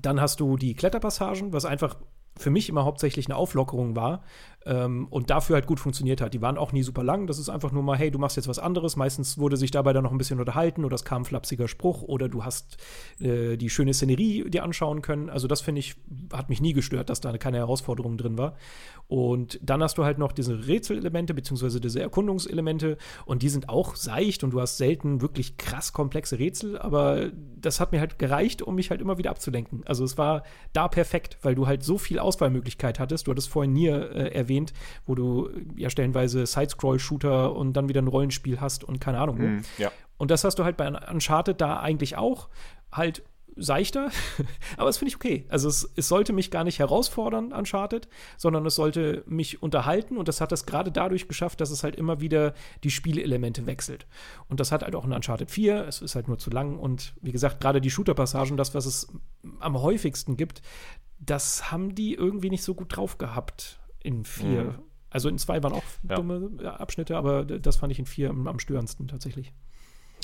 Dann 0.00 0.20
hast 0.20 0.40
du 0.40 0.56
die 0.56 0.74
Kletterpassagen, 0.74 1.52
was 1.52 1.64
einfach 1.64 1.96
für 2.38 2.50
mich 2.50 2.68
immer 2.68 2.84
hauptsächlich 2.84 3.26
eine 3.26 3.36
Auflockerung 3.36 3.94
war 3.94 4.22
ähm, 4.64 5.06
und 5.10 5.30
dafür 5.30 5.54
halt 5.54 5.66
gut 5.66 5.80
funktioniert 5.80 6.20
hat. 6.20 6.34
Die 6.34 6.42
waren 6.42 6.56
auch 6.56 6.72
nie 6.72 6.82
super 6.82 7.02
lang. 7.02 7.26
Das 7.26 7.38
ist 7.38 7.48
einfach 7.48 7.72
nur 7.72 7.82
mal, 7.82 7.96
hey, 7.96 8.10
du 8.10 8.18
machst 8.18 8.36
jetzt 8.36 8.48
was 8.48 8.58
anderes. 8.58 8.96
Meistens 8.96 9.38
wurde 9.38 9.56
sich 9.56 9.70
dabei 9.70 9.92
dann 9.92 10.04
noch 10.04 10.12
ein 10.12 10.18
bisschen 10.18 10.40
unterhalten 10.40 10.84
oder 10.84 10.94
es 10.94 11.04
kam 11.04 11.22
ein 11.22 11.24
flapsiger 11.24 11.68
Spruch 11.68 12.02
oder 12.02 12.28
du 12.28 12.44
hast 12.44 12.78
äh, 13.20 13.56
die 13.56 13.70
schöne 13.70 13.94
Szenerie 13.94 14.48
dir 14.48 14.64
anschauen 14.64 15.02
können. 15.02 15.30
Also 15.30 15.48
das 15.48 15.60
finde 15.60 15.80
ich, 15.80 15.96
hat 16.32 16.48
mich 16.48 16.60
nie 16.60 16.72
gestört, 16.72 17.10
dass 17.10 17.20
da 17.20 17.36
keine 17.38 17.58
Herausforderung 17.58 18.16
drin 18.16 18.38
war. 18.38 18.54
Und 19.08 19.58
dann 19.62 19.82
hast 19.82 19.98
du 19.98 20.04
halt 20.04 20.16
noch 20.16 20.32
diese 20.32 20.66
Rätselelemente 20.66 21.34
beziehungsweise 21.34 21.80
diese 21.80 22.00
Erkundungselemente 22.00 22.96
und 23.26 23.42
die 23.42 23.50
sind 23.50 23.68
auch 23.68 23.94
seicht 23.94 24.42
und 24.42 24.52
du 24.52 24.60
hast 24.60 24.78
selten 24.78 25.20
wirklich 25.20 25.58
krass 25.58 25.92
komplexe 25.92 26.38
Rätsel, 26.38 26.78
aber 26.78 27.30
das 27.60 27.78
hat 27.78 27.92
mir 27.92 28.00
halt 28.00 28.18
gereicht, 28.18 28.62
um 28.62 28.74
mich 28.74 28.88
halt 28.88 29.02
immer 29.02 29.18
wieder 29.18 29.30
abzulenken. 29.30 29.82
Also 29.84 30.04
es 30.04 30.16
war 30.16 30.44
da 30.72 30.88
perfekt, 30.88 31.36
weil 31.42 31.54
du 31.54 31.66
halt 31.66 31.82
so 31.82 31.98
viel 31.98 32.18
Auswahlmöglichkeit 32.22 32.98
hattest. 32.98 33.26
Du 33.26 33.30
hattest 33.30 33.48
vorhin 33.48 33.72
Nier 33.72 34.10
äh, 34.12 34.34
erwähnt, 34.34 34.72
wo 35.06 35.14
du 35.14 35.50
ja 35.76 35.90
stellenweise 35.90 36.46
Sidescroll-Shooter 36.46 37.54
und 37.54 37.74
dann 37.74 37.88
wieder 37.88 38.02
ein 38.02 38.08
Rollenspiel 38.08 38.60
hast 38.60 38.84
und 38.84 39.00
keine 39.00 39.18
Ahnung. 39.18 39.38
Mm, 39.38 39.62
ja. 39.78 39.90
Und 40.16 40.30
das 40.30 40.44
hast 40.44 40.58
du 40.58 40.64
halt 40.64 40.76
bei 40.76 40.88
Uncharted 40.88 41.60
da 41.60 41.80
eigentlich 41.80 42.16
auch. 42.16 42.48
Halt 42.92 43.22
seichter, 43.56 44.10
aber 44.76 44.88
das 44.88 44.98
finde 44.98 45.10
ich 45.10 45.16
okay. 45.16 45.44
Also 45.48 45.68
es, 45.68 45.90
es, 45.96 46.08
sollte 46.08 46.32
mich 46.32 46.50
gar 46.50 46.64
nicht 46.64 46.78
herausfordern, 46.78 47.52
Uncharted, 47.52 48.08
sondern 48.36 48.64
es 48.66 48.74
sollte 48.74 49.22
mich 49.26 49.62
unterhalten 49.62 50.16
und 50.16 50.28
das 50.28 50.40
hat 50.40 50.52
es 50.52 50.66
gerade 50.66 50.90
dadurch 50.90 51.28
geschafft, 51.28 51.60
dass 51.60 51.70
es 51.70 51.84
halt 51.84 51.96
immer 51.96 52.20
wieder 52.20 52.54
die 52.84 52.90
Spielelemente 52.90 53.66
wechselt. 53.66 54.06
Und 54.48 54.60
das 54.60 54.72
hat 54.72 54.82
halt 54.82 54.94
auch 54.94 55.04
in 55.04 55.12
Uncharted 55.12 55.50
4, 55.50 55.86
es 55.86 56.00
ist 56.02 56.14
halt 56.14 56.28
nur 56.28 56.38
zu 56.38 56.50
lang 56.50 56.78
und 56.78 57.14
wie 57.20 57.32
gesagt, 57.32 57.60
gerade 57.60 57.80
die 57.80 57.90
Shooter-Passagen, 57.90 58.56
das, 58.56 58.74
was 58.74 58.86
es 58.86 59.08
am 59.60 59.80
häufigsten 59.80 60.36
gibt, 60.36 60.62
das 61.24 61.70
haben 61.70 61.94
die 61.94 62.14
irgendwie 62.14 62.50
nicht 62.50 62.64
so 62.64 62.74
gut 62.74 62.96
drauf 62.96 63.18
gehabt 63.18 63.80
in 64.00 64.24
4. 64.24 64.64
Mhm. 64.64 64.78
Also 65.10 65.28
in 65.28 65.38
2 65.38 65.62
waren 65.62 65.72
auch 65.72 65.84
ja. 66.08 66.16
dumme 66.16 66.50
Abschnitte, 66.78 67.16
aber 67.16 67.44
das 67.44 67.76
fand 67.76 67.92
ich 67.92 67.98
in 67.98 68.06
4 68.06 68.30
am, 68.30 68.48
am 68.48 68.58
störendsten 68.58 69.08
tatsächlich. 69.08 69.52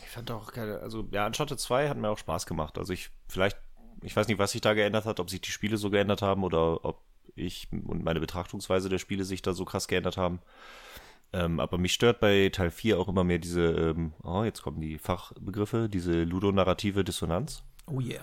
Ich 0.02 0.08
fand 0.08 0.30
auch 0.30 0.52
keine, 0.52 0.80
also 0.80 1.06
ja, 1.10 1.26
Uncharted 1.26 1.60
2 1.60 1.88
hat 1.88 1.98
mir 1.98 2.08
auch 2.08 2.18
Spaß 2.18 2.46
gemacht. 2.46 2.78
Also 2.78 2.92
ich, 2.92 3.10
vielleicht, 3.28 3.58
ich 4.02 4.16
weiß 4.16 4.28
nicht, 4.28 4.38
was 4.38 4.52
sich 4.52 4.60
da 4.60 4.74
geändert 4.74 5.04
hat, 5.04 5.20
ob 5.20 5.30
sich 5.30 5.40
die 5.40 5.50
Spiele 5.50 5.76
so 5.76 5.90
geändert 5.90 6.22
haben 6.22 6.42
oder 6.42 6.84
ob 6.84 7.02
ich 7.36 7.68
und 7.70 8.02
meine 8.02 8.20
Betrachtungsweise 8.20 8.88
der 8.88 8.98
Spiele 8.98 9.24
sich 9.24 9.42
da 9.42 9.52
so 9.52 9.64
krass 9.64 9.86
geändert 9.86 10.16
haben. 10.16 10.40
Ähm, 11.32 11.60
aber 11.60 11.76
mich 11.76 11.92
stört 11.92 12.20
bei 12.20 12.48
Teil 12.48 12.70
4 12.70 12.98
auch 12.98 13.08
immer 13.08 13.22
mehr 13.22 13.38
diese, 13.38 13.60
ähm, 13.60 14.14
oh, 14.22 14.44
jetzt 14.44 14.62
kommen 14.62 14.80
die 14.80 14.98
Fachbegriffe, 14.98 15.88
diese 15.88 16.24
ludonarrative 16.24 17.04
Dissonanz. 17.04 17.62
Oh 17.86 18.00
yeah. 18.00 18.22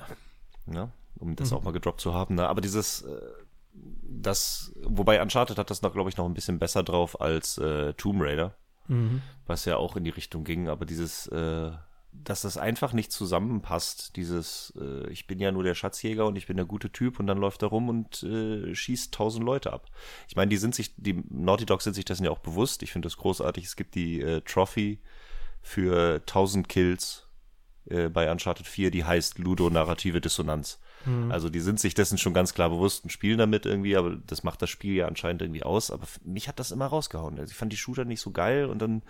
Ja, 0.74 0.92
um 1.18 1.36
das 1.36 1.52
mhm. 1.52 1.58
auch 1.58 1.64
mal 1.64 1.72
gedroppt 1.72 2.02
zu 2.02 2.14
haben. 2.14 2.36
Ne? 2.36 2.48
Aber 2.48 2.62
dieses, 2.62 3.02
äh, 3.04 3.22
das, 3.74 4.74
wobei 4.84 5.22
Uncharted 5.22 5.58
hat 5.58 5.70
das 5.70 5.82
noch, 5.82 5.94
glaube 5.94 6.10
ich, 6.10 6.18
noch 6.18 6.26
ein 6.26 6.34
bisschen 6.34 6.60
besser 6.60 6.84
drauf 6.84 7.20
als 7.20 7.58
äh, 7.58 7.94
Tomb 7.94 8.22
Raider 8.22 8.56
mhm. 8.88 9.22
was 9.46 9.66
ja 9.66 9.78
auch 9.78 9.96
in 9.96 10.04
die 10.04 10.10
Richtung 10.10 10.44
ging, 10.44 10.68
aber 10.70 10.86
dieses, 10.86 11.28
äh, 11.28 11.72
dass 12.12 12.42
das 12.44 12.58
einfach 12.58 12.94
nicht 12.94 13.12
zusammenpasst, 13.12 14.16
dieses, 14.16 14.74
äh, 14.80 15.10
ich 15.10 15.28
bin 15.28 15.40
ja 15.40 15.52
nur 15.52 15.64
der 15.64 15.76
Schatzjäger 15.76 16.26
und 16.26 16.38
ich 16.38 16.48
bin 16.48 16.58
der 16.58 16.66
gute 16.66 16.92
Typ 16.92 17.20
und 17.20 17.28
dann 17.28 17.38
läuft 17.38 17.62
er 17.62 17.70
rum 17.70 17.90
und 17.90 18.24
äh, 18.24 18.74
schießt 18.74 19.14
tausend 19.14 19.46
Leute 19.46 19.74
ab. 19.74 19.90
Ich 20.28 20.36
meine, 20.36 20.50
die 20.50 20.58
sind 20.58 20.76
sich, 20.76 20.94
die 20.98 21.24
Naughty 21.30 21.66
Dogs 21.66 21.84
sind 21.84 21.94
sich 21.94 22.06
dessen 22.06 22.26
ja 22.26 22.32
auch 22.32 22.40
bewusst. 22.40 22.84
Ich 22.84 22.92
finde 22.92 23.08
das 23.08 23.18
großartig. 23.18 23.66
Es 23.66 23.76
gibt 23.76 23.96
die 23.96 24.22
äh, 24.22 24.42
Trophy 24.42 25.02
für 25.62 26.26
tausend 26.26 26.70
Kills 26.70 27.28
äh, 27.90 28.08
bei 28.08 28.32
Uncharted 28.32 28.68
4, 28.68 28.92
die 28.92 29.04
heißt 29.04 29.40
Ludo-narrative 29.40 30.22
Dissonanz. 30.22 30.80
Mhm. 31.06 31.32
Also 31.32 31.50
die 31.50 31.60
sind 31.60 31.80
sich 31.80 31.94
dessen 31.94 32.18
schon 32.18 32.34
ganz 32.34 32.54
klar 32.54 32.70
bewusst 32.70 33.04
und 33.04 33.10
spielen 33.10 33.38
damit 33.38 33.66
irgendwie, 33.66 33.96
aber 33.96 34.16
das 34.28 34.44
macht 34.44 34.62
das 34.62 34.70
Spiel 34.70 34.96
ja 34.96 35.08
anscheinend 35.08 35.42
irgendwie 35.42 35.64
aus. 35.64 35.92
Aber 35.92 36.06
mich 36.24 36.48
hat 36.48 36.60
das 36.60 36.72
immer 36.72 36.88
rausgehauen. 36.88 37.40
Also 37.40 37.52
ich 37.52 37.58
fand 37.58 37.72
die 37.72 37.78
Shooter 37.78 38.06
nicht 38.06 38.22
so 38.22 38.32
geil 38.32 38.66
und 38.66 38.80
dann 38.80 39.02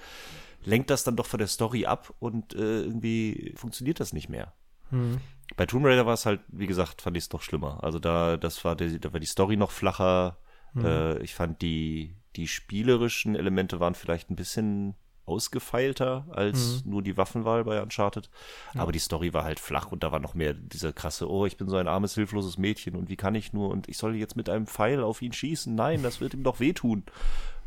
lenkt 0.64 0.90
das 0.90 1.04
dann 1.04 1.16
doch 1.16 1.26
von 1.26 1.38
der 1.38 1.48
Story 1.48 1.86
ab 1.86 2.14
und 2.20 2.54
äh, 2.54 2.82
irgendwie 2.82 3.54
funktioniert 3.56 4.00
das 4.00 4.14
nicht 4.14 4.30
mehr. 4.30 4.54
Mhm. 4.92 5.20
Bei 5.58 5.66
Tomb 5.66 5.86
Raider 5.86 6.06
war 6.06 6.14
es 6.14 6.26
halt, 6.26 6.42
wie 6.48 6.68
gesagt, 6.68 7.02
fand 7.02 7.18
ich 7.18 7.26
es 7.26 7.32
noch 7.32 7.42
schlimmer. 7.42 7.84
Also 7.84 8.00
da, 8.00 8.38
das 8.38 8.66
war, 8.66 8.76
die, 8.76 9.00
da 9.00 9.14
war 9.14 9.20
die 9.20 9.28
Story 9.28 9.58
noch 9.58 9.72
flacher. 9.72 10.38
Mhm. 10.74 10.86
Äh, 10.86 11.18
ich 11.20 11.36
fand 11.36 11.62
die, 11.62 12.16
die 12.36 12.48
spielerischen 12.48 13.36
Elemente 13.36 13.80
waren 13.80 13.96
vielleicht 13.96 14.30
ein 14.30 14.36
bisschen 14.36 14.96
ausgefeilter 15.26 16.26
als 16.30 16.84
mhm. 16.84 16.92
nur 16.92 17.02
die 17.02 17.18
Waffenwahl 17.18 17.64
bei 17.64 17.82
Uncharted. 17.82 18.30
Ja. 18.74 18.82
Aber 18.82 18.92
die 18.92 19.00
Story 19.00 19.34
war 19.34 19.44
halt 19.44 19.60
flach 19.60 19.92
und 19.92 20.04
da 20.04 20.12
war 20.12 20.20
noch 20.20 20.34
mehr 20.34 20.54
dieser 20.54 20.94
krasse, 20.94 21.30
oh, 21.30 21.46
ich 21.46 21.58
bin 21.58 21.68
so 21.68 21.78
ein 21.78 21.88
armes, 21.88 22.16
hilfloses 22.16 22.58
Mädchen 22.58 22.96
und 22.96 23.10
wie 23.10 23.16
kann 23.16 23.36
ich 23.36 23.54
nur 23.54 23.70
und 23.70 23.90
ich 23.90 23.98
soll 23.98 24.16
jetzt 24.16 24.36
mit 24.36 24.50
einem 24.50 24.68
Pfeil 24.68 25.04
auf 25.04 25.22
ihn 25.22 25.34
schießen. 25.34 25.74
Nein, 25.74 26.04
das 26.04 26.22
wird 26.22 26.34
ihm 26.34 26.44
doch 26.44 26.60
wehtun. 26.60 27.04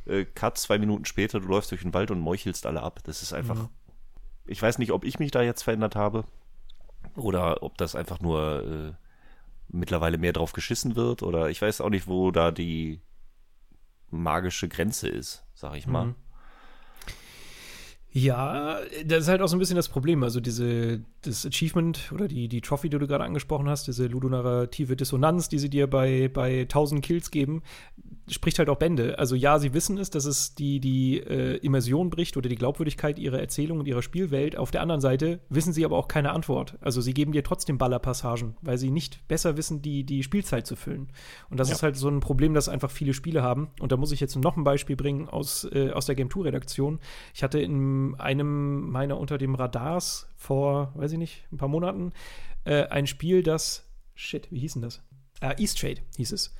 Äh, 0.06 0.24
Cut, 0.24 0.58
zwei 0.58 0.78
Minuten 0.78 1.04
später, 1.04 1.40
du 1.40 1.48
läufst 1.48 1.70
durch 1.70 1.82
den 1.82 1.94
Wald 1.94 2.10
und 2.10 2.20
meuchelst 2.20 2.66
alle 2.66 2.82
ab. 2.82 3.00
Das 3.04 3.22
ist 3.22 3.32
einfach. 3.32 3.56
Mhm. 3.56 3.68
Ich 4.46 4.62
weiß 4.62 4.78
nicht, 4.78 4.92
ob 4.92 5.04
ich 5.04 5.18
mich 5.18 5.30
da 5.30 5.42
jetzt 5.42 5.62
verändert 5.62 5.94
habe 5.94 6.24
oder 7.16 7.62
ob 7.62 7.76
das 7.76 7.94
einfach 7.94 8.20
nur 8.20 8.64
äh, 8.64 8.92
mittlerweile 9.68 10.16
mehr 10.16 10.32
drauf 10.32 10.52
geschissen 10.52 10.96
wird 10.96 11.22
oder 11.22 11.50
ich 11.50 11.60
weiß 11.60 11.80
auch 11.80 11.90
nicht, 11.90 12.06
wo 12.06 12.30
da 12.30 12.50
die 12.50 13.02
magische 14.10 14.68
Grenze 14.68 15.08
ist, 15.08 15.44
sag 15.54 15.76
ich 15.76 15.86
mal. 15.86 16.06
Mhm. 16.06 16.14
Ja, 18.10 18.78
das 19.04 19.24
ist 19.24 19.28
halt 19.28 19.42
auch 19.42 19.48
so 19.48 19.56
ein 19.56 19.58
bisschen 19.58 19.76
das 19.76 19.88
Problem. 19.88 20.22
Also 20.22 20.40
diese, 20.40 21.00
das 21.22 21.44
Achievement 21.44 22.10
oder 22.12 22.26
die, 22.26 22.48
die 22.48 22.60
Trophy, 22.62 22.88
die 22.88 22.98
du 22.98 23.06
gerade 23.06 23.24
angesprochen 23.24 23.68
hast, 23.68 23.86
diese 23.86 24.06
ludonarrative 24.06 24.96
Dissonanz, 24.96 25.48
die 25.48 25.58
sie 25.58 25.68
dir 25.68 25.86
bei, 25.88 26.28
bei 26.28 26.62
1000 26.62 27.04
Kills 27.04 27.30
geben, 27.30 27.62
spricht 28.30 28.58
halt 28.58 28.68
auch 28.68 28.76
Bände. 28.76 29.18
Also 29.18 29.34
ja, 29.34 29.58
sie 29.58 29.74
wissen 29.74 29.98
es, 29.98 30.10
dass 30.10 30.24
es 30.24 30.54
die, 30.54 30.80
die 30.80 31.18
äh, 31.18 31.56
Immersion 31.56 32.10
bricht 32.10 32.36
oder 32.36 32.48
die 32.48 32.56
Glaubwürdigkeit 32.56 33.18
ihrer 33.18 33.40
Erzählung 33.40 33.80
und 33.80 33.88
ihrer 33.88 34.02
Spielwelt. 34.02 34.56
Auf 34.56 34.70
der 34.70 34.82
anderen 34.82 35.00
Seite 35.00 35.40
wissen 35.48 35.72
sie 35.72 35.84
aber 35.84 35.96
auch 35.96 36.08
keine 36.08 36.32
Antwort. 36.32 36.76
Also 36.80 37.00
sie 37.00 37.14
geben 37.14 37.32
dir 37.32 37.42
trotzdem 37.42 37.78
Ballerpassagen, 37.78 38.56
weil 38.62 38.78
sie 38.78 38.90
nicht 38.90 39.26
besser 39.28 39.56
wissen, 39.56 39.82
die, 39.82 40.04
die 40.04 40.22
Spielzeit 40.22 40.66
zu 40.66 40.76
füllen. 40.76 41.08
Und 41.50 41.58
das 41.60 41.68
ja. 41.68 41.74
ist 41.74 41.82
halt 41.82 41.96
so 41.96 42.08
ein 42.08 42.20
Problem, 42.20 42.54
das 42.54 42.68
einfach 42.68 42.90
viele 42.90 43.14
Spiele 43.14 43.42
haben. 43.42 43.70
Und 43.80 43.92
da 43.92 43.96
muss 43.96 44.12
ich 44.12 44.20
jetzt 44.20 44.36
noch 44.36 44.56
ein 44.56 44.64
Beispiel 44.64 44.96
bringen 44.96 45.28
aus, 45.28 45.68
äh, 45.72 45.90
aus 45.90 46.06
der 46.06 46.14
Game 46.14 46.30
2 46.30 46.42
Redaktion. 46.42 47.00
Ich 47.34 47.42
hatte 47.42 47.60
in 47.60 48.14
einem 48.18 48.90
meiner 48.90 49.18
unter 49.18 49.38
dem 49.38 49.54
Radars 49.54 50.28
vor, 50.36 50.92
weiß 50.94 51.12
ich 51.12 51.18
nicht, 51.18 51.46
ein 51.52 51.56
paar 51.56 51.68
Monaten 51.68 52.12
äh, 52.64 52.86
ein 52.88 53.06
Spiel, 53.06 53.42
das 53.42 53.84
Shit, 54.14 54.50
wie 54.50 54.58
hieß 54.58 54.74
denn 54.74 54.82
das? 54.82 55.00
Äh, 55.40 55.62
East 55.62 55.78
Trade 55.78 56.00
hieß 56.16 56.32
es. 56.32 56.54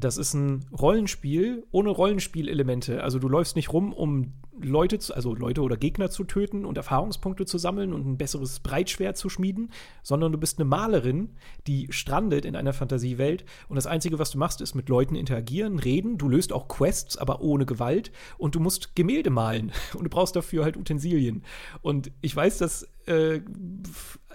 Das 0.00 0.16
ist 0.16 0.34
ein 0.34 0.66
Rollenspiel 0.78 1.66
ohne 1.70 1.90
Rollenspielelemente. 1.90 3.02
Also 3.02 3.18
du 3.18 3.28
läufst 3.28 3.56
nicht 3.56 3.72
rum, 3.72 3.92
um 3.92 4.32
Leute, 4.62 4.98
zu, 4.98 5.14
also 5.14 5.34
Leute 5.34 5.62
oder 5.62 5.76
Gegner 5.76 6.10
zu 6.10 6.24
töten 6.24 6.64
und 6.64 6.76
Erfahrungspunkte 6.76 7.46
zu 7.46 7.58
sammeln 7.58 7.92
und 7.92 8.06
ein 8.06 8.18
besseres 8.18 8.60
Breitschwert 8.60 9.16
zu 9.16 9.28
schmieden, 9.28 9.72
sondern 10.02 10.32
du 10.32 10.38
bist 10.38 10.58
eine 10.58 10.66
Malerin, 10.66 11.30
die 11.66 11.88
strandet 11.90 12.44
in 12.44 12.56
einer 12.56 12.72
Fantasiewelt 12.72 13.44
und 13.68 13.76
das 13.76 13.86
Einzige, 13.86 14.18
was 14.18 14.30
du 14.30 14.38
machst, 14.38 14.60
ist 14.60 14.74
mit 14.74 14.88
Leuten 14.88 15.14
interagieren, 15.14 15.78
reden. 15.78 16.18
Du 16.18 16.28
löst 16.28 16.52
auch 16.52 16.68
Quests, 16.68 17.16
aber 17.16 17.40
ohne 17.40 17.66
Gewalt 17.66 18.10
und 18.38 18.54
du 18.54 18.60
musst 18.60 18.94
Gemälde 18.94 19.30
malen 19.30 19.72
und 19.94 20.04
du 20.04 20.10
brauchst 20.10 20.36
dafür 20.36 20.64
halt 20.64 20.76
Utensilien. 20.76 21.44
Und 21.82 22.10
ich 22.20 22.34
weiß, 22.34 22.58
dass 22.58 22.88
äh, 23.06 23.40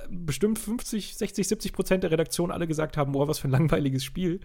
bestimmt 0.10 0.60
50, 0.60 1.16
60, 1.16 1.48
70 1.48 1.74
Prozent 1.74 2.04
der 2.04 2.12
Redaktion 2.12 2.52
alle 2.52 2.68
gesagt 2.68 2.98
haben, 2.98 3.12
boah, 3.14 3.28
was 3.28 3.40
für 3.40 3.48
ein 3.48 3.52
langweiliges 3.52 4.04
Spiel. 4.04 4.40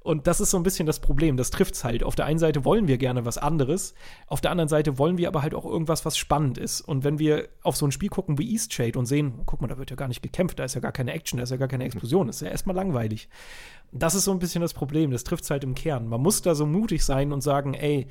Und 0.00 0.26
das 0.26 0.40
ist 0.40 0.50
so 0.50 0.56
ein 0.56 0.64
bisschen 0.64 0.86
das 0.86 0.98
Problem. 0.98 1.36
Das 1.36 1.50
trifft's 1.50 1.84
halt. 1.84 2.02
Auf 2.02 2.16
der 2.16 2.24
einen 2.24 2.38
Seite 2.38 2.64
wollen 2.64 2.88
wir 2.88 2.98
gerne 2.98 3.24
was 3.24 3.38
anderes, 3.38 3.94
auf 4.26 4.40
der 4.40 4.50
anderen 4.50 4.68
Seite 4.68 4.98
wollen 4.98 5.16
wir 5.16 5.28
aber 5.28 5.42
halt 5.42 5.54
auch 5.54 5.64
irgendwas, 5.64 6.04
was 6.04 6.16
spannend 6.18 6.58
ist. 6.58 6.80
Und 6.80 7.04
wenn 7.04 7.18
wir 7.18 7.48
auf 7.62 7.76
so 7.76 7.86
ein 7.86 7.92
Spiel 7.92 8.08
gucken 8.08 8.38
wie 8.38 8.52
East 8.52 8.72
Shade 8.72 8.98
und 8.98 9.06
sehen, 9.06 9.42
guck 9.46 9.60
mal, 9.60 9.68
da 9.68 9.78
wird 9.78 9.90
ja 9.90 9.96
gar 9.96 10.08
nicht 10.08 10.22
gekämpft, 10.22 10.58
da 10.58 10.64
ist 10.64 10.74
ja 10.74 10.80
gar 10.80 10.92
keine 10.92 11.12
Action, 11.12 11.36
da 11.36 11.44
ist 11.44 11.50
ja 11.50 11.56
gar 11.56 11.68
keine 11.68 11.84
Explosion, 11.84 12.26
das 12.26 12.36
ist 12.36 12.42
ja 12.42 12.48
erstmal 12.48 12.74
langweilig. 12.74 13.28
Das 13.92 14.14
ist 14.14 14.24
so 14.24 14.32
ein 14.32 14.38
bisschen 14.38 14.62
das 14.62 14.74
Problem. 14.74 15.10
Das 15.10 15.22
trifft's 15.22 15.50
halt 15.50 15.64
im 15.64 15.74
Kern. 15.74 16.08
Man 16.08 16.20
muss 16.20 16.42
da 16.42 16.54
so 16.54 16.66
mutig 16.66 17.04
sein 17.04 17.30
und 17.30 17.42
sagen, 17.42 17.74
ey, 17.74 18.08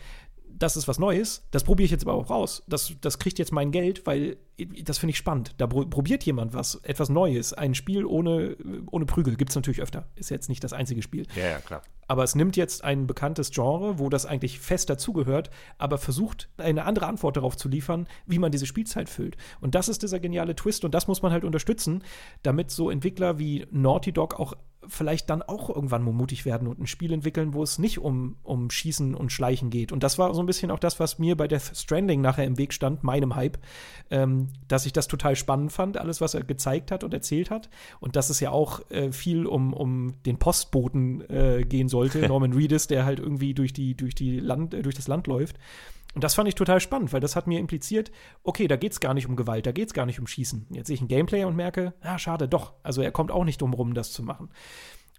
das 0.58 0.78
ist 0.78 0.88
was 0.88 1.00
Neues, 1.00 1.48
das 1.52 1.64
probiere 1.64 1.86
ich 1.86 1.92
jetzt 1.92 2.04
aber 2.04 2.14
auch 2.14 2.30
raus. 2.30 2.64
Das, 2.68 2.94
das 3.02 3.20
kriegt 3.20 3.40
jetzt 3.40 3.52
mein 3.52 3.72
Geld, 3.72 4.06
weil 4.06 4.38
das 4.84 4.98
finde 4.98 5.12
ich 5.12 5.18
spannend. 5.18 5.56
Da 5.58 5.68
probiert 5.68 6.24
jemand 6.24 6.54
was, 6.54 6.76
etwas 6.84 7.10
Neues. 7.10 7.54
Ein 7.54 7.74
Spiel 7.74 8.06
ohne, 8.06 8.58
ohne 8.92 9.06
Prügel 9.06 9.36
gibt 9.36 9.52
es 9.52 9.56
natürlich 9.56 9.82
öfter. 9.82 10.08
Ist 10.16 10.30
jetzt 10.30 10.50
nicht 10.50 10.64
das 10.64 10.74
einzige 10.74 11.02
Spiel. 11.02 11.26
Ja, 11.36 11.50
ja, 11.50 11.60
klar. 11.60 11.82
Aber 12.08 12.24
es 12.24 12.36
nimmt 12.36 12.58
jetzt 12.58 12.84
ein 12.84 13.08
bekanntes 13.08 13.52
Genre, 13.52 13.98
wo 13.98 14.10
das 14.10 14.26
eigentlich 14.26 14.60
fest 14.60 14.90
dazugehört, 14.90 15.50
aber 15.78 15.98
versucht, 15.98 16.50
eine 16.58 16.84
andere 16.84 17.08
Antwort 17.08 17.38
darauf 17.38 17.56
zu 17.56 17.70
liefern, 17.70 18.08
wie 18.26 18.38
man 18.38 18.52
diese 18.52 18.66
Spielzeit 18.66 19.10
füllt. 19.10 19.38
Und 19.62 19.76
das 19.76 19.88
ist 19.88 20.04
dieser 20.04 20.20
geniale 20.20 20.56
Twist 20.56 20.84
und 20.84 20.94
das 20.94 21.08
muss 21.08 21.22
man 21.22 21.32
halt 21.32 21.46
unterstützen, 21.46 22.04
damit 22.44 22.70
so 22.70 22.90
Entwickler 22.90 23.40
wie 23.40 23.66
Naughty 23.72 24.12
Dog 24.12 24.40
auch 24.40 24.54
vielleicht 24.88 25.30
dann 25.30 25.42
auch 25.42 25.70
irgendwann 25.70 26.04
mal 26.04 26.14
mutig 26.14 26.46
werden 26.46 26.68
und 26.68 26.80
ein 26.80 26.88
Spiel 26.88 27.14
entwickeln, 27.14 27.54
wo 27.54 27.62
es 27.64 27.78
nicht 27.78 28.00
um, 28.00 28.36
um 28.44 28.70
Schießen 28.70 29.14
und 29.14 29.32
Schleichen 29.32 29.70
geht. 29.70 29.92
Und 29.92 30.04
das 30.04 30.18
war 30.18 30.34
so 30.34 30.42
ein 30.42 30.46
bisschen 30.46 30.72
auch 30.72 30.80
das, 30.80 31.00
was 31.00 31.20
mir 31.20 31.38
bei 31.38 31.48
Death 31.48 31.72
Stranding 31.76 32.22
nachher 32.22 32.46
im 32.46 32.58
Weg 32.58 32.74
stand, 32.74 33.04
meinem 33.04 33.36
Hype, 33.36 33.60
ähm, 34.10 34.48
dass 34.68 34.86
ich 34.86 34.94
das 34.94 35.08
total 35.08 35.36
spannend 35.36 35.72
fand, 35.72 35.98
alles, 35.98 36.22
was 36.22 36.34
er 36.34 36.44
gezeigt 36.44 36.92
hat 36.92 37.04
und 37.04 37.14
erzählt 37.14 37.52
hat. 37.52 37.70
Und 38.00 38.16
dass 38.16 38.30
es 38.30 38.40
ja 38.40 38.52
auch 38.52 38.82
äh, 38.90 39.12
viel 39.12 39.46
um, 39.46 39.74
um 39.74 40.16
den 40.26 40.38
Postboten 40.38 41.30
äh, 41.30 41.64
gehen 41.64 41.88
sollte, 41.88 42.20
Norman 42.28 42.54
Reedus, 42.54 42.88
der 42.88 43.06
halt 43.06 43.20
irgendwie 43.20 43.54
durch, 43.54 43.74
die, 43.74 43.96
durch, 43.96 44.16
die 44.16 44.40
Land, 44.40 44.74
äh, 44.74 44.82
durch 44.82 44.96
das 44.96 45.08
Land 45.08 45.28
läuft. 45.28 45.58
Und 46.14 46.24
das 46.24 46.34
fand 46.34 46.48
ich 46.50 46.56
total 46.56 46.80
spannend, 46.80 47.14
weil 47.14 47.22
das 47.22 47.36
hat 47.36 47.48
mir 47.48 47.60
impliziert, 47.60 48.12
okay, 48.44 48.68
da 48.68 48.76
geht 48.76 48.92
es 48.92 49.00
gar 49.00 49.14
nicht 49.14 49.28
um 49.28 49.36
Gewalt, 49.36 49.66
da 49.66 49.72
geht 49.72 49.88
es 49.88 49.94
gar 49.94 50.06
nicht 50.06 50.20
um 50.20 50.28
Schießen. 50.28 50.68
Jetzt 50.72 50.88
sehe 50.88 50.96
ich 50.96 51.02
ein 51.02 51.08
Gameplay 51.08 51.46
und 51.46 51.56
merke, 51.56 51.94
ja, 52.04 52.20
schade, 52.20 52.48
doch. 52.48 52.74
Also 52.84 53.02
er 53.02 53.12
kommt 53.12 53.32
auch 53.32 53.46
nicht 53.46 53.62
drum 53.62 53.74
rum, 53.74 53.94
das 53.94 54.12
zu 54.12 54.24
machen. 54.24 54.50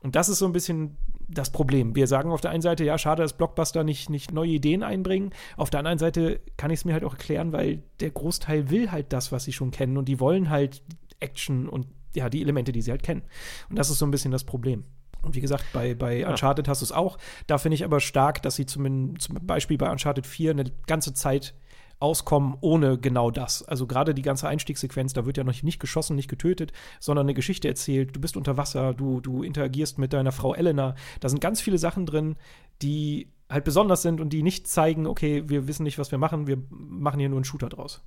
Und 0.02 0.16
das 0.16 0.28
ist 0.28 0.39
so 0.39 0.47
ein 0.47 0.52
bisschen 0.52 0.97
das 1.28 1.51
Problem. 1.51 1.94
Wir 1.94 2.06
sagen 2.06 2.31
auf 2.31 2.40
der 2.40 2.51
einen 2.51 2.62
Seite, 2.62 2.85
ja, 2.85 2.98
schade, 2.98 3.23
dass 3.23 3.36
Blockbuster 3.36 3.85
nicht, 3.85 4.10
nicht 4.10 4.32
neue 4.32 4.51
Ideen 4.51 4.82
einbringen. 4.82 5.31
Auf 5.56 5.70
der 5.70 5.78
anderen 5.81 5.98
Seite 5.98 6.40
kann 6.56 6.70
ich 6.70 6.81
es 6.81 6.85
mir 6.85 6.93
halt 6.93 7.05
auch 7.05 7.12
erklären, 7.12 7.52
weil 7.52 7.82
der 8.01 8.10
Großteil 8.10 8.69
will 8.70 8.90
halt 8.90 9.12
das, 9.12 9.32
was 9.32 9.44
sie 9.44 9.52
schon 9.52 9.70
kennen. 9.70 9.97
Und 9.97 10.06
die 10.06 10.20
wollen 10.20 10.51
halt 10.51 10.82
Action 11.20 11.69
und 11.69 11.86
ja, 12.14 12.28
die 12.28 12.43
Elemente, 12.43 12.73
die 12.73 12.82
sie 12.82 12.90
halt 12.90 13.02
kennen. 13.02 13.23
Und 13.70 13.78
das 13.78 13.90
ist 13.90 13.98
so 13.98 14.06
ein 14.06 14.10
bisschen 14.10 14.32
das 14.32 14.44
Problem. 14.44 14.85
Und 15.23 15.36
wie 15.36 15.40
gesagt, 15.40 15.65
bei, 15.73 15.94
bei 15.94 16.27
Uncharted 16.27 16.69
hast 16.69 16.82
du 16.82 16.85
es 16.85 16.93
auch. 16.93 17.16
Da 17.47 17.59
finde 17.59 17.74
ich 17.77 17.85
aber 17.85 18.01
stark, 18.01 18.43
dass 18.43 18.57
sie 18.57 18.66
zum, 18.66 19.19
zum 19.19 19.39
Beispiel 19.47 19.78
bei 19.78 19.90
Uncharted 19.90 20.27
4 20.27 20.51
eine 20.51 20.65
ganze 20.86 21.15
Zeit 21.15 21.55
auskommen 22.03 22.57
ohne 22.61 22.99
genau 22.99 23.31
das. 23.31 23.62
Also 23.62 23.86
gerade 23.86 24.12
die 24.12 24.23
ganze 24.23 24.49
Einstiegssequenz, 24.49 25.12
da 25.12 25.24
wird 25.24 25.36
ja 25.36 25.44
noch 25.44 25.62
nicht 25.62 25.78
geschossen, 25.78 26.16
nicht 26.16 26.28
getötet, 26.28 26.73
sondern 26.99 27.27
eine 27.27 27.35
Geschichte 27.35 27.69
erzählt. 27.69 28.16
Du 28.16 28.20
bist 28.20 28.36
unter 28.36 28.57
Wasser, 28.57 28.93
du, 28.93 29.20
du 29.20 29.44
interagierst 29.44 29.99
mit 29.99 30.12
deiner 30.12 30.32
Frau 30.32 30.53
Elena. 30.53 30.97
Da 31.20 31.28
sind 31.28 31.40
ganz 31.40 31.61
viele 31.61 31.78
Sachen 31.78 32.05
drin, 32.05 32.36
die 32.82 33.32
halt 33.49 33.65
besonders 33.65 34.03
sind 34.03 34.20
und 34.20 34.31
die 34.31 34.43
nicht 34.43 34.66
zeigen, 34.66 35.07
okay, 35.07 35.49
wir 35.49 35.69
wissen 35.69 35.85
nicht, 35.85 35.99
was 35.99 36.11
wir 36.11 36.19
machen, 36.19 36.49
wir 36.49 36.59
machen 36.70 37.20
hier 37.20 37.28
nur 37.28 37.39
einen 37.39 37.44
Shooter 37.44 37.69
draus. 37.69 38.03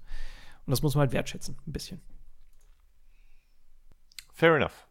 Und 0.65 0.71
das 0.71 0.81
muss 0.81 0.95
man 0.95 1.01
halt 1.01 1.13
wertschätzen, 1.13 1.55
ein 1.65 1.71
bisschen. 1.71 2.01
Fair 4.33 4.57
enough. 4.57 4.87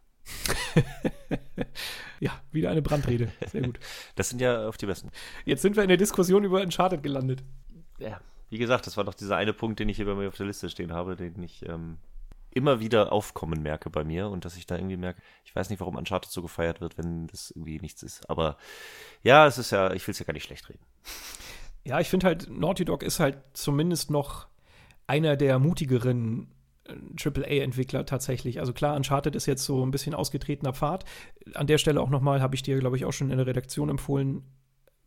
ja, 2.24 2.32
wieder 2.52 2.70
eine 2.70 2.80
Brandrede. 2.80 3.30
Sehr 3.46 3.60
gut. 3.60 3.78
Das 4.16 4.30
sind 4.30 4.40
ja 4.40 4.66
auf 4.66 4.78
die 4.78 4.86
besten. 4.86 5.10
Jetzt 5.44 5.60
sind 5.60 5.76
wir 5.76 5.82
in 5.82 5.90
der 5.90 5.98
Diskussion 5.98 6.42
über 6.42 6.62
Uncharted 6.62 7.02
gelandet. 7.02 7.42
Ja, 7.98 8.18
wie 8.48 8.56
gesagt, 8.56 8.86
das 8.86 8.96
war 8.96 9.04
doch 9.04 9.12
dieser 9.12 9.36
eine 9.36 9.52
Punkt, 9.52 9.78
den 9.78 9.90
ich 9.90 9.96
hier 9.96 10.06
bei 10.06 10.14
mir 10.14 10.28
auf 10.28 10.36
der 10.36 10.46
Liste 10.46 10.70
stehen 10.70 10.92
habe, 10.92 11.16
den 11.16 11.42
ich 11.42 11.68
ähm, 11.68 11.98
immer 12.50 12.80
wieder 12.80 13.12
aufkommen 13.12 13.62
merke 13.62 13.90
bei 13.90 14.04
mir 14.04 14.30
und 14.30 14.46
dass 14.46 14.56
ich 14.56 14.64
da 14.64 14.76
irgendwie 14.76 14.96
merke, 14.96 15.20
ich 15.44 15.54
weiß 15.54 15.68
nicht, 15.68 15.80
warum 15.80 15.96
Uncharted 15.96 16.30
so 16.30 16.40
gefeiert 16.40 16.80
wird, 16.80 16.96
wenn 16.96 17.26
das 17.26 17.50
irgendwie 17.50 17.78
nichts 17.78 18.02
ist. 18.02 18.30
Aber 18.30 18.56
ja, 19.22 19.46
es 19.46 19.58
ist 19.58 19.70
ja, 19.70 19.92
ich 19.92 20.06
will 20.06 20.12
es 20.12 20.18
ja 20.18 20.24
gar 20.24 20.32
nicht 20.32 20.44
schlecht 20.44 20.70
reden. 20.70 20.84
Ja, 21.84 22.00
ich 22.00 22.08
finde 22.08 22.26
halt, 22.26 22.48
Naughty 22.48 22.86
Dog 22.86 23.02
ist 23.02 23.20
halt 23.20 23.36
zumindest 23.52 24.10
noch 24.10 24.46
einer 25.06 25.36
der 25.36 25.58
mutigeren 25.58 26.48
AAA-Entwickler 26.88 28.06
tatsächlich. 28.06 28.60
Also 28.60 28.72
klar, 28.72 28.96
Uncharted 28.96 29.34
ist 29.34 29.46
jetzt 29.46 29.64
so 29.64 29.84
ein 29.84 29.90
bisschen 29.90 30.14
ausgetretener 30.14 30.72
Pfad. 30.72 31.04
An 31.54 31.66
der 31.66 31.78
Stelle 31.78 32.00
auch 32.00 32.10
nochmal, 32.10 32.40
habe 32.40 32.54
ich 32.54 32.62
dir, 32.62 32.78
glaube 32.78 32.96
ich, 32.96 33.04
auch 33.04 33.12
schon 33.12 33.30
in 33.30 33.38
der 33.38 33.46
Redaktion 33.46 33.88
empfohlen, 33.88 34.42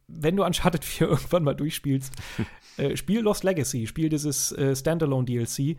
wenn 0.08 0.36
du 0.38 0.46
Uncharted 0.46 0.84
4 0.84 1.08
irgendwann 1.10 1.44
mal 1.44 1.56
durchspielst, 1.56 2.14
äh, 2.78 2.96
spiel 2.96 3.22
Lost 3.22 3.44
Legacy, 3.44 3.88
spiel 3.88 4.10
dieses 4.10 4.52
äh, 4.54 4.76
Standalone 4.76 5.26
DLC 5.26 5.78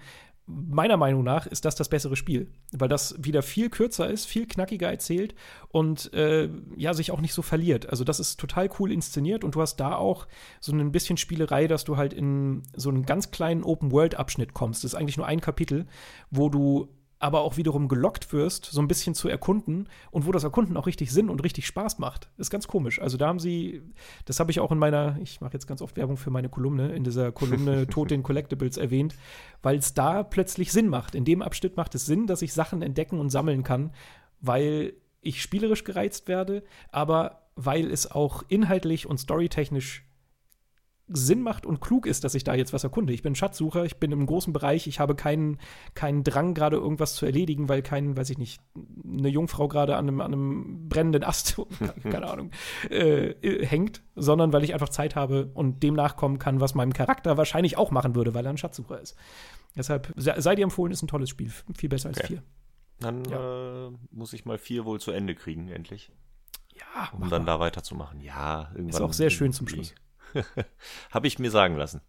meiner 0.48 0.96
Meinung 0.96 1.22
nach 1.22 1.46
ist 1.46 1.64
das 1.64 1.74
das 1.74 1.88
bessere 1.88 2.16
Spiel, 2.16 2.50
weil 2.72 2.88
das 2.88 3.14
wieder 3.18 3.42
viel 3.42 3.68
kürzer 3.68 4.08
ist, 4.08 4.24
viel 4.24 4.46
knackiger 4.46 4.90
erzählt 4.90 5.34
und 5.68 6.12
äh, 6.14 6.48
ja, 6.76 6.94
sich 6.94 7.10
auch 7.10 7.20
nicht 7.20 7.34
so 7.34 7.42
verliert. 7.42 7.88
Also 7.90 8.02
das 8.02 8.18
ist 8.18 8.40
total 8.40 8.70
cool 8.78 8.90
inszeniert 8.90 9.44
und 9.44 9.54
du 9.54 9.60
hast 9.60 9.76
da 9.76 9.94
auch 9.94 10.26
so 10.60 10.72
ein 10.72 10.90
bisschen 10.90 11.18
Spielerei, 11.18 11.66
dass 11.66 11.84
du 11.84 11.96
halt 11.98 12.14
in 12.14 12.62
so 12.74 12.88
einen 12.88 13.04
ganz 13.04 13.30
kleinen 13.30 13.62
Open-World-Abschnitt 13.62 14.54
kommst. 14.54 14.84
Das 14.84 14.94
ist 14.94 14.98
eigentlich 14.98 15.18
nur 15.18 15.26
ein 15.26 15.40
Kapitel, 15.40 15.86
wo 16.30 16.48
du 16.48 16.88
aber 17.18 17.40
auch 17.40 17.56
wiederum 17.56 17.88
gelockt 17.88 18.32
wirst, 18.32 18.66
so 18.66 18.80
ein 18.80 18.88
bisschen 18.88 19.14
zu 19.14 19.28
erkunden 19.28 19.88
und 20.10 20.26
wo 20.26 20.32
das 20.32 20.44
Erkunden 20.44 20.76
auch 20.76 20.86
richtig 20.86 21.10
Sinn 21.10 21.28
und 21.28 21.42
richtig 21.42 21.66
Spaß 21.66 21.98
macht. 21.98 22.30
Ist 22.38 22.50
ganz 22.50 22.68
komisch. 22.68 23.00
Also 23.00 23.16
da 23.16 23.26
haben 23.26 23.40
sie, 23.40 23.82
das 24.24 24.38
habe 24.38 24.50
ich 24.50 24.60
auch 24.60 24.70
in 24.70 24.78
meiner, 24.78 25.18
ich 25.20 25.40
mache 25.40 25.54
jetzt 25.54 25.66
ganz 25.66 25.82
oft 25.82 25.96
Werbung 25.96 26.16
für 26.16 26.30
meine 26.30 26.48
Kolumne, 26.48 26.94
in 26.94 27.04
dieser 27.04 27.32
Kolumne 27.32 27.86
Tod 27.90 28.12
in 28.12 28.22
Collectibles 28.22 28.76
erwähnt, 28.76 29.14
weil 29.62 29.78
es 29.78 29.94
da 29.94 30.22
plötzlich 30.22 30.70
Sinn 30.70 30.88
macht. 30.88 31.14
In 31.14 31.24
dem 31.24 31.42
Abschnitt 31.42 31.76
macht 31.76 31.94
es 31.94 32.06
Sinn, 32.06 32.26
dass 32.26 32.42
ich 32.42 32.52
Sachen 32.52 32.82
entdecken 32.82 33.18
und 33.18 33.30
sammeln 33.30 33.64
kann, 33.64 33.92
weil 34.40 34.94
ich 35.20 35.42
spielerisch 35.42 35.84
gereizt 35.84 36.28
werde, 36.28 36.62
aber 36.92 37.42
weil 37.56 37.90
es 37.90 38.08
auch 38.08 38.44
inhaltlich 38.48 39.06
und 39.06 39.18
storytechnisch 39.18 40.07
Sinn 41.08 41.42
macht 41.42 41.66
und 41.66 41.80
klug 41.80 42.06
ist, 42.06 42.24
dass 42.24 42.34
ich 42.34 42.44
da 42.44 42.54
jetzt 42.54 42.72
was 42.72 42.84
erkunde. 42.84 43.12
Ich 43.12 43.22
bin 43.22 43.34
Schatzsucher, 43.34 43.84
ich 43.84 43.96
bin 43.96 44.12
im 44.12 44.26
großen 44.26 44.52
Bereich, 44.52 44.86
ich 44.86 45.00
habe 45.00 45.14
keinen, 45.14 45.58
keinen 45.94 46.24
Drang, 46.24 46.54
gerade 46.54 46.76
irgendwas 46.76 47.14
zu 47.14 47.26
erledigen, 47.26 47.68
weil 47.68 47.82
kein, 47.82 48.16
weiß 48.16 48.30
ich 48.30 48.38
nicht, 48.38 48.60
eine 49.04 49.28
Jungfrau 49.28 49.68
gerade 49.68 49.96
an 49.96 50.08
einem, 50.08 50.20
an 50.20 50.32
einem 50.32 50.88
brennenden 50.88 51.24
Ast, 51.24 51.60
keine 52.02 52.26
Ahnung, 52.30 52.50
äh, 52.90 53.34
hängt, 53.66 54.02
sondern 54.16 54.52
weil 54.52 54.64
ich 54.64 54.74
einfach 54.74 54.90
Zeit 54.90 55.16
habe 55.16 55.50
und 55.54 55.82
dem 55.82 55.94
nachkommen 55.94 56.38
kann, 56.38 56.60
was 56.60 56.74
meinem 56.74 56.92
Charakter 56.92 57.36
wahrscheinlich 57.36 57.76
auch 57.76 57.90
machen 57.90 58.14
würde, 58.14 58.34
weil 58.34 58.44
er 58.46 58.50
ein 58.50 58.58
Schatzsucher 58.58 59.00
ist. 59.00 59.16
Deshalb 59.76 60.12
sei 60.16 60.54
dir 60.54 60.64
empfohlen, 60.64 60.92
ist 60.92 61.02
ein 61.02 61.08
tolles 61.08 61.30
Spiel. 61.30 61.52
Viel 61.76 61.88
besser 61.88 62.08
als 62.08 62.18
okay. 62.18 62.26
vier. 62.26 62.42
Dann 63.00 63.24
ja. 63.26 63.86
äh, 63.86 63.90
muss 64.10 64.32
ich 64.32 64.44
mal 64.44 64.58
vier 64.58 64.84
wohl 64.84 65.00
zu 65.00 65.12
Ende 65.12 65.34
kriegen, 65.34 65.68
endlich. 65.68 66.10
Ja. 66.74 67.10
Um 67.12 67.28
dann 67.30 67.46
da 67.46 67.60
weiterzumachen. 67.60 68.20
Ja, 68.20 68.70
irgendwann. 68.72 68.88
Ist 68.88 69.00
auch 69.00 69.12
sehr 69.12 69.30
schön 69.30 69.52
zum 69.52 69.68
Schluss. 69.68 69.94
habe 71.10 71.26
ich 71.26 71.38
mir 71.38 71.50
sagen 71.50 71.76
lassen. 71.76 72.00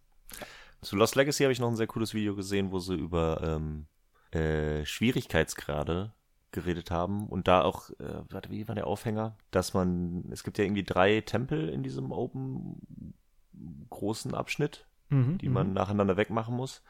Zu 0.82 0.96
Lost 0.96 1.16
Legacy 1.16 1.44
habe 1.44 1.52
ich 1.52 1.60
noch 1.60 1.68
ein 1.68 1.76
sehr 1.76 1.88
cooles 1.88 2.14
Video 2.14 2.36
gesehen, 2.36 2.72
wo 2.72 2.80
sie 2.80 2.96
über 2.96 3.41
ähm, 3.41 3.88
äh, 4.32 4.86
Schwierigkeitsgrade 4.86 6.14
geredet 6.52 6.90
haben 6.90 7.28
und 7.28 7.48
da 7.48 7.62
auch, 7.62 7.90
äh, 8.00 8.24
warte, 8.30 8.50
wie 8.50 8.68
war 8.68 8.76
der 8.76 8.88
Aufhänger? 8.88 9.38
Dass 9.52 9.74
man, 9.74 10.24
es 10.32 10.44
gibt 10.44 10.58
ja 10.58 10.64
irgendwie 10.64 10.84
drei 10.84 11.22
Tempel 11.22 11.70
in 11.70 11.84
diesem 11.84 12.12
Open 12.12 13.14
großen 13.90 14.34
Abschnitt, 14.34 14.88
mhm, 15.10 15.38
die 15.38 15.50
man 15.50 15.68
mhm. 15.68 15.74
nacheinander 15.74 16.18
wegmachen 16.18 16.56
muss. 16.56 16.82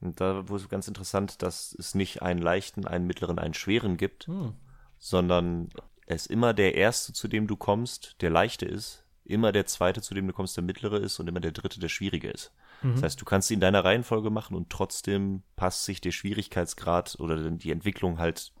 Und 0.00 0.20
da 0.20 0.48
wurde 0.48 0.64
es 0.64 0.68
ganz 0.68 0.88
interessant, 0.88 1.42
dass 1.42 1.74
es 1.78 1.94
nicht 1.94 2.20
einen 2.20 2.42
leichten, 2.42 2.86
einen 2.86 3.06
mittleren, 3.06 3.38
einen 3.38 3.54
schweren 3.54 3.96
gibt, 3.96 4.28
mhm. 4.28 4.52
sondern 4.98 5.70
es 6.06 6.26
immer 6.26 6.52
der 6.52 6.74
erste, 6.74 7.12
zu 7.12 7.28
dem 7.28 7.46
du 7.46 7.56
kommst, 7.56 8.20
der 8.20 8.30
leichte 8.30 8.66
ist, 8.66 9.05
immer 9.28 9.52
der 9.52 9.66
zweite, 9.66 10.02
zu 10.02 10.14
dem 10.14 10.26
du 10.26 10.32
kommst, 10.32 10.56
der 10.56 10.64
mittlere 10.64 10.98
ist 10.98 11.18
und 11.18 11.28
immer 11.28 11.40
der 11.40 11.52
dritte, 11.52 11.80
der 11.80 11.88
schwierige 11.88 12.30
ist. 12.30 12.52
Mhm. 12.82 12.94
Das 12.94 13.02
heißt, 13.02 13.20
du 13.20 13.24
kannst 13.24 13.48
sie 13.48 13.54
in 13.54 13.60
deiner 13.60 13.84
Reihenfolge 13.84 14.30
machen 14.30 14.56
und 14.56 14.70
trotzdem 14.70 15.42
passt 15.56 15.84
sich 15.84 16.00
der 16.00 16.12
Schwierigkeitsgrad 16.12 17.16
oder 17.18 17.50
die 17.50 17.70
Entwicklung 17.70 18.18
halt 18.18 18.52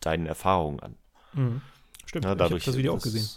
deinen 0.00 0.26
Erfahrungen 0.26 0.80
an. 0.80 0.96
Mhm. 1.32 1.62
Stimmt, 2.06 2.24
ja, 2.24 2.34
dadurch, 2.34 2.62
ich 2.62 2.66
habe 2.66 2.72
das 2.72 2.78
Video 2.78 2.94
auch 2.94 3.02
gesehen. 3.02 3.28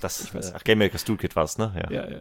Das, 0.00 0.30
das 0.32 0.54
ach, 0.54 0.64
Game 0.64 0.78
Maker's 0.78 1.04
Toolkit 1.04 1.36
war 1.36 1.44
es, 1.44 1.58
ne? 1.58 1.74
Ja. 1.76 1.90
ja, 1.90 2.10
ja. 2.10 2.20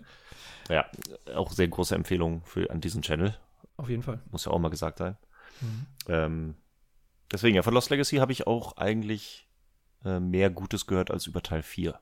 Ja, 0.69 0.85
auch 1.33 1.51
sehr 1.51 1.67
große 1.67 1.95
Empfehlung 1.95 2.43
für, 2.45 2.69
an 2.69 2.79
diesen 2.79 3.01
Channel. 3.01 3.35
Auf 3.77 3.89
jeden 3.89 4.03
Fall. 4.03 4.21
Muss 4.31 4.45
ja 4.45 4.51
auch 4.51 4.59
mal 4.59 4.69
gesagt 4.69 4.99
sein. 4.99 5.17
Mhm. 5.61 5.85
Ähm, 6.07 6.55
deswegen, 7.31 7.55
ja, 7.55 7.63
von 7.63 7.73
Lost 7.73 7.89
Legacy 7.89 8.17
habe 8.17 8.31
ich 8.31 8.45
auch 8.45 8.77
eigentlich 8.77 9.47
äh, 10.05 10.19
mehr 10.19 10.49
Gutes 10.49 10.85
gehört 10.85 11.11
als 11.11 11.25
über 11.25 11.41
Teil 11.41 11.63
4. 11.63 11.99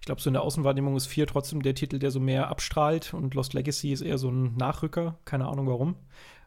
Ich 0.00 0.06
glaube, 0.06 0.20
so 0.20 0.28
in 0.28 0.34
der 0.34 0.42
Außenwahrnehmung 0.42 0.96
ist 0.96 1.06
4 1.06 1.26
trotzdem 1.26 1.62
der 1.62 1.74
Titel, 1.74 1.98
der 1.98 2.10
so 2.10 2.20
mehr 2.20 2.48
abstrahlt 2.48 3.14
und 3.14 3.34
Lost 3.34 3.54
Legacy 3.54 3.92
ist 3.92 4.02
eher 4.02 4.18
so 4.18 4.30
ein 4.30 4.56
Nachrücker, 4.56 5.18
keine 5.24 5.46
Ahnung 5.46 5.66
warum. 5.66 5.96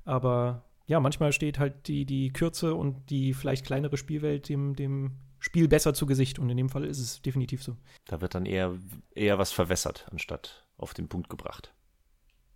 Aber 0.06 0.64
ja, 0.88 1.00
manchmal 1.00 1.32
steht 1.32 1.60
halt 1.60 1.88
die, 1.88 2.06
die 2.06 2.34
Kürze 2.34 2.76
und 2.76 3.10
die 3.10 3.34
vielleicht 3.34 3.66
kleinere 3.66 3.98
Spielwelt 3.98 4.50
dem, 4.50 4.76
dem 4.76 5.18
Spiel 5.40 5.68
besser 5.68 5.94
zu 5.94 6.06
Gesicht 6.06 6.38
und 6.38 6.50
in 6.50 6.58
dem 6.58 6.70
Fall 6.70 6.86
ist 6.86 7.00
es 7.00 7.22
definitiv 7.22 7.64
so. 7.64 7.78
Da 8.06 8.22
wird 8.22 8.36
dann 8.36 8.46
eher, 8.46 8.76
eher 9.16 9.40
was 9.40 9.52
verwässert, 9.52 10.08
anstatt 10.12 10.68
auf 10.78 10.94
den 10.94 11.08
Punkt 11.08 11.30
gebracht. 11.30 11.74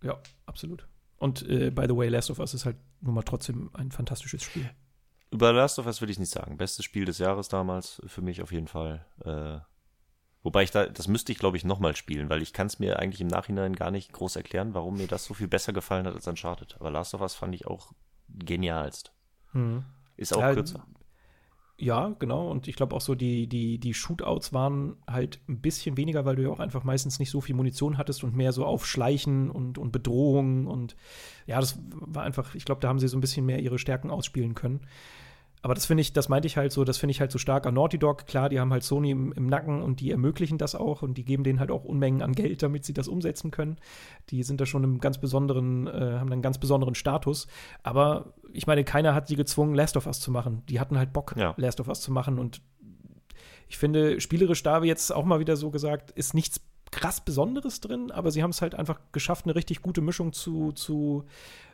Ja, 0.02 0.20
absolut. 0.44 0.86
Und 1.16 1.48
äh, 1.48 1.70
by 1.70 1.86
the 1.88 1.96
way, 1.96 2.08
Last 2.08 2.30
of 2.30 2.38
Us 2.38 2.54
ist 2.54 2.64
halt 2.64 2.76
nun 3.00 3.14
mal 3.14 3.22
trotzdem 3.22 3.70
ein 3.72 3.90
fantastisches 3.90 4.42
Spiel. 4.42 4.70
Über 5.30 5.52
Last 5.52 5.78
of 5.78 5.86
Us 5.86 6.00
will 6.00 6.10
ich 6.10 6.18
nicht 6.18 6.30
sagen. 6.30 6.56
Bestes 6.56 6.84
Spiel 6.84 7.04
des 7.04 7.18
Jahres 7.18 7.48
damals, 7.48 8.00
für 8.06 8.22
mich 8.22 8.42
auf 8.42 8.52
jeden 8.52 8.68
Fall. 8.68 9.04
Äh, 9.24 9.58
Wobei 10.46 10.62
ich 10.62 10.70
da, 10.70 10.86
das 10.86 11.08
müsste 11.08 11.32
ich 11.32 11.38
glaube 11.38 11.56
ich 11.56 11.64
nochmal 11.64 11.96
spielen, 11.96 12.30
weil 12.30 12.40
ich 12.40 12.52
kann 12.52 12.68
es 12.68 12.78
mir 12.78 13.00
eigentlich 13.00 13.20
im 13.20 13.26
Nachhinein 13.26 13.74
gar 13.74 13.90
nicht 13.90 14.12
groß 14.12 14.36
erklären, 14.36 14.74
warum 14.74 14.96
mir 14.96 15.08
das 15.08 15.24
so 15.24 15.34
viel 15.34 15.48
besser 15.48 15.72
gefallen 15.72 16.06
hat 16.06 16.14
als 16.14 16.28
Uncharted. 16.28 16.76
Aber 16.78 16.88
Last 16.88 17.14
of 17.14 17.20
Us 17.20 17.34
fand 17.34 17.52
ich 17.56 17.66
auch 17.66 17.90
genialst. 18.28 19.12
Hm. 19.50 19.82
Ist 20.16 20.36
auch 20.36 20.40
ja, 20.40 20.54
kürzer. 20.54 20.86
Ja, 21.78 22.14
genau. 22.20 22.48
Und 22.48 22.68
ich 22.68 22.76
glaube 22.76 22.94
auch 22.94 23.00
so, 23.00 23.16
die, 23.16 23.48
die, 23.48 23.80
die 23.80 23.92
Shootouts 23.92 24.52
waren 24.52 24.94
halt 25.08 25.40
ein 25.48 25.60
bisschen 25.60 25.96
weniger, 25.96 26.24
weil 26.24 26.36
du 26.36 26.44
ja 26.44 26.50
auch 26.50 26.60
einfach 26.60 26.84
meistens 26.84 27.18
nicht 27.18 27.32
so 27.32 27.40
viel 27.40 27.56
Munition 27.56 27.98
hattest 27.98 28.22
und 28.22 28.36
mehr 28.36 28.52
so 28.52 28.64
auf 28.64 28.86
Schleichen 28.86 29.50
und, 29.50 29.78
und 29.78 29.90
Bedrohungen. 29.90 30.68
Und 30.68 30.94
ja, 31.46 31.58
das 31.58 31.76
war 31.90 32.22
einfach, 32.22 32.54
ich 32.54 32.64
glaube, 32.64 32.80
da 32.80 32.86
haben 32.86 33.00
sie 33.00 33.08
so 33.08 33.18
ein 33.18 33.20
bisschen 33.20 33.46
mehr 33.46 33.58
ihre 33.58 33.80
Stärken 33.80 34.12
ausspielen 34.12 34.54
können. 34.54 34.82
Aber 35.66 35.74
das 35.74 35.84
finde 35.84 36.02
ich, 36.02 36.12
das 36.12 36.28
meinte 36.28 36.46
ich 36.46 36.56
halt 36.56 36.70
so, 36.70 36.84
das 36.84 36.96
finde 36.96 37.10
ich 37.10 37.20
halt 37.20 37.32
so 37.32 37.38
stark 37.38 37.66
an 37.66 37.74
Naughty 37.74 37.98
Dog. 37.98 38.28
Klar, 38.28 38.50
die 38.50 38.60
haben 38.60 38.72
halt 38.72 38.84
Sony 38.84 39.10
im, 39.10 39.32
im, 39.32 39.48
Nacken 39.48 39.82
und 39.82 39.98
die 39.98 40.12
ermöglichen 40.12 40.58
das 40.58 40.76
auch 40.76 41.02
und 41.02 41.18
die 41.18 41.24
geben 41.24 41.42
denen 41.42 41.58
halt 41.58 41.72
auch 41.72 41.82
Unmengen 41.82 42.22
an 42.22 42.34
Geld, 42.34 42.62
damit 42.62 42.84
sie 42.84 42.94
das 42.94 43.08
umsetzen 43.08 43.50
können. 43.50 43.76
Die 44.30 44.44
sind 44.44 44.60
da 44.60 44.66
schon 44.66 44.84
im 44.84 45.00
ganz 45.00 45.18
besonderen, 45.18 45.88
äh, 45.88 46.18
haben 46.20 46.30
einen 46.30 46.40
ganz 46.40 46.58
besonderen 46.58 46.94
Status. 46.94 47.48
Aber 47.82 48.34
ich 48.52 48.68
meine, 48.68 48.84
keiner 48.84 49.12
hat 49.12 49.26
sie 49.26 49.34
gezwungen, 49.34 49.74
Last 49.74 49.96
of 49.96 50.06
Us 50.06 50.20
zu 50.20 50.30
machen. 50.30 50.62
Die 50.68 50.78
hatten 50.78 50.98
halt 50.98 51.12
Bock, 51.12 51.34
ja. 51.36 51.52
Last 51.56 51.80
of 51.80 51.88
Us 51.88 52.00
zu 52.00 52.12
machen 52.12 52.38
und 52.38 52.62
ich 53.66 53.76
finde, 53.76 54.20
spielerisch 54.20 54.62
da 54.62 54.84
wie 54.84 54.86
jetzt 54.86 55.12
auch 55.12 55.24
mal 55.24 55.40
wieder 55.40 55.56
so 55.56 55.72
gesagt, 55.72 56.12
ist 56.12 56.32
nichts 56.32 56.60
krass 56.92 57.20
Besonderes 57.20 57.80
drin, 57.80 58.12
aber 58.12 58.30
sie 58.30 58.44
haben 58.44 58.50
es 58.50 58.62
halt 58.62 58.76
einfach 58.76 59.00
geschafft, 59.10 59.46
eine 59.46 59.56
richtig 59.56 59.82
gute 59.82 60.00
Mischung 60.00 60.32
zu, 60.32 60.70
zu 60.70 61.24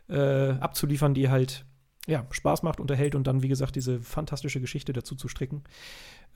äh, 0.09 0.53
abzuliefern, 0.53 1.13
die 1.13 1.29
halt 1.29 1.67
ja, 2.07 2.27
Spaß 2.31 2.63
macht, 2.63 2.79
unterhält 2.79 3.15
und 3.15 3.25
dann, 3.25 3.43
wie 3.43 3.47
gesagt, 3.47 3.75
diese 3.75 4.01
fantastische 4.01 4.59
Geschichte 4.59 4.93
dazu 4.93 5.15
zu 5.15 5.27
stricken. 5.27 5.63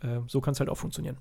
Äh, 0.01 0.19
so 0.27 0.41
kann 0.41 0.53
es 0.53 0.59
halt 0.59 0.69
auch 0.69 0.77
funktionieren. 0.77 1.17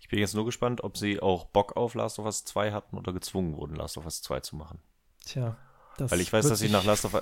Ich 0.00 0.08
bin 0.08 0.18
jetzt 0.18 0.34
nur 0.34 0.44
gespannt, 0.44 0.82
ob 0.82 0.96
sie 0.96 1.20
auch 1.20 1.44
Bock 1.44 1.76
auf 1.76 1.94
Last 1.94 2.18
of 2.18 2.24
Us 2.24 2.44
2 2.44 2.72
hatten 2.72 2.96
oder 2.96 3.12
gezwungen 3.12 3.56
wurden, 3.56 3.76
Last 3.76 3.98
of 3.98 4.04
Us 4.04 4.22
2 4.22 4.40
zu 4.40 4.56
machen. 4.56 4.80
Tja. 5.24 5.56
Das 5.98 6.10
Weil 6.10 6.20
ich 6.20 6.32
weiß, 6.32 6.48
dass 6.48 6.62
ich 6.62 6.72
nach 6.72 6.84
Last 6.84 7.04
of, 7.04 7.20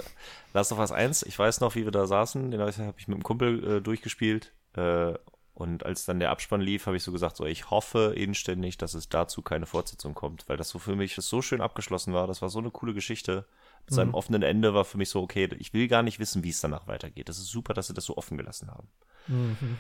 Last 0.53 0.73
of 0.73 0.79
Us 0.79 0.93
1, 0.93 1.25
ich 1.25 1.37
weiß 1.37 1.61
noch, 1.61 1.75
wie 1.75 1.85
wir 1.85 1.91
da 1.91 2.07
saßen, 2.07 2.51
den 2.51 2.61
habe 2.61 2.95
ich 2.97 3.09
mit 3.09 3.19
dem 3.19 3.25
Kumpel 3.25 3.79
äh, 3.79 3.81
durchgespielt. 3.81 4.53
Äh, 4.75 5.15
und 5.55 5.85
als 5.85 6.05
dann 6.05 6.21
der 6.21 6.31
Abspann 6.31 6.61
lief, 6.61 6.87
habe 6.87 6.97
ich 6.97 7.03
so 7.03 7.11
gesagt, 7.11 7.37
so 7.37 7.45
ich 7.45 7.71
hoffe 7.71 8.15
inständig, 8.17 8.79
dass 8.79 8.95
es 8.95 9.09
dazu 9.09 9.43
keine 9.43 9.67
Fortsetzung 9.67 10.15
kommt, 10.15 10.49
weil 10.49 10.57
das 10.57 10.69
so 10.69 10.79
für 10.79 10.95
mich 10.95 11.17
so 11.17 11.43
schön 11.43 11.61
abgeschlossen 11.61 12.15
war. 12.15 12.29
Das 12.29 12.43
war 12.43 12.49
so 12.49 12.61
eine 12.61 12.71
coole 12.71 12.95
Geschichte 12.95 13.45
mit 13.89 13.95
seinem 13.95 14.09
mhm. 14.09 14.15
offenen 14.15 14.43
Ende 14.43 14.75
war 14.75 14.85
für 14.85 14.99
mich 14.99 15.09
so, 15.09 15.23
okay, 15.23 15.49
ich 15.59 15.73
will 15.73 15.89
gar 15.89 16.03
nicht 16.03 16.19
wissen, 16.19 16.45
wie 16.45 16.51
es 16.51 16.61
danach 16.61 16.87
weitergeht. 16.87 17.29
Das 17.29 17.39
ist 17.39 17.49
super, 17.49 17.73
dass 17.73 17.87
sie 17.87 17.95
das 17.95 18.05
so 18.05 18.19
offen 18.19 18.37
gelassen 18.37 18.71
haben. 18.71 18.89
Mhm. 19.29 19.79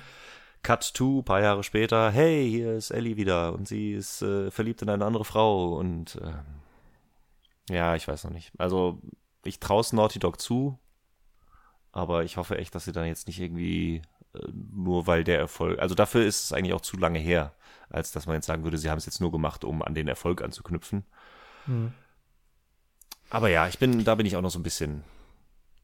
Cut 0.62 0.94
to, 0.94 1.22
paar 1.22 1.42
Jahre 1.42 1.62
später, 1.62 2.10
hey, 2.10 2.48
hier 2.50 2.74
ist 2.74 2.90
Ellie 2.90 3.16
wieder 3.16 3.52
und 3.52 3.68
sie 3.68 3.92
ist 3.92 4.22
äh, 4.22 4.50
verliebt 4.50 4.80
in 4.82 4.88
eine 4.88 5.04
andere 5.04 5.24
Frau 5.24 5.74
und 5.74 6.16
äh, 6.16 7.74
ja, 7.74 7.94
ich 7.94 8.08
weiß 8.08 8.24
noch 8.24 8.32
nicht. 8.32 8.50
Also 8.58 8.98
ich 9.44 9.60
traue 9.60 9.82
es 9.82 9.92
Naughty 9.92 10.18
Dog 10.18 10.40
zu, 10.40 10.78
aber 11.92 12.24
ich 12.24 12.38
hoffe 12.38 12.56
echt, 12.56 12.74
dass 12.74 12.86
sie 12.86 12.92
dann 12.92 13.06
jetzt 13.06 13.28
nicht 13.28 13.40
irgendwie 13.40 14.02
äh, 14.34 14.48
nur 14.74 15.06
weil 15.06 15.22
der 15.22 15.38
Erfolg, 15.38 15.78
also 15.78 15.94
dafür 15.94 16.24
ist 16.24 16.44
es 16.44 16.52
eigentlich 16.52 16.74
auch 16.74 16.80
zu 16.80 16.96
lange 16.96 17.18
her, 17.18 17.54
als 17.90 18.10
dass 18.10 18.26
man 18.26 18.36
jetzt 18.36 18.46
sagen 18.46 18.64
würde, 18.64 18.78
sie 18.78 18.90
haben 18.90 18.98
es 18.98 19.06
jetzt 19.06 19.20
nur 19.20 19.30
gemacht, 19.30 19.64
um 19.64 19.82
an 19.82 19.94
den 19.94 20.08
Erfolg 20.08 20.42
anzuknüpfen. 20.42 21.04
Mhm. 21.66 21.92
Aber 23.30 23.50
ja, 23.50 23.68
ich 23.68 23.78
bin, 23.78 24.04
da 24.04 24.14
bin 24.14 24.26
ich 24.26 24.36
auch 24.36 24.42
noch 24.42 24.50
so 24.50 24.58
ein 24.58 24.62
bisschen 24.62 25.04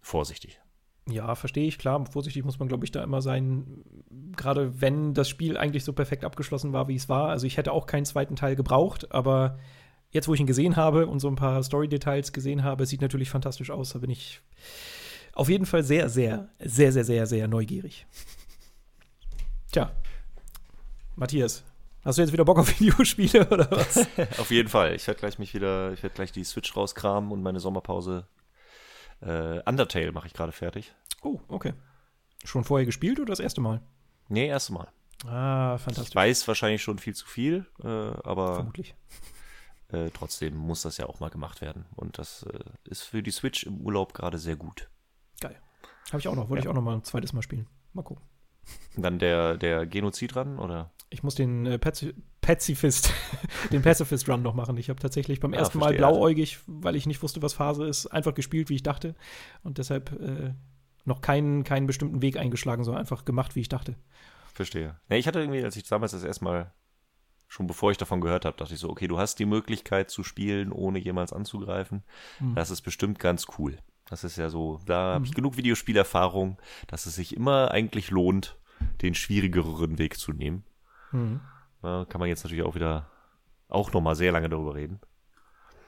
vorsichtig. 0.00 0.60
Ja, 1.08 1.34
verstehe 1.34 1.66
ich, 1.66 1.78
klar. 1.78 2.04
Vorsichtig 2.10 2.44
muss 2.44 2.58
man, 2.58 2.68
glaube 2.68 2.84
ich, 2.84 2.90
da 2.90 3.04
immer 3.04 3.20
sein. 3.20 3.84
Gerade 4.36 4.80
wenn 4.80 5.12
das 5.12 5.28
Spiel 5.28 5.56
eigentlich 5.56 5.84
so 5.84 5.92
perfekt 5.92 6.24
abgeschlossen 6.24 6.72
war, 6.72 6.88
wie 6.88 6.96
es 6.96 7.08
war. 7.08 7.28
Also 7.28 7.46
ich 7.46 7.58
hätte 7.58 7.72
auch 7.72 7.86
keinen 7.86 8.06
zweiten 8.06 8.36
Teil 8.36 8.56
gebraucht, 8.56 9.12
aber 9.12 9.58
jetzt, 10.10 10.28
wo 10.28 10.34
ich 10.34 10.40
ihn 10.40 10.46
gesehen 10.46 10.76
habe 10.76 11.06
und 11.06 11.20
so 11.20 11.28
ein 11.28 11.36
paar 11.36 11.62
Story-Details 11.62 12.32
gesehen 12.32 12.64
habe, 12.64 12.86
sieht 12.86 13.02
natürlich 13.02 13.28
fantastisch 13.28 13.70
aus. 13.70 13.90
Da 13.90 13.98
bin 13.98 14.10
ich 14.10 14.40
auf 15.34 15.50
jeden 15.50 15.66
Fall 15.66 15.82
sehr, 15.82 16.08
sehr, 16.08 16.48
sehr, 16.60 16.92
sehr, 16.92 17.04
sehr, 17.04 17.26
sehr 17.26 17.48
neugierig. 17.48 18.06
Tja, 19.72 19.90
Matthias, 21.16 21.64
Hast 22.04 22.18
du 22.18 22.22
jetzt 22.22 22.32
wieder 22.32 22.44
Bock 22.44 22.58
auf 22.58 22.68
Videospiele 22.80 23.48
oder 23.48 23.70
was? 23.70 23.96
auf 24.38 24.50
jeden 24.50 24.68
Fall. 24.68 24.94
Ich 24.94 25.06
werde 25.06 25.20
gleich 25.20 25.38
mich 25.38 25.54
wieder, 25.54 25.92
ich 25.92 26.02
werde 26.02 26.14
gleich 26.14 26.32
die 26.32 26.44
Switch 26.44 26.76
rauskramen 26.76 27.32
und 27.32 27.42
meine 27.42 27.60
Sommerpause. 27.60 28.28
Äh, 29.20 29.60
Undertale 29.68 30.12
mache 30.12 30.26
ich 30.26 30.34
gerade 30.34 30.52
fertig. 30.52 30.94
Oh, 31.22 31.40
okay. 31.48 31.72
Schon 32.44 32.64
vorher 32.64 32.84
gespielt 32.84 33.18
oder 33.20 33.30
das 33.30 33.40
erste 33.40 33.62
Mal? 33.62 33.80
Nee, 34.28 34.46
erste 34.46 34.74
Mal. 34.74 34.92
Ah, 35.26 35.78
fantastisch. 35.78 36.10
Ich 36.10 36.14
weiß 36.14 36.46
wahrscheinlich 36.46 36.82
schon 36.82 36.98
viel 36.98 37.14
zu 37.14 37.26
viel, 37.26 37.66
äh, 37.82 37.86
aber 37.86 38.56
Vermutlich. 38.56 38.94
Äh, 39.88 40.10
trotzdem 40.12 40.56
muss 40.56 40.82
das 40.82 40.98
ja 40.98 41.06
auch 41.06 41.20
mal 41.20 41.30
gemacht 41.30 41.62
werden. 41.62 41.86
Und 41.96 42.18
das 42.18 42.42
äh, 42.42 42.58
ist 42.84 43.02
für 43.02 43.22
die 43.22 43.30
Switch 43.30 43.64
im 43.64 43.80
Urlaub 43.80 44.12
gerade 44.12 44.38
sehr 44.38 44.56
gut. 44.56 44.90
Geil. 45.40 45.58
Habe 46.10 46.18
ich 46.18 46.28
auch 46.28 46.34
noch, 46.34 46.50
wollte 46.50 46.64
ja. 46.64 46.64
ich 46.64 46.68
auch 46.68 46.74
noch 46.74 46.82
mal 46.82 46.96
ein 46.96 47.04
zweites 47.04 47.32
Mal 47.32 47.42
spielen. 47.42 47.66
Mal 47.94 48.02
gucken. 48.02 48.24
Dann 48.96 49.18
der, 49.18 49.56
der 49.56 49.86
Genozid 49.86 50.34
dran, 50.34 50.58
oder? 50.58 50.90
Ich 51.10 51.22
muss 51.22 51.34
den 51.34 51.66
äh, 51.66 51.78
Pazifist, 52.40 53.12
den 53.72 53.82
Pacifist 53.82 54.28
Run 54.28 54.42
noch 54.42 54.54
machen. 54.54 54.76
Ich 54.76 54.88
habe 54.88 55.00
tatsächlich 55.00 55.40
beim 55.40 55.54
ah, 55.54 55.58
ersten 55.58 55.78
Mal 55.78 55.94
blauäugig, 55.94 56.58
weil 56.66 56.96
ich 56.96 57.06
nicht 57.06 57.22
wusste, 57.22 57.42
was 57.42 57.54
Phase 57.54 57.86
ist, 57.86 58.06
einfach 58.06 58.34
gespielt, 58.34 58.68
wie 58.68 58.74
ich 58.74 58.82
dachte. 58.82 59.14
Und 59.62 59.78
deshalb 59.78 60.12
äh, 60.20 60.54
noch 61.04 61.20
keinen, 61.20 61.64
keinen 61.64 61.86
bestimmten 61.86 62.22
Weg 62.22 62.36
eingeschlagen, 62.36 62.84
sondern 62.84 63.00
einfach 63.00 63.24
gemacht, 63.24 63.56
wie 63.56 63.60
ich 63.60 63.68
dachte. 63.68 63.96
Verstehe. 64.52 64.96
Ja, 65.08 65.16
ich 65.16 65.26
hatte 65.26 65.40
irgendwie, 65.40 65.62
als 65.62 65.76
ich 65.76 65.84
damals 65.84 66.12
das 66.12 66.24
erste 66.24 66.44
Mal, 66.44 66.72
schon 67.48 67.66
bevor 67.66 67.90
ich 67.90 67.98
davon 67.98 68.20
gehört 68.20 68.44
habe, 68.44 68.56
dachte 68.56 68.74
ich 68.74 68.80
so, 68.80 68.88
okay, 68.88 69.08
du 69.08 69.18
hast 69.18 69.38
die 69.38 69.46
Möglichkeit 69.46 70.10
zu 70.10 70.24
spielen, 70.24 70.72
ohne 70.72 70.98
jemals 70.98 71.32
anzugreifen. 71.32 72.04
Hm. 72.38 72.54
Das 72.54 72.70
ist 72.70 72.82
bestimmt 72.82 73.18
ganz 73.18 73.46
cool. 73.58 73.78
Das 74.08 74.24
ist 74.24 74.36
ja 74.36 74.50
so, 74.50 74.80
da 74.86 75.10
mhm. 75.10 75.14
habe 75.14 75.26
ich 75.26 75.34
genug 75.34 75.56
Videospielerfahrung, 75.56 76.58
dass 76.86 77.06
es 77.06 77.14
sich 77.14 77.36
immer 77.36 77.70
eigentlich 77.70 78.10
lohnt, 78.10 78.56
den 79.02 79.14
schwierigeren 79.14 79.98
Weg 79.98 80.18
zu 80.18 80.32
nehmen. 80.32 80.64
Mhm. 81.12 81.40
Da 81.82 82.06
kann 82.08 82.18
man 82.18 82.28
jetzt 82.28 82.44
natürlich 82.44 82.64
auch 82.64 82.74
wieder 82.74 83.10
auch 83.68 83.92
noch 83.92 84.00
mal 84.00 84.14
sehr 84.14 84.32
lange 84.32 84.48
darüber 84.48 84.74
reden. 84.74 85.00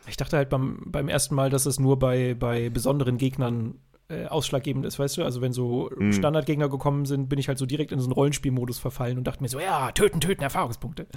Ich 0.08 0.16
dachte 0.16 0.36
halt 0.36 0.48
beim, 0.48 0.82
beim 0.86 1.08
ersten 1.08 1.34
Mal, 1.34 1.50
dass 1.50 1.66
es 1.66 1.78
nur 1.78 1.98
bei, 1.98 2.34
bei 2.34 2.70
besonderen 2.70 3.18
Gegnern 3.18 3.80
äh, 4.08 4.26
ausschlaggebend 4.26 4.86
ist, 4.86 4.98
weißt 4.98 5.16
du? 5.16 5.24
Also 5.24 5.40
wenn 5.40 5.52
so 5.52 5.90
mhm. 5.96 6.12
Standardgegner 6.12 6.68
gekommen 6.68 7.06
sind, 7.06 7.28
bin 7.28 7.38
ich 7.38 7.48
halt 7.48 7.58
so 7.58 7.66
direkt 7.66 7.92
in 7.92 7.98
so 7.98 8.06
einen 8.06 8.12
Rollenspielmodus 8.12 8.78
verfallen 8.78 9.18
und 9.18 9.24
dachte 9.26 9.42
mir 9.42 9.48
so, 9.48 9.58
ja, 9.58 9.90
töten, 9.92 10.20
töten, 10.20 10.42
Erfahrungspunkte. 10.42 11.06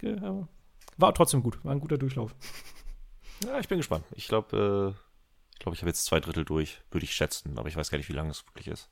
Hm. 0.00 0.48
War 0.98 1.12
trotzdem 1.12 1.42
gut, 1.42 1.62
war 1.62 1.72
ein 1.72 1.80
guter 1.80 1.98
Durchlauf. 1.98 2.34
Ja, 3.44 3.58
ich 3.58 3.68
bin 3.68 3.78
gespannt. 3.78 4.04
Ich 4.14 4.28
glaube, 4.28 4.94
äh, 4.96 5.05
ich 5.56 5.60
glaube, 5.60 5.74
ich 5.74 5.80
habe 5.80 5.88
jetzt 5.88 6.04
zwei 6.04 6.20
Drittel 6.20 6.44
durch, 6.44 6.82
würde 6.90 7.04
ich 7.04 7.14
schätzen, 7.14 7.58
aber 7.58 7.68
ich 7.68 7.76
weiß 7.76 7.90
gar 7.90 7.96
nicht, 7.96 8.10
wie 8.10 8.12
lange 8.12 8.30
es 8.30 8.46
wirklich 8.46 8.68
ist. 8.68 8.90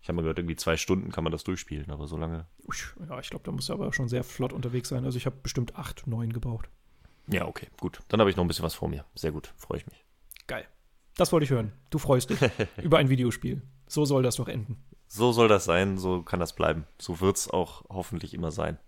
Ich 0.00 0.08
habe 0.08 0.16
mal 0.16 0.22
gehört, 0.22 0.38
irgendwie 0.38 0.56
zwei 0.56 0.78
Stunden 0.78 1.10
kann 1.10 1.22
man 1.22 1.32
das 1.32 1.44
durchspielen, 1.44 1.90
aber 1.90 2.06
so 2.06 2.16
lange. 2.16 2.46
Ja, 3.08 3.20
ich 3.20 3.28
glaube, 3.28 3.44
da 3.44 3.52
muss 3.52 3.68
aber 3.68 3.92
schon 3.92 4.08
sehr 4.08 4.24
flott 4.24 4.54
unterwegs 4.54 4.88
sein. 4.88 5.04
Also 5.04 5.18
ich 5.18 5.26
habe 5.26 5.36
bestimmt 5.42 5.76
acht, 5.76 6.06
neun 6.06 6.32
gebraucht. 6.32 6.70
Ja, 7.26 7.46
okay, 7.46 7.68
gut. 7.78 8.00
Dann 8.08 8.20
habe 8.20 8.30
ich 8.30 8.36
noch 8.36 8.44
ein 8.44 8.48
bisschen 8.48 8.64
was 8.64 8.74
vor 8.74 8.88
mir. 8.88 9.04
Sehr 9.14 9.32
gut, 9.32 9.52
freue 9.58 9.78
ich 9.78 9.86
mich. 9.86 10.02
Geil. 10.46 10.66
Das 11.16 11.30
wollte 11.32 11.44
ich 11.44 11.50
hören. 11.50 11.72
Du 11.90 11.98
freust 11.98 12.30
dich 12.30 12.38
über 12.82 12.98
ein 12.98 13.10
Videospiel. 13.10 13.62
So 13.86 14.06
soll 14.06 14.22
das 14.22 14.36
doch 14.36 14.48
enden. 14.48 14.82
So 15.08 15.32
soll 15.32 15.48
das 15.48 15.66
sein, 15.66 15.98
so 15.98 16.22
kann 16.22 16.40
das 16.40 16.54
bleiben. 16.54 16.86
So 16.98 17.20
wird 17.20 17.36
es 17.36 17.50
auch 17.50 17.84
hoffentlich 17.90 18.32
immer 18.32 18.50
sein. 18.50 18.78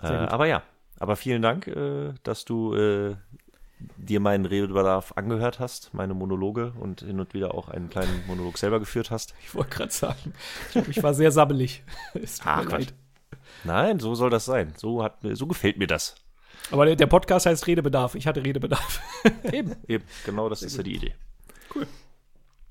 Äh, 0.00 0.06
aber 0.06 0.46
ja, 0.46 0.62
aber 0.98 1.16
vielen 1.16 1.42
Dank, 1.42 1.66
äh, 1.66 2.14
dass 2.22 2.44
du 2.44 2.74
äh, 2.74 3.16
dir 3.96 4.20
meinen 4.20 4.46
Redebedarf 4.46 5.12
angehört 5.16 5.58
hast, 5.58 5.94
meine 5.94 6.14
Monologe 6.14 6.72
und 6.78 7.00
hin 7.00 7.20
und 7.20 7.34
wieder 7.34 7.54
auch 7.54 7.68
einen 7.68 7.90
kleinen 7.90 8.26
Monolog 8.26 8.58
selber 8.58 8.80
geführt 8.80 9.10
hast. 9.10 9.34
Ich 9.42 9.54
wollte 9.54 9.70
gerade 9.70 9.92
sagen, 9.92 10.34
ich 10.88 11.02
war 11.02 11.14
sehr 11.14 11.32
sabbelig. 11.32 11.82
Ach, 12.44 12.64
leid. 12.64 12.94
Nein, 13.64 14.00
so 14.00 14.14
soll 14.14 14.30
das 14.30 14.44
sein. 14.44 14.72
So, 14.76 15.02
hat, 15.02 15.18
so 15.22 15.46
gefällt 15.46 15.78
mir 15.78 15.86
das. 15.86 16.14
Aber 16.70 16.86
der, 16.86 16.96
der 16.96 17.06
Podcast 17.06 17.46
heißt 17.46 17.66
Redebedarf. 17.66 18.14
Ich 18.14 18.26
hatte 18.26 18.44
Redebedarf. 18.44 19.00
eben, 19.52 19.76
eben. 19.88 20.04
Genau 20.24 20.48
das 20.48 20.62
ist 20.62 20.76
ja 20.76 20.82
die 20.82 20.96
Idee. 20.96 21.14
Cool. 21.74 21.86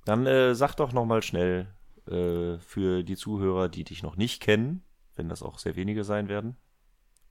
Dann 0.05 0.25
äh, 0.25 0.55
sag 0.55 0.75
doch 0.75 0.93
noch 0.93 1.05
mal 1.05 1.21
schnell 1.21 1.67
äh, 2.07 2.57
für 2.59 3.03
die 3.03 3.15
Zuhörer, 3.15 3.69
die 3.69 3.83
dich 3.83 4.03
noch 4.03 4.15
nicht 4.15 4.41
kennen, 4.41 4.83
wenn 5.15 5.29
das 5.29 5.43
auch 5.43 5.59
sehr 5.59 5.75
wenige 5.75 6.03
sein 6.03 6.29
werden, 6.29 6.55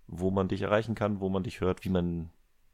wo 0.07 0.31
man 0.31 0.48
dich 0.48 0.62
erreichen 0.62 0.94
kann, 0.94 1.20
wo 1.20 1.28
man 1.28 1.43
dich 1.43 1.61
hört, 1.61 1.85
wie 1.85 1.89
man 1.89 2.31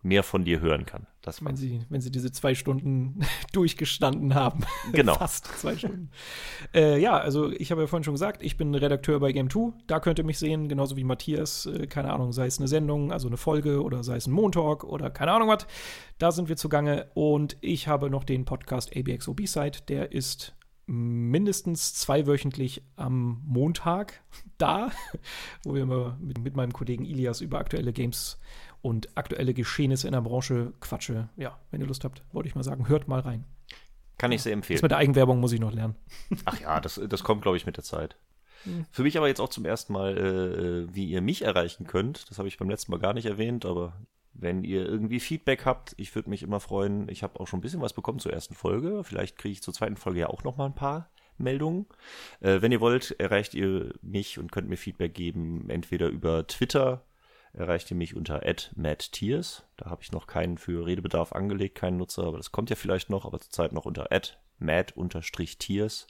mehr 0.07 0.23
von 0.23 0.45
dir 0.45 0.61
hören 0.61 0.87
kann. 0.87 1.07
Das 1.21 1.45
wenn, 1.45 1.57
sie, 1.57 1.85
wenn 1.89 2.01
sie 2.01 2.11
diese 2.11 2.31
zwei 2.31 2.55
Stunden 2.55 3.21
durchgestanden 3.53 4.35
haben. 4.35 4.61
Genau. 4.93 5.15
Fast 5.15 5.47
zwei 5.59 5.77
Stunden. 5.77 6.11
Äh, 6.73 7.01
ja, 7.01 7.19
also 7.19 7.51
ich 7.51 7.71
habe 7.71 7.83
ja 7.83 7.87
vorhin 7.87 8.05
schon 8.05 8.15
gesagt, 8.15 8.43
ich 8.43 8.57
bin 8.57 8.75
Redakteur 8.75 9.19
bei 9.19 9.31
Game2. 9.31 9.73
Da 9.87 10.01
könnt 10.01 10.19
ihr 10.19 10.25
mich 10.25 10.39
sehen, 10.39 10.69
genauso 10.69 10.97
wie 10.97 11.05
Matthias. 11.05 11.67
Äh, 11.67 11.87
keine 11.87 12.13
Ahnung, 12.13 12.33
sei 12.33 12.47
es 12.47 12.59
eine 12.59 12.69
Sendung, 12.69 13.13
also 13.13 13.27
eine 13.27 13.37
Folge 13.37 13.83
oder 13.83 14.05
sei 14.05 14.17
es 14.17 14.27
ein 14.27 14.33
Montalk 14.33 14.85
oder 14.85 15.11
keine 15.11 15.33
Ahnung 15.33 15.49
was. 15.49 15.67
Da 16.19 16.31
sind 16.31 16.49
wir 16.49 16.57
zugange. 16.57 17.09
Und 17.15 17.57
ich 17.61 17.89
habe 17.89 18.09
noch 18.09 18.25
den 18.25 18.45
Podcast 18.45 18.97
ABXO 18.97 19.35
B-Side. 19.35 19.79
Der 19.89 20.13
ist 20.13 20.57
mindestens 20.87 21.95
zweiwöchentlich 21.95 22.83
am 22.95 23.43
Montag 23.45 24.23
da, 24.57 24.91
wo 25.65 25.75
wir 25.75 25.83
immer 25.83 26.17
mit, 26.21 26.39
mit 26.39 26.57
meinem 26.57 26.73
Kollegen 26.73 27.05
Ilias 27.05 27.41
über 27.41 27.59
aktuelle 27.59 27.93
Games 27.93 28.39
und 28.87 29.17
aktuelle 29.17 29.53
Geschehnisse 29.53 30.07
in 30.07 30.13
der 30.13 30.21
Branche 30.21 30.73
quatsche. 30.79 31.29
Ja, 31.37 31.59
wenn 31.73 31.81
ihr 31.81 31.89
Lust 31.89 32.05
habt, 32.05 32.23
wollte 32.33 32.49
ich 32.49 32.55
mal 32.55 32.63
sagen, 32.63 32.89
hört 32.89 33.09
mal 33.09 33.19
rein. 33.19 33.45
Kann 34.17 34.31
ich 34.31 34.43
sehr 34.43 34.53
empfehlen. 34.53 34.77
Das 34.77 34.83
mit 34.83 34.93
der 34.93 34.99
Eigenwerbung 34.99 35.41
muss 35.41 35.51
ich 35.51 35.59
noch 35.59 35.73
lernen. 35.73 35.97
Ach 36.45 36.61
ja, 36.61 36.81
das, 36.81 37.01
das 37.09 37.25
kommt, 37.25 37.43
glaube 37.43 37.57
ich, 37.57 37.67
mit 37.67 37.77
der 37.77 37.83
Zeit. 37.83 38.17
Hm. 38.63 38.87
Für 38.93 39.03
mich 39.03 39.19
aber 39.19 39.27
jetzt 39.27 39.41
auch 39.41 39.49
zum 39.49 39.65
ersten 39.65 39.93
Mal, 39.93 40.17
äh, 40.17 40.95
wie 40.95 41.07
ihr 41.07 41.21
mich 41.21 41.43
erreichen 41.43 41.89
könnt. 41.89 42.31
Das 42.31 42.39
habe 42.39 42.47
ich 42.47 42.59
beim 42.59 42.71
letzten 42.71 42.93
Mal 42.93 43.01
gar 43.01 43.13
nicht 43.13 43.27
erwähnt, 43.27 43.67
aber 43.67 43.95
wenn 44.33 44.63
ihr 44.63 44.87
irgendwie 44.87 45.19
Feedback 45.19 45.65
habt, 45.65 45.95
ich 45.97 46.15
würde 46.15 46.31
mich 46.31 46.45
immer 46.45 46.61
freuen. 46.61 47.09
Ich 47.09 47.25
habe 47.25 47.41
auch 47.41 47.49
schon 47.49 47.59
ein 47.59 47.63
bisschen 47.63 47.81
was 47.81 47.93
bekommen 47.93 48.21
zur 48.21 48.33
ersten 48.33 48.55
Folge. 48.55 49.03
Vielleicht 49.03 49.37
kriege 49.37 49.53
ich 49.53 49.63
zur 49.63 49.75
zweiten 49.75 49.97
Folge 49.97 50.21
ja 50.21 50.29
auch 50.29 50.45
noch 50.45 50.57
mal 50.57 50.67
ein 50.67 50.77
paar 50.77 51.11
Meldungen. 51.39 51.87
Äh, 52.39 52.63
wenn 52.63 52.71
ihr 52.71 52.81
wollt, 52.81 53.17
erreicht 53.19 53.53
ihr 53.55 53.95
mich 54.01 54.39
und 54.39 54.53
könnt 54.53 54.69
mir 54.69 54.77
Feedback 54.77 55.13
geben, 55.13 55.69
entweder 55.71 56.07
über 56.07 56.47
Twitter, 56.47 57.03
erreicht 57.57 57.91
ihr 57.91 57.97
mich 57.97 58.15
unter 58.15 58.43
@madtears. 58.75 59.65
Da 59.77 59.91
habe 59.91 60.03
ich 60.03 60.13
noch 60.13 60.27
keinen 60.27 60.59
für 60.59 60.85
Redebedarf 60.87 61.33
angelegt, 61.33 61.77
keinen 61.77 61.97
Nutzer, 61.97 62.25
aber 62.25 62.37
das 62.37 62.53
kommt 62.53 62.69
ja 62.71 62.77
vielleicht 62.77 63.11
noch, 63.11 63.25
aber 63.25 63.41
zurzeit 63.41 63.73
noch 63.73 63.87
unter 63.87 64.09
mad-tears 64.59 66.07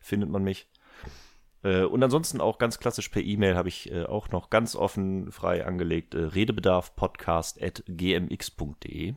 findet 0.00 0.30
man 0.30 0.44
mich. 0.44 0.68
Äh, 1.62 1.84
und 1.84 2.02
ansonsten 2.02 2.40
auch 2.40 2.58
ganz 2.58 2.78
klassisch 2.78 3.08
per 3.08 3.22
E-Mail 3.22 3.56
habe 3.56 3.68
ich 3.68 3.90
äh, 3.90 4.04
auch 4.04 4.28
noch 4.28 4.50
ganz 4.50 4.76
offen 4.76 5.32
frei 5.32 5.66
angelegt 5.66 6.14
äh, 6.14 6.24
redebedarfpodcast.gmx.de. 6.24 9.14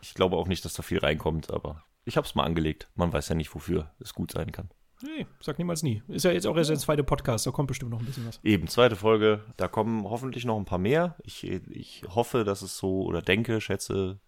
Ich 0.00 0.14
glaube 0.14 0.36
auch 0.36 0.46
nicht, 0.46 0.64
dass 0.64 0.74
da 0.74 0.82
viel 0.82 0.98
reinkommt, 0.98 1.50
aber 1.50 1.82
ich 2.04 2.16
habe 2.16 2.26
es 2.26 2.36
mal 2.36 2.44
angelegt. 2.44 2.88
Man 2.94 3.12
weiß 3.12 3.28
ja 3.28 3.34
nicht, 3.34 3.52
wofür 3.54 3.90
es 3.98 4.14
gut 4.14 4.30
sein 4.30 4.52
kann. 4.52 4.70
Nee, 5.02 5.26
sag 5.40 5.58
niemals 5.58 5.82
nie. 5.82 6.02
Ist 6.08 6.24
ja 6.24 6.30
jetzt 6.30 6.46
auch 6.46 6.56
erst 6.56 6.70
der 6.70 6.78
zweite 6.78 7.04
Podcast, 7.04 7.46
da 7.46 7.50
kommt 7.50 7.68
bestimmt 7.68 7.90
noch 7.90 8.00
ein 8.00 8.06
bisschen 8.06 8.26
was. 8.26 8.40
Eben, 8.42 8.66
zweite 8.66 8.96
Folge. 8.96 9.44
Da 9.56 9.68
kommen 9.68 10.04
hoffentlich 10.04 10.44
noch 10.44 10.56
ein 10.56 10.64
paar 10.64 10.78
mehr. 10.78 11.16
Ich, 11.22 11.44
ich 11.44 12.02
hoffe, 12.08 12.44
dass 12.44 12.62
es 12.62 12.78
so, 12.78 13.02
oder 13.02 13.20
denke, 13.20 13.60
schätze, 13.60 14.20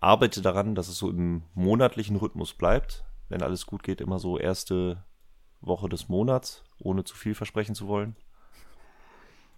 arbeite 0.00 0.40
daran, 0.40 0.74
dass 0.74 0.88
es 0.88 0.96
so 0.96 1.10
im 1.10 1.42
monatlichen 1.54 2.16
Rhythmus 2.16 2.54
bleibt. 2.54 3.04
Wenn 3.28 3.42
alles 3.42 3.66
gut 3.66 3.82
geht, 3.82 4.00
immer 4.00 4.18
so 4.18 4.38
erste 4.38 5.04
Woche 5.60 5.88
des 5.88 6.08
Monats, 6.08 6.64
ohne 6.78 7.04
zu 7.04 7.14
viel 7.14 7.34
versprechen 7.34 7.74
zu 7.74 7.86
wollen. 7.86 8.16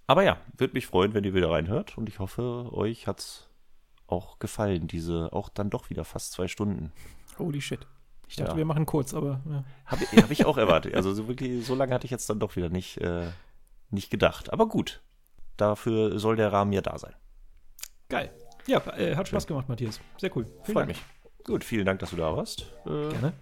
Aber 0.06 0.23
ja, 0.23 0.39
würde 0.56 0.74
mich 0.74 0.86
freuen, 0.86 1.15
wenn 1.15 1.24
ihr 1.24 1.35
wieder 1.35 1.51
reinhört 1.51 1.97
und 1.97 2.09
ich 2.09 2.19
hoffe, 2.19 2.69
euch 2.73 3.06
hat's 3.06 3.48
auch 4.06 4.39
gefallen, 4.39 4.86
diese 4.86 5.32
auch 5.32 5.48
dann 5.48 5.70
doch 5.70 5.89
wieder 5.90 6.05
fast 6.05 6.32
zwei 6.32 6.47
Stunden. 6.47 6.93
Holy 7.39 7.61
shit. 7.61 7.86
Ich 8.28 8.36
dachte, 8.36 8.52
Ja. 8.52 8.56
wir 8.56 8.64
machen 8.64 8.86
kurz, 8.86 9.14
aber 9.14 9.40
ja. 9.48 9.64
Habe 9.86 10.05
hab 10.06 10.30
ich 10.30 10.44
auch 10.46 10.56
erwartet. 10.56 10.94
Also 10.94 11.12
so 11.14 11.28
wirklich, 11.28 11.64
so 11.66 11.74
lange 11.74 11.94
hatte 11.94 12.06
ich 12.06 12.10
jetzt 12.10 12.28
dann 12.30 12.40
doch 12.40 12.56
wieder 12.56 12.68
nicht, 12.68 12.98
äh, 12.98 13.26
nicht 13.90 14.10
gedacht. 14.10 14.52
Aber 14.52 14.66
gut, 14.68 15.02
dafür 15.56 16.18
soll 16.18 16.36
der 16.36 16.52
Rahmen 16.52 16.72
ja 16.72 16.80
da 16.80 16.98
sein. 16.98 17.14
geil. 18.09 18.30
Ja, 18.66 18.78
äh, 18.96 19.14
hat 19.14 19.28
Spaß 19.28 19.46
gemacht, 19.46 19.68
Matthias. 19.68 20.01
Sehr 20.16 20.34
cool. 20.36 20.46
Vielen 20.46 20.64
Freut 20.64 20.76
Dank. 20.76 20.88
mich. 20.88 21.02
Gut, 21.44 21.64
vielen 21.64 21.84
Dank, 21.84 21.98
dass 22.01 22.10
du 22.10 22.16
da 22.16 22.34
warst. 22.34 22.72
Äh, 22.86 23.10
Gerne. 23.10 23.32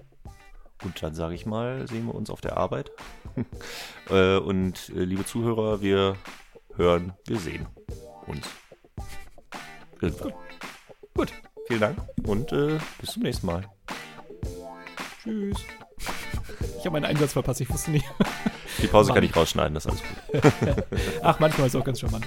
Und 0.83 1.01
dann 1.01 1.15
sage 1.15 1.37
ich 1.37 1.47
mal, 1.47 1.87
sehen 1.87 2.07
wir 2.07 2.15
uns 2.17 2.29
auf 2.29 2.41
der 2.41 2.57
Arbeit. 2.57 2.91
äh, 4.11 4.37
und 4.39 4.89
äh, 4.89 5.05
liebe 5.05 5.25
Zuhörer, 5.25 5.81
wir 5.81 6.17
hören, 6.75 7.13
wir 7.29 7.39
sehen 7.39 7.69
uns. 8.27 8.49
Irgendwann. 10.01 10.33
Gut. 11.15 11.33
Vielen 11.69 11.81
Dank 11.81 11.99
und 12.27 12.51
äh, 12.53 12.79
bis 13.01 13.13
zum 13.13 13.23
nächsten 13.23 13.47
Mal. 13.47 13.63
Tschüss. 15.23 15.59
Ich 16.79 16.87
habe 16.87 16.91
meinen 16.91 17.05
Einsatz 17.05 17.33
verpasst, 17.33 17.61
ich 17.61 17.71
wusste 17.71 17.93
nicht. 17.93 18.05
Die 18.83 18.87
Pause 18.89 19.11
Mann. 19.11 19.17
kann 19.17 19.25
ich 19.25 19.37
rausschneiden, 19.37 19.75
das 19.75 19.87
ist 19.87 19.91
alles 19.93 20.03
gut. 20.03 20.85
Ach, 21.23 21.39
manchmal 21.39 21.67
ist 21.69 21.75
es 21.75 21.81
auch 21.81 21.85
ganz 21.85 22.01
charmant. 22.01 22.27